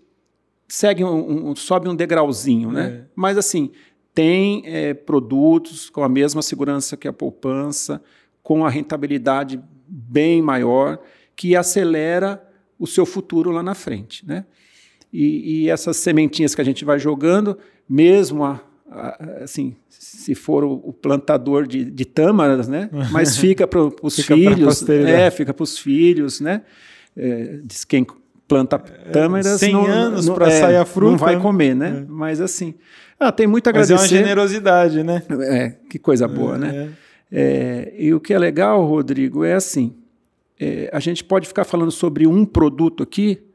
segue 0.68 1.06
um, 1.06 1.52
um, 1.52 1.56
sobe 1.56 1.88
um 1.88 1.96
degrauzinho, 1.96 2.70
né? 2.70 2.86
É. 2.86 3.06
Mas 3.16 3.38
assim, 3.38 3.72
tem 4.14 4.64
é, 4.66 4.94
produtos 4.94 5.90
com 5.90 6.04
a 6.04 6.10
mesma 6.10 6.42
segurança 6.42 6.98
que 6.98 7.08
a 7.08 7.14
poupança, 7.14 8.04
com 8.44 8.66
a 8.66 8.70
rentabilidade 8.70 9.58
bem 9.88 10.42
maior, 10.42 11.00
que 11.34 11.56
acelera 11.56 12.46
o 12.78 12.86
seu 12.86 13.06
futuro 13.06 13.52
lá 13.52 13.64
na 13.64 13.74
frente, 13.74 14.26
né? 14.28 14.46
E, 15.12 15.64
e 15.64 15.70
essas 15.70 15.98
sementinhas 15.98 16.54
que 16.54 16.62
a 16.62 16.64
gente 16.64 16.84
vai 16.84 17.00
jogando, 17.00 17.58
mesmo 17.90 18.44
a, 18.44 18.62
assim, 19.42 19.76
se 19.90 20.34
for 20.34 20.64
o, 20.64 20.94
plantador 20.94 21.68
de, 21.68 21.86
de, 21.86 22.06
tâmaras, 22.06 22.68
né? 22.68 22.90
Mas 23.12 23.38
fica 23.38 23.68
para 23.68 23.82
os 24.02 24.20
filhos, 24.20 24.88
é, 24.90 25.30
fica 25.30 25.54
para 25.54 25.64
os 25.64 25.78
filhos, 25.78 26.40
né? 26.40 26.62
É, 27.16 27.60
diz 27.64 27.84
quem 27.84 28.06
planta 28.48 28.82
é, 29.06 29.10
tâmaras, 29.10 29.60
100 29.60 29.74
não, 29.74 29.86
anos 29.86 30.30
para 30.30 30.48
é, 30.48 30.60
sair 30.62 30.76
a 30.78 30.86
fruta, 30.86 31.12
não 31.12 31.18
vai 31.18 31.36
né? 31.36 31.42
comer, 31.42 31.76
né? 31.76 32.06
É. 32.06 32.06
Mas 32.08 32.40
assim, 32.40 32.76
ah, 33.20 33.32
tem 33.32 33.48
muito 33.48 33.68
a 33.68 33.72
agradecer. 33.72 33.94
Mas 33.94 34.12
é 34.12 34.16
uma 34.16 34.24
generosidade, 34.24 35.04
né? 35.04 35.24
É, 35.42 35.70
que 35.90 36.00
coisa 36.00 36.28
boa, 36.28 36.58
né? 36.58 36.92
É. 37.30 37.94
e 37.98 38.14
o 38.14 38.22
que 38.22 38.34
é 38.34 38.40
legal, 38.40 38.86
Rodrigo, 38.86 39.44
é 39.44 39.54
assim, 39.54 39.94
a 40.94 41.00
gente 41.00 41.26
pode 41.26 41.46
ficar 41.46 41.66
falando 41.66 41.92
sobre 41.92 42.26
um 42.26 42.46
produto 42.46 43.04
aqui 43.04 43.47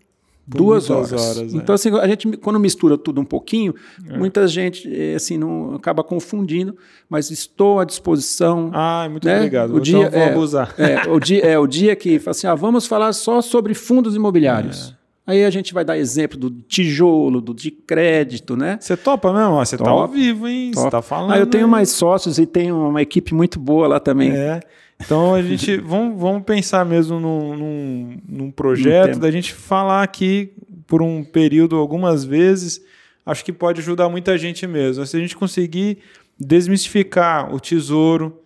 duas 0.47 0.91
horas. 0.91 1.13
horas. 1.13 1.55
Então, 1.55 1.75
assim, 1.75 1.91
a 1.97 2.07
gente, 2.07 2.37
quando 2.37 2.59
mistura 2.59 2.99
tudo 2.99 3.21
um 3.21 3.25
pouquinho, 3.25 3.75
é. 4.09 4.17
muita 4.17 4.47
gente 4.49 4.89
eh, 4.93 5.15
assim, 5.15 5.39
não 5.39 5.75
acaba 5.75 6.03
confundindo, 6.03 6.77
mas 7.09 7.31
estou 7.31 7.79
à 7.79 7.85
disposição. 7.85 8.71
Ah, 8.73 9.07
muito 9.11 9.27
né? 9.27 9.37
obrigado. 9.37 9.71
O 9.71 9.73
então 9.79 9.83
dia, 9.83 10.11
vou 10.11 10.21
é, 10.21 10.31
abusar. 10.31 10.75
É, 10.79 11.09
o 11.11 11.21
dia, 11.21 11.45
é 11.45 11.59
o 11.59 11.67
dia 11.67 11.95
que 11.95 12.19
fala 12.19 12.33
assim: 12.33 12.47
ah, 12.47 12.55
vamos 12.55 12.87
falar 12.87 13.13
só 13.13 13.41
sobre 13.41 13.75
fundos 13.75 14.17
imobiliários. 14.17 14.95
Aí 15.25 15.45
a 15.45 15.51
gente 15.51 15.73
vai 15.73 15.85
dar 15.85 15.97
exemplo 15.97 16.37
do 16.37 16.51
tijolo, 16.51 17.41
do 17.41 17.55
de 17.55 17.71
crédito, 17.71 18.57
né? 18.57 18.77
Você 18.81 18.97
topa 18.97 19.33
mesmo? 19.33 19.55
Você 19.55 19.77
está 19.77 19.89
ao 19.89 20.09
vivo, 20.09 20.49
hein? 20.49 20.73
Você 20.75 20.85
está 20.85 21.01
falando. 21.01 21.33
Ah, 21.33 21.39
eu 21.39 21.47
tenho 21.47 21.69
mais 21.69 21.91
sócios 21.91 22.39
e 22.39 22.47
tenho 22.47 22.89
uma 22.89 23.01
equipe 23.01 23.33
muito 23.33 23.61
boa 23.61 23.87
lá 23.87 24.01
também. 24.01 24.33
É. 24.33 24.61
Então 25.01 25.35
a 25.35 25.41
gente 25.41 25.77
vamos, 25.83 26.21
vamos 26.21 26.43
pensar 26.43 26.85
mesmo 26.85 27.21
num, 27.21 27.57
num, 27.57 28.19
num 28.29 28.51
projeto 28.51 29.19
da 29.21 29.31
gente 29.31 29.53
falar 29.53 30.03
aqui 30.03 30.53
por 30.89 31.03
um 31.03 31.23
período 31.23 31.77
algumas 31.77 32.25
vezes. 32.25 32.81
Acho 33.25 33.45
que 33.45 33.53
pode 33.53 33.81
ajudar 33.81 34.09
muita 34.09 34.37
gente 34.37 34.67
mesmo. 34.67 35.07
Se 35.07 35.17
a 35.17 35.21
gente 35.21 35.37
conseguir 35.37 35.99
desmistificar 36.37 37.55
o 37.55 37.61
tesouro, 37.61 38.41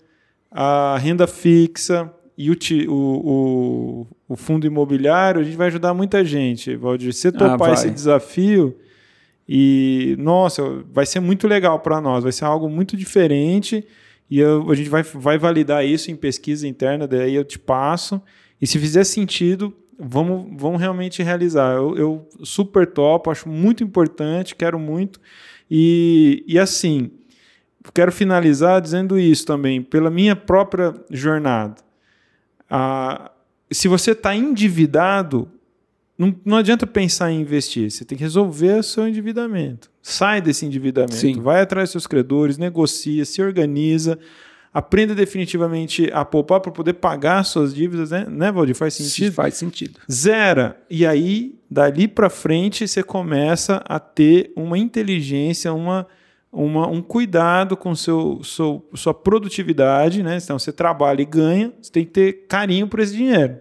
a 0.51 0.99
renda 0.99 1.27
fixa 1.27 2.13
e 2.37 2.51
o, 2.51 2.57
o, 2.89 4.07
o, 4.29 4.37
fundo 4.37 4.67
imobiliário, 4.67 5.41
a 5.41 5.45
gente 5.45 5.57
vai 5.57 5.69
ajudar 5.69 5.95
muita 5.95 6.25
gente, 6.25 6.77
Valdir. 6.77 7.13
Se 7.15 7.33
topar 7.33 7.71
ah, 7.71 7.73
esse 7.73 7.91
desafio, 7.91 8.77
e 9.49 10.17
nossa, 10.19 10.85
vai 10.93 11.07
ser 11.07 11.21
muito 11.21 11.49
legal 11.49 11.79
para 11.81 12.01
nós, 12.01 12.25
vai 12.25 12.33
ser 12.33 12.45
algo 12.45 12.69
muito 12.69 12.97
diferente 12.97 13.87
e 14.31 14.41
eu, 14.41 14.71
a 14.71 14.75
gente 14.75 14.91
vai, 14.91 15.03
vai 15.03 15.39
validar 15.39 15.85
isso 15.85 16.11
em 16.11 16.17
pesquisa 16.17 16.67
interna, 16.67 17.07
daí 17.07 17.35
eu 17.35 17.45
te 17.45 17.59
passo. 17.59 18.21
E 18.61 18.67
se 18.67 18.79
fizer 18.79 19.05
sentido, 19.05 19.73
vamos, 19.99 20.47
vamos 20.61 20.81
realmente 20.81 21.23
realizar. 21.23 21.75
Eu, 21.75 21.97
eu 21.97 22.29
super 22.43 22.87
top, 22.87 23.31
acho 23.31 23.49
muito 23.49 23.85
importante, 23.85 24.55
quero 24.55 24.79
muito. 24.79 25.21
E, 25.71 26.45
e 26.47 26.59
assim, 26.59 27.11
quero 27.95 28.11
finalizar 28.11 28.81
dizendo 28.81 29.19
isso 29.19 29.47
também, 29.47 29.81
pela 29.81 30.11
minha 30.11 30.35
própria 30.35 30.93
jornada. 31.11 31.86
A, 32.69 33.31
se 33.71 33.89
você 33.89 34.13
está 34.13 34.35
endividado, 34.35 35.49
não, 36.19 36.35
não 36.45 36.57
adianta 36.57 36.87
pensar 36.87 37.31
em 37.31 37.41
investir. 37.41 37.91
Você 37.91 38.05
tem 38.05 38.17
que 38.17 38.25
resolver 38.25 38.79
o 38.79 38.83
seu 38.83 39.07
endividamento. 39.07 39.91
Sai 40.03 40.41
desse 40.41 40.65
endividamento. 40.65 41.17
Sim. 41.17 41.41
Vai 41.41 41.61
atrás 41.61 41.89
dos 41.89 41.93
seus 41.93 42.07
credores, 42.07 42.57
negocia, 42.57 43.25
se 43.25 43.43
organiza. 43.43 44.19
Aprenda 44.73 45.15
definitivamente 45.15 46.11
a 46.13 46.25
poupar 46.25 46.61
para 46.61 46.71
poder 46.71 46.95
pagar 46.95 47.43
suas 47.45 47.75
dívidas, 47.75 48.11
né, 48.11 48.27
né 48.29 48.53
Valdir? 48.53 48.75
Faz 48.75 48.95
sentido? 48.95 49.33
Faz 49.33 49.55
sentido. 49.55 50.01
Zera. 50.11 50.79
E 50.91 51.07
aí, 51.07 51.55
dali 51.71 52.07
para 52.07 52.29
frente, 52.29 52.87
você 52.87 53.03
começa 53.03 53.83
a 53.87 53.99
ter 53.99 54.53
uma 54.55 54.77
inteligência, 54.77 55.73
uma, 55.73 56.07
uma, 56.57 56.89
um 56.89 57.03
cuidado 57.03 57.77
com 57.77 57.95
seu, 57.95 58.41
seu, 58.43 58.85
sua 58.95 59.13
produtividade. 59.13 60.23
Né? 60.23 60.39
Então, 60.43 60.59
você 60.59 60.73
trabalha 60.73 61.23
e 61.23 61.27
ganha, 61.27 61.73
você 61.81 61.93
tem 61.93 62.05
que 62.05 62.13
ter 62.13 62.33
carinho 62.49 62.89
por 62.89 63.01
esse 63.01 63.15
dinheiro. 63.15 63.59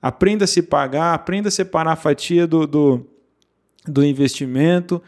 Aprenda 0.00 0.44
a 0.44 0.48
se 0.48 0.62
pagar, 0.62 1.14
aprenda 1.14 1.48
a 1.48 1.52
separar 1.52 1.92
a 1.92 1.96
fatia 1.96 2.46
do, 2.46 2.66
do, 2.66 3.06
do 3.86 4.04
investimento, 4.04 5.00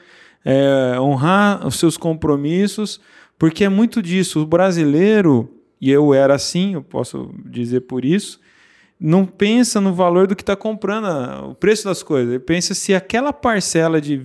é, 0.44 1.00
honrar 1.00 1.66
os 1.66 1.76
seus 1.76 1.96
compromissos 1.96 3.00
porque 3.38 3.64
é 3.64 3.68
muito 3.68 4.02
disso. 4.02 4.40
O 4.40 4.46
brasileiro, 4.46 5.50
e 5.80 5.90
eu 5.90 6.14
era 6.14 6.34
assim, 6.34 6.74
eu 6.74 6.82
posso 6.82 7.34
dizer 7.44 7.80
por 7.80 8.04
isso, 8.04 8.40
não 8.98 9.26
pensa 9.26 9.80
no 9.80 9.92
valor 9.92 10.26
do 10.26 10.36
que 10.36 10.42
está 10.42 10.56
comprando, 10.56 11.06
o 11.50 11.54
preço 11.54 11.84
das 11.84 12.02
coisas. 12.02 12.30
Ele 12.30 12.38
pensa 12.38 12.74
se 12.74 12.94
aquela 12.94 13.32
parcela 13.32 14.00
de 14.00 14.16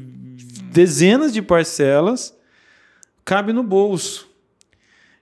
dezenas 0.72 1.34
de 1.34 1.42
parcelas 1.42 2.38
cabe 3.30 3.54
no 3.54 3.64
bolso. 3.64 4.28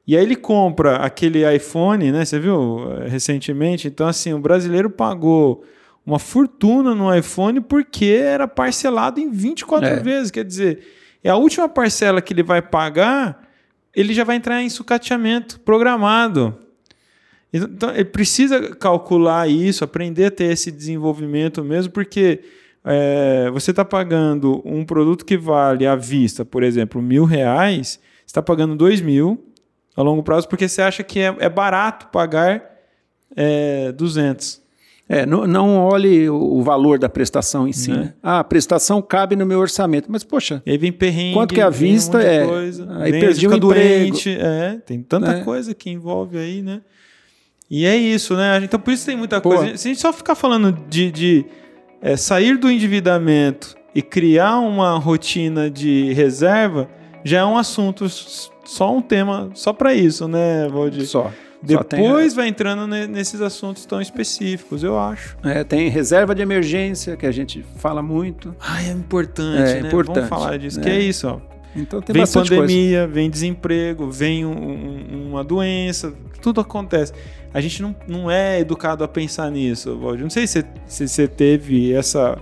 E 0.05 0.15
aí 0.15 0.23
ele 0.23 0.35
compra 0.35 0.97
aquele 0.97 1.43
iPhone, 1.55 2.11
né? 2.11 2.23
Você 2.23 2.39
viu 2.39 2.79
recentemente? 3.07 3.87
Então, 3.87 4.07
assim, 4.07 4.33
o 4.33 4.39
brasileiro 4.39 4.89
pagou 4.89 5.65
uma 6.05 6.17
fortuna 6.17 6.95
no 6.95 7.13
iPhone 7.13 7.59
porque 7.59 8.05
era 8.05 8.47
parcelado 8.47 9.19
em 9.19 9.29
24 9.29 9.89
é. 9.89 9.99
vezes. 9.99 10.31
Quer 10.31 10.45
dizer, 10.45 10.87
é 11.21 11.29
a 11.29 11.35
última 11.35 11.67
parcela 11.67 12.21
que 12.21 12.33
ele 12.33 12.43
vai 12.43 12.61
pagar 12.61 13.47
ele 13.97 14.13
já 14.13 14.23
vai 14.23 14.35
entrar 14.35 14.61
em 14.61 14.69
sucateamento 14.69 15.59
programado. 15.61 16.55
Então, 17.51 17.89
ele 17.89 18.05
precisa 18.05 18.75
calcular 18.75 19.49
isso, 19.49 19.83
aprender 19.83 20.25
a 20.25 20.31
ter 20.31 20.51
esse 20.51 20.69
desenvolvimento 20.69 21.63
mesmo, 21.63 21.91
porque 21.91 22.41
é, 22.87 23.49
você 23.51 23.71
está 23.71 23.83
pagando 23.83 24.61
um 24.65 24.85
produto 24.85 25.25
que 25.25 25.37
vale 25.37 25.85
à 25.85 25.95
vista, 25.95 26.45
por 26.45 26.63
exemplo, 26.63 27.01
mil 27.01 27.25
reais, 27.25 27.99
está 28.25 28.41
pagando 28.41 28.75
dois 28.75 29.01
mil 29.01 29.43
a 29.95 30.01
longo 30.01 30.23
prazo, 30.23 30.47
porque 30.47 30.67
você 30.67 30.81
acha 30.81 31.03
que 31.03 31.19
é, 31.19 31.35
é 31.39 31.49
barato 31.49 32.07
pagar 32.07 32.63
é, 33.35 33.91
200. 33.91 34.61
É, 35.09 35.25
não, 35.25 35.47
não 35.47 35.77
olhe 35.77 36.29
o 36.29 36.61
valor 36.61 36.99
da 36.99 37.07
prestação 37.07 37.67
em 37.67 37.71
si. 37.71 37.91
Né? 37.91 38.13
Ah, 38.21 38.39
a 38.39 38.43
prestação 38.43 39.01
cabe 39.01 39.35
no 39.35 39.45
meu 39.45 39.59
orçamento. 39.59 40.11
Mas, 40.11 40.23
poxa. 40.23 40.61
E 40.65 40.71
aí 40.71 40.77
vem 40.77 40.91
perrengue. 40.91 41.33
Quanto 41.33 41.55
que 41.55 41.61
é 41.61 41.63
a 41.63 41.69
vista 41.69 42.17
um 42.17 42.21
é. 42.21 42.45
Coisa, 42.45 42.87
aí 42.99 43.11
perdi 43.11 43.47
o 43.47 43.55
um 43.55 43.59
doente. 43.59 44.37
É, 44.37 44.79
tem 44.85 45.01
tanta 45.01 45.33
né? 45.33 45.43
coisa 45.43 45.73
que 45.73 45.89
envolve 45.89 46.37
aí, 46.37 46.61
né? 46.61 46.81
E 47.69 47.85
é 47.85 47.95
isso, 47.95 48.35
né? 48.35 48.59
Então, 48.63 48.79
por 48.79 48.93
isso 48.93 49.05
tem 49.05 49.15
muita 49.15 49.39
Pô. 49.39 49.49
coisa. 49.49 49.77
Se 49.77 49.87
a 49.87 49.91
gente 49.91 50.01
só 50.01 50.11
ficar 50.11 50.35
falando 50.35 50.77
de, 50.89 51.09
de 51.09 51.45
é, 52.01 52.15
sair 52.15 52.57
do 52.57 52.69
endividamento 52.69 53.75
e 53.93 54.01
criar 54.01 54.59
uma 54.59 54.97
rotina 54.97 55.69
de 55.69 56.13
reserva, 56.13 56.87
já 57.23 57.39
é 57.39 57.45
um 57.45 57.57
assunto, 57.57 58.07
só 58.09 58.95
um 58.95 59.01
tema, 59.01 59.49
só 59.53 59.73
para 59.73 59.93
isso, 59.93 60.27
né, 60.27 60.67
Valdir? 60.69 61.05
Só. 61.05 61.31
Depois 61.61 62.35
vai 62.35 62.47
entrando 62.47 62.85
nesses 62.87 63.41
assuntos 63.41 63.85
tão 63.85 63.99
específicos, 63.99 64.83
eu 64.83 64.97
acho. 64.99 65.35
É, 65.43 65.63
tem 65.63 65.89
reserva 65.89 66.35
de 66.35 66.41
emergência, 66.41 67.17
que 67.17 67.25
a 67.25 67.31
gente 67.31 67.65
fala 67.77 68.01
muito. 68.01 68.55
Ah, 68.59 68.83
é 68.83 68.91
importante, 68.91 69.71
é, 69.71 69.81
né? 69.81 69.87
Importante, 69.87 70.15
Vamos 70.15 70.29
falar 70.29 70.57
disso, 70.57 70.79
que 70.79 70.89
é 70.89 70.99
isso, 70.99 71.27
ó. 71.27 71.56
Então 71.77 72.01
tem 72.01 72.13
vem 72.13 72.25
pandemia, 72.25 72.99
coisa. 72.99 73.07
vem 73.07 73.29
desemprego, 73.29 74.09
vem 74.09 74.45
um, 74.45 74.51
um, 74.51 75.29
uma 75.29 75.43
doença, 75.43 76.13
tudo 76.41 76.59
acontece. 76.59 77.13
A 77.53 77.61
gente 77.61 77.81
não, 77.81 77.95
não 78.07 78.29
é 78.29 78.59
educado 78.59 79.03
a 79.03 79.07
pensar 79.07 79.49
nisso, 79.51 79.97
Valdir. 79.97 80.23
Não 80.23 80.29
sei 80.29 80.47
se, 80.47 80.65
se 80.85 81.07
você 81.07 81.27
teve 81.27 81.93
essa 81.93 82.37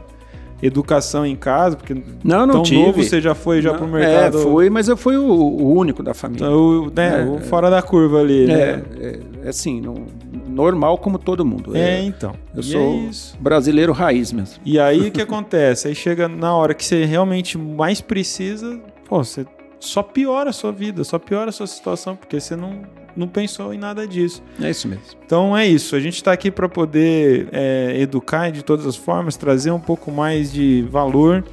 educação 0.62 1.26
em 1.26 1.36
casa, 1.36 1.76
porque 1.76 1.94
não, 2.24 2.46
não 2.46 2.56
tão 2.56 2.64
tive. 2.64 2.82
novo 2.82 3.04
você 3.04 3.22
já 3.22 3.36
foi 3.36 3.62
já 3.62 3.74
para 3.74 3.86
o 3.86 3.88
mercado. 3.88 4.40
É, 4.40 4.42
fui, 4.42 4.70
mas 4.70 4.88
eu 4.88 4.98
fui 4.98 5.18
o, 5.18 5.24
o 5.24 5.74
único 5.74 6.02
da 6.02 6.14
família. 6.14 6.46
Então, 6.46 6.92
né, 6.96 7.22
é, 7.22 7.26
o 7.26 7.40
fora 7.40 7.70
da 7.70 7.82
curva 7.82 8.20
ali, 8.20 8.44
é, 8.44 8.48
né? 8.48 8.84
É, 9.00 9.20
é 9.46 9.50
assim, 9.50 9.82
não, 9.82 9.96
normal 10.48 10.98
como 10.98 11.20
todo 11.20 11.46
mundo. 11.46 11.76
É, 11.76 12.02
então. 12.02 12.34
Eu 12.54 12.62
e 12.62 12.64
sou 12.64 12.82
é 12.84 13.42
brasileiro 13.42 13.92
raiz 13.92 14.32
mesmo. 14.32 14.60
E 14.66 14.80
aí 14.80 15.08
o 15.08 15.12
que 15.12 15.22
acontece? 15.22 15.88
Aí 15.88 15.96
chega 15.96 16.28
na 16.28 16.56
hora 16.56 16.74
que 16.74 16.84
você 16.84 17.06
realmente 17.06 17.58
mais 17.58 18.02
precisa, 18.02 18.80
pô, 19.06 19.24
você 19.24 19.46
só 19.80 20.04
piora 20.04 20.50
a 20.50 20.54
sua 20.54 20.72
vida, 20.72 21.04
só 21.04 21.18
piora 21.20 21.50
a 21.50 21.54
sua 21.54 21.68
situação, 21.68 22.16
porque 22.16 22.40
você 22.40 22.56
não 22.56 22.84
não 23.16 23.28
pensou 23.28 23.74
em 23.74 23.78
nada 23.78 24.06
disso. 24.06 24.44
É 24.62 24.70
isso 24.70 24.88
mesmo. 24.88 25.04
Então 25.26 25.56
é 25.56 25.66
isso. 25.66 25.96
A 25.96 26.00
gente 26.00 26.16
está 26.16 26.34
aqui 26.34 26.52
para 26.52 26.68
poder 26.68 27.48
é, 27.52 27.96
educar 28.00 28.52
de 28.52 28.64
todas 28.64 28.86
as 28.86 28.96
formas, 28.96 29.38
trazer 29.38 29.72
um 29.72 29.80
pouco 29.80 30.12
mais 30.12 30.52
de 30.52 30.86
valor 30.92 31.44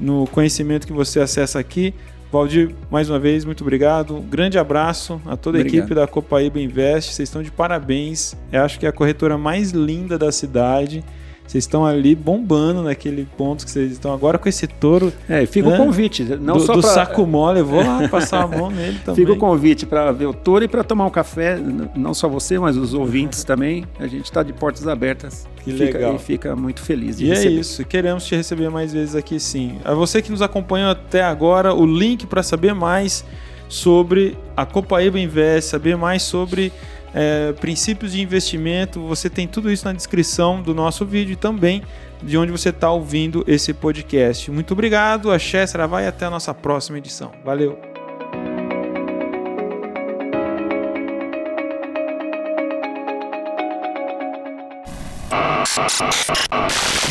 no 0.00 0.26
conhecimento 0.26 0.86
que 0.86 0.92
você 0.92 1.20
acessa 1.20 1.58
aqui. 1.58 1.94
Valdir, 2.32 2.74
mais 2.90 3.08
uma 3.08 3.18
vez, 3.18 3.44
muito 3.44 3.60
obrigado. 3.60 4.16
Um 4.16 4.22
grande 4.22 4.58
abraço 4.58 5.20
a 5.24 5.36
toda 5.36 5.58
a 5.58 5.60
obrigado. 5.60 5.84
equipe 5.84 5.94
da 5.94 6.04
Copaíba 6.04 6.58
Invest. 6.58 7.14
Vocês 7.14 7.28
estão 7.28 7.44
de 7.44 7.52
parabéns. 7.52 8.34
Eu 8.50 8.62
acho 8.62 8.76
que 8.78 8.86
é 8.86 8.88
a 8.88 8.92
corretora 8.92 9.38
mais 9.38 9.70
linda 9.70 10.18
da 10.18 10.32
cidade. 10.32 11.04
Vocês 11.46 11.64
estão 11.64 11.84
ali 11.84 12.14
bombando 12.14 12.82
naquele 12.82 13.28
ponto 13.36 13.64
que 13.64 13.70
vocês 13.70 13.92
estão 13.92 14.12
agora 14.12 14.38
com 14.38 14.48
esse 14.48 14.66
touro. 14.66 15.12
É, 15.28 15.44
fica 15.46 15.68
né? 15.68 15.78
o 15.78 15.84
convite. 15.84 16.24
Não 16.24 16.54
do, 16.54 16.60
só 16.60 16.74
do 16.74 16.80
pra... 16.80 16.90
saco 16.90 17.26
mole, 17.26 17.60
eu 17.60 17.66
vou 17.66 17.84
lá 17.84 18.08
passar 18.08 18.42
a 18.42 18.46
mão 18.46 18.70
nele 18.70 18.98
também. 19.04 19.24
Fica 19.24 19.32
o 19.32 19.38
convite 19.38 19.86
para 19.86 20.10
ver 20.10 20.26
o 20.26 20.34
touro 20.34 20.64
e 20.64 20.68
para 20.68 20.82
tomar 20.82 21.06
um 21.06 21.10
café. 21.10 21.58
Não 21.94 22.14
só 22.14 22.28
você, 22.28 22.58
mas 22.58 22.76
os 22.76 22.94
ouvintes 22.94 23.44
também. 23.44 23.84
A 23.98 24.06
gente 24.06 24.24
está 24.24 24.42
de 24.42 24.52
portas 24.52 24.88
abertas. 24.88 25.46
Que 25.62 25.72
fica, 25.72 25.98
legal. 25.98 26.14
E 26.16 26.18
fica 26.18 26.56
muito 26.56 26.80
feliz 26.80 27.18
de 27.18 27.26
e 27.26 27.30
é 27.30 27.34
receber. 27.34 27.56
é 27.56 27.60
isso. 27.60 27.84
Queremos 27.84 28.26
te 28.26 28.34
receber 28.34 28.70
mais 28.70 28.92
vezes 28.92 29.14
aqui 29.14 29.38
sim. 29.38 29.78
A 29.84 29.94
você 29.94 30.20
que 30.20 30.30
nos 30.30 30.42
acompanhou 30.42 30.90
até 30.90 31.22
agora, 31.22 31.74
o 31.74 31.86
link 31.86 32.26
para 32.26 32.42
saber 32.42 32.74
mais 32.74 33.24
sobre 33.68 34.36
a 34.56 34.66
Copaíba 34.66 35.18
Invest, 35.18 35.70
saber 35.70 35.96
mais 35.96 36.22
sobre 36.22 36.72
é, 37.14 37.52
princípios 37.52 38.12
de 38.12 38.20
investimento, 38.20 39.00
você 39.06 39.30
tem 39.30 39.46
tudo 39.46 39.70
isso 39.70 39.84
na 39.84 39.92
descrição 39.92 40.60
do 40.60 40.74
nosso 40.74 41.06
vídeo 41.06 41.34
e 41.34 41.36
também 41.36 41.82
de 42.20 42.36
onde 42.36 42.50
você 42.50 42.70
está 42.70 42.90
ouvindo 42.90 43.44
esse 43.46 43.72
podcast. 43.72 44.50
Muito 44.50 44.72
obrigado, 44.72 45.30
axé, 45.30 45.64
vai 45.88 46.06
até 46.06 46.26
a 46.26 46.30
nossa 46.30 46.52
próxima 46.52 46.98
edição. 46.98 47.30
Valeu! 47.44 47.78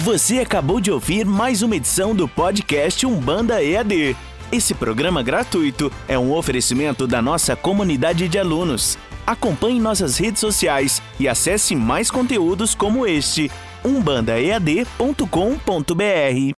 Você 0.03 0.39
acabou 0.39 0.81
de 0.81 0.91
ouvir 0.91 1.25
mais 1.25 1.61
uma 1.61 1.77
edição 1.77 2.13
do 2.13 2.27
podcast 2.27 3.05
Umbanda 3.05 3.63
EAD. 3.63 4.17
Esse 4.51 4.73
programa 4.73 5.23
gratuito 5.23 5.89
é 6.09 6.19
um 6.19 6.33
oferecimento 6.33 7.07
da 7.07 7.21
nossa 7.21 7.55
comunidade 7.55 8.27
de 8.27 8.37
alunos. 8.37 8.97
Acompanhe 9.25 9.79
nossas 9.79 10.17
redes 10.17 10.39
sociais 10.39 11.01
e 11.19 11.27
acesse 11.27 11.75
mais 11.75 12.11
conteúdos 12.11 12.75
como 12.75 13.07
este 13.07 13.49
umbandaead.com.br. 13.83 16.51